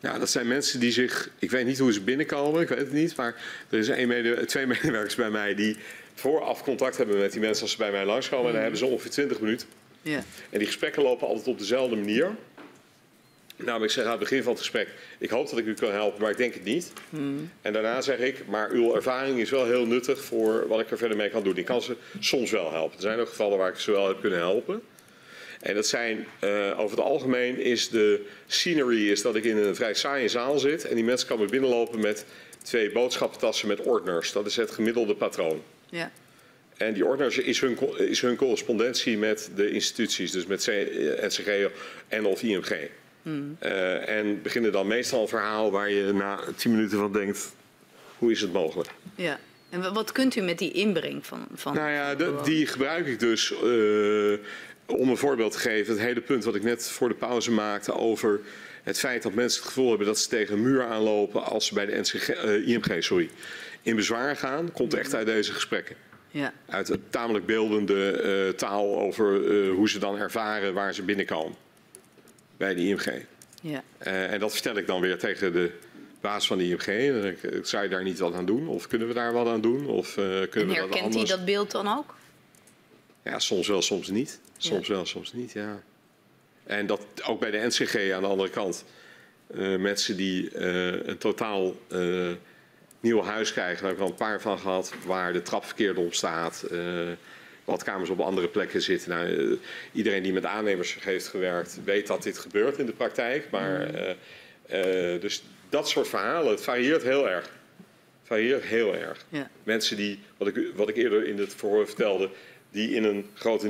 Ja, 0.00 0.18
dat 0.18 0.30
zijn 0.30 0.48
mensen 0.48 0.80
die 0.80 0.92
zich. 0.92 1.30
Ik 1.38 1.50
weet 1.50 1.66
niet 1.66 1.78
hoe 1.78 1.92
ze 1.92 2.00
binnenkomen, 2.00 2.60
ik 2.60 2.68
weet 2.68 2.78
het 2.78 2.92
niet. 2.92 3.16
Maar 3.16 3.34
er 3.68 3.78
is 3.78 3.88
een 3.88 4.08
mede, 4.08 4.44
twee 4.44 4.66
medewerkers 4.76 5.14
bij 5.14 5.30
mij 5.30 5.54
die 5.54 5.76
vooraf 6.14 6.62
contact 6.62 6.96
hebben 6.96 7.18
met 7.18 7.32
die 7.32 7.40
mensen 7.40 7.62
als 7.62 7.70
ze 7.70 7.78
bij 7.78 7.90
mij 7.90 8.04
langskomen. 8.04 8.42
Mm. 8.42 8.48
En 8.48 8.52
dan 8.52 8.62
hebben 8.62 8.80
ze 8.80 8.86
ongeveer 8.86 9.10
20 9.10 9.40
minuten. 9.40 9.68
Ja. 10.02 10.24
En 10.50 10.58
die 10.58 10.66
gesprekken 10.66 11.02
lopen 11.02 11.26
altijd 11.26 11.46
op 11.46 11.58
dezelfde 11.58 11.96
manier. 11.96 12.30
Namelijk, 13.64 13.90
ik 13.92 13.96
zeg 13.96 14.04
aan 14.04 14.10
het 14.10 14.20
begin 14.20 14.42
van 14.42 14.52
het 14.52 14.60
gesprek, 14.60 14.88
ik 15.18 15.30
hoop 15.30 15.50
dat 15.50 15.58
ik 15.58 15.66
u 15.66 15.74
kan 15.74 15.90
helpen, 15.90 16.20
maar 16.20 16.30
ik 16.30 16.36
denk 16.36 16.54
het 16.54 16.64
niet. 16.64 16.92
En 17.62 17.72
daarna 17.72 18.00
zeg 18.00 18.18
ik, 18.18 18.46
maar 18.46 18.70
uw 18.70 18.94
ervaring 18.94 19.38
is 19.38 19.50
wel 19.50 19.66
heel 19.66 19.86
nuttig 19.86 20.24
voor 20.24 20.68
wat 20.68 20.80
ik 20.80 20.90
er 20.90 20.98
verder 20.98 21.16
mee 21.16 21.30
kan 21.30 21.42
doen. 21.42 21.56
Ik 21.56 21.64
kan 21.64 21.82
ze 21.82 21.96
soms 22.20 22.50
wel 22.50 22.72
helpen. 22.72 22.96
Er 22.96 23.02
zijn 23.02 23.18
ook 23.18 23.28
gevallen 23.28 23.58
waar 23.58 23.70
ik 23.70 23.78
ze 23.78 23.90
wel 23.90 24.08
heb 24.08 24.20
kunnen 24.20 24.38
helpen. 24.38 24.82
En 25.60 25.74
dat 25.74 25.86
zijn, 25.86 26.26
eh, 26.38 26.78
over 26.78 26.96
het 26.96 27.06
algemeen 27.06 27.58
is 27.58 27.88
de 27.88 28.24
scenery 28.46 29.10
is 29.10 29.22
dat 29.22 29.34
ik 29.34 29.44
in 29.44 29.56
een 29.56 29.74
vrij 29.74 29.94
saaie 29.94 30.28
zaal 30.28 30.58
zit. 30.58 30.84
En 30.84 30.94
die 30.94 31.04
mensen 31.04 31.28
komen 31.28 31.50
binnenlopen 31.50 32.00
met 32.00 32.24
twee 32.62 32.90
boodschappentassen 32.90 33.68
met 33.68 33.80
ordners. 33.80 34.32
Dat 34.32 34.46
is 34.46 34.56
het 34.56 34.70
gemiddelde 34.70 35.14
patroon. 35.14 35.62
Ja. 35.90 36.10
En 36.76 36.94
die 36.94 37.06
ordners 37.06 37.38
is 37.38 37.60
hun, 37.60 37.78
is 37.96 38.20
hun 38.20 38.36
correspondentie 38.36 39.18
met 39.18 39.50
de 39.54 39.70
instituties, 39.70 40.30
dus 40.30 40.46
met 40.46 40.68
eh, 40.68 41.26
NCG 41.26 41.68
en 42.08 42.24
of 42.24 42.42
IMG. 42.42 42.88
Eh, 43.58 44.08
en 44.18 44.42
beginnen 44.42 44.72
dan 44.72 44.86
meestal 44.86 45.22
een 45.22 45.28
verhaal 45.28 45.70
waar 45.70 45.90
je 45.90 46.12
na 46.12 46.38
tien 46.56 46.70
minuten 46.74 46.98
van 46.98 47.12
denkt, 47.12 47.54
hoe 48.18 48.30
is 48.30 48.40
het 48.40 48.52
mogelijk? 48.52 48.88
ja. 49.14 49.38
En 49.70 49.80
wa- 49.80 49.92
wat 49.92 50.12
kunt 50.12 50.36
u 50.36 50.40
met 50.40 50.58
die 50.58 50.72
inbreng 50.72 51.26
van... 51.26 51.46
van 51.54 51.74
Nou 51.74 51.90
ja, 51.90 52.14
de- 52.14 52.40
die 52.44 52.66
gebruik 52.66 53.06
ik 53.06 53.20
dus 53.20 53.52
eh, 53.52 53.58
om 54.98 55.08
een 55.08 55.16
voorbeeld 55.16 55.52
te 55.52 55.58
geven. 55.58 55.92
Het 55.92 56.02
hele 56.02 56.20
punt 56.20 56.44
wat 56.44 56.54
ik 56.54 56.62
net 56.62 56.88
voor 56.88 57.08
de 57.08 57.14
pauze 57.14 57.50
maakte 57.50 57.94
over 57.94 58.40
het 58.82 58.98
feit 58.98 59.22
dat 59.22 59.34
mensen 59.34 59.60
het 59.60 59.68
gevoel 59.68 59.88
hebben 59.88 60.06
dat 60.06 60.18
ze 60.18 60.28
tegen 60.28 60.54
een 60.54 60.62
muur 60.62 60.84
aanlopen 60.84 61.44
als 61.44 61.66
ze 61.66 61.74
bij 61.74 61.86
de 61.86 61.98
NCG, 62.00 62.28
eh, 62.28 62.68
IMG 62.68 63.02
sorry, 63.04 63.30
in 63.82 63.96
bezwaar 63.96 64.36
gaan, 64.36 64.72
komt 64.72 64.94
echt 64.94 65.14
uit 65.14 65.26
deze 65.26 65.52
gesprekken. 65.52 65.96
Ja. 66.30 66.52
Uit 66.68 66.88
een 66.88 67.02
tamelijk 67.10 67.46
beeldende 67.46 68.54
taal 68.56 68.98
over 69.00 69.40
hoe 69.70 69.88
ze 69.88 69.98
dan 69.98 70.18
ervaren 70.18 70.74
waar 70.74 70.94
ze 70.94 71.02
binnenkomen 71.02 71.56
bij 72.62 72.74
de 72.74 72.80
IMG. 72.80 73.24
Ja. 73.62 73.82
Eh, 73.98 74.32
en 74.32 74.40
dat 74.40 74.52
vertel 74.52 74.76
ik 74.76 74.86
dan 74.86 75.00
weer 75.00 75.18
tegen 75.18 75.52
de 75.52 75.70
baas 76.20 76.46
van 76.46 76.58
de 76.58 76.64
IMG. 76.64 76.86
Ik, 77.42 77.66
zou 77.66 77.82
je 77.82 77.88
daar 77.88 78.02
niet 78.02 78.18
wat 78.18 78.34
aan 78.34 78.46
doen? 78.46 78.68
Of 78.68 78.86
kunnen 78.86 79.08
we 79.08 79.14
daar 79.14 79.32
wat 79.32 79.46
aan 79.46 79.60
doen? 79.60 79.86
Of 79.86 80.08
eh, 80.08 80.14
kunnen 80.14 80.50
En 80.52 80.68
we 80.68 80.74
dat 80.74 80.88
herkent 80.88 81.14
hij 81.14 81.24
dat 81.24 81.44
beeld 81.44 81.70
dan 81.70 81.88
ook? 81.88 82.14
Ja, 83.22 83.38
soms 83.38 83.68
wel, 83.68 83.82
soms 83.82 84.08
niet. 84.08 84.40
Soms 84.56 84.88
wel, 84.88 85.06
soms 85.06 85.32
niet, 85.32 85.52
ja. 85.52 85.82
En 86.64 86.86
dat 86.86 87.00
ook 87.26 87.40
bij 87.40 87.50
de 87.50 87.66
NCG 87.66 88.12
aan 88.12 88.22
de 88.22 88.28
andere 88.28 88.50
kant. 88.50 88.84
eh, 89.54 89.76
mensen 89.76 90.16
die 90.16 90.50
eh, 90.50 91.06
een 91.06 91.18
totaal 91.18 91.74
eh, 91.88 92.30
nieuw 93.00 93.22
huis 93.22 93.52
krijgen. 93.52 93.80
Daar 93.80 93.88
heb 93.88 93.96
ik 93.96 94.04
al 94.04 94.10
een 94.10 94.14
paar 94.14 94.40
van 94.40 94.58
gehad. 94.58 94.92
Waar 95.06 95.32
de 95.32 95.42
trap 95.42 95.64
verkeerd 95.64 95.96
op 95.96 96.14
staat. 96.14 96.64
Eh, 97.64 97.72
wat 97.72 97.82
kamers 97.82 98.10
op 98.10 98.20
andere 98.20 98.48
plekken 98.48 98.82
zitten. 98.82 99.10
Nou, 99.10 99.52
eh, 99.52 99.58
iedereen 99.92 100.22
die 100.22 100.32
met 100.32 100.44
aannemers 100.44 100.96
heeft 101.00 101.28
gewerkt 101.28 101.78
weet 101.84 102.06
dat 102.06 102.22
dit 102.22 102.38
gebeurt 102.38 102.78
in 102.78 102.86
de 102.86 102.92
praktijk. 102.92 103.50
Maar 103.50 103.94
eh, 103.94 104.10
eh, 104.66 105.20
dus 105.20 105.42
dat 105.68 105.88
soort 105.88 106.08
verhalen, 106.08 106.50
het 106.50 106.62
varieert 106.62 107.02
heel 107.02 107.28
erg. 107.28 107.50
Varieert 108.22 108.64
heel 108.64 108.96
erg. 108.96 109.24
Ja. 109.28 109.50
Mensen 109.62 109.96
die, 109.96 110.18
wat 110.36 110.48
ik, 110.48 110.66
wat 110.74 110.88
ik 110.88 110.96
eerder 110.96 111.26
in 111.26 111.38
het 111.38 111.54
verhoor 111.54 111.86
vertelde, 111.86 112.30
die 112.70 112.94
in 112.94 113.04
een 113.04 113.30
grote 113.34 113.68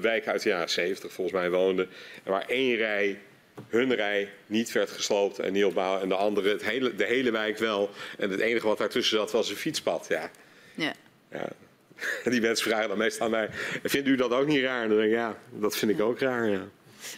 wijk 0.00 0.26
uit 0.26 0.42
de 0.42 0.48
jaren 0.48 0.70
70 0.70 1.12
volgens 1.12 1.36
mij 1.36 1.50
woonden. 1.50 1.88
En 2.24 2.30
waar 2.30 2.46
één 2.46 2.76
rij, 2.76 3.18
hun 3.68 3.94
rij, 3.94 4.28
niet 4.46 4.72
werd 4.72 4.90
gesloopt 4.90 5.38
en 5.38 5.52
niet 5.52 5.64
opbouwen. 5.64 6.02
En 6.02 6.08
de 6.08 6.14
andere, 6.14 6.48
het 6.48 6.64
hele, 6.64 6.94
de 6.94 7.04
hele 7.04 7.30
wijk 7.30 7.58
wel. 7.58 7.90
En 8.18 8.30
het 8.30 8.40
enige 8.40 8.66
wat 8.66 8.78
daartussen 8.78 9.18
zat 9.18 9.30
was 9.30 9.50
een 9.50 9.56
fietspad. 9.56 10.06
Ja, 10.08 10.30
Ja. 10.74 10.94
ja. 11.30 11.48
Die 12.24 12.40
mensen 12.40 12.68
vragen 12.70 12.88
dan 12.88 12.98
meestal 12.98 13.24
aan 13.26 13.30
mij, 13.32 13.48
vindt 13.82 14.08
u 14.08 14.16
dat 14.16 14.30
ook 14.32 14.46
niet 14.46 14.62
raar? 14.62 14.82
En 14.82 14.88
dan 14.88 14.98
denk 14.98 15.10
ik, 15.10 15.16
ja, 15.16 15.38
dat 15.50 15.76
vind 15.76 15.90
ik 15.90 16.00
ook 16.00 16.18
raar, 16.18 16.48
ja. 16.48 16.62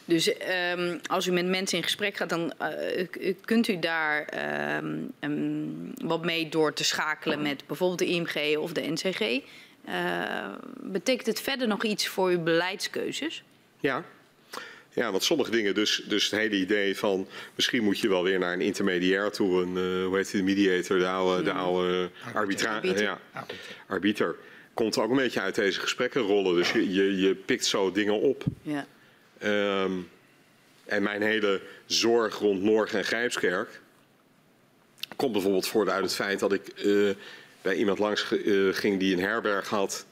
Dus 0.04 0.36
ehm, 0.38 0.98
als 1.06 1.26
u 1.26 1.32
met 1.32 1.46
mensen 1.46 1.76
in 1.78 1.84
gesprek 1.84 2.16
gaat, 2.16 2.28
dan 2.28 2.52
eh, 2.58 3.06
k- 3.10 3.34
kunt 3.44 3.68
u 3.68 3.78
daar 3.78 4.24
ehm, 4.24 4.96
ehm, 5.18 5.62
wat 6.02 6.24
mee 6.24 6.48
door 6.48 6.72
te 6.72 6.84
schakelen 6.84 7.42
met 7.42 7.66
bijvoorbeeld 7.66 7.98
de 7.98 8.06
IMG 8.06 8.56
of 8.56 8.72
de 8.72 8.80
NCG. 8.90 9.20
Eh, 9.84 10.48
betekent 10.80 11.26
het 11.26 11.40
verder 11.40 11.68
nog 11.68 11.84
iets 11.84 12.08
voor 12.08 12.28
uw 12.28 12.42
beleidskeuzes? 12.42 13.42
Ja. 13.80 14.04
Ja, 14.92 15.10
want 15.10 15.22
sommige 15.24 15.50
dingen, 15.50 15.74
dus, 15.74 16.02
dus 16.08 16.30
het 16.30 16.40
hele 16.40 16.56
idee 16.56 16.96
van 16.96 17.28
misschien 17.54 17.84
moet 17.84 17.98
je 17.98 18.08
wel 18.08 18.22
weer 18.22 18.38
naar 18.38 18.52
een 18.52 18.60
intermediair 18.60 19.30
toe, 19.30 19.62
een, 19.62 19.76
eh, 19.76 20.06
hoe 20.06 20.16
heet 20.16 20.30
die, 20.30 20.42
mediator, 20.42 20.98
de 20.98 21.08
oude, 21.08 21.42
de 21.42 21.52
oude 21.52 22.10
arbitra 22.34 22.74
Arbiter. 22.74 23.02
ja, 23.02 23.18
arbiter. 23.86 24.36
Komt 24.74 24.98
ook 24.98 25.10
een 25.10 25.16
beetje 25.16 25.40
uit 25.40 25.54
deze 25.54 25.80
gesprekken 25.80 26.20
rollen. 26.20 26.54
Dus 26.54 26.72
je, 26.72 26.92
je, 26.92 27.16
je 27.16 27.34
pikt 27.34 27.66
zo 27.66 27.92
dingen 27.92 28.20
op. 28.20 28.44
Ja. 28.62 28.86
Ehm, 29.38 29.92
en 30.84 31.02
mijn 31.02 31.22
hele 31.22 31.60
zorg 31.86 32.38
rond 32.38 32.62
Morgen 32.62 32.98
en 32.98 33.04
Grijpskerk 33.04 33.80
komt 35.20 35.32
bijvoorbeeld 35.32 35.66
voort 35.66 35.88
uit 35.88 36.02
het 36.02 36.14
feit 36.14 36.38
dat 36.38 36.52
ik 36.52 36.68
eh, 36.68 37.10
bij 37.62 37.74
iemand 37.74 37.98
langs 37.98 38.32
eh, 38.32 38.68
ging 38.70 38.98
die 38.98 39.14
een 39.14 39.22
herberg 39.22 39.68
had, 39.68 40.06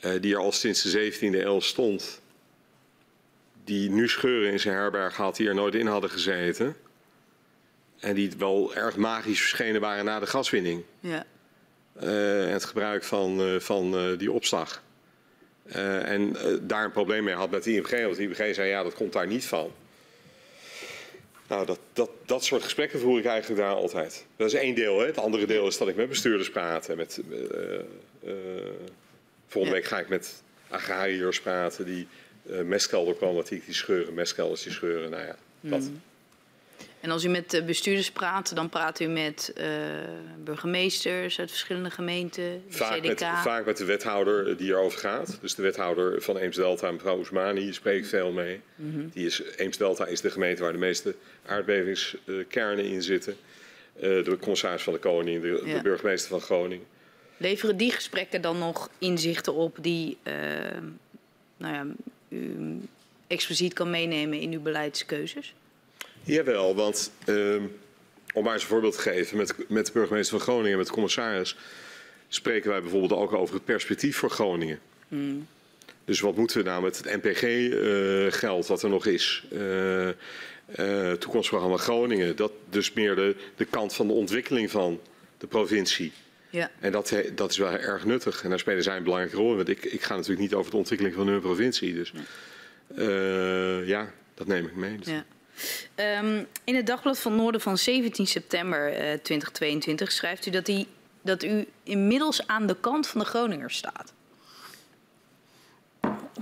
eh, 0.00 0.12
die 0.20 0.34
er 0.34 0.40
al 0.40 0.52
sinds 0.52 0.82
de 0.82 1.12
17e 1.12 1.44
eeuw 1.44 1.60
stond, 1.60 2.20
die 3.64 3.90
nu 3.90 4.08
scheuren 4.08 4.52
in 4.52 4.60
zijn 4.60 4.74
herberg 4.74 5.16
had 5.16 5.36
die 5.36 5.48
er 5.48 5.54
nooit 5.54 5.74
in 5.74 5.86
hadden 5.86 6.10
gezeten. 6.10 6.76
En 7.98 8.14
die 8.14 8.32
wel 8.38 8.74
erg 8.74 8.96
magisch 8.96 9.40
verschenen 9.40 9.80
waren 9.80 10.04
na 10.04 10.20
de 10.20 10.26
gaswinning. 10.26 10.82
Ja. 11.00 11.26
Eh, 12.00 12.46
en 12.46 12.52
het 12.52 12.64
gebruik 12.64 13.04
van, 13.04 13.40
eh, 13.40 13.60
van 13.60 13.96
eh, 13.96 14.18
die 14.18 14.32
opslag. 14.32 14.82
Eh, 15.66 16.08
en 16.10 16.36
eh, 16.36 16.54
daar 16.62 16.84
een 16.84 16.90
probleem 16.92 17.24
mee 17.24 17.34
had 17.34 17.50
met 17.50 17.62
de 17.64 17.72
IMG. 17.72 18.02
Want 18.02 18.16
de 18.16 18.22
IMG 18.22 18.54
zei, 18.54 18.68
ja, 18.68 18.82
dat 18.82 18.94
komt 18.94 19.12
daar 19.12 19.26
niet 19.26 19.46
van. 19.46 19.72
Nou, 21.48 21.66
dat, 21.66 21.78
dat, 21.92 22.10
dat 22.26 22.44
soort 22.44 22.62
gesprekken 22.62 23.00
voer 23.00 23.18
ik 23.18 23.24
eigenlijk 23.24 23.60
daar 23.60 23.74
altijd. 23.74 24.26
Dat 24.36 24.46
is 24.46 24.54
één 24.54 24.74
deel. 24.74 24.98
Hè. 25.00 25.06
Het 25.06 25.18
andere 25.18 25.46
deel 25.46 25.66
is 25.66 25.78
dat 25.78 25.88
ik 25.88 25.96
met 25.96 26.08
bestuurders 26.08 26.50
praat. 26.50 26.88
En 26.88 26.96
met, 26.96 27.20
eh, 27.30 27.74
eh, 28.24 28.66
volgende 29.46 29.76
Ja. 29.76 29.80
week 29.82 29.90
ga 29.90 29.98
ik 29.98 30.08
met 30.08 30.42
agrariërs 30.68 31.40
praten 31.40 31.84
die 31.84 32.06
eh 32.50 32.60
mestkelderproblematiek, 32.60 33.64
die 33.64 33.74
scheuren, 33.74 34.14
mestkelders 34.14 34.62
die 34.62 34.72
scheuren. 34.72 35.10
Nou 35.10 35.26
ja, 35.26 35.36
dat. 35.60 35.90
En 37.00 37.10
als 37.10 37.24
u 37.24 37.28
met 37.28 37.54
eh, 37.54 37.64
bestuurders 37.64 38.10
praat, 38.10 38.54
dan 38.54 38.68
praat 38.68 39.00
u 39.00 39.06
met 39.06 39.52
eh, 39.56 39.66
burgemeesters 40.44 41.38
uit 41.38 41.50
verschillende 41.50 41.90
gemeenten, 41.90 42.42
de 42.42 42.60
Vaak 42.68 42.98
CDK. 42.98 43.08
met, 43.08 43.18
vaak 43.20 43.64
met 43.64 43.76
de 43.76 43.84
wethouder 43.84 44.48
eh, 44.48 44.58
die 44.58 44.68
erover 44.70 44.98
gaat. 44.98 45.38
Dus 45.40 45.54
de 45.54 45.62
wethouder 45.62 46.22
van 46.22 46.36
Eems-Delta, 46.36 46.90
mevrouw 46.90 47.18
Oesmani, 47.18 47.72
spreekt 47.72 48.08
veel 48.08 48.32
mee. 48.32 48.60
die 49.12 49.26
is, 49.26 49.42
Eems-Delta 49.56 50.06
is 50.06 50.20
de 50.20 50.30
gemeente 50.30 50.62
waar 50.62 50.72
de 50.72 50.78
meeste 50.78 51.14
aardbevingskernen 51.46 52.84
in 52.84 53.02
zitten. 53.02 53.36
De 54.00 54.36
commissaris 54.40 54.82
van 54.82 54.92
de 54.92 54.98
Koning, 54.98 55.42
de, 55.42 55.62
Ja. 55.64 55.76
de 55.76 55.82
burgemeester 55.82 56.30
van 56.30 56.40
Groningen. 56.40 56.86
Leveren 57.36 57.76
die 57.76 57.90
gesprekken 57.90 58.40
dan 58.40 58.58
nog 58.58 58.90
inzichten 58.98 59.54
op 59.54 59.76
die 59.80 60.16
nou 61.56 61.74
ja, 61.74 61.86
u 62.28 62.80
expliciet 63.26 63.72
kan 63.72 63.90
meenemen 63.90 64.40
in 64.40 64.52
uw 64.52 64.60
beleidskeuzes? 64.60 65.54
Jawel, 66.22 66.74
want 66.74 67.12
ehm, 67.24 67.62
om 68.32 68.44
maar 68.44 68.52
eens 68.52 68.62
een 68.62 68.68
voorbeeld 68.68 68.94
te 68.94 69.00
geven, 69.00 69.36
met, 69.36 69.54
met 69.68 69.86
de 69.86 69.92
burgemeester 69.92 70.36
van 70.36 70.46
Groningen 70.46 70.70
en 70.70 70.76
met 70.78 70.86
de 70.86 70.92
commissaris 70.92 71.56
spreken 72.28 72.70
wij 72.70 72.80
bijvoorbeeld 72.80 73.12
ook 73.12 73.32
over 73.32 73.54
het 73.54 73.64
perspectief 73.64 74.16
voor 74.16 74.30
Groningen. 74.30 74.78
Dus 76.04 76.20
wat 76.20 76.36
moeten 76.36 76.56
we 76.58 76.62
nou 76.62 76.82
met 76.82 76.96
het 76.96 77.22
NPG-geld 77.22 78.66
wat 78.66 78.82
er 78.82 78.88
nog 78.88 79.06
is? 79.06 79.44
eh, 79.52 80.08
eh, 80.08 81.12
toekomstprogramma 81.12 81.76
Groningen, 81.76 82.36
dat 82.36 82.52
dus 82.70 82.92
meer 82.92 83.14
de, 83.14 83.36
de 83.56 83.64
kant 83.64 83.94
van 83.94 84.06
de 84.06 84.12
ontwikkeling 84.12 84.70
van 84.70 85.00
de 85.38 85.46
provincie. 85.46 86.12
Ja. 86.50 86.70
En 86.80 86.92
dat, 86.92 87.14
dat 87.34 87.50
is 87.50 87.56
wel 87.56 87.72
erg 87.72 88.04
nuttig. 88.04 88.42
En 88.42 88.50
daar 88.50 88.58
spelen 88.58 88.82
zij 88.82 88.96
een 88.96 89.02
belangrijke 89.02 89.36
rol 89.36 89.50
in. 89.50 89.56
Want 89.56 89.68
ik, 89.68 89.84
ik 89.84 90.02
ga 90.02 90.14
natuurlijk 90.14 90.40
niet 90.40 90.54
over 90.54 90.70
de 90.70 90.76
ontwikkeling 90.76 91.14
van 91.14 91.28
hun 91.28 91.40
provincie. 91.40 91.94
Dus 91.94 92.12
eh, 92.96 93.86
ja, 93.86 94.12
dat 94.34 94.46
neem 94.46 94.66
ik 94.66 94.74
mee. 94.74 94.98
Ja. 95.02 95.24
Ehm, 95.94 96.44
in 96.64 96.74
het 96.74 96.86
dagblad 96.86 97.18
van 97.18 97.36
Noorden 97.36 97.60
van 97.60 97.78
17 97.78 98.26
september 98.26 98.86
eh, 98.92 98.98
2022 99.00 100.12
schrijft 100.12 100.46
u 100.46 100.50
dat, 100.50 100.66
die, 100.66 100.86
dat 101.22 101.42
u 101.42 101.66
inmiddels 101.82 102.46
aan 102.46 102.66
de 102.66 102.76
kant 102.80 103.06
van 103.06 103.20
de 103.20 103.26
Groningers 103.26 103.76
staat. 103.76 104.12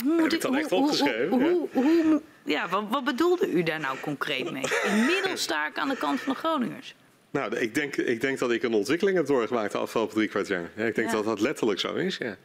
Hoe 0.05 0.23
Heb 0.23 0.33
ik 0.33 0.41
dat 0.41 0.55
echt 0.55 0.73
opgeschreven? 0.73 1.29
Hoe, 1.29 1.41
hoe, 1.43 1.69
hoe- 1.73 2.03
hoe- 2.05 2.23
ja, 2.45 2.69
wat, 2.69 2.85
wat 2.91 3.05
bedoelde 3.05 3.51
u 3.51 3.63
daar 3.63 3.81
nou 3.81 3.99
concreet 4.01 4.51
mee? 4.53 4.63
Inmiddels 4.87 5.43
sta 5.43 5.67
ik 5.67 5.79
aan 5.79 5.89
de 5.89 5.97
kant 5.97 6.21
van 6.21 6.33
de 6.33 6.39
Groningers. 6.39 6.95
Nou, 7.31 7.57
ik 7.57 7.75
denk, 7.75 7.97
ik 7.97 8.21
denk 8.21 8.39
dat 8.39 8.51
ik 8.51 8.63
een 8.63 8.75
ontwikkeling 8.75 9.17
heb 9.17 9.27
doorgemaakt 9.27 9.73
de 9.73 9.79
afgelopen 9.79 10.15
drie 10.15 10.29
kwart 10.29 10.47
jaar. 10.47 10.71
Ja, 10.77 10.85
ik 10.85 10.95
denk 10.95 11.09
Ja. 11.09 11.15
dat 11.15 11.25
dat 11.25 11.41
letterlijk 11.41 11.81
zo 11.81 11.95
is, 11.95 12.17
ja. 12.17 12.37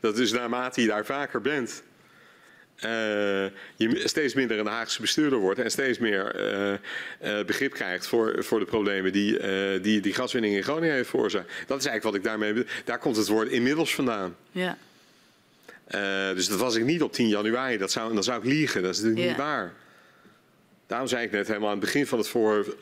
Dat 0.00 0.18
is 0.18 0.32
naarmate 0.32 0.80
je 0.80 0.86
daar 0.86 1.04
vaker 1.04 1.40
bent, 1.40 1.82
eh, 2.76 2.90
je 3.76 4.00
steeds 4.04 4.34
minder 4.34 4.58
een 4.58 4.66
Haagse 4.66 5.00
bestuurder 5.00 5.38
wordt 5.38 5.60
en 5.60 5.70
steeds 5.70 5.98
meer 5.98 6.34
eh, 6.34 7.44
begrip 7.44 7.72
krijgt 7.72 8.06
voor, 8.06 8.44
voor 8.44 8.58
de 8.58 8.64
problemen 8.64 9.12
die, 9.12 9.40
die 9.80 10.00
die 10.00 10.14
gaswinning 10.14 10.54
in 10.54 10.62
Groningen 10.62 10.94
heeft 10.94 11.08
veroorzaakt. 11.08 11.48
Dat 11.66 11.78
is 11.78 11.86
eigenlijk 11.86 12.02
wat 12.02 12.14
ik 12.14 12.22
daarmee 12.22 12.52
bedoel. 12.52 12.70
Daar 12.84 12.98
komt 12.98 13.16
het 13.16 13.28
woord 13.28 13.48
inmiddels 13.48 13.94
vandaan. 13.94 14.36
Ja. 14.50 14.76
Dus 16.34 16.48
dat 16.48 16.58
was 16.58 16.74
ik 16.74 16.84
niet 16.84 17.02
op 17.02 17.12
10 17.12 17.28
januari. 17.28 17.78
Dat 17.78 17.90
zou, 17.92 18.14
dan 18.14 18.22
zou 18.24 18.38
ik 18.38 18.44
liegen. 18.44 18.82
Dat 18.82 18.94
is 18.94 19.00
natuurlijk 19.00 19.24
Ja. 19.24 19.30
niet 19.32 19.40
waar. 19.40 19.72
Daarom 20.86 21.08
zei 21.08 21.24
ik 21.24 21.30
net 21.30 21.46
helemaal 21.46 21.68
aan 21.70 21.76
het 21.76 21.84
begin 21.84 22.06
van 22.06 22.18
het 22.18 22.28
voor. 22.28 22.76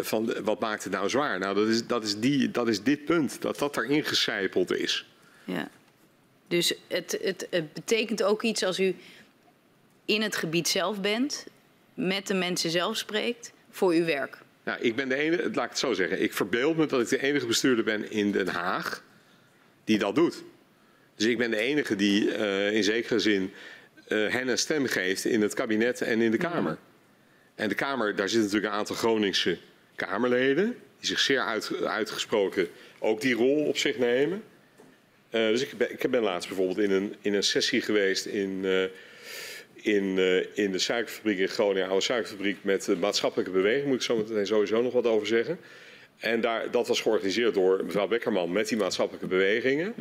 van 0.00 0.34
wat 0.42 0.60
maakt 0.60 0.84
het 0.84 0.92
nou 0.92 1.08
zwaar? 1.08 1.38
Nou, 1.38 1.54
dat 1.54 1.68
is, 1.68 1.86
dat, 1.86 2.04
is 2.04 2.18
die, 2.18 2.50
dat 2.50 2.68
is 2.68 2.82
dit 2.82 3.04
punt. 3.04 3.42
Dat 3.42 3.58
dat 3.58 3.76
erin 3.76 4.04
gecijpeld 4.04 4.72
is. 4.72 5.06
Ja. 5.44 5.68
Dus 6.50 6.74
het, 6.88 7.18
het, 7.22 7.46
het 7.50 7.72
betekent 7.72 8.22
ook 8.22 8.42
iets 8.42 8.62
als 8.62 8.80
u 8.80 8.96
in 10.04 10.22
het 10.22 10.36
gebied 10.36 10.68
zelf 10.68 11.00
bent, 11.00 11.46
met 11.94 12.26
de 12.26 12.34
mensen 12.34 12.70
zelf 12.70 12.96
spreekt, 12.96 13.52
voor 13.70 13.92
uw 13.92 14.04
werk. 14.04 14.38
Nou, 14.62 14.80
ik 14.80 14.96
ben 14.96 15.08
de 15.08 15.14
enige, 15.14 15.42
laat 15.42 15.64
ik 15.64 15.70
het 15.70 15.78
zo 15.78 15.92
zeggen. 15.92 16.22
Ik 16.22 16.32
verbeeld 16.32 16.76
me 16.76 16.86
dat 16.86 17.00
ik 17.00 17.08
de 17.08 17.22
enige 17.22 17.46
bestuurder 17.46 17.84
ben 17.84 18.10
in 18.10 18.32
Den 18.32 18.48
Haag 18.48 19.02
die 19.84 19.98
dat 19.98 20.14
doet. 20.14 20.42
Dus 21.14 21.26
ik 21.26 21.38
ben 21.38 21.50
de 21.50 21.56
enige 21.56 21.96
die 21.96 22.32
eh, 22.32 22.72
in 22.72 22.84
zekere 22.84 23.18
zin 23.18 23.52
eh, 24.06 24.28
hen 24.28 24.48
een 24.48 24.58
stem 24.58 24.86
geeft 24.86 25.24
in 25.24 25.42
het 25.42 25.54
kabinet 25.54 26.00
en 26.00 26.20
in 26.20 26.30
de 26.30 26.36
Kamer. 26.36 26.78
En 27.54 27.68
de 27.68 27.74
Kamer, 27.74 28.16
daar 28.16 28.28
zitten 28.28 28.46
natuurlijk 28.46 28.72
een 28.72 28.78
aantal 28.78 28.96
Groningse 28.96 29.58
Kamerleden, 29.94 30.76
die 30.98 31.08
zich 31.08 31.20
zeer 31.20 31.40
uit, 31.40 31.84
uitgesproken 31.84 32.68
ook 32.98 33.20
die 33.20 33.34
rol 33.34 33.64
op 33.64 33.76
zich 33.76 33.98
nemen. 33.98 34.42
Eh, 35.30 35.46
dus 35.48 35.62
ik 35.62 35.76
ben, 35.76 35.92
ik 35.92 36.10
ben 36.10 36.22
laatst 36.22 36.48
bijvoorbeeld 36.48 36.78
in 36.78 36.90
een, 36.90 37.14
in 37.20 37.34
een 37.34 37.42
sessie 37.42 37.80
geweest 37.80 38.26
in, 38.26 38.60
eh, 38.64 38.82
in, 39.94 40.18
eh, 40.18 40.58
in 40.64 40.72
de 40.72 40.78
suikerfabriek 40.78 41.38
in 41.38 41.48
Groningen, 41.48 41.88
oude 41.88 42.04
suikerfabriek, 42.04 42.56
met 42.62 42.84
de 42.84 42.96
maatschappelijke 42.96 43.52
beweging. 43.52 43.86
Moet 43.86 43.96
ik 43.96 44.02
zo 44.02 44.16
meteen 44.16 44.46
sowieso 44.46 44.82
nog 44.82 44.92
wat 44.92 45.06
over 45.06 45.26
zeggen. 45.26 45.58
En 46.18 46.40
daar, 46.40 46.70
dat 46.70 46.88
was 46.88 47.00
georganiseerd 47.00 47.54
door 47.54 47.84
mevrouw 47.84 48.08
Beckerman 48.08 48.52
met 48.52 48.68
die 48.68 48.78
maatschappelijke 48.78 49.26
bewegingen. 49.26 49.94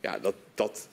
Ja, 0.00 0.18
dat, 0.18 0.34
dat, 0.54 0.88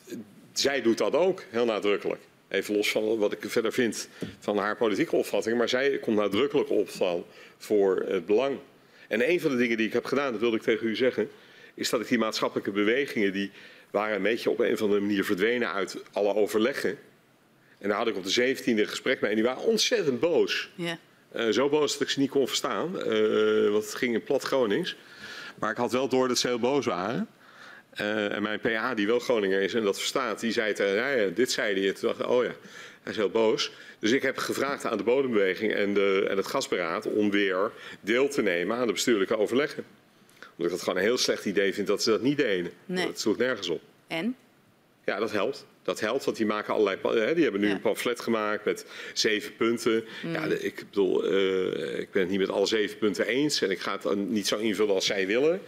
zij 0.53 0.81
doet 0.81 0.97
dat 0.97 1.13
ook 1.13 1.43
heel 1.49 1.65
nadrukkelijk. 1.65 2.21
Even 2.47 2.75
los 2.75 2.91
van 2.91 3.17
wat 3.17 3.31
ik 3.31 3.39
verder 3.41 3.73
vind 3.73 4.09
van 4.39 4.57
haar 4.57 4.75
politieke 4.75 5.15
opvattingen. 5.15 5.57
Maar 5.57 5.69
zij 5.69 5.97
komt 5.97 6.17
nadrukkelijk 6.17 6.69
op 6.69 6.89
van 6.89 7.25
voor 7.57 8.05
het 8.07 8.25
belang. 8.25 8.57
En 9.07 9.29
een 9.29 9.39
van 9.39 9.51
de 9.51 9.57
dingen 9.57 9.77
die 9.77 9.87
ik 9.87 9.93
heb 9.93 10.05
gedaan, 10.05 10.31
dat 10.31 10.41
wilde 10.41 10.55
ik 10.55 10.61
tegen 10.61 10.87
u 10.87 10.95
zeggen, 10.95 11.29
is 11.75 11.89
dat 11.89 12.01
ik 12.01 12.07
die 12.07 12.17
maatschappelijke 12.17 12.71
bewegingen, 12.71 13.33
die 13.33 13.51
waren 13.91 14.15
een 14.15 14.21
beetje 14.21 14.49
op 14.49 14.59
een 14.59 14.73
of 14.73 14.81
andere 14.81 15.01
manier 15.01 15.25
verdwenen 15.25 15.73
uit 15.73 15.97
alle 16.11 16.35
overleggen. 16.35 16.97
En 17.77 17.89
daar 17.89 17.97
had 17.97 18.07
ik 18.07 18.15
op 18.15 18.23
de 18.23 18.55
17e 18.55 18.63
een 18.65 18.87
gesprek 18.87 19.21
mee 19.21 19.29
en 19.29 19.35
die 19.35 19.45
waren 19.45 19.63
ontzettend 19.63 20.19
boos. 20.19 20.69
Ja. 20.75 20.97
Eh, 21.31 21.49
zo 21.49 21.69
boos 21.69 21.91
dat 21.91 22.01
ik 22.01 22.09
ze 22.09 22.19
niet 22.19 22.29
kon 22.29 22.47
verstaan, 22.47 23.01
eh, 23.01 23.69
want 23.69 23.83
het 23.83 23.95
ging 23.95 24.13
in 24.13 24.23
plat 24.23 24.43
Gronings. 24.43 24.95
Maar 25.59 25.71
ik 25.71 25.77
had 25.77 25.91
wel 25.91 26.07
door 26.07 26.27
dat 26.27 26.37
ze 26.37 26.47
heel 26.47 26.59
boos 26.59 26.85
waren. 26.85 27.27
Eh, 27.91 28.35
en 28.35 28.41
mijn 28.41 28.59
PA, 28.59 28.93
die 28.93 29.07
wel 29.07 29.19
Groninger 29.19 29.61
is 29.61 29.73
en 29.73 29.83
dat 29.83 29.97
verstaat, 29.97 30.39
die 30.39 30.51
zei 30.51 30.73
tegen 30.73 30.95
ja, 30.95 31.09
ja, 31.09 31.27
dit 31.27 31.51
zei 31.51 31.81
hij. 31.81 31.93
Toen 31.93 32.07
dacht 32.07 32.19
ik, 32.19 32.29
oh 32.29 32.43
ja, 32.43 32.55
hij 33.03 33.11
is 33.11 33.17
heel 33.17 33.29
boos. 33.29 33.71
Dus 33.99 34.11
ik 34.11 34.21
heb 34.21 34.37
gevraagd 34.37 34.85
aan 34.85 34.97
de 34.97 35.03
bodembeweging 35.03 35.73
en, 35.73 35.93
de, 35.93 36.25
en 36.29 36.37
het 36.37 36.47
gasberaad 36.47 37.05
om 37.05 37.31
weer 37.31 37.71
deel 38.01 38.27
te 38.27 38.41
nemen 38.41 38.77
aan 38.77 38.87
de 38.87 38.93
bestuurlijke 38.93 39.37
overleggen. 39.37 39.85
Omdat 40.57 40.65
ik 40.65 40.71
het 40.71 40.81
gewoon 40.81 40.97
een 40.97 41.03
heel 41.05 41.17
slecht 41.17 41.45
idee 41.45 41.73
vind 41.73 41.87
dat 41.87 42.03
ze 42.03 42.09
dat 42.09 42.21
niet 42.21 42.37
deden. 42.37 42.71
Nee. 42.85 43.05
Dat 43.05 43.19
sloeg 43.19 43.37
nergens 43.37 43.69
op. 43.69 43.81
En? 44.07 44.35
Ja, 45.05 45.19
dat 45.19 45.31
helpt. 45.31 45.65
Dat 45.83 45.99
helpt, 45.99 46.25
want 46.25 46.37
die 46.37 46.45
maken 46.45 46.73
allerlei. 46.73 46.97
Hè, 47.25 47.33
die 47.33 47.43
hebben 47.43 47.61
nu 47.61 47.67
Ja. 47.67 47.73
een 47.73 47.81
pamflet 47.81 48.19
gemaakt 48.19 48.65
met 48.65 48.85
zeven 49.13 49.55
punten. 49.55 50.05
Ja, 50.33 50.47
de- 50.47 50.61
ik 50.61 50.75
bedoel, 50.89 51.23
eh, 51.25 51.99
ik 51.99 52.11
ben 52.11 52.21
het 52.21 52.29
niet 52.31 52.39
met 52.39 52.49
alle 52.49 52.65
zeven 52.65 52.97
punten 52.97 53.27
eens 53.27 53.61
en 53.61 53.71
ik 53.71 53.79
ga 53.79 53.99
het 54.03 54.15
niet 54.29 54.47
zo 54.47 54.57
invullen 54.57 54.93
als 54.95 55.05
zij 55.05 55.27
willen. 55.27 55.61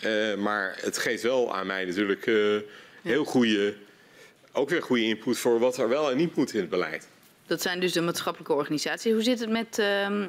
Eh, 0.00 0.34
maar 0.34 0.78
het 0.80 0.98
geeft 0.98 1.22
wel 1.22 1.54
aan 1.54 1.66
mij 1.66 1.84
natuurlijk 1.84 2.26
eh, 2.26 2.56
heel 3.02 3.24
goede, 3.24 3.74
ook 4.52 4.68
weer 4.68 4.82
goede 4.82 5.02
input 5.04 5.38
voor 5.38 5.58
wat 5.58 5.76
er 5.76 5.88
wel 5.88 6.10
en 6.10 6.16
niet 6.16 6.34
moet 6.36 6.54
in 6.54 6.60
het 6.60 6.70
beleid. 6.70 7.08
Dat 7.46 7.62
zijn 7.62 7.80
dus 7.80 7.92
de 7.92 8.00
maatschappelijke 8.00 8.52
organisaties. 8.54 9.12
Hoe 9.12 9.22
zit 9.22 9.40
het 9.40 9.50
met 9.50 9.78
ehm 9.78 10.26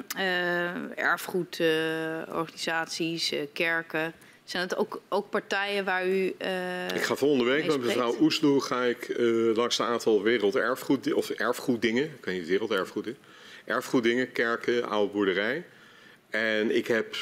erfgoedorganisaties, 0.95 3.31
eh, 3.31 3.39
kerken? 3.53 4.13
Zijn 4.43 4.63
het 4.63 4.75
ook, 4.77 5.01
ook 5.09 5.29
partijen 5.29 5.85
waar 5.85 6.07
u... 6.07 6.35
eh, 6.37 6.85
Ik 6.95 7.01
ga 7.01 7.15
volgende 7.15 7.45
week 7.51 7.65
met 7.67 7.81
mevrouw? 7.81 8.15
Oesloe 8.19 8.61
ga 8.61 8.83
ik 8.83 9.03
eh, 9.09 9.25
langs 9.55 9.79
een 9.79 9.85
aantal 9.85 10.23
werelderfgoed 10.23 11.13
of 11.13 11.29
erfgoeddingen. 11.29 12.03
Ik 12.03 12.25
weet 12.25 12.39
niet 12.39 12.47
werelderfgoed 12.47 13.07
is. 13.07 13.13
Erfgoeddingen, 13.65 14.31
kerken, 14.31 14.89
oude 14.89 15.13
boerderij. 15.13 15.65
En 16.29 16.75
ik 16.75 16.87
heb 16.87 17.15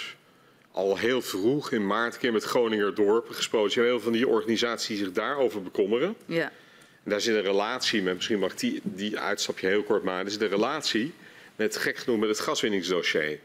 al 0.72 0.98
heel 0.98 1.22
vroeg 1.22 1.72
in 1.72 1.88
maart 1.88 2.14
een 2.14 2.20
keer 2.20 2.32
met 2.32 2.44
Groninger 2.44 2.96
Dorpen 2.96 3.36
gesproken. 3.36 3.70
Je 3.70 3.76
hebt 3.76 3.88
heel 3.92 4.00
veel 4.00 4.10
van 4.10 4.18
die 4.20 4.28
organisaties 4.28 4.88
die 4.88 4.98
zich 4.98 5.12
daarover 5.12 5.62
bekommeren. 5.64 6.16
Ja. 6.26 6.52
En 7.04 7.10
daar 7.10 7.22
zit 7.22 7.36
een 7.36 7.42
relatie 7.42 8.02
met, 8.02 8.16
misschien 8.16 8.40
mag 8.40 8.52
ik 8.52 8.60
die, 8.60 8.82
die 8.84 9.20
uitstapje 9.20 9.68
heel 9.68 9.84
kort 9.84 10.04
maken. 10.04 10.26
Er 10.26 10.32
zit 10.32 10.42
een 10.42 10.50
relatie 10.50 11.14
met, 11.56 11.78
gek 11.78 11.98
genoeg, 11.98 12.20
met 12.20 12.30
het 12.30 12.40
gaswinningsdossier. 12.40 13.40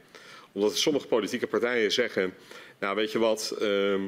Omdat 0.52 0.76
sommige 0.76 1.06
politieke 1.06 1.46
partijen 1.46 1.92
zeggen, 1.92 2.34
nou 2.78 2.96
weet 2.96 3.12
je 3.12 3.18
wat, 3.18 3.56
ehm 3.60 4.02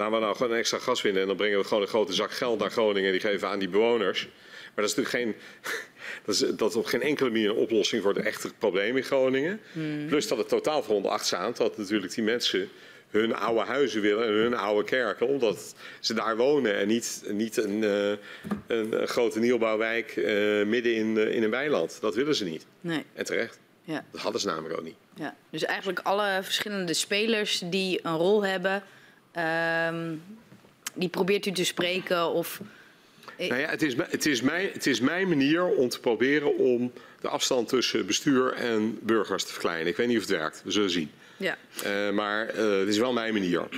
laten 0.00 0.14
we 0.14 0.24
nou 0.24 0.36
gewoon 0.36 0.52
een 0.52 0.58
extra 0.58 0.78
gas 0.78 1.02
winnen. 1.02 1.22
En 1.22 1.28
dan 1.28 1.36
brengen 1.36 1.58
we 1.58 1.64
gewoon 1.64 1.82
een 1.82 1.88
grote 1.88 2.12
zak 2.12 2.30
geld 2.32 2.58
naar 2.58 2.70
Groningen 2.70 3.04
en 3.04 3.18
die 3.18 3.30
geven 3.30 3.48
aan 3.48 3.58
die 3.58 3.68
bewoners. 3.68 4.28
Maar 4.74 4.84
dat 4.84 4.84
is 4.84 4.94
natuurlijk 4.94 5.14
geen, 5.14 5.34
dat 6.24 6.34
is, 6.34 6.56
dat 6.56 6.70
is 6.70 6.76
op 6.76 6.84
geen 6.84 7.02
enkele 7.02 7.30
manier 7.30 7.50
een 7.50 7.56
oplossing 7.56 8.02
voor 8.02 8.14
het 8.14 8.24
echte 8.24 8.50
probleem 8.58 8.96
in 8.96 9.02
Groningen. 9.02 9.60
Plus 10.08 10.28
dat 10.28 10.38
het 10.38 10.48
totaal 10.48 10.82
veronderdacht 10.82 11.26
staat 11.26 11.56
dat 11.56 11.76
natuurlijk 11.76 12.14
die 12.14 12.24
mensen 12.24 12.68
hun 13.10 13.34
oude 13.34 13.60
huizen 13.60 14.00
willen 14.00 14.26
en 14.26 14.32
hun 14.32 14.54
oude 14.54 14.84
kerken, 14.84 15.26
omdat 15.26 15.74
ze 16.00 16.14
daar 16.14 16.36
wonen 16.36 16.76
en 16.76 16.88
niet, 16.88 17.22
niet 17.30 17.56
een, 17.56 17.84
eh, 17.84 18.10
een, 18.66 19.08
grote 19.08 19.40
nieuwbouwwijk 19.40 20.16
eh, 20.16 20.66
midden 20.66 20.94
in, 20.94 21.18
eh, 21.18 21.34
in 21.34 21.42
een 21.42 21.50
weiland. 21.50 21.98
Dat 22.00 22.14
willen 22.14 22.34
ze 22.34 22.44
niet. 22.44 22.66
Nee. 22.80 23.04
En 23.14 23.24
terecht. 23.24 23.58
Ja. 23.84 24.04
Dat 24.12 24.20
hadden 24.20 24.40
ze 24.40 24.46
namelijk 24.46 24.78
ook 24.78 24.84
niet. 24.84 24.96
Ja, 25.14 25.36
dus 25.50 25.64
eigenlijk 25.64 26.00
alle 26.02 26.40
verschillende 26.42 26.94
spelers 26.94 27.62
die 27.64 28.00
een 28.02 28.16
rol 28.16 28.44
hebben, 28.44 28.82
ehm, 29.32 30.14
die 30.94 31.08
probeert 31.08 31.46
u 31.46 31.52
te 31.52 31.64
spreken 31.64 32.28
of... 32.28 32.60
Nou 33.36 33.60
ja, 33.60 33.68
het, 33.68 33.82
is, 33.82 33.94
het, 33.96 34.26
is 34.26 34.42
mijn, 34.42 34.70
het 34.72 34.86
is 34.86 35.00
mijn 35.00 35.28
manier 35.28 35.64
om 35.64 35.88
te 35.88 36.00
proberen 36.00 36.56
om 36.56 36.92
de 37.20 37.28
afstand 37.28 37.68
tussen 37.68 38.06
bestuur 38.06 38.52
en 38.52 38.98
burgers 39.02 39.44
te 39.44 39.52
verkleinen. 39.52 39.86
Ik 39.86 39.96
weet 39.96 40.06
niet 40.06 40.16
of 40.16 40.22
het 40.22 40.38
werkt, 40.38 40.62
we 40.64 40.70
zullen 40.70 40.90
zien. 40.90 41.10
Ja. 41.40 41.56
Eh, 41.84 42.10
maar 42.10 42.48
eh, 42.48 42.78
het 42.78 42.88
is 42.88 42.98
wel 42.98 43.12
mijn 43.12 43.32
manier. 43.32 43.68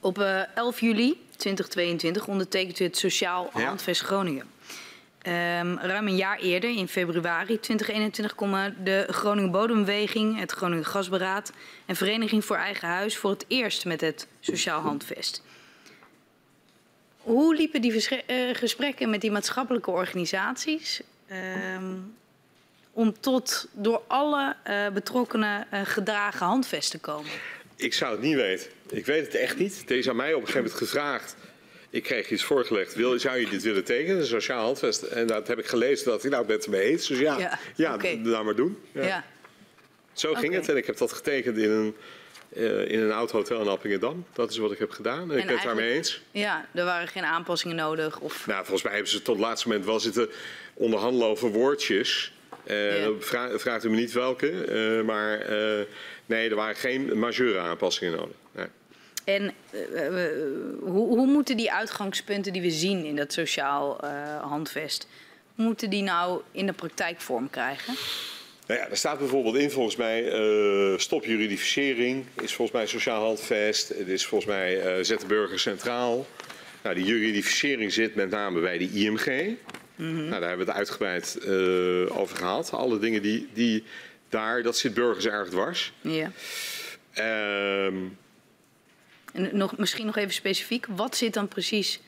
Op 0.00 0.18
eh, 0.18 0.56
11 0.56 0.80
juli 0.80 1.26
2022 1.36 2.26
ondertekent 2.26 2.80
u 2.80 2.84
het 2.84 2.96
Sociaal 2.96 3.50
Ja. 3.54 3.64
Handvest 3.64 4.00
Groningen. 4.00 4.46
Ehm, 5.18 5.76
ruim 5.76 6.06
een 6.06 6.16
jaar 6.16 6.38
eerder, 6.38 6.70
in 6.70 6.88
februari 6.88 7.60
2021, 7.60 8.34
komen 8.34 8.76
de 8.84 9.06
Groningen 9.10 9.50
Bodembeweging, 9.50 10.38
het 10.38 10.52
Groningen 10.52 10.84
Gasberaad 10.84 11.52
en 11.86 11.96
Vereniging 11.96 12.44
voor 12.44 12.56
Eigen 12.56 12.88
Huis 12.88 13.16
voor 13.16 13.30
het 13.30 13.44
eerst 13.48 13.84
met 13.84 14.00
het 14.00 14.26
Sociaal 14.40 14.80
Handvest. 14.80 15.42
Hoe 17.16 17.54
liepen 17.54 17.82
die 17.82 18.00
gesprekken 18.52 19.10
met 19.10 19.20
die 19.20 19.30
maatschappelijke 19.30 19.90
organisaties 19.90 21.00
ehm, 21.26 21.94
om 22.94 23.20
tot 23.20 23.68
door 23.72 24.02
alle 24.06 24.56
eh, 24.62 24.88
betrokkenen 24.88 25.66
eh, 25.70 25.80
gedragen 25.84 26.46
handvest 26.46 26.90
te 26.90 26.98
komen? 26.98 27.30
Ik 27.76 27.94
zou 27.94 28.12
het 28.12 28.20
niet 28.20 28.34
weten. 28.34 28.70
Ik 28.90 29.06
weet 29.06 29.26
het 29.26 29.34
echt 29.34 29.58
niet. 29.58 29.88
Deze 29.88 30.10
aan 30.10 30.16
mij 30.16 30.34
op 30.34 30.40
een 30.40 30.46
gegeven 30.46 30.62
moment 30.62 30.78
gevraagd. 30.78 31.36
Ik 31.90 32.02
kreeg 32.02 32.30
iets 32.30 32.44
voorgelegd. 32.44 32.94
Wil, 32.94 33.18
zou 33.18 33.38
je 33.38 33.48
dit 33.48 33.62
willen 33.62 33.84
tekenen? 33.84 34.18
Een 34.18 34.26
sociaal 34.26 34.64
handvest. 34.64 35.02
En 35.02 35.26
dat 35.26 35.48
heb 35.48 35.58
ik 35.58 35.66
gelezen. 35.66 36.04
Dat 36.04 36.24
ik 36.24 36.30
nou 36.30 36.46
ben 36.46 36.56
het 36.56 36.64
ermee 36.64 36.82
eens. 36.82 37.06
Dus 37.06 37.18
ja, 37.18 37.38
Ja, 37.38 37.58
ja, 37.74 37.96
laat 38.22 38.44
maar 38.44 38.54
doen. 38.54 38.78
Ja. 38.92 39.02
ja. 39.02 39.24
Zo 40.12 40.34
ging 40.34 40.54
het. 40.54 40.68
En 40.68 40.76
ik 40.76 40.86
heb 40.86 40.96
dat 40.96 41.12
getekend 41.12 41.56
in 41.56 41.70
een, 41.70 41.96
eh, 42.54 42.90
in 42.90 43.00
een 43.00 43.12
oud 43.12 43.30
hotel 43.30 43.60
in 43.60 43.68
Appingedam. 43.68 44.24
Dat 44.32 44.50
is 44.50 44.56
wat 44.56 44.72
ik 44.72 44.78
heb 44.78 44.90
gedaan. 44.90 45.32
En, 45.32 45.38
ik 45.38 45.46
ben 45.46 45.54
het 45.54 45.64
daarmee 45.64 45.92
eens. 45.92 46.22
Ja, 46.30 46.66
er 46.74 46.84
waren 46.84 47.08
geen 47.08 47.24
aanpassingen 47.24 47.76
nodig. 47.76 48.20
Of... 48.20 48.46
Nou, 48.46 48.58
volgens 48.58 48.82
mij 48.82 48.92
hebben 48.92 49.10
ze 49.10 49.22
tot 49.22 49.36
het 49.36 49.44
laatste 49.44 49.68
moment 49.68 49.86
wel 49.86 50.00
zitten 50.00 50.28
onderhandelen 50.74 51.28
over 51.28 51.48
woordjes. 51.48 52.33
Vra- 53.20 53.58
vraagt 53.58 53.84
u 53.84 53.90
me 53.90 53.96
niet 53.96 54.12
welke. 54.12 54.50
eh, 54.64 55.04
maar 55.06 55.40
eh, 55.40 55.84
nee, 56.26 56.48
er 56.50 56.56
waren 56.56 56.76
geen 56.76 57.18
majeure 57.18 57.58
aanpassingen 57.58 58.16
nodig. 58.16 58.36
Nee. 58.52 58.66
En 59.24 59.52
eh, 59.70 60.08
hoe, 60.80 61.06
hoe 61.06 61.26
moeten 61.26 61.56
die 61.56 61.72
uitgangspunten 61.72 62.52
die 62.52 62.62
we 62.62 62.70
zien 62.70 63.04
in 63.04 63.16
dat 63.16 63.32
sociaal 63.32 64.00
handvest, 64.40 65.08
moeten 65.54 65.90
die 65.90 66.02
nou 66.02 66.40
in 66.52 66.66
de 66.66 66.72
praktijk 66.72 67.20
vorm 67.20 67.50
krijgen? 67.50 67.94
Nou 68.66 68.80
ja, 68.80 68.88
er 68.88 68.96
staat 68.96 69.18
bijvoorbeeld 69.18 69.56
in 69.56 69.70
volgens 69.70 69.96
mij 69.96 70.24
stop 70.98 71.24
juridificering, 71.24 72.24
is 72.42 72.54
volgens 72.54 72.76
mij 72.78 72.86
sociaal 72.86 73.24
handvest, 73.24 73.88
het 73.88 74.08
is 74.08 74.26
volgens 74.26 74.50
mij 74.50 75.04
zet 75.04 75.20
de 75.20 75.26
burger 75.26 75.58
centraal. 75.60 76.26
Nou, 76.82 76.94
die 76.96 77.04
juridificering 77.04 77.92
zit 77.92 78.14
met 78.14 78.30
name 78.30 78.60
bij 78.60 78.78
de 78.78 78.90
IMG. 78.92 79.54
Nou, 79.96 80.30
daar 80.30 80.48
hebben 80.48 80.66
we 80.66 80.72
het 80.72 80.78
uitgebreid 80.80 81.38
eh, 81.38 82.20
over 82.20 82.36
gehad. 82.36 82.70
Alle 82.72 82.98
dingen 82.98 83.22
die, 83.22 83.48
die 83.52 83.84
daar, 84.28 84.62
dat 84.62 84.76
zit 84.78 84.94
burgers 84.94 85.26
erg 85.26 85.48
dwars. 85.48 85.92
Ja. 86.00 86.32
Ehm, 87.12 87.96
En 89.32 89.56
nog, 89.56 89.76
misschien 89.76 90.06
nog 90.06 90.16
even 90.16 90.32
specifiek, 90.34 90.86
wat 90.96 91.16
zit 91.16 91.34
dan 91.34 91.48
precies 91.48 92.00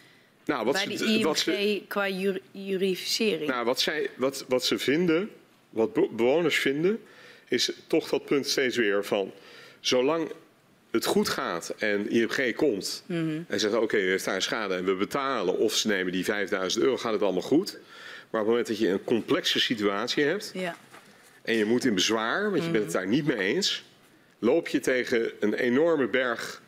Nou, 0.44 0.64
wat 0.64 0.74
bij 0.74 0.96
ze, 0.96 1.04
de 1.18 1.22
wat 1.22 1.38
ze, 1.38 1.52
IMG 1.52 1.86
qua 1.88 2.08
jur- 2.08 2.40
jurificering? 2.50 3.50
Nou, 3.50 3.64
wat, 3.64 3.80
zij, 3.80 4.10
wat, 4.16 4.44
wat 4.48 4.64
ze 4.64 4.78
vinden, 4.78 5.30
wat 5.70 5.92
be- 5.92 6.08
bewoners 6.10 6.56
vinden, 6.56 7.02
is 7.48 7.70
toch 7.86 8.08
dat 8.08 8.24
punt 8.24 8.46
steeds 8.46 8.76
weer 8.76 9.04
van... 9.04 9.32
zolang 9.80 10.32
het 10.96 11.04
goed 11.04 11.28
gaat 11.28 11.74
en 11.78 12.10
IMG 12.10 12.54
komt 12.54 13.04
en 13.48 13.60
zegt... 13.60 13.74
oké, 13.74 13.96
u 13.96 14.08
heeft 14.10 14.24
daar 14.24 14.42
schade 14.42 14.74
en 14.74 14.84
we 14.84 14.94
betalen 14.94 15.58
of 15.58 15.74
ze 15.74 15.88
nemen 15.88 16.12
die 16.12 16.24
5000 16.24 16.84
euro, 16.84 16.96
gaat 16.96 17.12
het 17.12 17.22
allemaal 17.22 17.42
goed. 17.42 17.72
Maar 18.30 18.40
op 18.40 18.46
het 18.46 18.46
moment 18.46 18.66
dat 18.66 18.78
je 18.78 18.88
een 18.88 19.04
complexe 19.04 19.60
situatie 19.60 20.24
hebt 20.24 20.50
Ja, 20.54 20.76
en 21.42 21.54
je 21.56 21.64
moet 21.64 21.84
in 21.84 21.94
bezwaar, 21.94 22.50
want 22.50 22.64
je 22.64 22.70
bent 22.70 22.84
het 22.84 22.92
daar 22.92 23.06
niet 23.06 23.26
mee 23.26 23.36
eens... 23.54 23.84
loop 24.38 24.68
je 24.68 24.80
tegen 24.80 25.30
een 25.40 25.54
enorme 25.54 26.08
berg 26.08 26.62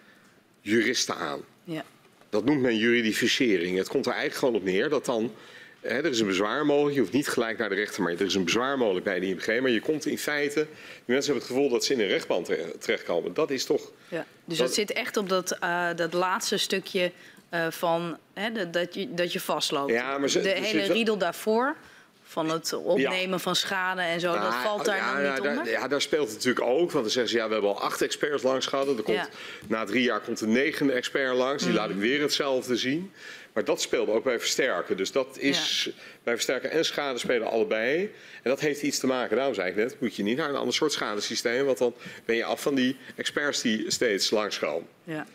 juristen 0.61 1.17
aan. 1.17 1.41
ja, 1.65 1.85
Dat 2.29 2.45
noemt 2.45 2.61
men 2.61 2.77
juridificering. 2.77 3.77
Het 3.77 3.89
komt 3.89 4.07
er 4.07 4.13
eigenlijk 4.13 4.41
gewoon 4.41 4.55
op 4.61 4.65
neer 4.65 4.89
dat 4.89 5.05
dan. 5.05 5.33
Er 5.81 6.05
is 6.05 6.21
een 6.21 6.27
bezwaar 6.27 6.67
mogelijk. 6.67 6.95
Je 6.95 7.01
hoeft 7.01 7.13
niet 7.13 7.29
gelijk 7.29 7.59
naar 7.59 7.69
de 7.69 7.75
rechter, 7.75 8.03
maar 8.03 8.13
er 8.13 8.21
is 8.21 8.35
een 8.35 8.45
bezwaar 8.45 8.79
mogelijk 8.79 9.05
bij 9.05 9.21
de 9.21 9.27
IMG. 9.27 9.61
Maar 9.61 9.71
je 9.71 9.81
komt 9.81 10.07
in 10.07 10.19
feite. 10.19 10.55
Die 10.55 10.67
mensen 11.07 11.33
hebben 11.33 11.43
het 11.49 11.57
gevoel 11.57 11.69
dat 11.71 11.85
ze 11.85 11.93
in 11.93 12.01
een 12.01 12.07
rechtbank 12.07 12.45
tere- 12.45 12.79
terechtkomen. 12.79 13.35
Dat 13.35 13.51
is 13.51 13.65
toch. 13.65 13.91
ja. 14.09 14.27
Dus 14.45 14.59
Dat- 14.59 14.67
dat 14.67 14.77
zit 14.77 14.93
echt 14.93 15.17
op 15.17 15.29
dat, 15.29 15.51
eh, 15.61 15.89
dat 15.97 16.13
laatste 16.13 16.57
stukje 16.57 17.13
eh, 17.49 17.67
van 17.71 18.19
dat, 18.53 18.73
dat, 18.73 18.95
je, 18.95 19.15
dat 19.15 19.33
je 19.33 19.41
vastloopt. 19.41 19.93
Ja, 19.93 20.19
maar 20.19 20.29
ze- 20.29 20.41
de 20.41 20.49
hele 20.49 20.85
zit 20.85 20.93
riedel 20.93 21.19
daarvoor, 21.19 21.77
van 22.23 22.51
het 22.51 22.73
opnemen 22.73 23.41
van 23.41 23.57
schade 23.57 24.01
en 24.03 24.21
zo, 24.21 24.33
dat 24.33 24.41
Nou, 24.41 24.63
valt 24.63 24.85
daar 24.85 24.97
ja, 24.97 25.21
ja, 25.21 25.33
niet 25.35 25.43
daar, 25.43 25.57
onder? 25.59 25.71
ja, 25.73 25.89
daar 25.89 26.01
speelt 26.03 26.27
het 26.27 26.37
natuurlijk 26.37 26.67
ook. 26.67 26.91
Want 26.91 27.05
dan 27.05 27.11
zeggen 27.13 27.33
ze, 27.33 27.37
ja, 27.39 27.47
we 27.47 27.53
hebben 27.53 27.71
al 27.71 27.81
acht 27.81 28.03
experts 28.03 28.43
langs 28.43 28.67
gehad. 28.67 28.87
Er 28.87 29.03
komt. 29.03 29.29
Na 29.67 29.85
drie 29.85 30.03
jaar 30.03 30.21
komt 30.21 30.41
een 30.41 30.53
negende 30.53 30.93
expert 30.93 31.37
langs. 31.37 31.63
Die 31.63 31.73
Mhm. 31.73 31.81
laat 31.81 31.91
ik 31.91 31.97
weer 31.97 32.21
hetzelfde 32.21 32.77
zien. 32.77 33.13
Maar 33.53 33.65
dat 33.65 33.81
speelt 33.81 34.09
ook 34.09 34.25
bij 34.25 34.39
versterken. 34.39 34.97
Dus 34.97 35.13
dat 35.13 35.39
is 35.39 35.91
bij 36.23 36.35
versterken 36.35 36.71
en 36.71 36.85
schade 36.85 37.19
spelen 37.19 37.51
allebei. 37.51 38.01
En 38.43 38.51
dat 38.51 38.61
heeft 38.61 38.83
iets 38.83 38.99
te 38.99 39.07
maken. 39.07 39.37
Daarom 39.37 39.55
zei 39.55 39.69
ik 39.71 39.77
net, 39.77 40.01
moet 40.01 40.17
je 40.17 40.23
niet 40.23 40.37
naar 40.37 40.49
een 40.49 40.57
ander 40.57 40.75
soort 40.75 40.93
schadesysteem. 40.93 41.65
Want 41.65 41.79
dan 41.79 41.95
ben 42.25 42.37
je 42.37 42.45
af 42.45 42.63
van 42.63 42.75
die 42.75 42.97
experts 43.17 43.63
die 43.63 43.91
steeds 43.91 44.31
langskomen. 44.31 44.89
Ja. 45.05 45.27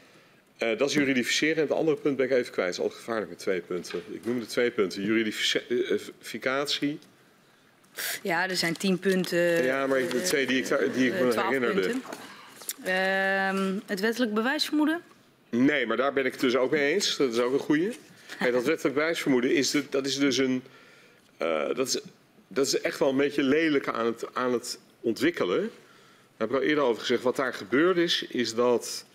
Eh 0.57 0.77
dat 0.77 0.89
is 0.89 0.95
juridificeren. 0.95 1.55
En 1.55 1.61
het 1.61 1.71
andere 1.71 1.97
punt 1.97 2.17
ben 2.17 2.25
ik 2.25 2.31
even 2.31 2.51
kwijt. 2.51 2.67
Het 2.67 2.77
is 2.77 2.81
altijd 2.83 2.99
gevaarlijk 2.99 3.29
met 3.29 3.39
twee 3.39 3.59
punten. 3.61 4.03
Ik 4.11 4.25
noemde 4.25 4.45
twee 4.45 4.71
punten. 4.71 5.01
Juridificatie. 5.03 6.99
ja, 8.21 8.49
er 8.49 8.55
zijn 8.55 8.77
tien 8.77 8.99
punten. 8.99 9.63
Ja, 9.63 9.87
maar 9.87 9.99
ik- 9.99 10.11
de 10.11 10.21
twee 10.21 10.45
die 10.47 10.57
ik, 10.63 10.93
die 10.93 11.07
ik 11.07 11.13
eh, 11.13 11.19
me 11.21 11.41
herinnerde. 11.43 11.93
Ehm, 12.83 13.73
het 13.85 13.99
wettelijk 13.99 14.33
bewijsvermoeden? 14.33 15.01
Nee, 15.55 15.85
maar 15.85 15.97
daar 15.97 16.13
ben 16.13 16.25
ik 16.25 16.39
dus 16.39 16.55
ook 16.55 16.71
mee 16.71 16.93
eens. 16.93 17.17
Dat 17.17 17.33
is 17.33 17.39
ook 17.39 17.53
een 17.53 17.59
goeie. 17.59 17.97
Kijk, 18.39 18.53
dat 18.53 18.63
wettelijk 18.65 18.95
bewijsvermoeden 18.95 19.53
is, 19.53 19.75
dat 19.89 20.05
is 20.05 20.17
dus 20.17 20.37
een. 20.37 20.63
eh, 21.37 21.75
dat, 21.75 21.87
is, 21.87 21.99
dat 22.47 22.65
is 22.65 22.81
echt 22.81 22.99
wel 22.99 23.09
een 23.09 23.17
beetje 23.17 23.43
lelijk 23.43 23.87
aan 23.87 24.05
het, 24.05 24.25
aan 24.33 24.53
het 24.53 24.79
ontwikkelen. 24.99 25.59
Daar 25.59 26.47
heb 26.47 26.49
ik 26.49 26.55
al 26.55 26.61
eerder 26.61 26.83
over 26.83 26.99
gezegd. 27.01 27.23
Wat 27.23 27.35
daar 27.35 27.53
gebeurd 27.53 27.97
is, 27.97 28.25
is 28.29 28.53
dat 28.55 29.05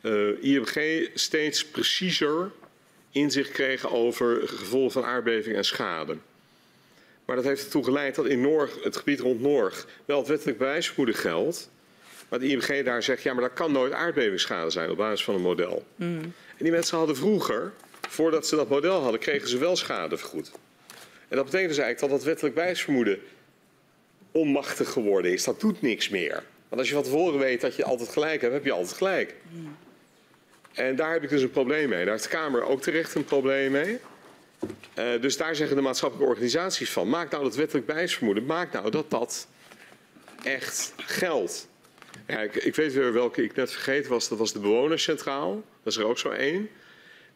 eh, 0.00 0.42
IMG 0.44 1.10
steeds 1.14 1.64
preciezer 1.66 2.50
inzicht 3.10 3.50
kreeg 3.50 3.92
over 3.92 4.48
gevolgen 4.48 4.92
van 4.92 5.04
aardbeving 5.04 5.56
en 5.56 5.64
schade. 5.64 6.16
Maar 7.24 7.36
dat 7.36 7.44
heeft 7.44 7.64
ertoe 7.64 7.84
geleid 7.84 8.14
dat 8.14 8.26
in 8.26 8.40
Norg, 8.40 8.82
het 8.82 8.96
gebied 8.96 9.20
rond 9.20 9.40
Norg 9.40 9.86
wel 10.04 10.18
het 10.18 10.28
wettelijk 10.28 10.58
bewijsvermoeden 10.58 11.14
geldt. 11.14 11.70
Maar 12.32 12.40
de 12.40 12.46
IMG 12.46 12.84
daar 12.84 13.02
zegt, 13.02 13.22
ja, 13.22 13.32
maar 13.32 13.42
dat 13.42 13.52
kan 13.52 13.72
nooit 13.72 13.92
aardbevingsschade 13.92 14.70
zijn 14.70 14.90
op 14.90 14.96
basis 14.96 15.24
van 15.24 15.34
een 15.34 15.40
model. 15.40 15.86
En 16.28 16.34
die 16.58 16.70
mensen 16.70 16.96
hadden 16.98 17.16
vroeger, 17.16 17.72
voordat 18.08 18.46
ze 18.46 18.56
dat 18.56 18.68
model 18.68 19.00
hadden, 19.02 19.20
kregen 19.20 19.48
ze 19.48 19.58
wel 19.58 19.76
schade 19.76 20.16
vergoed. 20.16 20.50
En 21.28 21.36
dat 21.36 21.44
betekent 21.44 21.68
dus 21.68 21.78
eigenlijk 21.78 22.00
dat 22.00 22.10
dat 22.10 22.22
wettelijk 22.22 22.54
bewijsvermoeden 22.54 23.18
onmachtig 24.30 24.90
geworden 24.90 25.32
is. 25.32 25.44
Dat 25.44 25.60
doet 25.60 25.82
niks 25.82 26.08
meer. 26.08 26.42
Want 26.68 26.80
als 26.80 26.88
je 26.88 26.94
van 26.94 27.02
tevoren 27.02 27.38
weet 27.38 27.60
dat 27.60 27.76
je 27.76 27.84
altijd 27.84 28.08
gelijk 28.08 28.40
hebt, 28.40 28.52
heb 28.52 28.64
je 28.64 28.72
altijd 28.72 28.96
gelijk. 28.96 29.34
En 30.72 30.96
daar 30.96 31.12
heb 31.12 31.22
ik 31.22 31.28
dus 31.28 31.42
een 31.42 31.50
probleem 31.50 31.88
mee. 31.88 32.04
Daar 32.04 32.12
heeft 32.12 32.30
de 32.30 32.30
Kamer 32.30 32.62
ook 32.62 32.82
terecht 32.82 33.14
een 33.14 33.24
probleem 33.24 33.70
mee. 33.70 33.98
Eh, 34.94 35.20
dus 35.20 35.36
daar 35.36 35.56
zeggen 35.56 35.76
de 35.76 35.82
maatschappelijke 35.82 36.32
organisaties 36.32 36.90
van: 36.90 37.08
maak 37.08 37.30
nou 37.30 37.42
dat 37.42 37.56
wettelijk 37.56 37.86
bewijsvermoeden, 37.86 38.46
maak 38.46 38.72
nou 38.72 38.90
dat 38.90 39.10
dat 39.10 39.48
echt 40.42 40.92
geldt. 40.96 41.70
Ja, 42.32 42.40
ik, 42.40 42.54
ik 42.54 42.74
weet 42.74 42.92
weer 42.92 43.12
welke 43.12 43.42
ik 43.42 43.54
net 43.54 43.72
vergeten 43.72 44.10
was. 44.10 44.28
Dat 44.28 44.38
was 44.38 44.52
de 44.52 44.58
bewonerscentraal. 44.58 45.62
Dat 45.82 45.92
is 45.92 45.98
er 45.98 46.06
ook 46.06 46.18
zo 46.18 46.30
één. 46.30 46.68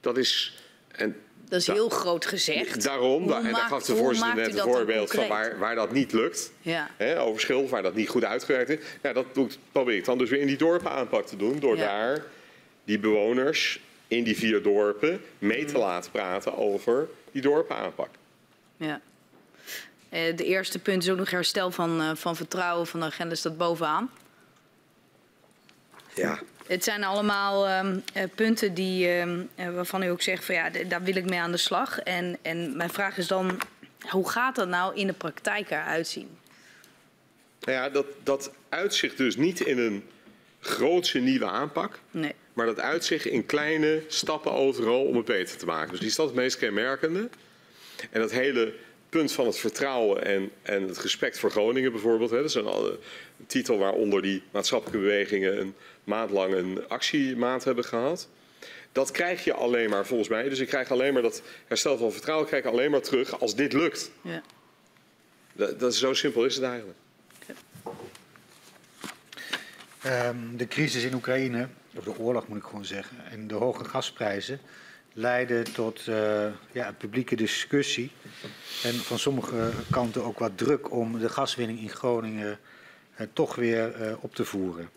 Dat 0.00 0.16
is. 0.18 0.58
En 0.92 1.16
Dat 1.48 1.58
is 1.60 1.64
Da- 1.66 1.72
heel 1.72 1.88
groot 1.88 2.26
gezegd. 2.26 2.82
daarom, 2.82 3.22
en 3.32 3.42
daar 3.52 3.54
gaf 3.54 3.82
de 3.84 3.96
voorzitter 3.96 4.34
net 4.34 4.52
een 4.54 4.58
voorbeeld 4.62 5.10
van 5.10 5.28
waar, 5.28 5.58
waar 5.58 5.74
dat 5.74 5.92
niet 5.92 6.12
lukt. 6.12 6.52
Ja, 6.60 6.90
Hè, 6.96 7.20
over 7.20 7.40
schuld, 7.40 7.70
waar 7.70 7.82
dat 7.82 7.94
niet 7.94 8.08
goed 8.08 8.24
uitgewerkt 8.24 8.70
is. 8.70 8.78
Ja, 9.02 9.12
dat 9.12 9.26
probeer 9.72 9.96
ik 9.96 10.04
dan 10.04 10.18
dus 10.18 10.30
weer 10.30 10.40
in 10.40 10.46
die 10.46 10.56
dorpen 10.56 10.90
aanpak 10.90 11.26
te 11.26 11.36
doen. 11.36 11.58
Door 11.58 11.76
Ja. 11.76 11.82
daar 11.86 12.24
die 12.84 12.98
bewoners 12.98 13.80
in 14.08 14.24
die 14.24 14.36
vier 14.36 14.62
dorpen 14.62 15.20
mee 15.38 15.60
Mm. 15.62 15.66
te 15.66 15.78
laten 15.78 16.10
praten 16.10 16.56
over 16.56 17.08
die 17.32 17.42
dorpen 17.42 17.76
aanpak. 17.76 18.08
ja. 18.76 19.00
Eh, 20.08 20.36
de 20.36 20.44
eerste 20.44 20.78
punt 20.78 21.02
is 21.02 21.10
ook 21.10 21.18
nog 21.18 21.30
herstel 21.30 21.70
van, 21.70 22.00
eh, 22.00 22.10
van 22.14 22.36
vertrouwen 22.36 22.86
van 22.86 23.00
de 23.00 23.06
agenda, 23.06 23.34
staat 23.34 23.56
bovenaan. 23.56 24.10
Ja. 26.16 26.40
Het 26.66 26.84
zijn 26.84 27.04
allemaal 27.04 27.66
ehm, 27.66 27.98
eh, 28.12 28.22
punten 28.34 28.74
die, 28.74 29.08
ehm, 29.08 29.40
eh, 29.54 29.74
waarvan 29.74 30.02
u 30.02 30.08
ook 30.08 30.22
zegt 30.22 30.44
van 30.44 30.54
ja, 30.54 30.70
daar 30.88 31.02
wil 31.02 31.16
ik 31.16 31.28
mee 31.28 31.40
aan 31.40 31.50
de 31.50 31.56
slag. 31.56 31.98
En, 32.00 32.38
en 32.42 32.76
mijn 32.76 32.90
vraag 32.90 33.18
is 33.18 33.26
dan, 33.26 33.58
hoe 34.08 34.28
gaat 34.30 34.56
dat 34.56 34.68
nou 34.68 34.96
in 34.96 35.06
de 35.06 35.12
praktijk 35.12 35.70
eruit 35.70 36.08
zien? 36.08 36.28
Nou 37.60 37.78
ja, 37.78 37.88
dat, 37.88 38.06
dat 38.22 38.52
uitzicht 38.68 39.16
dus 39.16 39.36
niet 39.36 39.60
in 39.60 39.78
een 39.78 40.04
grootse 40.60 41.18
nieuwe 41.18 41.46
aanpak. 41.46 41.98
Nee. 42.10 42.34
Maar 42.52 42.66
dat 42.66 42.80
uitzicht 42.80 43.24
in 43.24 43.46
kleine 43.46 44.02
stappen 44.08 44.52
overal 44.52 45.04
om 45.04 45.16
het 45.16 45.24
beter 45.24 45.56
te 45.56 45.66
maken. 45.66 45.90
Dus 45.90 45.98
die 45.98 46.08
is 46.08 46.16
dat 46.16 46.26
het 46.26 46.34
meest 46.34 46.58
kenmerkende. 46.58 47.28
En 48.10 48.20
dat 48.20 48.30
hele 48.30 48.74
punt 49.08 49.32
van 49.32 49.46
het 49.46 49.58
vertrouwen 49.58 50.24
en, 50.24 50.50
en 50.62 50.82
het 50.82 50.98
respect 50.98 51.38
voor 51.38 51.50
Groningen 51.50 51.92
bijvoorbeeld. 51.92 52.30
Hè, 52.30 52.36
dat 52.36 52.48
is 52.48 52.54
een, 52.54 52.66
eh, 52.66 52.82
een 53.38 53.46
titel 53.46 53.78
waaronder 53.78 54.22
die 54.22 54.42
maatschappelijke 54.50 55.00
bewegingen 55.00 55.60
een 55.60 55.74
maand 56.06 56.30
lang 56.30 56.54
een 56.54 56.88
actiemaand 56.88 57.64
hebben 57.64 57.84
gehad. 57.84 58.28
Dat 58.92 59.10
krijg 59.10 59.44
je 59.44 59.54
alleen 59.54 59.90
maar 59.90 60.06
volgens 60.06 60.28
mij. 60.28 60.48
Dus 60.48 60.58
ik 60.58 60.68
krijg 60.68 60.90
alleen 60.90 61.12
maar 61.12 61.22
dat 61.22 61.42
herstel 61.66 61.98
van 61.98 62.12
vertrouwen 62.12 62.46
krijg 62.46 62.64
ik 62.64 62.70
alleen 62.70 62.90
maar 62.90 63.00
terug 63.00 63.40
als 63.40 63.54
dit 63.54 63.72
lukt. 63.72 64.10
Ja. 64.20 64.42
Dat, 65.52 65.80
dat 65.80 65.92
is 65.92 65.98
zo 65.98 66.14
simpel 66.14 66.44
is 66.44 66.54
het 66.54 66.64
eigenlijk. 66.64 66.98
Ehm, 70.02 70.56
de 70.56 70.68
crisis 70.68 71.04
in 71.04 71.14
Oekraïne, 71.14 71.68
of 71.94 72.04
de 72.04 72.18
oorlog 72.18 72.48
moet 72.48 72.58
ik 72.58 72.64
gewoon 72.64 72.84
zeggen, 72.84 73.16
en 73.30 73.46
de 73.46 73.54
hoge 73.54 73.84
gasprijzen 73.84 74.60
leiden 75.16 75.72
tot 75.72 76.08
eh, 76.08 76.46
ja, 76.72 76.88
een 76.88 76.96
publieke 76.96 77.36
discussie. 77.36 78.10
En 78.82 78.94
van 78.94 79.18
sommige 79.18 79.70
kanten 79.90 80.24
ook 80.24 80.38
wat 80.38 80.58
druk 80.58 80.90
om 80.90 81.18
de 81.18 81.28
gaswinning 81.28 81.80
in 81.80 81.90
Groningen 81.90 82.58
eh, 83.14 83.26
toch 83.32 83.54
weer 83.54 83.94
eh, 83.94 84.14
op 84.20 84.34
te 84.34 84.44
voeren. 84.44 84.88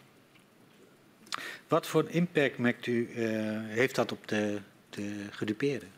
Wat 1.69 1.87
voor 1.87 2.09
impact 2.09 2.57
merkt 2.57 2.87
u, 2.87 3.09
eh, 3.15 3.23
heeft 3.63 3.95
dat 3.95 4.11
op 4.11 4.27
de, 4.27 4.59
de 4.89 5.25
gedupeerden? 5.31 5.89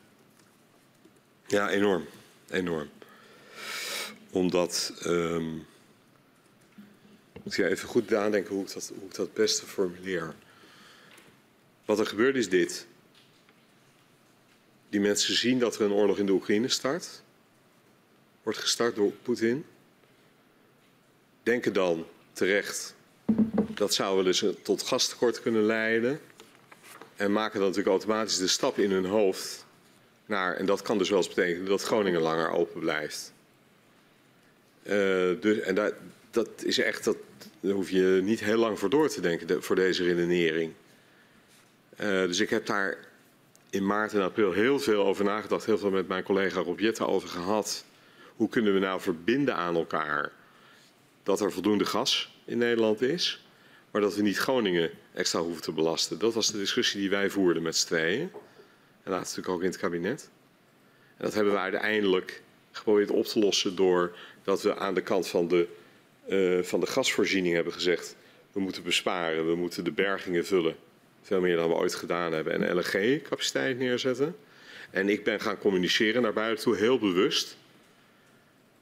Ja, 1.47 1.69
enorm. 1.69 2.05
Enorm. 2.49 2.89
Omdat. 4.29 4.93
ehm 5.03 5.57
moet 7.43 7.57
ik 7.57 7.65
even 7.65 7.87
goed 7.87 8.09
nadenken 8.09 8.55
hoe 8.55 8.63
ik, 8.63 8.73
dat, 8.73 8.91
hoe 8.95 9.07
ik 9.07 9.15
dat 9.15 9.25
het 9.25 9.33
beste 9.33 9.65
formuleer. 9.65 10.35
Wat 11.85 11.99
er 11.99 12.05
gebeurt 12.05 12.35
is 12.35 12.49
dit. 12.49 12.87
Die 14.89 14.99
mensen 14.99 15.35
zien 15.35 15.59
dat 15.59 15.75
er 15.75 15.81
een 15.81 15.91
oorlog 15.91 16.17
in 16.17 16.25
de 16.25 16.31
Oekraïne 16.31 16.67
start. 16.67 17.23
Wordt 18.43 18.59
gestart 18.59 18.95
door 18.95 19.11
Poetin. 19.11 19.65
Denken 21.43 21.73
dan 21.73 22.05
terecht 22.33 22.95
dat 23.81 23.93
zou 23.93 24.15
wel 24.15 24.25
eens 24.25 24.45
tot 24.61 24.81
gastekort 24.83 25.41
kunnen 25.41 25.63
leiden. 25.63 26.19
En 27.15 27.31
maken 27.31 27.59
dan 27.59 27.67
natuurlijk 27.69 27.95
automatisch 27.97 28.37
de 28.37 28.47
stap 28.47 28.77
in 28.77 28.91
hun 28.91 29.05
hoofd 29.05 29.65
naar, 30.25 30.55
en 30.55 30.65
dat 30.65 30.81
kan 30.81 30.97
dus 30.97 31.09
wel 31.09 31.17
eens 31.17 31.27
betekenen 31.27 31.65
dat 31.65 31.83
Groningen 31.83 32.21
langer 32.21 32.51
open 32.51 32.79
blijft. 32.79 33.33
Eh, 34.83 34.93
dus, 35.39 35.59
en 35.59 35.75
dat, 35.75 35.93
dat 36.31 36.47
is 36.63 36.77
echt, 36.77 37.03
dat, 37.03 37.17
daar 37.59 37.73
hoef 37.73 37.89
je 37.89 38.19
niet 38.23 38.39
heel 38.39 38.57
lang 38.57 38.79
voor 38.79 38.89
door 38.89 39.09
te 39.09 39.21
denken 39.21 39.47
de- 39.47 39.61
voor 39.61 39.75
deze 39.75 40.03
redenering. 40.03 40.73
Eh, 41.95 42.07
dus 42.07 42.39
ik 42.39 42.49
heb 42.49 42.65
daar 42.65 42.97
in 43.69 43.85
maart 43.85 44.13
en 44.13 44.21
april 44.21 44.51
heel 44.51 44.79
veel 44.79 45.05
over 45.05 45.23
nagedacht, 45.25 45.65
heel 45.65 45.77
veel 45.77 45.89
met 45.91 46.07
mijn 46.07 46.23
collega 46.23 46.59
Rob 46.59 46.79
Jetten 46.79 47.07
over 47.07 47.29
gehad. 47.29 47.85
Hoe 48.35 48.49
kunnen 48.49 48.73
we 48.73 48.79
nou 48.79 49.01
verbinden 49.01 49.55
aan 49.55 49.75
elkaar 49.75 50.31
dat 51.23 51.41
er 51.41 51.51
voldoende 51.51 51.85
gas 51.85 52.35
in 52.45 52.57
Nederland 52.57 53.01
is, 53.01 53.45
maar 53.91 54.01
dat 54.01 54.15
we 54.15 54.21
niet 54.21 54.37
Groningen 54.37 54.91
extra 55.13 55.39
hoeven 55.39 55.61
te 55.61 55.71
belasten? 55.71 56.19
Dat 56.19 56.33
was 56.33 56.51
de 56.51 56.57
discussie 56.57 56.99
die 56.99 57.09
wij 57.09 57.29
voerden 57.29 57.63
met 57.63 57.75
z'n 57.75 57.87
tweeën. 57.87 58.31
En 59.03 59.11
laatst 59.11 59.35
natuurlijk 59.35 59.55
ook 59.55 59.61
in 59.61 59.69
het 59.69 59.77
kabinet. 59.77 60.29
En 61.17 61.25
dat 61.25 61.33
hebben 61.33 61.53
we 61.53 61.59
uiteindelijk 61.59 62.41
geprobeerd 62.71 63.09
op 63.09 63.25
te 63.25 63.39
lossen 63.39 63.75
door 63.75 64.17
dat 64.43 64.61
we 64.61 64.77
aan 64.77 64.93
de 64.93 65.01
kant 65.01 65.27
van 65.27 65.47
de, 65.47 65.67
uh, 66.29 66.63
van 66.63 66.79
de 66.79 66.87
gasvoorziening 66.87 67.55
hebben 67.55 67.73
gezegd... 67.73 68.15
we 68.51 68.59
moeten 68.59 68.83
besparen, 68.83 69.47
we 69.47 69.55
moeten 69.55 69.83
de 69.83 69.91
bergingen 69.91 70.45
vullen. 70.45 70.75
Veel 71.21 71.41
meer 71.41 71.55
dan 71.55 71.69
we 71.69 71.75
ooit 71.75 71.95
gedaan 71.95 72.33
hebben. 72.33 72.53
En 72.53 72.75
LNG-capaciteit 72.75 73.77
neerzetten. 73.77 74.35
En 74.91 75.09
ik 75.09 75.23
ben 75.23 75.39
gaan 75.39 75.57
communiceren 75.57 76.21
naar 76.21 76.33
buiten 76.33 76.63
toe 76.63 76.75
heel 76.75 76.99
bewust. 76.99 77.57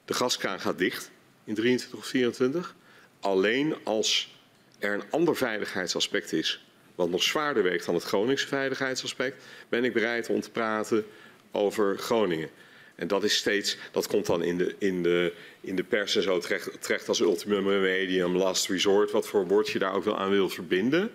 De 0.06 0.14
gaskraan 0.14 0.60
gaat 0.60 0.78
dicht 0.78 1.12
in 1.44 1.54
23 1.54 2.00
of 2.00 2.06
24. 2.06 2.76
Alleen 3.20 3.76
als 3.84 4.39
er 4.80 4.94
een 4.94 5.04
ander 5.10 5.36
veiligheidsaspect 5.36 6.34
is, 6.34 6.66
wat 6.96 7.10
nog 7.10 7.24
zwaarder 7.24 7.64
weegt 7.64 7.86
dan 7.86 7.96
het 7.96 8.04
Groningse 8.04 8.48
veiligheidsaspect, 8.48 9.44
ben 9.70 9.84
ik 9.84 9.94
bereid 9.94 10.30
om 10.30 10.42
te 10.42 10.52
praten 10.52 11.06
over 11.52 11.98
Groningen. 11.98 12.50
En 12.96 13.08
dat 13.08 13.24
is 13.24 13.36
steeds, 13.36 13.78
dat 13.92 14.08
komt 14.08 14.26
dan 14.26 14.44
in 14.44 14.58
de, 14.58 14.76
in 14.78 15.04
de, 15.04 15.34
in 15.62 15.76
de 15.76 15.84
pers 15.84 16.16
en 16.16 16.24
zo 16.24 16.40
terecht, 16.40 16.82
terecht 16.82 17.08
als 17.08 17.20
ultimum 17.20 17.82
medium, 17.82 18.36
last 18.36 18.68
resort, 18.68 19.12
wat 19.12 19.28
voor 19.28 19.48
woord 19.48 19.70
je 19.70 19.80
daar 19.80 19.94
ook 19.94 20.04
wel 20.04 20.18
aan 20.18 20.30
wil 20.30 20.50
verbinden. 20.50 21.12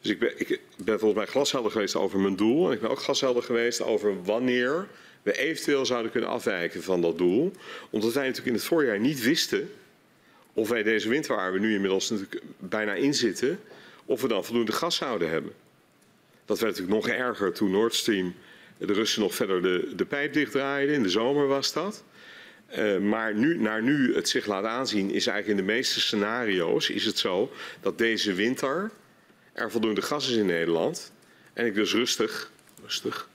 Dus 0.00 0.10
ik 0.10 0.18
ben, 0.18 0.32
ik 0.36 0.60
ben 0.76 0.98
volgens 0.98 1.20
mij 1.20 1.30
glashelder 1.30 1.70
geweest 1.70 1.96
over 1.96 2.20
mijn 2.20 2.36
doel. 2.36 2.66
En 2.66 2.72
ik 2.72 2.80
ben 2.80 2.90
ook 2.90 3.02
glashelder 3.02 3.42
geweest 3.42 3.82
over 3.82 4.22
wanneer 4.22 4.88
we 5.22 5.38
eventueel 5.38 5.86
zouden 5.86 6.10
kunnen 6.10 6.30
afwijken 6.30 6.82
van 6.82 7.00
dat 7.00 7.18
doel. 7.18 7.52
Omdat 7.90 8.12
wij 8.12 8.22
natuurlijk 8.22 8.48
in 8.48 8.54
het 8.54 8.64
voorjaar 8.64 9.00
niet 9.00 9.22
wisten 9.22 9.70
of 10.52 10.68
wij 10.68 10.82
deze 10.82 11.08
winter, 11.08 11.36
waar 11.36 11.52
we 11.52 11.58
nu 11.58 11.74
inmiddels 11.74 12.10
natuurlijk 12.10 12.42
bijna 12.58 12.94
in 12.94 13.14
zitten, 13.14 13.60
of 14.04 14.22
we 14.22 14.28
dan 14.28 14.44
voldoende 14.44 14.72
gas 14.72 14.96
zouden 14.96 15.30
hebben. 15.30 15.52
Dat 16.44 16.58
werd 16.58 16.76
natuurlijk 16.76 17.06
nog 17.06 17.16
erger 17.16 17.52
toen 17.52 17.70
Nord 17.70 17.94
Stream 17.94 18.34
de 18.86 18.92
Russen 18.92 19.20
nog 19.20 19.34
verder 19.34 19.62
de, 19.62 19.92
de 19.96 20.04
pijp 20.04 20.32
dichtdraaiden. 20.32 20.94
In 20.94 21.02
de 21.02 21.08
zomer 21.08 21.46
was 21.46 21.72
dat. 21.72 22.04
Uh, 22.78 22.98
maar 22.98 23.34
nu, 23.34 23.58
naar 23.58 23.82
nu 23.82 24.14
het 24.14 24.28
zich 24.28 24.46
laat 24.46 24.64
aanzien, 24.64 25.10
is 25.10 25.26
eigenlijk 25.26 25.60
in 25.60 25.66
de 25.66 25.72
meeste 25.72 26.00
scenario's 26.00 26.88
is 26.88 27.04
het 27.04 27.18
zo 27.18 27.52
dat 27.80 27.98
deze 27.98 28.32
winter 28.32 28.90
er 29.52 29.70
voldoende 29.70 30.02
gas 30.02 30.30
is 30.30 30.36
in 30.36 30.46
Nederland. 30.46 31.12
En 31.52 31.66
ik 31.66 31.74
dus 31.74 31.92
rustig, 31.92 32.50
rustig 32.82 33.28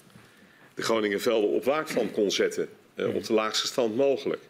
de 0.74 0.82
Groningenvelden 0.82 1.50
op 1.50 1.64
waakvlam 1.64 2.12
kon 2.12 2.32
zetten. 2.32 2.70
Uh, 2.96 3.16
op 3.16 3.24
de 3.24 3.34
laagste 3.34 3.68
stand 3.68 3.96
mogelijk. 3.96 4.42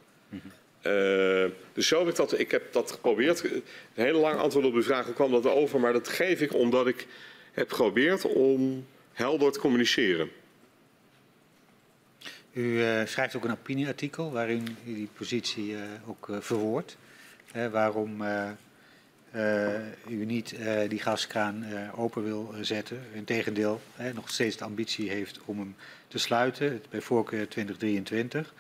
Uh, 0.87 1.51
dus 1.73 1.87
zo 1.87 1.99
heb 1.99 2.07
ik 2.07 2.15
dat, 2.15 2.39
ik 2.39 2.51
heb 2.51 2.73
dat 2.73 2.91
geprobeerd. 2.91 3.43
Een 3.43 3.63
hele 3.93 4.17
lang 4.17 4.39
antwoord 4.39 4.65
op 4.65 4.73
uw 4.73 4.83
vraag, 4.83 5.05
hoe 5.05 5.13
kwam 5.13 5.31
dat 5.31 5.45
over? 5.45 5.79
Maar 5.79 5.93
dat 5.93 6.07
geef 6.07 6.41
ik 6.41 6.53
omdat 6.53 6.87
ik 6.87 7.07
heb 7.51 7.71
geprobeerd 7.71 8.25
om 8.25 8.85
helder 9.13 9.51
te 9.51 9.59
communiceren. 9.59 10.29
U 12.51 12.61
uh, 12.61 13.05
schrijft 13.05 13.35
ook 13.35 13.43
een 13.43 13.51
opinieartikel 13.51 14.31
waarin 14.31 14.77
u 14.85 14.93
die 14.93 15.09
positie 15.13 15.71
uh, 15.71 15.79
ook 16.07 16.29
verwoordt. 16.39 16.97
waarom 17.71 18.23
u 20.09 20.25
niet 20.25 20.55
die 20.87 20.99
gaskraan 20.99 21.65
open 21.95 22.23
wil 22.23 22.53
zetten. 22.61 23.01
Integendeel, 23.13 23.81
nog 24.13 24.29
steeds 24.29 24.57
de 24.57 24.63
ambitie 24.63 25.09
heeft 25.09 25.39
om 25.45 25.59
hem 25.59 25.75
te 26.07 26.17
sluiten, 26.17 26.83
bij 26.89 27.01
voorkeur 27.01 27.47
2023. 27.47 28.53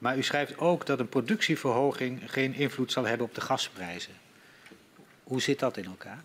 Maar 0.00 0.18
u 0.18 0.22
schrijft 0.22 0.58
ook 0.58 0.86
dat 0.86 1.00
een 1.00 1.08
productieverhoging 1.08 2.22
geen 2.26 2.54
invloed 2.54 2.92
zal 2.92 3.04
hebben 3.04 3.26
op 3.26 3.34
de 3.34 3.40
gasprijzen. 3.40 4.12
Hoe 5.22 5.40
zit 5.40 5.58
dat 5.58 5.76
in 5.76 5.84
elkaar? 5.84 6.24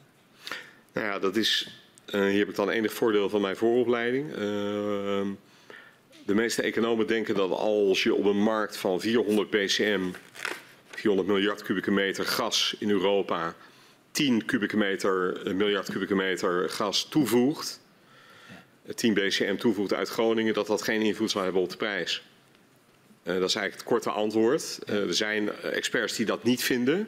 Nou 0.94 1.08
ja, 1.08 1.20
dat 1.20 1.36
is. 1.36 1.80
hier 2.06 2.38
heb 2.38 2.50
ik 2.50 2.56
dan 2.56 2.70
enig 2.70 2.94
voordeel 2.94 3.30
van 3.30 3.42
mijn 3.42 3.56
vooropleiding. 3.56 4.34
Ehm, 4.34 5.28
de 6.26 6.34
meeste 6.34 6.62
economen 6.62 7.08
denken 7.08 7.36
dat 7.36 7.52
als 7.52 8.04
je 8.04 8.14
op 8.14 8.26
een 8.26 8.42
markt 8.44 8.78
van 8.78 9.00
400 9.02 9.50
bcm, 9.50 10.12
400 10.90 11.28
miljard 11.28 11.64
kubieke 11.64 11.92
meter 11.92 12.26
gas 12.26 12.76
in 12.80 12.90
Europa, 12.90 13.56
10 14.12 14.46
kubieke 14.46 14.78
meter, 14.78 15.42
miljard 15.56 15.92
kubieke 15.92 16.16
meter 16.16 16.70
gas 16.70 17.08
toevoegt, 17.10 17.82
10 18.96 19.14
bcm 19.14 19.56
toevoegt 19.56 19.94
uit 19.94 20.10
Groningen, 20.10 20.54
dat 20.54 20.68
dat 20.68 20.82
geen 20.82 21.02
invloed 21.02 21.32
zal 21.32 21.44
hebben 21.44 21.62
op 21.62 21.70
de 21.70 21.78
prijs. 21.78 22.24
Uh, 23.26 23.34
dat 23.34 23.50
is 23.50 23.56
eigenlijk 23.56 23.74
het 23.74 23.84
korte 23.84 24.10
antwoord. 24.10 24.80
Uh, 24.90 25.08
er 25.08 25.14
zijn 25.14 25.50
experts 25.62 26.16
die 26.16 26.26
dat 26.26 26.44
niet 26.44 26.64
vinden. 26.64 27.08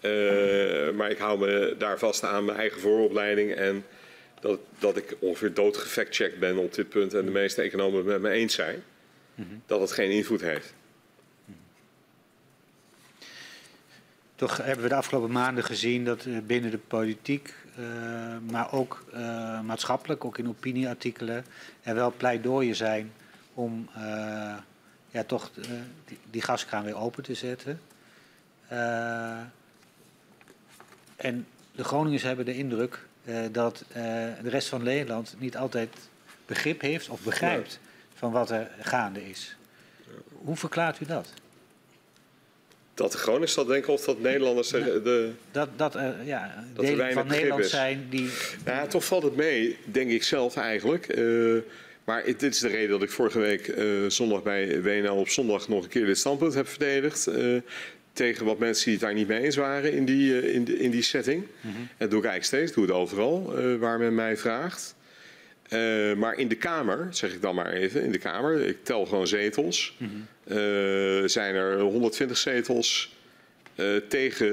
Uh, 0.00 0.90
maar 0.90 1.10
ik 1.10 1.18
hou 1.18 1.38
me 1.38 1.74
daar 1.78 1.98
vast 1.98 2.24
aan 2.24 2.44
mijn 2.44 2.58
eigen 2.58 2.80
vooropleiding 2.80 3.52
en 3.52 3.84
dat, 4.40 4.60
dat 4.78 4.96
ik 4.96 5.16
ongeveer 5.18 5.54
doodgefactcheckt 5.54 6.38
ben 6.38 6.58
op 6.58 6.74
dit 6.74 6.88
punt 6.88 7.14
en 7.14 7.24
de 7.24 7.30
meeste 7.30 7.62
economen 7.62 7.96
het 7.98 8.06
met 8.06 8.20
me 8.20 8.30
eens 8.30 8.54
zijn, 8.54 8.82
-hmm. 9.34 9.62
dat 9.66 9.80
het 9.80 9.92
geen 9.92 10.10
invloed 10.10 10.40
heeft. 10.40 10.74
Toch 14.34 14.56
hebben 14.56 14.82
we 14.82 14.88
de 14.88 14.94
afgelopen 14.94 15.32
maanden 15.32 15.64
gezien 15.64 16.04
dat 16.04 16.26
binnen 16.46 16.70
de 16.70 16.78
politiek, 16.78 17.54
uh, 17.78 17.86
maar 18.50 18.72
ook 18.72 19.04
uh, 19.14 19.60
maatschappelijk, 19.60 20.24
ook 20.24 20.38
in 20.38 20.48
opinieartikelen, 20.48 21.44
er 21.82 21.94
wel 21.94 22.12
pleidooien 22.16 22.76
zijn 22.76 23.12
om 23.54 23.88
uh, 23.96 24.56
ja, 25.14 25.24
toch 25.24 25.50
die, 26.06 26.18
die, 26.30 26.42
gaskraan 26.42 26.84
weer 26.84 26.96
open 26.96 27.22
te 27.22 27.34
zetten. 27.34 27.80
en 31.16 31.46
de 31.72 31.84
Groningers 31.84 32.22
hebben 32.22 32.44
de 32.44 32.56
indruk 32.56 33.06
uh, 33.24 33.38
dat 33.52 33.84
de 33.92 34.48
rest 34.48 34.68
van 34.68 34.82
Nederland 34.82 35.34
niet 35.38 35.56
altijd 35.56 35.88
begrip 36.46 36.80
heeft 36.80 37.08
of 37.08 37.20
begrijpt 37.20 37.80
van 38.14 38.32
wat 38.32 38.50
er 38.50 38.70
gaande 38.80 39.28
is. 39.28 39.56
Hoe 40.32 40.56
verklaart 40.56 41.00
u 41.00 41.04
dat? 41.04 41.32
Dat 42.94 43.12
de 43.12 43.18
Groningers 43.18 43.54
dat 43.54 43.66
denken 43.66 43.92
of 43.92 44.04
dat 44.04 44.20
Nederlanders 44.20 44.68
de, 44.68 45.32
dat, 45.50 45.68
dat 45.76 45.94
er 45.94 46.24
ja, 46.24 46.64
dat 46.74 46.84
delen 46.84 47.12
van 47.12 47.26
Nederland 47.26 47.64
is. 47.64 47.70
zijn 47.70 48.06
die... 48.10 48.30
Ja, 48.64 48.86
toch 48.86 49.04
valt 49.04 49.22
het 49.22 49.36
mee, 49.36 49.78
denk 49.84 50.10
ik 50.10 50.22
zelf 50.22 50.56
eigenlijk. 50.56 51.16
Uh, 51.16 51.62
maar 52.04 52.24
dit 52.24 52.42
is 52.42 52.58
de 52.58 52.68
reden 52.68 52.90
dat 52.90 53.02
ik 53.02 53.10
vorige 53.10 53.38
week 53.38 53.74
zondag 54.08 54.42
bij 54.42 54.82
WNL 54.82 55.16
op 55.16 55.28
zondag 55.28 55.68
nog 55.68 55.82
een 55.82 55.88
keer 55.88 56.06
dit 56.06 56.18
standpunt 56.18 56.54
heb 56.54 56.68
verdedigd 56.68 57.28
tegen 58.14 58.44
wat 58.44 58.58
mensen 58.58 58.84
die 58.84 58.94
het 58.94 59.02
daar 59.02 59.14
niet 59.14 59.28
mee 59.28 59.42
eens 59.42 59.56
waren 59.56 59.92
in 59.92 60.04
die, 60.04 60.42
uh, 60.42 60.54
in, 60.54 60.64
de, 60.64 60.78
in 60.78 60.90
die 60.90 61.02
setting. 61.02 61.46
Mm 61.60 61.74
-hmm. 61.74 61.88
Dat 61.98 62.10
doe 62.10 62.18
ik 62.18 62.26
eigenlijk 62.26 62.44
steeds, 62.44 62.72
doe 62.72 62.84
het 62.84 62.94
overal 62.94 63.54
waar 63.78 63.98
men 63.98 64.14
mij 64.14 64.36
vraagt. 64.36 64.94
Maar 66.16 66.34
in 66.38 66.48
de 66.48 66.56
Kamer, 66.56 67.08
zeg 67.10 67.32
ik 67.32 67.42
dan 67.42 67.54
maar 67.54 67.72
even, 67.72 68.02
in 68.02 68.12
de 68.12 68.18
Kamer, 68.18 68.60
ik 68.60 68.84
tel 68.84 69.06
gewoon 69.06 69.26
zetels, 69.26 69.96
mm 69.98 70.26
-hmm. 70.44 71.28
zijn 71.28 71.54
er 71.54 71.80
120 71.80 72.36
zetels 72.36 73.16
tegen 74.08 74.46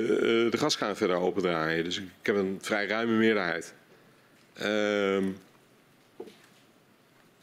de 0.51 0.57
gaskraan 0.57 0.97
verder 0.97 1.15
opendraaien. 1.15 1.83
Dus 1.83 1.97
ik 1.97 2.03
heb 2.21 2.35
een 2.35 2.59
vrij 2.61 2.87
ruime 2.87 3.17
meerderheid. 3.17 3.73
Ehm, 4.53 5.23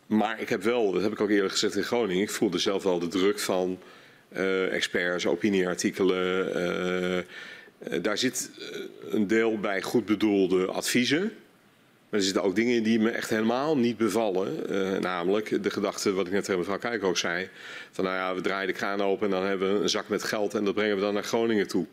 maar 0.09 0.41
ik 0.41 0.49
heb 0.49 0.63
wel, 0.63 0.93
dat 0.93 1.03
heb 1.03 1.13
ik 1.13 1.21
ook 1.21 1.31
eerder 1.31 1.51
gezegd 1.51 1.77
in 1.77 1.83
Groningen, 1.83 2.23
ik 2.23 2.31
voelde 2.31 2.59
zelf 2.59 2.83
wel 2.83 2.99
de 2.99 3.09
druk 3.09 3.39
van 3.39 3.79
uh, 4.33 4.73
experts, 4.73 5.27
opinieartikelen. 5.27 6.57
Uh, 6.57 7.17
uh, 7.17 8.03
daar 8.03 8.19
zit 8.19 8.51
een 9.11 9.27
deel 9.27 9.59
bij 9.59 9.83
goed 9.83 10.05
bedoelde 10.05 10.67
adviezen. 10.67 11.21
Maar 12.09 12.21
er 12.21 12.27
zitten 12.27 12.43
ook 12.43 12.55
dingen 12.55 12.75
in 12.75 12.83
die 12.83 12.99
me 12.99 13.11
echt 13.11 13.31
helemaal 13.31 13.77
niet 13.77 13.97
bevallen. 13.97 14.51
namelijk 15.01 15.63
de 15.63 15.71
gedachte, 15.71 16.13
wat 16.13 16.27
ik 16.27 16.33
net 16.33 16.45
tegen 16.45 16.59
mevrouw 16.59 16.79
Kuik 16.79 17.05
ook 17.05 17.17
zei. 17.17 17.49
Van 17.91 18.05
nou 18.05 18.17
ja, 18.17 18.35
we 18.35 18.41
draaien 18.41 18.67
de 18.67 18.73
kraan 18.73 19.01
open 19.03 19.25
en 19.25 19.33
dan 19.33 19.45
hebben 19.45 19.75
we 19.75 19.83
een 19.83 19.89
zak 19.89 20.09
met 20.09 20.25
geld 20.25 20.55
en 20.55 20.65
dat 20.65 20.75
brengen 20.75 20.97
we 20.97 21.03
dan 21.03 21.15
naar 21.15 21.25
Groningen 21.25 21.69
toe. 21.69 21.87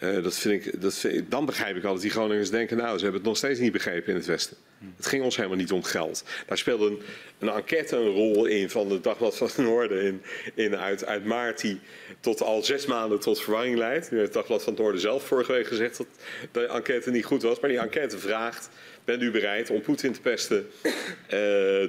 Uh, 0.00 0.22
dat 0.22 0.38
vind 0.38 0.66
ik, 0.66 0.80
dat 0.80 0.94
vind 0.94 1.14
ik, 1.14 1.30
dan 1.30 1.46
begrijp 1.46 1.76
ik 1.76 1.84
altijd 1.84 2.02
die 2.02 2.10
Groningers 2.10 2.50
denken, 2.50 2.76
nou, 2.76 2.96
ze 2.96 3.02
hebben 3.02 3.20
het 3.20 3.28
nog 3.28 3.36
steeds 3.36 3.60
niet 3.60 3.72
begrepen 3.72 4.08
in 4.08 4.14
het 4.14 4.26
Westen. 4.26 4.56
Het 4.96 5.06
ging 5.06 5.22
ons 5.22 5.36
helemaal 5.36 5.56
niet 5.56 5.72
om 5.72 5.82
geld. 5.82 6.24
Daar 6.46 6.58
speelde 6.58 6.86
een, 6.86 7.00
een 7.38 7.48
enquête 7.48 7.96
een 7.96 8.08
rol 8.08 8.46
in 8.46 8.70
van 8.70 8.90
het 8.90 9.04
Dagblad 9.04 9.36
van 9.36 9.46
het 9.46 9.56
Noorden 9.56 10.02
in, 10.02 10.22
in 10.54 10.76
uit, 10.76 11.06
uit 11.06 11.24
maart 11.24 11.60
die 11.60 11.80
tot 12.20 12.42
al 12.42 12.62
zes 12.62 12.86
maanden 12.86 13.20
tot 13.20 13.40
verwarring 13.40 13.76
leidt. 13.76 14.10
Nu 14.10 14.16
heeft 14.16 14.28
het 14.28 14.36
Dagblad 14.36 14.62
van 14.62 14.72
het 14.72 14.82
Noorden 14.82 15.00
zelf 15.00 15.26
vorige 15.26 15.52
week 15.52 15.66
gezegd 15.66 15.96
dat 15.96 16.06
de 16.52 16.66
enquête 16.66 17.10
niet 17.10 17.24
goed 17.24 17.42
was. 17.42 17.60
Maar 17.60 17.70
die 17.70 17.78
enquête 17.78 18.18
vraagt, 18.18 18.68
bent 19.04 19.22
u 19.22 19.30
bereid 19.30 19.70
om 19.70 19.80
Poetin 19.80 20.12
te 20.12 20.20
pesten 20.20 20.66
uh, 20.84 20.90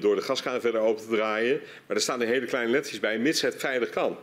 door 0.02 0.16
de 0.16 0.22
gaskraan 0.22 0.62
verder 0.62 0.82
open 0.82 1.04
te 1.04 1.16
draaien? 1.16 1.60
Maar 1.88 1.96
er 1.96 2.02
staan 2.02 2.22
er 2.22 2.28
hele 2.28 2.46
kleine 2.46 2.72
lettertjes 2.72 3.00
bij, 3.02 3.20
mits 3.20 3.42
het 3.42 3.56
veilig 3.58 3.90
kan. 3.90 4.18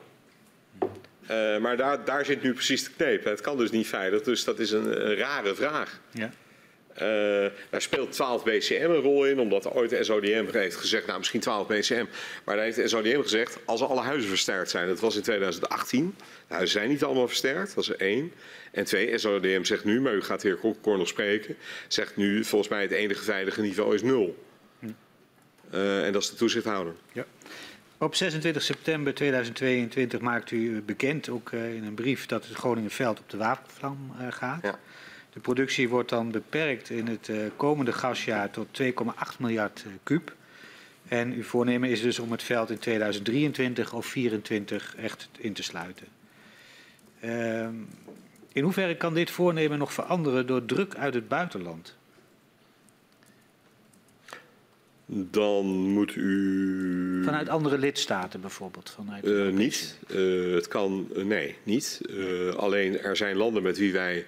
Uh, 1.31 1.59
maar 1.59 1.77
daar, 1.77 2.05
daar 2.05 2.25
zit 2.25 2.43
nu 2.43 2.53
precies 2.53 2.85
de 2.85 2.91
kneep. 2.97 3.25
Het 3.25 3.41
kan 3.41 3.57
dus 3.57 3.71
niet 3.71 3.87
veilig, 3.87 4.23
dus 4.23 4.45
dat 4.45 4.59
is 4.59 4.71
een, 4.71 5.09
een 5.09 5.17
rare 5.17 5.55
vraag. 5.55 6.01
Ja. 6.11 6.31
Uh, 7.03 7.51
daar 7.71 7.83
speelt 7.83 8.13
12 8.13 8.45
BCM 8.45 8.91
een 8.91 9.01
rol 9.01 9.27
in, 9.27 9.41
omdat 9.41 9.73
ooit 9.73 9.91
de 9.91 10.05
SODM 10.05 10.47
heeft 10.53 10.77
gezegd, 10.77 11.07
nou 11.07 11.19
misschien 11.19 11.41
12 11.41 11.67
BCM. 11.67 12.05
Maar 12.45 12.57
daar 12.57 12.65
heeft 12.65 12.77
de 12.77 12.89
SODM 12.89 13.21
gezegd, 13.21 13.59
als 13.65 13.83
alle 13.83 14.01
huizen 14.01 14.29
versterkt 14.29 14.71
zijn, 14.71 14.89
dat 14.89 15.01
was 15.01 15.17
in 15.17 15.23
2018. 15.23 16.15
De 16.19 16.55
huizen 16.55 16.79
zijn 16.79 16.91
niet 16.91 17.05
allemaal 17.05 17.29
versterkt, 17.29 17.75
dat 17.75 17.85
is 17.85 17.97
één. 17.97 18.33
En 18.73 18.85
twee, 18.85 19.19
SODM 19.19 19.65
zegt 19.65 19.85
nu, 19.85 20.01
maar 20.01 20.15
u 20.15 20.23
gaat 20.23 20.41
de 20.41 20.49
heer 20.49 20.75
Kor 20.81 20.99
nog 20.99 21.09
spreken, 21.09 21.57
zegt 21.89 22.17
nu 22.17 22.45
volgens 22.45 22.71
mij 22.71 22.83
het 22.83 22.91
enige 22.91 23.25
veilige 23.25 23.61
niveau 23.61 23.95
is 23.95 24.03
nul. 24.03 24.45
Hm. 24.79 24.87
Uh, 25.75 26.07
en 26.07 26.13
dat 26.13 26.23
is 26.23 26.31
de 26.31 26.37
toezichthouder. 26.37 26.95
Ja. 27.13 27.25
Op 27.99 28.15
26 28.15 28.63
september 28.63 29.15
2022 29.15 30.21
maakt 30.21 30.51
u 30.51 30.83
bekend, 30.83 31.29
ook 31.29 31.51
uh, 31.51 31.75
in 31.75 31.85
een 31.85 31.95
brief, 31.95 32.27
dat 32.27 32.47
het 32.47 32.57
Groningenveld 32.57 33.19
op 33.19 33.31
de 33.31 33.37
wapenvlam 33.37 34.13
uh, 34.21 34.27
gaat. 34.31 34.63
Ja. 34.63 34.79
De 35.33 35.41
productie 35.41 35.89
wordt 35.89 36.09
dan 36.09 36.31
beperkt 36.31 36.91
in 36.91 37.07
het 37.07 37.31
komende 37.57 37.93
gasjaar 37.93 38.51
tot 38.51 38.81
2,8 38.83 38.91
miljard 39.39 39.85
kuub. 40.03 40.37
En 41.09 41.33
uw 41.33 41.43
voornemen 41.43 41.91
is 41.91 42.03
dus 42.03 42.19
om 42.19 42.31
het 42.31 42.43
veld 42.43 42.71
in 42.71 42.79
2023 42.79 43.93
of 43.93 44.11
2024 44.11 44.97
echt 44.97 45.29
in 45.39 45.53
te 45.53 45.63
sluiten. 45.63 46.07
Ehm, 47.21 47.75
in 48.53 48.63
hoeverre 48.63 48.97
kan 48.97 49.15
dit 49.15 49.31
voornemen 49.31 49.79
nog 49.79 49.93
veranderen 49.93 50.47
door 50.47 50.65
druk 50.65 50.95
uit 50.95 51.15
het 51.15 51.29
buitenland? 51.29 51.98
Dan 55.11 55.67
moet 55.67 56.15
u. 56.17 57.25
Vanuit 57.25 57.49
andere 57.49 57.79
lidstaten 57.79 58.41
bijvoorbeeld? 58.41 58.91
Vanuit 58.91 59.25
uh, 59.25 59.49
niet. 59.49 59.99
Uh, 60.09 60.55
het 60.55 60.69
kan, 60.69 61.09
uh, 61.17 61.25
nee, 61.25 61.57
niet. 61.63 62.01
alleen 62.57 62.99
er 62.99 63.17
zijn 63.17 63.37
landen 63.37 63.63
met 63.63 63.79
wie 63.79 63.93
wij 63.93 64.27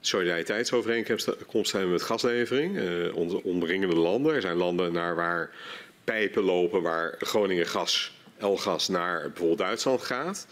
solidariteitsovereenkomst 0.00 1.72
hebben 1.72 1.90
met 1.90 2.02
gaslevering. 2.02 2.80
onze 3.14 3.42
omringende 3.42 3.96
landen. 3.96 4.34
Er 4.34 4.40
zijn 4.40 4.56
landen 4.56 4.92
naar 4.92 5.14
waar 5.14 5.50
pijpen 6.04 6.42
lopen 6.42 6.82
waar 6.82 7.14
Groningen 7.18 7.66
gas 7.66 8.16
Elgas 8.38 8.88
naar 8.88 9.22
bijvoorbeeld 9.22 9.58
Duitsland 9.58 10.02
gaat. 10.02 10.46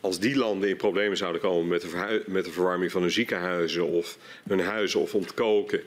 Als 0.00 0.18
die 0.18 0.36
landen 0.36 0.68
in 0.68 0.76
problemen 0.76 1.16
zouden 1.16 1.40
komen 1.40 1.68
met 1.68 1.80
de, 1.80 2.22
met 2.26 2.44
de 2.44 2.50
verwarming 2.50 2.92
van 2.92 3.00
hun 3.00 3.10
ziekenhuizen 3.10 3.86
of 3.86 4.18
hun 4.48 4.60
huizen 4.60 5.00
of 5.00 5.14
om 5.14 5.26
te 5.26 5.34
koken, 5.34 5.80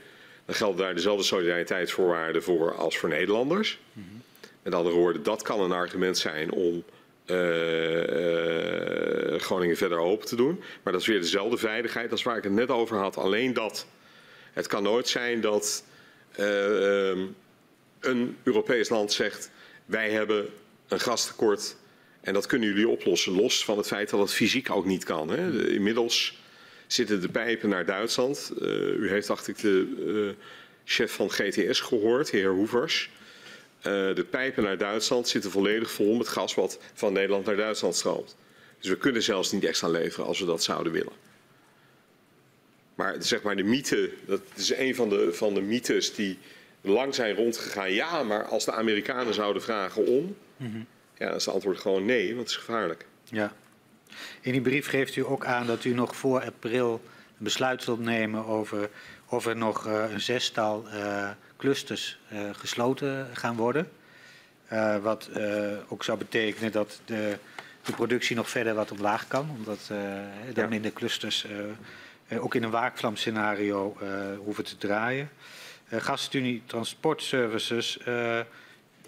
dan 0.46 0.56
gelden 0.56 0.78
daar 0.78 0.96
dezelfde 0.96 1.24
solidariteitsvoorwaarden 1.24 2.44
voor 2.44 2.76
als 2.76 2.98
voor 2.98 3.10
Nederlanders. 3.10 3.80
Mm 3.94 4.04
-hmm. 4.10 4.22
Met 4.64 4.74
andere 4.74 4.96
woorden, 4.96 5.24
dat 5.24 5.42
kan 5.42 5.60
een 5.60 5.72
argument 5.72 6.18
zijn 6.18 6.52
om 6.52 6.84
uh, 7.26 9.34
uh, 9.34 9.40
Groningen 9.40 9.78
verder 9.78 9.98
open 9.98 10.28
te 10.28 10.36
doen. 10.36 10.64
Maar 10.84 10.94
dat 10.94 11.02
is 11.02 11.08
weer 11.08 11.22
dezelfde 11.22 11.58
veiligheid 11.58 12.12
als 12.12 12.24
waar 12.24 12.38
ik 12.38 12.44
het 12.44 12.54
net 12.54 12.70
over 12.70 12.98
had. 12.98 13.18
Alleen 13.18 13.54
dat 13.54 13.88
het 14.54 14.68
kan 14.68 14.84
nooit 14.84 15.08
zijn 15.08 15.42
dat 15.42 15.84
uh, 16.40 17.26
een 18.00 18.38
Europees 18.44 18.90
land 18.90 19.12
zegt: 19.12 19.52
wij 19.86 20.10
hebben 20.10 20.46
een 20.88 21.00
gastekort. 21.00 21.76
En 22.22 22.34
dat 22.34 22.46
kunnen 22.46 22.68
jullie 22.68 22.88
oplossen, 22.88 23.34
los 23.34 23.66
van 23.66 23.78
het 23.78 23.88
feit 23.88 24.10
dat 24.10 24.20
het 24.20 24.34
fysiek 24.34 24.72
ook 24.72 24.86
niet 24.86 25.04
kan. 25.04 25.30
Hè. 25.30 25.70
Inmiddels 25.70 26.40
zitten 26.94 27.22
de 27.22 27.30
pijpen 27.30 27.70
naar 27.70 27.86
Duitsland. 27.86 28.52
Uh, 28.62 28.68
u 28.98 29.10
heeft, 29.10 29.28
dacht 29.28 29.48
ik, 29.48 29.58
de 29.58 29.94
uh, 30.06 30.46
chef 30.84 31.12
van 31.12 31.32
GTS 31.32 31.80
gehoord, 31.80 32.30
heer 32.30 32.50
Hoevers. 32.50 33.10
Uh, 33.78 33.84
de 34.16 34.26
pijpen 34.30 34.64
naar 34.64 34.78
Duitsland 34.78 35.28
zitten 35.28 35.52
volledig 35.52 35.92
vol 35.92 36.16
met 36.16 36.28
gas 36.28 36.56
wat 36.56 36.80
van 36.94 37.14
Nederland 37.14 37.46
naar 37.46 37.56
Duitsland 37.56 37.96
stroomt. 37.96 38.36
Dus 38.80 38.90
we 38.90 38.98
kunnen 38.98 39.24
zelfs 39.24 39.52
niet 39.52 39.64
extra 39.64 39.88
leveren 39.88 40.26
als 40.26 40.40
we 40.40 40.46
dat 40.46 40.64
zouden 40.64 40.92
willen. 40.92 41.14
Maar 42.96 43.16
zeg 43.20 43.42
maar 43.42 43.56
de 43.56 43.64
mythe, 43.64 44.12
dat 44.26 44.42
is 44.56 44.74
een 44.74 44.96
van 44.96 45.10
de, 45.10 45.34
van 45.34 45.54
de 45.54 45.62
mythes 45.62 46.14
die 46.14 46.38
lang 46.82 47.16
zijn 47.16 47.36
rondgegaan. 47.36 47.94
Ja, 47.94 48.24
maar 48.24 48.46
als 48.46 48.66
de 48.66 48.72
Amerikanen 48.72 49.34
zouden 49.34 49.62
vragen 49.62 50.06
om, 50.06 50.36
Mm 50.62 50.72
-hmm. 50.72 50.86
Ja, 51.18 51.28
dan 51.28 51.36
is 51.36 51.46
het 51.46 51.54
antwoord 51.54 51.80
gewoon 51.80 52.06
nee, 52.06 52.28
want 52.28 52.40
het 52.40 52.50
is 52.50 52.56
gevaarlijk. 52.56 53.06
Ja. 53.24 53.54
In 54.42 54.52
die 54.52 54.62
brief 54.62 54.88
geeft 54.88 55.16
u 55.16 55.26
ook 55.26 55.46
aan 55.46 55.68
dat 55.68 55.84
u 55.84 55.94
nog 55.94 56.16
voor 56.16 56.44
april 56.44 57.02
een 57.38 57.44
besluit 57.44 57.84
zult 57.84 58.00
nemen 58.00 58.46
over 58.46 58.90
of 59.32 59.46
er 59.46 59.58
nog 59.58 59.88
uh, 59.88 60.12
een 60.12 60.22
zestal 60.22 60.86
uh, 60.94 61.30
clusters 61.58 62.20
uh, 62.34 62.40
gesloten 62.52 63.28
gaan 63.34 63.56
worden. 63.56 63.92
wat 65.02 65.30
ook 65.88 66.04
zou 66.04 66.18
betekenen 66.18 66.72
dat 66.72 67.02
de, 67.06 67.38
de, 67.84 67.92
productie 67.92 68.36
nog 68.36 68.50
verder 68.50 68.74
wat 68.74 68.92
omlaag 68.92 69.28
kan, 69.28 69.50
omdat 69.58 69.80
dan 70.54 70.64
ja. 70.64 70.68
minder 70.68 70.94
clusters 70.94 71.46
ook 72.40 72.56
in 72.56 72.64
een 72.64 72.70
waakvlamscenario 72.70 73.98
hoeven 74.44 74.64
te 74.64 74.78
draaien. 74.78 75.30
GasUnie 75.90 76.62
Transport 76.66 77.24
Services 77.24 78.00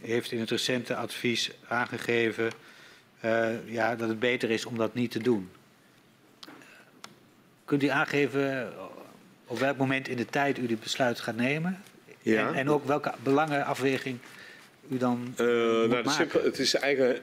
heeft 0.02 0.32
in 0.32 0.40
het 0.40 0.50
recente 0.50 0.96
advies 0.96 1.52
aangegeven 1.68 2.52
ja, 3.66 3.96
dat 3.96 4.10
het 4.10 4.20
beter 4.20 4.50
is 4.50 4.66
om 4.66 4.78
dat 4.78 4.94
niet 4.94 5.12
te 5.12 5.20
doen. 5.20 5.50
Kunt 7.66 7.84
u 7.84 7.88
aangeven 7.88 8.74
op 9.46 9.60
welk 9.60 9.78
moment 9.78 10.08
in 10.08 10.18
de 10.18 10.26
tijd 10.26 10.58
u 10.58 10.66
dit 10.66 10.80
besluit 10.80 11.20
gaat 11.20 11.36
nemen? 11.36 11.84
Ja. 12.22 12.48
En, 12.48 12.54
en 12.54 12.70
ook 12.70 12.86
welke 12.86 13.14
belangenafweging 13.24 14.18
u 14.90 14.98
dan 14.98 15.34
uh, 15.40 15.46
nou, 15.48 16.04
maken? 16.04 16.44
Het 16.44 16.60
is 16.60 16.74
eigenlijk 16.74 17.22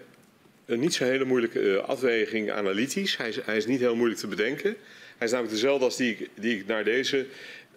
een 0.66 0.80
niet 0.80 0.94
zo 0.94 1.04
hele 1.04 1.24
moeilijke 1.24 1.82
afweging 1.86 2.50
analytisch. 2.50 3.16
Hij 3.16 3.28
is, 3.28 3.38
hij 3.44 3.56
is, 3.56 3.66
niet 3.66 3.80
heel 3.80 3.96
moeilijk 3.96 4.20
te 4.20 4.26
bedenken. 4.26 4.76
Hij 5.16 5.26
is 5.26 5.30
namelijk 5.30 5.54
dezelfde 5.54 5.84
als 5.84 5.96
die, 5.96 6.28
die 6.34 6.58
ik 6.58 6.66
naar 6.66 6.84
deze... 6.84 7.26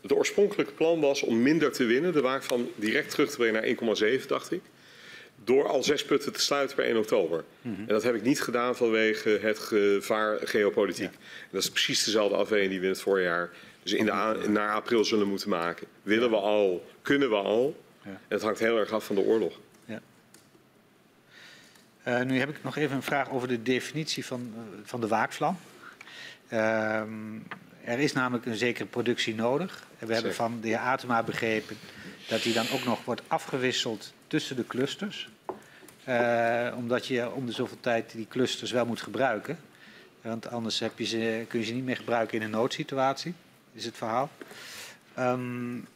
Het 0.02 0.14
oorspronkelijke 0.14 0.74
plan 0.74 1.00
was 1.00 1.22
om 1.22 1.42
minder 1.42 1.72
te 1.72 1.84
winnen. 1.84 2.14
De 2.14 2.22
waak 2.22 2.44
van 2.44 2.70
direct 2.76 3.10
terug 3.10 3.30
te 3.30 3.38
brengen 3.38 3.78
naar 3.80 4.18
1,7, 4.20 4.26
dacht 4.28 4.52
ik 4.52 4.62
door 5.44 5.68
al 5.68 5.84
zes 5.84 6.06
putten 6.06 6.34
te 6.34 6.42
sluiten 6.42 6.76
per 6.76 6.86
1 6.86 6.98
oktober. 6.98 7.44
Mm 7.62 7.76
-hmm. 7.76 7.88
En 7.88 7.94
dat 7.94 8.04
heb 8.04 8.16
ik 8.16 8.22
niet 8.22 8.42
gedaan 8.42 8.76
vanwege 8.76 9.30
het 9.42 9.60
gevaar 9.60 10.40
geopolitiek. 10.44 11.12
Ja. 11.12 11.18
dat 11.52 11.62
is 11.62 11.70
precies 11.70 12.04
dezelfde 12.04 12.36
afweging 12.36 12.70
die 12.70 12.80
we 12.80 12.86
in 12.86 12.92
het 12.92 13.02
voorjaar, 13.02 13.50
dus 13.84 13.94
in 13.94 14.06
de 14.06 14.50
naar 14.50 14.74
april 14.74 15.06
zullen 15.06 15.28
moeten 15.28 15.50
maken. 15.50 15.88
Willen 16.04 16.30
we 16.30 16.36
al, 16.36 16.86
kunnen 17.02 17.30
we 17.30 17.36
al? 17.36 17.84
Ja. 18.02 18.10
En 18.10 18.20
het 18.28 18.42
hangt 18.42 18.60
heel 18.60 18.78
erg 18.78 18.92
af 18.92 19.06
van 19.06 19.16
de 19.16 19.22
oorlog. 19.22 19.60
Ja. 19.86 20.02
Uh, 22.08 22.22
nu 22.22 22.40
heb 22.40 22.50
ik 22.50 22.64
nog 22.64 22.78
even 22.78 22.96
een 22.96 23.04
vraag 23.04 23.30
over 23.30 23.48
de 23.48 23.64
definitie 23.64 24.26
van, 24.26 24.54
uh, 24.56 24.62
van 24.84 25.02
de 25.02 25.08
waakvlam. 25.08 25.58
Uh, 26.50 27.02
er 27.84 28.00
is 28.00 28.14
namelijk 28.14 28.46
een 28.46 28.56
zekere 28.56 28.86
productie 28.86 29.36
nodig. 29.36 29.72
En 29.72 29.88
we 29.90 29.98
Zeker. 30.00 30.14
hebben 30.14 30.34
van 30.34 30.62
de 30.62 30.68
heer 30.68 30.78
Atema 30.78 31.24
begrepen 31.24 31.78
dat 32.28 32.42
die 32.42 32.54
dan 32.54 32.66
ook 32.74 32.84
nog 32.84 33.06
wordt 33.06 33.22
afgewisseld 33.28 34.14
tussen 34.28 34.56
de 34.56 34.68
clusters. 34.68 35.30
Uh, 36.10 36.74
omdat 36.78 37.08
je 37.08 37.32
om 37.32 37.46
de 37.46 37.52
zoveel 37.52 37.80
tijd 37.80 38.12
die 38.12 38.28
clusters 38.28 38.72
wel 38.72 38.86
moet 38.86 39.02
gebruiken. 39.02 39.60
Want 40.22 40.50
anders 40.50 40.80
heb 40.80 41.00
je 41.00 41.06
ze, 41.06 41.46
kun 41.48 41.60
je 41.60 41.66
ze 41.66 41.74
niet 41.74 41.84
meer 41.84 41.98
gebruiken 41.98 42.38
in 42.38 42.44
een 42.44 42.50
noodsituatie, 42.50 43.34
is 43.74 43.86
het 43.86 43.98
verhaal. 43.98 44.30
Um, 45.20 45.88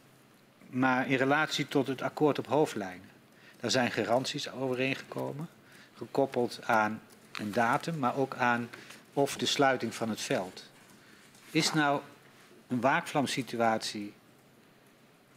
maar 0.69 1.09
in 1.09 1.17
relatie 1.17 1.67
tot 1.67 1.87
het 1.87 2.01
akkoord 2.01 2.39
op 2.39 2.47
hoofdlijnen. 2.47 3.09
Daar 3.59 3.71
zijn 3.71 3.91
garanties 3.91 4.51
overeengekomen, 4.51 5.47
gekoppeld 5.97 6.59
aan 6.63 7.01
een 7.39 7.51
datum, 7.51 7.99
maar 7.99 8.17
ook 8.17 8.35
aan 8.35 8.69
of 9.13 9.37
de 9.37 9.45
sluiting 9.45 9.95
van 9.95 10.09
het 10.09 10.21
veld. 10.21 10.63
Is 11.51 11.73
nou 11.73 12.01
een 12.67 12.81
waakvlamsituatie 12.81 14.13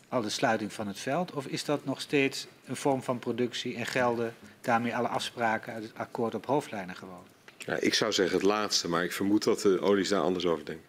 al 0.09 0.22
de 0.22 0.30
sluiting 0.30 0.72
van 0.72 0.86
het 0.86 0.98
veld? 0.98 1.32
Of 1.32 1.47
is 1.47 1.64
dat 1.64 1.84
nog 1.84 2.01
steeds 2.01 2.47
een 2.66 2.76
vorm 2.76 3.02
van 3.02 3.18
productie 3.18 3.76
en 3.76 3.86
gelden 3.86 4.34
daarmee 4.60 4.96
alle 4.96 5.08
afspraken 5.08 5.72
uit 5.72 5.82
het 5.82 5.94
akkoord 5.94 6.34
op 6.34 6.46
hoofdlijnen 6.46 6.96
gewoon? 6.96 7.24
Ja, 7.58 7.76
ik 7.76 7.94
zou 7.94 8.12
zeggen 8.12 8.36
het 8.36 8.46
laatste, 8.46 8.88
maar 8.88 9.04
ik 9.04 9.12
vermoed 9.12 9.44
dat 9.44 9.60
de 9.60 9.80
olies 9.80 10.08
daar 10.08 10.20
anders 10.20 10.46
over 10.46 10.64
denken. 10.64 10.88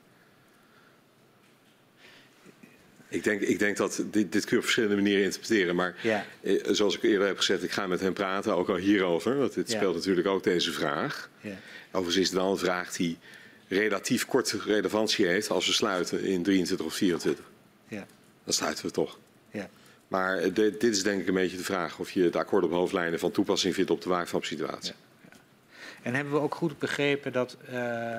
Ik 3.08 3.24
denk, 3.24 3.42
ik 3.42 3.60
denk 3.60 3.78
dat 3.78 4.04
dit, 4.06 4.32
dit 4.32 4.44
kun 4.44 4.52
je 4.52 4.58
op 4.58 4.64
verschillende 4.64 4.96
manieren 4.96 5.24
interpreteren. 5.24 5.76
Maar 5.76 5.96
ja. 6.02 6.26
eh, 6.42 6.60
zoals 6.64 6.96
ik 6.96 7.04
eerder 7.04 7.28
heb 7.28 7.38
gezegd, 7.38 7.64
ik 7.64 7.72
ga 7.72 7.88
met 7.88 8.00
hem 8.00 8.14
praten, 8.14 8.56
ook 8.56 8.70
al 8.70 8.76
hierover. 8.76 9.38
Want 9.38 9.54
dit 9.54 9.72
ja. 9.72 9.78
speelt 9.78 9.96
natuurlijk 9.96 10.28
ook 10.28 10.44
deze 10.44 10.72
vraag. 10.72 11.30
Ja. 11.42 11.56
Overigens 11.88 12.18
is 12.18 12.30
het 12.30 12.40
dan 12.40 12.52
een 12.52 12.58
vraag 12.58 12.92
die 12.94 13.18
relatief 13.68 14.26
korte 14.26 14.60
relevantie 14.66 15.26
heeft 15.26 15.50
als 15.50 15.66
we 15.66 15.74
sluiten 15.74 16.24
in 16.24 16.44
23 16.44 16.86
of 16.86 16.94
24. 16.94 17.46
Ja 17.88 18.08
dan 18.44 18.54
sluiten 18.54 18.86
we 18.86 18.92
toch. 18.92 19.20
Ja. 19.52 19.70
Maar 20.12 20.54
de, 20.54 20.78
dit 20.78 20.84
is 20.84 21.04
denk 21.04 21.22
ik 21.22 21.28
een 21.28 21.34
beetje 21.34 21.58
de 21.58 21.64
vraag 21.64 22.00
of 22.00 22.12
je 22.12 22.24
het 22.24 22.36
akkoord 22.36 22.64
op 22.64 22.72
hoofdlijnen 22.72 23.20
van 23.20 23.32
toepassing 23.32 23.74
vindt 23.74 23.92
op 23.92 24.02
de 24.02 24.10
waakvlamsituatie. 24.10 24.94
Ja. 25.22 25.30
Ja. 25.32 25.38
En 26.02 26.14
hebben 26.14 26.34
we 26.34 26.40
ook 26.40 26.56
goed 26.56 26.80
begrepen 26.80 27.32
dat 27.32 27.58
uh, 27.74 28.18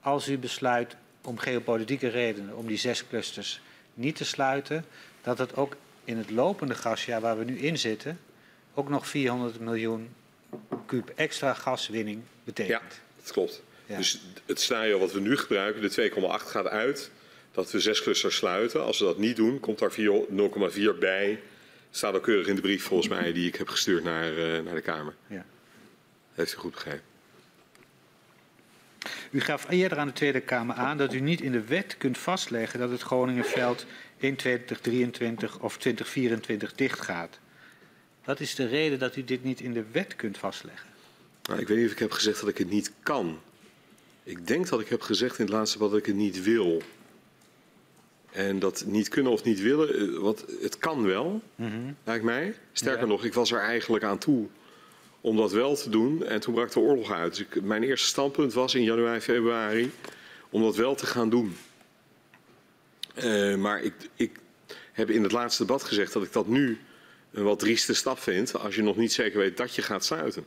als 0.00 0.28
u 0.28 0.38
besluit 0.38 0.96
om 1.24 1.38
geopolitieke 1.38 2.08
redenen 2.08 2.56
om 2.56 2.66
die 2.66 2.76
zes 2.76 3.06
clusters 3.06 3.60
niet 3.94 4.16
te 4.16 4.24
sluiten, 4.24 4.84
dat 5.22 5.38
het 5.38 5.56
ook 5.56 5.76
in 6.04 6.16
het 6.16 6.30
lopende 6.30 6.74
gasjaar 6.74 7.20
waar 7.20 7.38
we 7.38 7.44
nu 7.44 7.58
in 7.58 7.78
zitten 7.78 8.18
ook 8.74 8.88
nog 8.88 9.06
400 9.06 9.60
miljoen 9.60 10.08
kuub 10.86 11.12
extra 11.14 11.54
gaswinning 11.54 12.22
betekent. 12.44 12.82
Ja, 12.82 12.88
dat 13.22 13.32
klopt. 13.32 13.62
Ja. 13.86 13.96
Dus 13.96 14.20
het 14.46 14.60
scenario 14.60 14.98
wat 14.98 15.12
we 15.12 15.20
nu 15.20 15.36
gebruiken, 15.36 15.82
de 15.82 16.10
2,8 16.10 16.46
gaat 16.46 16.66
uit 16.66 17.10
dat 17.52 17.70
we 17.70 17.80
zes 17.80 18.02
clusters 18.02 18.36
sluiten. 18.36 18.84
Als 18.84 18.98
we 18.98 19.04
dat 19.04 19.18
niet 19.18 19.36
doen, 19.36 19.60
komt 19.60 19.78
daar 19.78 19.92
0,4 20.72 20.98
bij. 20.98 21.40
Staat 21.90 22.14
ook 22.14 22.22
keurig 22.22 22.46
in 22.46 22.54
de 22.54 22.60
brief 22.60 22.84
volgens 22.84 23.08
mij 23.08 23.32
die 23.32 23.48
ik 23.48 23.56
heb 23.56 23.68
gestuurd 23.68 24.04
naar, 24.04 24.32
uh, 24.32 24.60
naar 24.64 24.74
de 24.74 24.80
Kamer. 24.80 25.14
Ja. 25.26 25.44
Heeft 26.34 26.54
u 26.54 26.56
goed 26.56 26.72
begrepen. 26.72 27.10
U 29.30 29.40
gaf 29.40 29.70
eerder 29.70 29.98
aan 29.98 30.06
de 30.06 30.12
Tweede 30.12 30.40
Kamer 30.40 30.76
aan 30.76 30.96
dat 30.96 31.14
u 31.14 31.20
niet 31.20 31.40
in 31.40 31.52
de 31.52 31.64
wet 31.64 31.96
kunt 31.98 32.18
vastleggen 32.18 32.78
dat 32.78 32.90
het 32.90 33.02
Groningenveld 33.02 33.86
in 34.16 34.36
2023 34.36 35.58
of 35.58 35.76
2024 35.76 36.74
dicht 36.74 37.00
gaat. 37.00 37.38
Wat 38.24 38.40
is 38.40 38.54
de 38.54 38.66
reden 38.66 38.98
dat 38.98 39.16
u 39.16 39.24
dit 39.24 39.44
niet 39.44 39.60
in 39.60 39.72
de 39.72 39.84
wet 39.92 40.16
kunt 40.16 40.38
vastleggen? 40.38 40.88
Nou, 41.42 41.60
ik 41.60 41.68
weet 41.68 41.76
niet 41.76 41.86
of 41.86 41.92
ik 41.92 41.98
heb 41.98 42.10
gezegd 42.10 42.40
dat 42.40 42.48
ik 42.48 42.58
het 42.58 42.70
niet 42.70 42.92
kan. 43.02 43.40
Ik 44.22 44.46
denk 44.46 44.68
dat 44.68 44.80
ik 44.80 44.88
heb 44.88 45.00
gezegd 45.00 45.38
in 45.38 45.44
het 45.44 45.54
laatste 45.54 45.76
debat 45.76 45.90
dat 45.90 46.00
ik 46.00 46.06
het 46.06 46.16
niet 46.16 46.42
wil. 46.42 46.82
En 48.32 48.58
dat 48.58 48.84
niet 48.86 49.08
kunnen 49.08 49.32
of 49.32 49.44
niet 49.44 49.60
willen, 49.60 49.94
eh, 50.14 50.18
want 50.18 50.44
het 50.60 50.78
kan 50.78 51.06
wel, 51.06 51.42
lijkt 52.04 52.24
mij. 52.24 52.54
Sterker 52.72 53.00
Ja. 53.02 53.06
nog, 53.06 53.24
ik 53.24 53.34
was 53.34 53.52
er 53.52 53.58
eigenlijk 53.58 54.04
aan 54.04 54.18
toe 54.18 54.46
om 55.20 55.36
dat 55.36 55.52
wel 55.52 55.76
te 55.76 55.90
doen. 55.90 56.24
En 56.24 56.40
toen 56.40 56.54
brak 56.54 56.70
de 56.72 56.80
oorlog 56.80 57.12
uit. 57.12 57.30
Dus 57.36 57.40
ik, 57.46 57.62
mijn 57.62 57.82
eerste 57.82 58.06
standpunt 58.06 58.52
was 58.52 58.74
in 58.74 58.82
januari, 58.82 59.20
februari 59.20 59.90
om 60.50 60.62
dat 60.62 60.76
wel 60.76 60.94
te 60.94 61.06
gaan 61.06 61.30
doen. 61.30 61.56
Eh, 63.14 63.54
maar 63.56 63.82
ik, 63.82 63.92
ik 64.16 64.30
heb 64.92 65.10
in 65.10 65.22
het 65.22 65.32
laatste 65.32 65.64
debat 65.66 65.82
gezegd 65.82 66.12
dat 66.12 66.22
ik 66.22 66.32
dat 66.32 66.46
nu 66.46 66.78
een 67.32 67.44
wat 67.44 67.58
drieste 67.58 67.94
stap 67.94 68.18
vind. 68.18 68.58
Als 68.58 68.74
je 68.74 68.82
nog 68.82 68.96
niet 68.96 69.12
zeker 69.12 69.38
weet 69.38 69.56
dat 69.56 69.74
je 69.74 69.82
gaat 69.82 70.04
sluiten. 70.04 70.44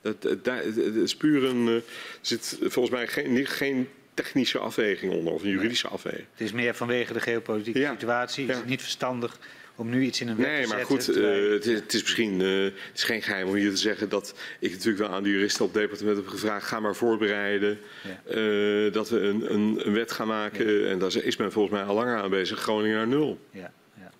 Dat, 0.00 0.22
dat, 0.22 0.44
dat- 0.44 0.64
het 0.64 0.94
is 0.94 1.16
puur 1.16 1.44
een. 1.44 1.66
eh, 1.68 1.74
Er 1.74 1.82
zit 2.20 2.56
volgens 2.60 2.90
mij 2.94 3.06
geen, 3.08 3.32
niet- 3.32 3.48
geen 3.48 3.88
technische 4.16 4.58
afweging 4.58 5.12
onder 5.12 5.32
of 5.32 5.42
een 5.42 5.50
juridische 5.50 5.88
afweging. 5.88 6.26
Het 6.32 6.40
is 6.40 6.52
meer 6.52 6.74
vanwege 6.74 7.12
de 7.12 7.20
geopolitieke 7.20 7.78
Ja. 7.78 7.90
situatie. 7.92 8.46
Is 8.48 8.56
het 8.56 8.66
niet 8.66 8.80
verstandig 8.82 9.38
om 9.76 9.88
nu 9.90 10.02
iets 10.02 10.20
in 10.20 10.28
een 10.28 10.36
wet 10.36 10.46
Nee, 10.46 10.62
te 10.62 10.68
maar 10.68 10.78
zetten? 10.78 10.96
goed, 10.96 11.04
terwijl- 11.04 11.46
eh, 11.46 11.52
het, 11.52 11.66
is, 11.66 11.78
het 11.78 11.94
is 11.94 12.02
misschien 12.02 12.40
eh, 12.40 12.62
het 12.62 12.72
is 12.94 13.02
geen 13.04 13.22
geheim 13.22 13.48
om 13.48 13.54
hier 13.54 13.70
te 13.70 13.76
zeggen 13.76 14.08
dat 14.08 14.34
ik 14.60 14.70
natuurlijk 14.70 14.98
wel 14.98 15.08
aan 15.10 15.22
de 15.22 15.30
juristen 15.30 15.64
op 15.64 15.72
het 15.72 15.82
departement 15.82 16.16
heb 16.16 16.26
gevraagd: 16.26 16.66
ga 16.66 16.80
maar 16.80 16.94
voorbereiden. 16.94 17.78
Ja. 18.02 18.30
eh, 18.32 18.92
dat 18.92 19.08
we 19.08 19.20
een, 19.20 19.52
een, 19.54 19.86
een 19.86 19.92
wet 19.92 20.12
gaan 20.12 20.26
maken. 20.28 20.88
En 20.90 20.98
daar 20.98 21.16
is 21.16 21.36
men 21.36 21.52
volgens 21.52 21.74
mij 21.78 21.84
al 21.88 21.94
langer 21.94 22.16
aan 22.22 22.30
bezig. 22.30 22.58
Groningen 22.60 22.96
naar 22.96 23.06
nul. 23.08 23.38
ja, 23.50 23.72
ja. 24.00 24.10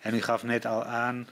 En 0.00 0.14
u 0.14 0.22
gaf 0.22 0.42
net 0.42 0.66
al 0.66 0.84
aan, 0.84 1.28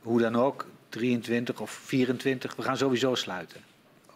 hoe 0.00 0.20
dan 0.20 0.36
ook, 0.36 0.66
23 0.88 1.60
of 1.60 1.70
24, 1.70 2.56
we 2.56 2.62
gaan 2.62 2.76
sowieso 2.76 3.14
sluiten. 3.14 3.60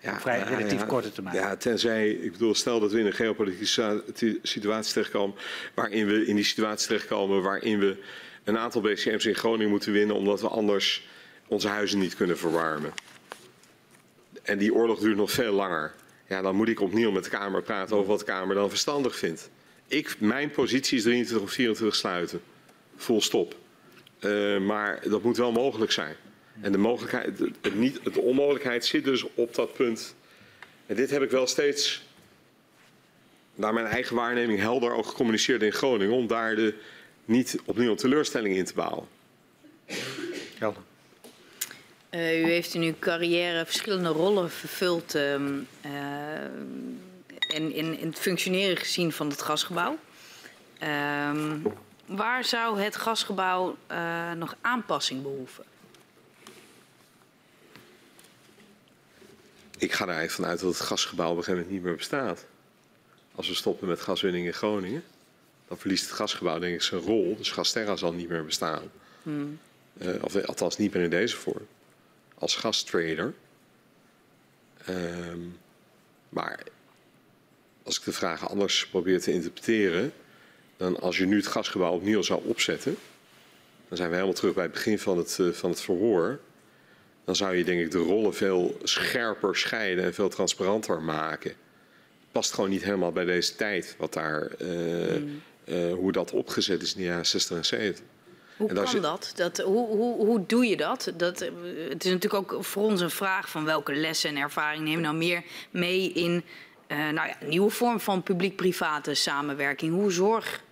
Op 0.05 0.21
vrij 0.21 0.39
nou 0.39 0.55
relatief 0.55 0.81
ja, 0.81 0.87
korte 0.87 1.13
termijn. 1.13 1.37
Ja, 1.37 1.57
tenzij, 1.57 2.11
ik 2.11 2.33
bedoel, 2.33 2.55
stel 2.55 2.81
dat 2.81 2.93
we 2.93 2.99
in 2.99 3.07
een 3.07 3.13
geopolitieke 3.13 3.67
situa- 3.67 4.03
situatie 4.43 4.93
terechtkomen, 4.93 5.37
waarin 5.75 6.07
we 6.07 6.27
in 6.27 6.35
die 6.35 6.45
situatie 6.45 6.87
terechtkomen 6.87 7.43
waarin 7.43 7.79
we 7.79 7.97
een 8.45 8.59
aantal 8.59 8.81
BCM's 8.81 9.25
in 9.25 9.35
Groningen 9.35 9.71
moeten 9.71 9.93
winnen, 9.93 10.17
omdat 10.17 10.41
we 10.41 10.49
anders 10.49 11.09
onze 11.47 11.69
huizen 11.69 11.99
niet 11.99 12.17
kunnen 12.17 12.39
verwarmen. 12.39 12.93
En 14.43 14.59
die 14.59 14.75
oorlog 14.75 14.99
duurt 14.99 15.17
nog 15.17 15.31
veel 15.31 15.53
langer. 15.53 15.93
Ja, 16.29 16.43
dan 16.43 16.57
moet 16.57 16.69
ik 16.69 16.81
opnieuw 16.81 17.11
met 17.11 17.25
de 17.25 17.31
Kamer 17.31 17.63
praten 17.63 17.97
over 17.97 18.09
wat 18.09 18.19
de 18.19 18.25
Kamer 18.25 18.55
dan 18.55 18.69
verstandig 18.69 19.17
vindt. 19.17 19.51
Ik, 19.87 20.17
mijn 20.19 20.51
positie 20.51 20.97
is 20.97 21.03
23 21.03 21.47
of 21.47 21.53
24 21.53 21.99
sluiten. 21.99 22.41
Full 22.97 23.21
stop. 23.21 23.57
Eh, 24.19 24.59
maar 24.59 25.01
dat 25.09 25.23
moet 25.23 25.37
wel 25.37 25.53
mogelijk 25.53 25.93
zijn. 25.93 26.17
En 26.61 26.73
de, 26.73 26.79
mogelijkheid, 26.79 27.39
het, 27.39 27.75
niet, 27.75 28.15
de 28.15 28.21
onmogelijkheid 28.21 28.85
zit 28.85 29.05
dus 29.05 29.25
op 29.35 29.55
dat 29.55 29.73
punt. 29.73 30.15
En 30.87 30.97
dit 30.97 31.11
heb 31.11 31.23
ik 31.23 31.31
wel 31.31 31.47
steeds, 31.47 32.03
naar 33.55 33.75
mijn 33.75 33.87
eigen 33.87 34.17
waarneming, 34.17 34.59
helder 34.59 34.93
ook 34.93 35.07
gecommuniceerd 35.07 35.63
in 35.63 35.73
Groningen. 35.73 36.15
Om 36.15 36.27
daar 36.27 36.57
de, 36.57 36.75
niet 37.25 37.61
opnieuw 37.65 37.91
een 37.91 37.97
teleurstelling 37.97 38.57
in 38.57 38.65
te 38.65 38.75
bouwen. 38.75 39.07
Gelder. 40.59 40.83
Eh, 42.11 42.43
u 42.43 42.45
heeft 42.45 42.75
in 42.75 42.83
uw 42.83 42.95
carrière 42.99 43.65
verschillende 43.65 44.09
rollen 44.09 44.51
vervuld 44.51 45.15
ehm, 45.15 45.59
eh, 45.81 45.91
in, 47.49 47.73
in, 47.73 47.99
in 47.99 48.07
het 48.07 48.19
functioneren 48.19 48.77
gezien 48.77 49.13
van 49.13 49.29
het 49.29 49.43
gasgebouw. 49.43 49.99
Ehm, 50.79 51.59
waar 52.07 52.45
zou 52.45 52.81
het 52.81 52.97
gasgebouw 52.97 53.77
eh, 53.87 54.33
nog 54.33 54.57
aanpassing 54.61 55.23
behoeven? 55.23 55.65
Ik 59.83 59.93
ga 59.93 60.05
er 60.05 60.11
eigenlijk 60.11 60.41
vanuit 60.41 60.61
dat 60.61 60.79
het 60.79 60.89
gasgebouw 60.89 61.31
op 61.31 61.37
een 61.37 61.45
gegeven 61.45 61.61
moment 61.61 61.75
niet 61.75 61.83
meer 61.83 61.97
bestaat. 61.97 62.47
Als 63.35 63.49
we 63.49 63.55
stoppen 63.55 63.89
met 63.89 64.01
gaswinning 64.01 64.47
in 64.47 64.53
Groningen, 64.53 65.05
dan 65.69 65.79
verliest 65.79 66.05
het 66.05 66.13
gasgebouw 66.13 66.59
denk 66.59 66.75
ik 66.75 66.83
zijn 66.83 67.01
rol. 67.01 67.37
Dus 67.37 67.51
Gasterra 67.51 67.97
zal 67.97 68.13
niet 68.13 68.29
meer 68.29 68.45
bestaan. 68.45 68.91
Eh, 69.99 70.23
of 70.23 70.45
althans 70.45 70.77
niet 70.77 70.95
meer 70.95 71.03
in 71.03 71.11
deze 71.11 71.37
vorm. 71.37 71.67
Als 72.35 72.57
gastrader. 72.57 73.35
Ehm, 74.85 75.41
maar 76.29 76.61
als 77.83 77.99
ik 77.99 78.05
de 78.05 78.13
vragen 78.13 78.49
anders 78.49 78.87
probeer 78.87 79.21
te 79.21 79.33
interpreteren, 79.33 80.13
dan 80.77 81.01
als 81.01 81.19
je 81.19 81.27
nu 81.27 81.37
het 81.37 81.47
gasgebouw 81.47 81.93
opnieuw 81.93 82.23
zou 82.23 82.43
opzetten, 82.45 82.97
dan 83.89 83.97
zijn 83.97 84.09
we 84.09 84.15
helemaal 84.15 84.37
terug 84.37 84.55
bij 84.55 84.65
het 84.65 84.73
begin 84.73 84.99
van 84.99 85.19
het, 85.19 85.39
eh, 85.41 85.49
van 85.49 85.71
het 85.71 85.81
verhoor. 85.81 86.41
Dan 87.25 87.37
zou 87.37 87.57
je 87.57 87.65
denk 87.65 87.81
ik 87.81 87.91
de 87.91 87.99
rollen 87.99 88.35
veel 88.35 88.77
scherper 88.83 89.57
scheiden 89.57 90.05
en 90.05 90.15
veel 90.15 90.29
transparanter 90.29 91.03
maken. 91.03 91.53
Past 92.33 92.53
gewoon 92.53 92.71
niet 92.71 92.83
helemaal 92.85 93.13
bij 93.13 93.25
deze 93.25 93.55
tijd, 93.57 93.95
wat 93.99 94.13
daar, 94.13 94.47
eh, 94.59 95.15
eh, 95.17 95.23
hoe 95.95 96.13
dat 96.13 96.31
opgezet 96.33 96.83
is 96.83 96.95
in 96.95 97.01
de 97.01 97.07
jaren 97.07 97.27
60 97.27 97.57
en 97.57 97.65
70. 97.65 98.05
Hoe 98.57 98.69
En 98.69 98.75
kan 98.75 98.89
zit- 98.89 99.03
dat? 99.03 99.33
dat 99.37 99.59
hoe, 99.59 99.87
hoe, 99.87 100.27
hoe 100.27 100.47
doe 100.47 100.67
je 100.67 100.77
dat? 100.77 101.13
dat? 101.17 101.41
eh, 101.41 101.49
Het 101.89 102.05
is 102.05 102.11
natuurlijk 102.13 102.53
ook 102.53 102.65
voor 102.65 102.83
ons 102.83 103.01
een 103.01 103.11
vraag 103.11 103.49
van 103.51 103.65
welke 103.65 103.95
lessen 103.95 104.31
en 104.31 104.37
ervaring 104.37 104.85
neem 104.85 104.95
je 104.97 105.01
nou 105.01 105.17
meer 105.17 105.43
mee 105.71 106.13
in 106.13 106.43
nou 106.89 107.15
ja, 107.29 107.37
nieuwe 107.47 107.71
vorm 107.71 108.01
van 108.01 108.23
publiek-private 108.23 109.15
samenwerking. 109.15 109.93
Hoe 109.95 110.11
zorg, 110.13 110.63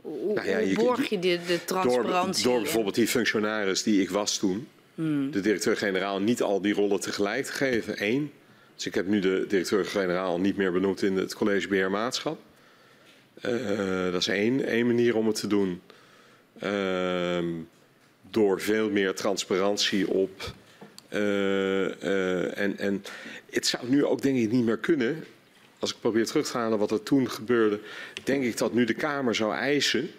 hoe, 0.00 0.34
Nou 0.34 0.48
ja, 0.48 0.58
hoe 0.58 0.68
je- 0.68 0.74
borg 0.74 1.08
je 1.08 1.18
de, 1.18 1.38
de 1.46 1.46
Door, 1.46 1.64
transparantie? 1.64 2.44
door 2.44 2.56
en- 2.56 2.62
bijvoorbeeld 2.62 2.94
die 2.94 3.08
functionaris 3.08 3.82
die 3.82 4.00
ik 4.02 4.10
was 4.10 4.38
toen, 4.38 4.68
de 5.30 5.40
directeur-generaal, 5.40 6.20
niet 6.20 6.42
al 6.42 6.60
die 6.60 6.74
rollen 6.74 7.00
tegelijk 7.00 7.44
te 7.44 7.52
geven. 7.52 7.94
Eén. 8.04 8.32
Dus 8.74 8.86
ik 8.86 8.94
heb 8.94 9.06
nu 9.06 9.20
de 9.20 9.44
directeur-generaal 9.48 10.40
niet 10.40 10.56
meer 10.56 10.72
benoemd 10.72 11.02
in 11.02 11.16
het 11.16 11.34
college 11.34 11.68
beheer 11.68 11.90
maatschap. 11.90 12.38
Eh, 13.40 14.12
dat 14.12 14.20
is 14.20 14.28
één, 14.28 14.86
manier 14.86 15.16
om 15.16 15.26
het 15.26 15.40
te 15.40 15.46
doen. 15.46 15.80
Ehm, 16.58 17.46
door 18.30 18.60
veel 18.60 18.90
meer 18.90 19.14
transparantie 19.14 20.08
op. 20.08 20.54
eh, 21.08 22.02
eh, 22.02 22.58
en, 22.58 22.78
en 22.78 23.04
het 23.50 23.66
zou 23.66 23.88
nu 23.88 24.04
ook 24.04 24.22
denk 24.22 24.36
ik 24.36 24.50
niet 24.50 24.64
meer 24.64 24.78
kunnen. 24.78 25.24
Als 25.78 25.90
ik 25.90 26.00
probeer 26.00 26.26
terug 26.26 26.50
te 26.50 26.58
naar 26.58 26.78
wat 26.78 26.90
er 26.90 27.02
toen 27.02 27.30
gebeurde, 27.30 27.80
denk 28.24 28.44
ik 28.44 28.56
dat 28.56 28.72
nu 28.72 28.84
de 28.84 28.94
Kamer 28.94 29.34
zou 29.34 29.54
eisen 29.54 30.10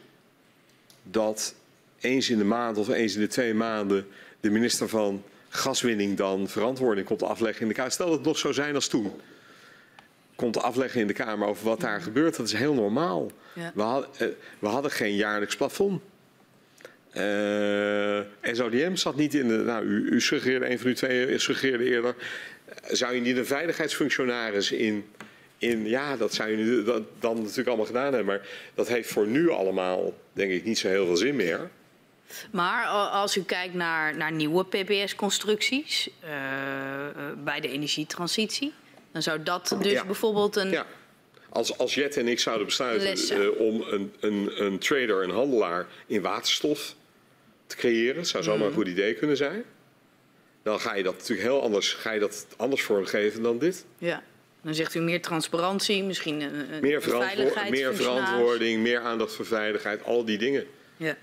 dat 1.03 1.55
eens 1.99 2.29
in 2.29 2.37
de 2.37 2.43
maand 2.43 2.77
of 2.77 2.89
eens 2.89 3.15
in 3.15 3.21
de 3.21 3.27
twee 3.27 3.53
maanden 3.53 4.07
de 4.39 4.49
minister 4.49 4.89
van 4.89 5.23
gaswinning 5.49 6.18
dan 6.18 6.47
verantwoording 6.47 7.07
komt 7.07 7.23
afleggen 7.23 7.61
in 7.61 7.68
de 7.68 7.73
Kamer. 7.73 7.91
Stel 7.91 8.05
dat 8.07 8.15
het 8.18 8.26
nog 8.26 8.38
zo 8.38 8.51
zijn 8.51 8.76
als 8.76 8.88
toen. 8.88 9.11
Komt 10.35 10.57
afleggen 10.61 11.01
in 11.01 11.07
de 11.07 11.14
Kamer 11.14 11.47
over 11.47 11.65
wat 11.65 11.80
daar 11.80 12.01
gebeurt. 12.01 12.35
Dat 12.38 12.45
is 12.45 12.53
heel 12.53 12.73
normaal. 12.73 13.31
Ja. 13.53 13.72
We, 13.76 13.81
hadden, 13.81 14.09
eh, 14.18 14.27
we 14.59 14.68
hadden 14.68 14.91
geen 14.91 15.15
jaarlijks 15.15 15.55
plafond. 15.55 16.01
Eh 17.11 18.19
SODM 18.41 18.95
zat 18.95 19.15
niet 19.15 19.34
in 19.34 19.47
de. 19.47 19.55
Nou, 19.57 19.84
u, 19.85 20.09
u 20.11 20.22
suggereerde, 20.22 20.69
een 20.69 20.80
van 20.80 20.89
u 20.89 20.95
twee 20.95 21.38
suggereerde 21.39 21.84
eerder. 21.84 22.15
eh, 22.65 22.76
Zou 22.93 23.15
je 23.15 23.22
niet 23.22 23.38
een 23.38 23.45
veiligheidsfunctionaris 23.45 24.72
in. 24.72 25.05
in 25.57 25.85
ja, 25.85 26.18
dat 26.18 26.34
zou 26.34 26.49
je 26.49 26.57
nu 26.57 26.84
dat, 26.84 27.03
dan 27.19 27.41
natuurlijk 27.41 27.68
allemaal 27.68 27.85
gedaan 27.85 28.03
hebben. 28.14 28.26
Maar 28.26 28.47
dat 28.76 28.88
heeft 28.88 29.09
voor 29.09 29.27
nu 29.27 29.49
allemaal, 29.49 30.14
denk 30.34 30.51
ik, 30.51 30.64
niet 30.64 30.77
zo 30.77 30.88
heel 30.88 31.05
veel 31.05 31.18
zin 31.18 31.35
meer. 31.35 31.69
Maar 32.51 32.85
als 33.11 33.37
u 33.37 33.43
kijkt 33.43 33.73
naar, 33.73 34.17
naar 34.17 34.31
nieuwe 34.31 34.65
PPS-constructies 34.65 36.09
eh, 36.19 36.29
eh, 37.07 37.13
bij 37.43 37.59
de 37.59 37.67
energietransitie, 37.69 38.73
dan 39.11 39.21
zou 39.21 39.43
dat 39.43 39.75
dus 39.81 39.91
Ja. 39.91 40.05
bijvoorbeeld 40.05 40.55
een. 40.55 40.69
Ja. 40.69 40.85
Als, 41.49 41.77
als 41.77 41.93
Jet 41.95 42.17
en 42.17 42.27
ik 42.27 42.39
zouden 42.39 42.65
besluiten 42.65 43.41
eh, 43.41 43.59
om 43.59 43.81
een, 43.81 44.13
een, 44.19 44.63
een 44.63 44.79
trader, 44.79 45.23
een 45.23 45.29
handelaar 45.29 45.85
in 46.05 46.21
waterstof 46.21 46.95
te 47.67 47.75
creëren, 47.75 48.25
zou 48.25 48.43
zomaar 48.43 48.67
een 48.67 48.73
goed 48.73 48.87
idee 48.87 49.13
kunnen 49.13 49.37
zijn. 49.37 49.63
Dan 50.63 50.79
ga 50.79 50.95
je 50.95 51.03
dat 51.03 51.13
natuurlijk 51.13 51.47
heel 51.47 51.61
anders, 51.61 51.93
ga 51.93 52.11
je 52.11 52.19
dat 52.19 52.47
anders 52.57 52.81
vormgeven 52.81 53.43
dan 53.43 53.57
dit. 53.57 53.85
Ja. 53.97 54.23
Dan 54.61 54.75
zegt 54.75 54.95
u 54.95 54.99
meer 54.99 55.21
transparantie, 55.21 56.03
misschien 56.03 56.41
een, 56.41 56.67
Meer, 56.81 57.01
verantwo- 57.01 57.69
meer 57.69 57.95
verantwoording, 57.95 58.81
meer 58.81 58.99
aandacht 58.99 59.33
voor 59.33 59.45
veiligheid, 59.45 60.03
al 60.03 60.25
die 60.25 60.37
dingen. 60.37 60.65
Ja. 60.97 61.17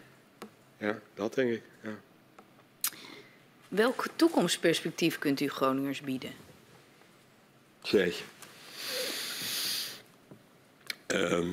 Ja, 0.85 0.99
dat 1.15 1.35
denk 1.35 1.51
ik. 1.51 1.63
Ja. 1.83 1.99
Welk 3.69 4.07
toekomstperspectief 4.17 5.19
kunt 5.19 5.41
u 5.41 5.49
Groningers 5.49 6.01
bieden? 6.01 6.31
Jeetje. 7.83 8.25
Ehm, 11.07 11.49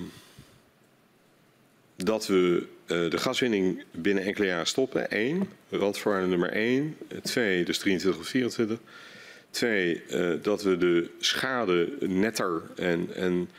dat 1.95 2.27
we 2.27 2.67
eh, 2.85 3.09
de 3.09 3.17
gaswinning 3.17 3.83
binnen 3.91 4.23
enkele 4.23 4.45
jaren 4.45 4.67
stoppen. 4.67 5.05
Eén, 5.09 5.49
randvoorwaarde 5.69 6.27
nummer 6.27 6.51
één. 6.51 6.97
Twee, 7.23 7.63
dus 7.63 7.77
23 7.77 8.21
of 8.21 8.27
24. 8.27 8.79
Twee, 9.49 10.03
eh, 10.03 10.33
dat 10.41 10.63
we 10.63 10.77
de 10.77 11.09
schade 11.19 11.97
netter 11.99 12.61
en, 12.75 13.15
en 13.15 13.49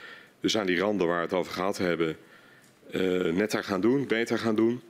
dus 0.40 0.56
aan 0.56 0.66
die 0.66 0.78
randen 0.78 1.06
waar 1.06 1.16
we 1.16 1.24
het 1.24 1.32
over 1.32 1.52
gehad 1.52 1.78
hebben, 1.78 2.16
eh, 2.90 3.00
netter 3.32 3.64
gaan 3.64 3.80
doen, 3.80 4.06
beter 4.06 4.38
gaan 4.38 4.56
doen. 4.56 4.82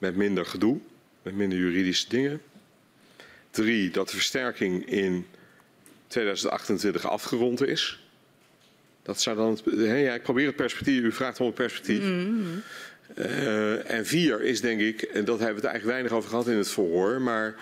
Met 0.00 0.16
minder 0.16 0.46
gedoe, 0.46 0.78
met 1.22 1.34
minder 1.34 1.58
juridische 1.58 2.08
dingen. 2.08 2.42
Drie, 3.50 3.90
dat 3.90 4.08
de 4.08 4.14
versterking 4.14 4.86
in 4.86 5.26
2028 6.06 7.06
afgerond 7.06 7.66
is. 7.66 8.04
Dat 9.02 9.20
zou 9.20 9.36
dan. 9.36 9.50
Het, 9.50 9.80
ja, 9.80 10.14
ik 10.14 10.22
probeer 10.22 10.46
het 10.46 10.56
perspectief. 10.56 11.02
U 11.02 11.12
vraagt 11.12 11.40
om 11.40 11.46
het 11.46 11.54
perspectief. 11.54 12.02
Uh, 13.16 13.90
en 13.90 14.06
vier 14.06 14.42
is 14.42 14.60
denk 14.60 14.80
ik, 14.80 15.02
en 15.02 15.24
dat 15.24 15.38
hebben 15.38 15.60
we 15.60 15.60
het 15.60 15.70
eigenlijk 15.70 15.84
weinig 15.84 16.12
over 16.12 16.30
gehad 16.30 16.48
in 16.48 16.56
het 16.56 16.68
verhoor, 16.68 17.20
maar 17.20 17.54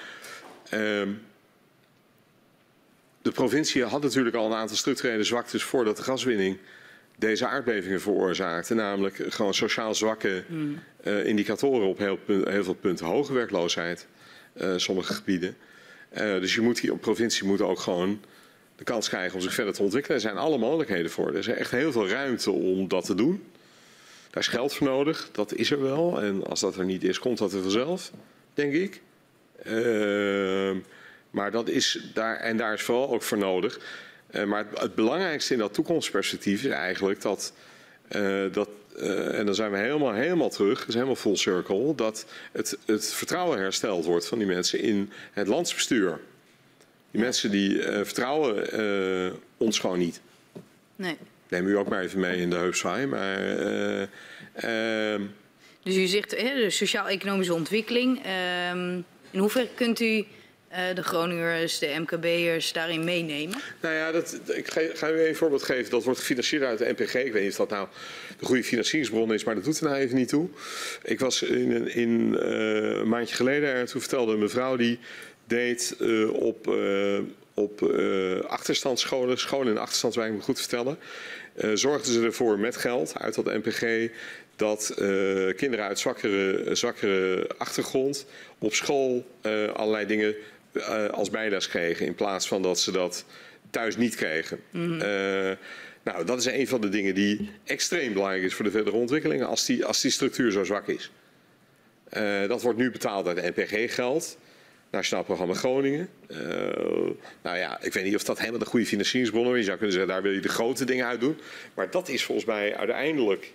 uh, 0.65 1.03
de 3.23 3.33
provincie 3.33 3.85
had 3.85 4.03
natuurlijk 4.03 4.37
al 4.37 4.47
een 4.47 4.59
aantal 4.59 4.77
structurele 4.77 5.23
zwaktes 5.23 5.63
voordat 5.63 5.97
de 5.97 6.03
gaswinning 6.03 6.59
deze 7.17 7.47
aardbevingen 7.47 8.01
veroorzaakte. 8.01 8.75
Namelijk 8.75 9.23
gewoon 9.29 9.55
sociaal 9.55 9.95
zwakke 9.95 10.45
uh, 11.09 11.27
indicatoren 11.27 11.89
op 11.89 11.99
heel, 11.99 12.19
heel, 12.27 12.65
veel 12.65 12.75
punten. 12.75 13.07
Hoge 13.07 13.33
werkloosheid, 13.33 14.07
uh, 14.55 14.73
sommige 14.77 15.15
gebieden. 15.15 15.57
Uh, 16.13 16.19
dus 16.19 16.55
je 16.55 16.61
moet 16.61 16.79
hier 16.79 16.93
op 16.93 17.01
provincie 17.01 17.47
moet 17.47 17.61
ook 17.61 17.79
gewoon 17.79 18.21
de 18.77 18.85
kans 18.85 19.09
krijgen 19.09 19.35
om 19.35 19.41
zich 19.41 19.55
verder 19.55 19.75
te 19.75 19.83
ontwikkelen. 19.83 20.17
Er 20.17 20.23
zijn 20.23 20.37
alle 20.37 20.59
mogelijkheden 20.59 21.11
voor. 21.11 21.29
Er 21.29 21.39
is 21.39 21.47
echt 21.47 21.71
heel 21.71 21.93
veel 21.93 22.09
ruimte 22.09 22.51
om 22.51 22.89
dat 22.89 23.05
te 23.05 23.15
doen. 23.15 23.45
Daar 24.31 24.43
is 24.43 24.49
geld 24.49 24.75
voor 24.75 24.87
nodig, 24.87 25.29
dat 25.33 25.55
is 25.55 25.71
er 25.71 25.83
wel. 25.83 26.23
En 26.23 26.47
als 26.47 26.61
dat 26.61 26.77
er 26.77 26.85
niet 26.85 27.05
is, 27.05 27.19
komt 27.19 27.39
dat 27.39 27.53
er 27.53 27.63
vanzelf, 27.63 28.13
denk 28.55 28.73
ik. 28.73 29.01
Uh, 29.67 30.77
maar 31.31 31.51
dat 31.51 31.69
is 31.69 32.11
daar, 32.15 32.37
en 32.37 32.57
daar 32.57 32.75
is 32.75 32.83
vooral 32.83 33.11
ook 33.13 33.23
voor 33.23 33.39
nodig. 33.39 33.81
Maar 34.47 34.67
het, 34.75 34.95
belangrijkste 34.95 35.53
in 35.53 35.59
dat 35.59 35.75
toekomstperspectief 35.75 36.65
is 36.65 36.71
eigenlijk 36.71 37.21
dat, 37.21 37.53
dat 38.53 38.69
en 39.33 39.47
dan 39.47 39.55
zijn 39.55 39.71
we 39.71 39.79
helemaal, 39.79 40.13
helemaal 40.13 40.51
terug, 40.51 40.87
is 40.87 40.95
helemaal 40.95 41.17
full 41.17 41.37
circle, 41.37 41.95
dat 41.95 42.27
het, 42.53 42.79
het 42.87 43.13
vertrouwen 43.13 43.59
hersteld 43.59 44.05
wordt 44.05 44.27
van 44.27 44.39
die 44.39 44.47
mensen 44.47 44.81
in 44.81 45.11
het 45.33 45.47
landsbestuur. 45.47 46.21
Die 47.11 47.21
mensen 47.21 47.51
die 47.51 47.83
vertrouwen 47.83 48.71
ons 49.57 49.79
gewoon 49.79 49.99
niet. 49.99 50.21
Nee. 50.97 51.17
Neem 51.49 51.67
u 51.67 51.77
ook 51.77 51.89
maar 51.89 52.03
even 52.03 52.21
mee 52.21 52.37
in 52.37 52.51
de 52.51 52.57
heupzwaai. 52.57 53.07
Maar, 53.07 53.41
uh, 54.65 55.21
dus 55.83 55.97
u 55.97 56.07
zegt 56.07 56.41
hè, 56.41 56.55
de 56.55 56.71
sociaal-economische 56.71 57.55
ontwikkeling. 57.55 58.27
Uh, 58.27 58.71
in 59.31 59.39
hoeverre 59.39 59.69
kunt 59.75 60.01
u 60.01 60.25
de 60.95 61.03
Groningers, 61.03 61.79
de 61.79 61.95
MKB'ers 61.99 62.73
daarin 62.73 63.05
meenemen? 63.05 63.59
Nou 63.81 63.95
ja, 63.95 64.13
dat, 64.13 64.41
ik 64.47 64.71
ga, 64.95 65.11
u 65.11 65.21
een 65.21 65.37
voorbeeld 65.37 65.63
geven. 65.63 65.91
Dat 65.91 66.05
wordt 66.05 66.19
gefinancierd 66.19 66.63
uit 66.63 66.79
de 66.79 66.95
NPG. 66.97 67.15
Ik 67.15 67.33
weet 67.33 67.43
niet 67.43 67.51
of 67.51 67.57
dat 67.57 67.71
nou 67.71 67.89
de 68.39 68.45
goede 68.45 68.65
financieringsbron 68.65 69.33
is, 69.33 69.45
maar 69.45 69.55
dat 69.55 69.65
doet 69.65 69.79
er 69.79 69.85
nou 69.85 69.97
even 69.97 70.17
niet 70.17 70.29
toe. 70.29 70.49
Ik 71.03 71.21
was 71.21 71.43
in, 71.43 71.95
in 71.95 72.37
uh, 72.41 72.99
een 72.99 73.09
maandje 73.09 73.35
geleden 73.35 73.75
en 73.75 73.87
toen 73.87 74.01
vertelde 74.01 74.33
een 74.33 74.39
mevrouw 74.39 74.77
die 74.77 74.99
deed 75.47 75.97
uh, 76.01 76.33
op 76.33 76.77
op 77.55 77.83
achterstandsscholen, 78.47 79.39
scholen 79.39 79.73
in 79.73 79.79
achterstandswijk, 79.79 80.31
moet 80.31 80.39
ik 80.39 80.45
goed 80.45 80.59
vertellen, 80.59 80.99
zorgden 81.75 82.13
ze 82.13 82.23
ervoor 82.23 82.59
met 82.59 82.77
geld 82.77 83.19
uit 83.19 83.35
dat 83.35 83.45
NPG 83.45 84.11
dat 84.57 84.93
kinderen 85.57 85.85
uit 85.85 85.99
zwakkere, 85.99 86.75
zwakkere 86.75 87.51
achtergrond 87.57 88.27
op 88.59 88.75
school 88.75 89.27
allerlei 89.75 90.07
dingen 90.07 90.35
als 91.11 91.31
bijles 91.31 91.69
kregen 91.69 92.07
in 92.07 92.15
plaats 92.15 92.49
van 92.49 92.63
dat 92.63 92.81
ze 92.81 92.93
dat 92.93 93.25
thuis 93.71 93.97
niet 93.97 94.15
kregen. 94.15 94.61
Mm 94.71 94.83
-hmm. 94.83 94.99
nou, 96.03 96.25
dat 96.25 96.39
is 96.39 96.47
een 96.47 96.69
van 96.69 96.81
de 96.81 96.89
dingen 96.89 97.15
die 97.15 97.51
extreem 97.65 98.13
belangrijk 98.13 98.43
is 98.43 98.55
voor 98.55 98.65
de 98.65 98.71
verdere 98.71 98.97
ontwikkeling 98.97 99.45
als 99.45 99.65
die, 99.65 99.85
als 99.85 100.01
die 100.01 100.11
structuur 100.11 100.53
zo 100.53 100.65
zwak 100.65 100.89
is. 100.89 101.11
dat 102.49 102.63
wordt 102.63 102.79
nu 102.79 102.91
betaald 102.91 103.27
uit 103.27 103.57
NPG-geld. 103.57 104.39
Nationaal 104.91 105.25
Programma 105.25 105.55
Groningen. 105.55 106.09
Uh, 106.29 106.39
nou 107.43 107.59
ja, 107.59 107.79
ik 107.83 107.93
weet 107.93 108.05
niet 108.05 108.15
of 108.15 108.25
dat 108.25 108.39
helemaal 108.39 108.59
de 108.59 108.67
goede 108.67 108.87
financieringsbron 108.87 109.53
is. 109.53 109.59
Je 109.59 109.65
zou 109.65 109.77
kunnen 109.77 109.93
zeggen, 109.97 110.13
daar 110.13 110.23
wil 110.23 110.33
je 110.33 110.41
de 110.41 110.49
grote 110.49 110.85
dingen 110.85 111.07
uit 111.07 111.21
doen. 111.21 111.39
Maar 111.75 111.91
dat 111.91 112.09
is 112.09 112.25
volgens 112.25 112.47
mij 112.47 112.77
uiteindelijk 112.77 113.53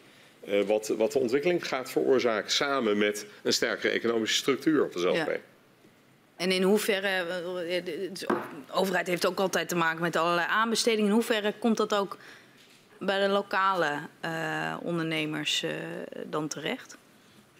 uh, 0.47 0.61
wat, 0.61 0.87
wat 0.87 1.11
de 1.11 1.19
ontwikkeling 1.19 1.67
gaat 1.67 1.91
veroorzaken. 1.91 2.51
Samen 2.51 2.97
met 2.97 3.25
een 3.43 3.53
sterkere 3.53 3.93
economische 3.93 4.35
structuur 4.35 4.83
op 4.83 4.93
dezelfde. 4.93 5.31
Ja. 5.31 5.37
En 6.35 6.51
in 6.51 6.63
hoeverre, 6.63 7.25
de 7.83 8.25
overheid 8.71 9.07
heeft 9.07 9.27
ook 9.27 9.39
altijd 9.39 9.69
te 9.69 9.75
maken 9.75 10.01
met 10.01 10.15
allerlei 10.15 10.47
aanbestedingen. 10.49 11.09
In 11.09 11.15
hoeverre 11.15 11.53
komt 11.59 11.77
dat 11.77 11.95
ook 11.95 12.17
bij 12.99 13.19
de 13.19 13.27
lokale 13.27 13.99
uh, 14.25 14.77
ondernemers 14.81 15.65
dan 16.25 16.47
terecht? 16.47 16.97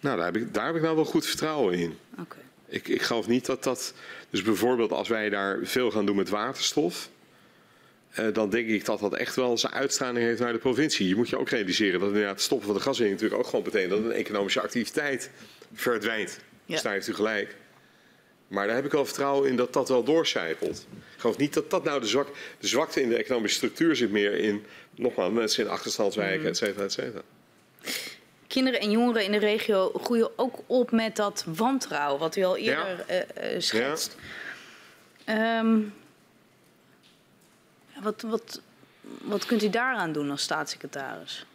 Nou, 0.00 0.16
daar 0.16 0.24
heb, 0.26 0.36
ik, 0.36 0.54
daar 0.54 0.66
heb 0.66 0.74
ik 0.74 0.82
nou 0.82 0.94
wel 0.96 1.04
goed 1.04 1.26
vertrouwen 1.26 1.74
in. 1.74 1.98
Okay. 2.18 2.42
Ik, 2.66 2.88
ik 2.88 3.02
geloof 3.02 3.26
niet 3.26 3.46
dat 3.46 3.64
dat. 3.64 3.94
Dus 4.30 4.42
bijvoorbeeld 4.42 4.92
als 4.92 5.08
wij 5.08 5.28
daar 5.28 5.58
veel 5.62 5.90
gaan 5.90 6.06
doen 6.06 6.16
met 6.16 6.28
waterstof. 6.28 7.08
Uh, 8.18 8.26
dan 8.32 8.50
denk 8.50 8.68
ik 8.68 8.84
dat 8.84 9.00
dat 9.00 9.14
echt 9.14 9.36
wel 9.36 9.58
zijn 9.58 9.72
uitstraling 9.72 10.24
heeft 10.24 10.40
naar 10.40 10.52
de 10.52 10.58
provincie. 10.58 11.08
Je 11.08 11.16
moet 11.16 11.28
je 11.28 11.38
ook 11.38 11.48
realiseren 11.48 12.00
dat 12.00 12.08
inderdaad 12.08 12.32
het 12.32 12.42
stoppen 12.42 12.66
van 12.66 12.76
de 12.76 12.82
gaswinning 12.82 13.20
natuurlijk 13.20 13.44
ook 13.44 13.50
gewoon 13.50 13.64
betekent 13.64 13.90
dat 13.90 14.04
een 14.04 14.12
economische 14.12 14.60
activiteit 14.60 15.30
verdwijnt. 15.72 16.38
Ja. 16.64 16.74
Dus 16.74 16.82
daar 16.82 16.92
heeft 16.92 17.08
u 17.08 17.14
gelijk. 17.14 17.56
Maar 18.48 18.66
daar 18.66 18.76
heb 18.76 18.84
ik 18.84 18.92
wel 18.92 19.04
vertrouwen 19.04 19.48
in 19.48 19.56
dat 19.56 19.72
dat 19.72 19.88
wel 19.88 20.04
doorcijpelt. 20.04 20.86
Ik 21.14 21.20
geloof 21.20 21.36
niet 21.36 21.54
dat 21.54 21.70
dat 21.70 21.84
nou 21.84 22.00
de, 22.00 22.06
zwak, 22.06 22.28
de 22.58 22.66
zwakte 22.66 23.02
in 23.02 23.08
de 23.08 23.16
economische 23.16 23.56
structuur 23.56 23.96
zit 23.96 24.10
meer 24.10 24.34
in, 24.34 24.64
nogmaals, 24.94 25.32
mensen 25.32 25.64
in 25.64 25.70
achterstandswijken, 25.70 26.48
et 26.48 26.56
cetera, 26.56 26.84
et 26.84 26.92
cetera 26.92 27.22
kinderen 28.46 28.80
en 28.80 28.90
jongeren 28.90 29.24
in 29.24 29.32
de 29.32 29.38
regio 29.38 29.92
groeien 30.02 30.38
ook 30.38 30.58
op 30.66 30.90
met 30.90 31.16
dat 31.16 31.44
wantrouwen, 31.46 32.20
wat 32.20 32.36
u 32.36 32.42
al 32.42 32.56
eerder 32.56 33.04
ja. 33.08 33.24
uh, 33.42 33.54
uh, 33.54 33.60
schetst. 33.60 34.16
Ja. 35.24 35.58
Um, 35.58 35.94
wat, 38.02 38.22
wat, 38.22 38.60
wat 39.00 39.46
kunt 39.46 39.62
u 39.62 39.70
daaraan 39.70 40.12
doen 40.12 40.30
als 40.30 40.42
staatssecretaris? 40.42 41.46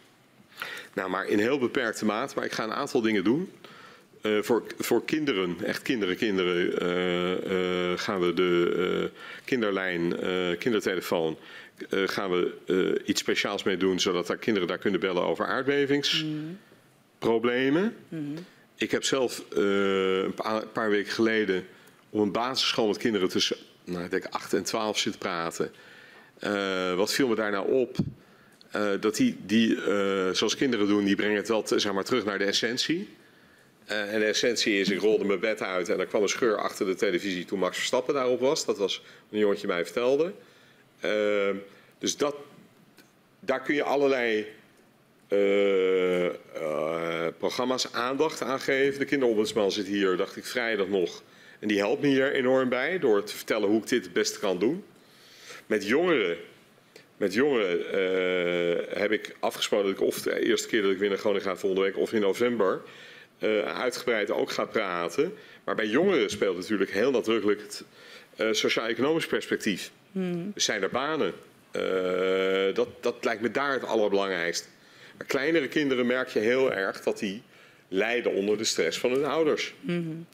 Nou, 0.94 1.10
maar 1.10 1.26
in 1.26 1.40
heel 1.40 1.60
beperkte 1.60 2.06
mate. 2.06 2.36
Maar 2.36 2.46
ik 2.46 2.52
ga 2.52 2.64
een 2.64 2.74
aantal 2.74 3.02
dingen 3.02 3.24
doen. 3.24 3.52
Uh, 4.22 4.42
voor, 4.42 4.64
voor 4.78 5.06
kinderen, 5.06 5.58
echt 5.64 5.82
kinderen, 5.82 6.18
kinderen, 6.18 6.84
uh, 6.84 7.92
uh, 7.92 7.98
gaan 7.98 8.20
we 8.20 8.34
de 8.34 9.12
kinderlijn, 9.46 10.16
kindertelefoon, 10.58 11.38
gaan 11.90 12.32
we 12.32 13.02
iets 13.06 13.22
speciaals 13.22 13.64
mee 13.64 13.78
doen, 13.78 14.00
zodat 14.00 14.28
daar 14.28 14.38
kinderen 14.38 14.68
daar 14.68 14.78
kunnen 14.78 15.00
bellen 15.00 15.24
over 15.24 15.46
aardbevings. 15.46 16.24
Mm 16.24 16.60
problemen. 17.20 17.96
Mm 18.10 18.20
-hmm. 18.26 18.46
Ik 18.76 18.92
heb 18.92 19.04
zelf 19.04 19.44
een 19.50 20.34
paar, 20.34 20.68
paar, 20.68 20.90
weken 20.90 21.12
geleden 21.12 21.66
op 22.10 22.22
een 22.22 22.32
basisschool 22.32 22.88
met 22.88 22.98
kinderen 22.98 23.30
tussen 23.30 23.58
nou, 23.84 24.04
ik 24.04 24.12
denk 24.12 24.26
8 24.26 24.54
en 24.54 24.64
12 24.64 24.98
zitten 24.98 25.22
praten. 25.22 25.72
Wat 26.96 27.14
viel 27.14 27.28
me 27.28 27.36
daar 27.36 27.52
nou 27.52 27.72
op? 27.72 27.98
Dat 29.00 29.16
die, 29.16 29.38
die 29.46 29.78
zoals 30.34 30.56
kinderen 30.56 30.88
doen, 30.88 31.04
die 31.04 31.16
brengen 31.16 31.38
het 31.38 31.48
wel 31.48 31.64
zeg 31.66 31.94
maar, 31.94 32.04
terug 32.04 32.26
naar 32.26 32.38
de 32.38 32.46
essentie. 32.46 33.10
En 33.90 34.20
de 34.20 34.26
essentie 34.26 34.80
is, 34.80 34.90
ik 34.90 35.00
rolde 35.00 35.26
mijn 35.26 35.40
bed 35.40 35.62
uit 35.62 35.90
en 35.90 36.00
er 36.00 36.06
kwam 36.06 36.22
een 36.22 36.30
scheur 36.30 36.58
achter 36.58 36.86
de 36.86 36.96
televisie 36.96 37.46
toen 37.46 37.60
Max 37.60 37.78
Verstappen 37.78 38.14
daarop 38.14 38.40
was. 38.40 38.66
Dat 38.66 38.78
was 38.78 39.04
een 39.32 39.40
jongetje 39.40 39.68
mij 39.68 39.86
vertelde. 39.86 40.34
dus 42.00 42.18
dat, 42.18 42.36
daar 43.40 43.62
kun 43.62 43.76
je 43.76 43.84
allerlei 43.84 44.48
uh, 45.30 46.24
uh, 46.24 47.28
programma's 47.38 47.94
aandacht 47.94 48.42
aan 48.42 48.60
geven. 48.60 49.00
De 49.00 49.06
kinderombudsman 49.06 49.72
zit 49.72 49.88
hier, 49.88 50.18
dacht 50.18 50.36
ik, 50.36 50.46
vrijdag 50.46 50.88
nog. 50.88 51.24
En 51.60 51.68
die 51.68 51.78
helpt 51.78 52.02
me 52.02 52.08
hier 52.08 52.34
enorm 52.34 52.70
bij 52.70 53.00
door 53.00 53.24
te 53.24 53.36
vertellen 53.36 53.70
hoe 53.70 53.82
ik 53.82 53.88
dit 53.88 54.04
het 54.04 54.14
beste 54.14 54.40
kan 54.40 54.60
doen. 54.60 54.84
Met 55.66 55.88
jongeren, 55.88 56.38
met 57.18 57.34
jongeren 57.34 57.80
heb 59.00 59.12
ik 59.12 59.36
afgesproken 59.40 59.86
dat 59.86 59.96
ik 59.96 60.08
of 60.08 60.22
de 60.22 60.46
eerste 60.46 60.68
keer 60.68 60.82
dat 60.82 60.92
ik 60.92 60.98
weer 60.98 61.10
naar 61.10 61.18
Groningen 61.18 61.46
ga 61.46 61.56
volgende 61.56 61.86
week 61.86 61.98
of 61.98 62.14
in 62.14 62.22
november 62.22 62.82
uitgebreid 63.66 64.32
ook 64.32 64.52
ga 64.52 64.66
praten. 64.66 65.34
Maar 65.64 65.76
bij 65.76 65.88
jongeren 65.88 66.30
speelt 66.30 66.58
natuurlijk 66.58 66.92
heel 66.92 67.12
nadrukkelijk 67.12 67.62
het 67.62 67.84
sociaal-economisch 68.58 69.28
perspectief. 69.28 69.92
Hmm. 70.12 70.52
Dus 70.54 70.64
zijn 70.66 70.82
er 70.82 70.90
banen? 70.90 71.34
dat, 72.74 72.88
dat 73.02 73.16
lijkt 73.22 73.42
me 73.42 73.52
daar 73.52 73.74
het 73.74 73.86
allerbelangrijkste. 73.86 74.68
Maar 75.18 75.28
kleinere 75.28 75.68
kinderen 75.68 76.06
merk 76.06 76.28
je 76.28 76.40
heel 76.40 76.74
erg 76.74 77.02
dat 77.02 77.20
die 77.20 77.42
lijden 77.90 78.34
onder 78.34 78.58
de 78.58 78.64
stress 78.64 79.00
van 79.00 79.12
hun 79.12 79.26
ouders. 79.26 79.74
Mm 79.80 79.96
-hmm. 79.96 80.26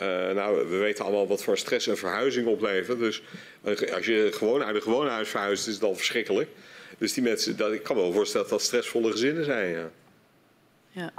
uh, 0.00 0.34
nou, 0.34 0.68
we 0.68 0.76
weten 0.76 1.04
allemaal 1.04 1.28
wat 1.28 1.42
voor 1.42 1.58
stress 1.58 1.86
een 1.86 1.96
verhuizing 1.96 2.46
oplevert. 2.46 2.98
Dus 2.98 3.22
als 3.94 4.06
je 4.06 4.28
gewoon 4.32 4.62
uit 4.62 4.74
een 4.74 4.82
gewone 4.82 5.10
huis 5.10 5.28
verhuist, 5.28 5.66
is 5.66 5.74
het 5.74 5.82
al 5.82 5.94
verschrikkelijk. 5.94 6.50
Dus 6.98 7.12
die 7.12 7.22
mensen, 7.22 7.56
dat, 7.56 7.72
ik 7.72 7.82
kan 7.82 7.96
me 7.96 8.02
wel 8.02 8.12
voorstellen 8.12 8.48
dat 8.48 8.58
dat 8.58 8.66
stressvolle 8.66 9.10
gezinnen 9.10 9.44
zijn. 9.44 9.70
Ja. 9.70 9.90
ja. 10.90 11.12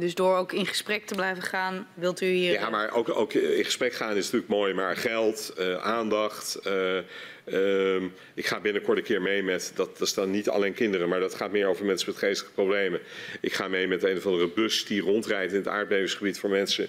Dus 0.00 0.14
door 0.14 0.36
ook 0.36 0.52
in 0.52 0.66
gesprek 0.66 1.06
te 1.06 1.14
blijven 1.14 1.42
gaan, 1.42 1.88
wilt 1.94 2.20
u 2.20 2.26
hier... 2.26 2.52
Ja, 2.52 2.70
maar 2.70 2.92
ook, 2.92 3.08
ook 3.08 3.32
in 3.32 3.64
gesprek 3.64 3.92
gaan 3.92 4.16
is 4.16 4.24
natuurlijk 4.24 4.50
mooi, 4.50 4.74
maar 4.74 4.96
geld, 4.96 5.52
eh, 5.56 5.74
aandacht. 5.74 6.54
eh, 6.54 6.96
ehm, 7.44 8.04
ik 8.34 8.46
ga 8.46 8.60
binnenkort 8.60 8.98
een 8.98 9.04
keer 9.04 9.22
mee 9.22 9.42
met, 9.42 9.72
dat, 9.74 9.98
dat 9.98 10.08
staan 10.08 10.30
niet 10.30 10.48
alleen 10.48 10.74
kinderen, 10.74 11.08
maar 11.08 11.20
dat 11.20 11.34
gaat 11.34 11.50
meer 11.52 11.66
over 11.66 11.84
mensen 11.84 12.08
met 12.08 12.18
geestelijke 12.18 12.54
problemen. 12.54 13.00
Ik 13.40 13.52
ga 13.52 13.68
mee 13.68 13.88
met 13.88 14.02
een 14.02 14.16
of 14.16 14.26
andere 14.26 14.48
bus 14.48 14.84
die 14.84 15.00
rondrijdt 15.00 15.52
in 15.52 15.58
het 15.58 15.68
aardbevingsgebied 15.68 16.38
voor 16.38 16.50
mensen 16.50 16.88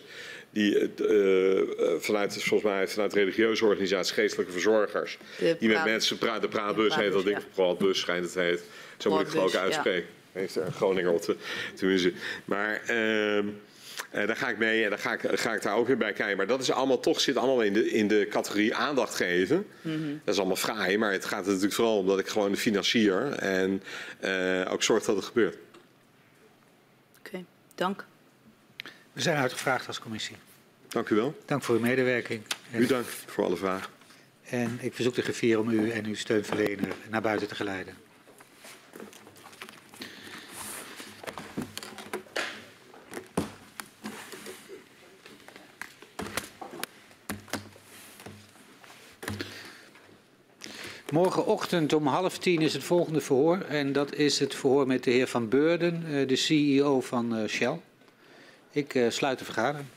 die 0.52 0.80
eh, 0.80 1.62
vanuit, 2.00 2.44
volgens 2.44 2.72
mij 2.72 2.88
vanuit 2.88 3.14
religieuze 3.14 3.66
organisaties, 3.66 4.14
geestelijke 4.14 4.52
verzorgers, 4.52 5.18
De 5.38 5.56
die 5.60 5.70
met 5.70 5.84
mensen 5.84 6.18
praten. 6.18 6.42
De 6.42 6.48
praatbus 6.48 6.96
heet 6.96 7.12
dat 7.12 7.26
ding, 7.26 7.38
praatbus 7.54 8.00
schijnt 8.00 8.26
het 8.26 8.34
heet. 8.34 8.64
Zo 8.98 9.10
moet 9.10 9.20
ik 9.20 9.26
het 9.26 9.36
geloof 9.36 9.54
ik 9.54 9.84
ja. 9.84 10.02
Er 10.34 10.66
een 10.66 10.72
Groninger 10.72 11.12
op 11.12 11.36
tenminste. 11.76 12.14
Maar 12.46 12.82
ehm 12.86 13.48
eh, 14.12 14.28
daar 14.28 14.36
ga 14.36 14.50
ik 14.50 14.58
mee 14.58 14.84
en 14.84 14.90
dan 14.90 15.00
ga 15.00 15.14
ik, 15.14 15.40
ga 15.40 15.54
ik 15.54 15.62
daar 15.62 15.76
ook 15.76 15.88
weer 15.88 15.98
bij 15.98 16.14
kijken. 16.14 16.38
Maar 16.38 16.48
dat 16.48 16.62
is 16.62 16.72
allemaal 16.72 17.00
toch 17.00 17.20
zit 17.20 17.38
allemaal 17.38 17.62
in 17.62 17.74
de, 17.74 17.92
in 17.92 18.08
de 18.08 18.28
categorie 18.30 18.76
aandacht 18.76 19.16
geven. 19.16 19.68
Mhm. 19.82 20.10
Dat 20.24 20.34
is 20.34 20.38
allemaal 20.38 20.56
fraai, 20.56 20.98
maar 20.98 21.12
het 21.12 21.26
gaat 21.26 21.42
er 21.42 21.48
natuurlijk 21.48 21.74
vooral 21.74 21.98
om 21.98 22.08
dat 22.08 22.20
ik 22.20 22.28
gewoon 22.28 22.52
de 22.52 22.58
financier 22.58 23.32
en 23.32 23.84
eh, 24.20 24.72
ook 24.72 24.84
zorg 24.84 25.04
dat 25.04 25.16
het 25.16 25.26
gebeurt. 25.26 25.58
Oké, 27.20 27.44
dank. 27.76 28.06
We 29.14 29.22
zijn 29.22 29.38
uitgevraagd 29.38 29.88
als 29.88 30.00
commissie. 30.00 30.36
Dank 30.88 31.10
u 31.10 31.16
wel. 31.16 31.38
Dank 31.46 31.64
voor 31.64 31.76
uw 31.76 31.82
medewerking. 31.82 32.42
En, 32.72 32.82
U 32.82 32.86
dank 32.86 33.06
voor 33.06 33.44
alle 33.44 33.58
vragen. 33.58 33.92
en 34.44 34.78
ik 34.82 34.94
verzoek 34.94 35.16
de 35.16 35.22
griffier 35.22 35.60
om 35.60 35.70
u 35.70 35.90
en 35.90 36.06
uw 36.06 36.16
steunverlener 36.16 36.94
naar 37.10 37.22
buiten 37.22 37.48
te 37.48 37.56
geleiden. 37.56 37.94
Morgenochtend 51.12 51.94
om 51.94 52.08
half 52.08 52.38
tien 52.38 52.62
is 52.62 52.74
het 52.74 52.84
volgende 52.84 53.22
verhoor. 53.22 53.58
En 53.58 53.94
dat 53.94 54.14
is 54.16 54.40
het 54.40 54.56
verhoor 54.56 54.88
met 54.88 55.04
de 55.04 55.12
heer 55.12 55.28
Van 55.28 55.50
Beurden, 55.50 56.04
eh, 56.12 56.28
de 56.28 56.36
CEO 56.36 57.02
van 57.02 57.36
eh, 57.36 57.48
Shell. 57.48 57.80
Ik 58.72 58.96
eh, 58.96 59.10
sluit 59.10 59.40
de 59.40 59.46
vergadering. 59.46 59.88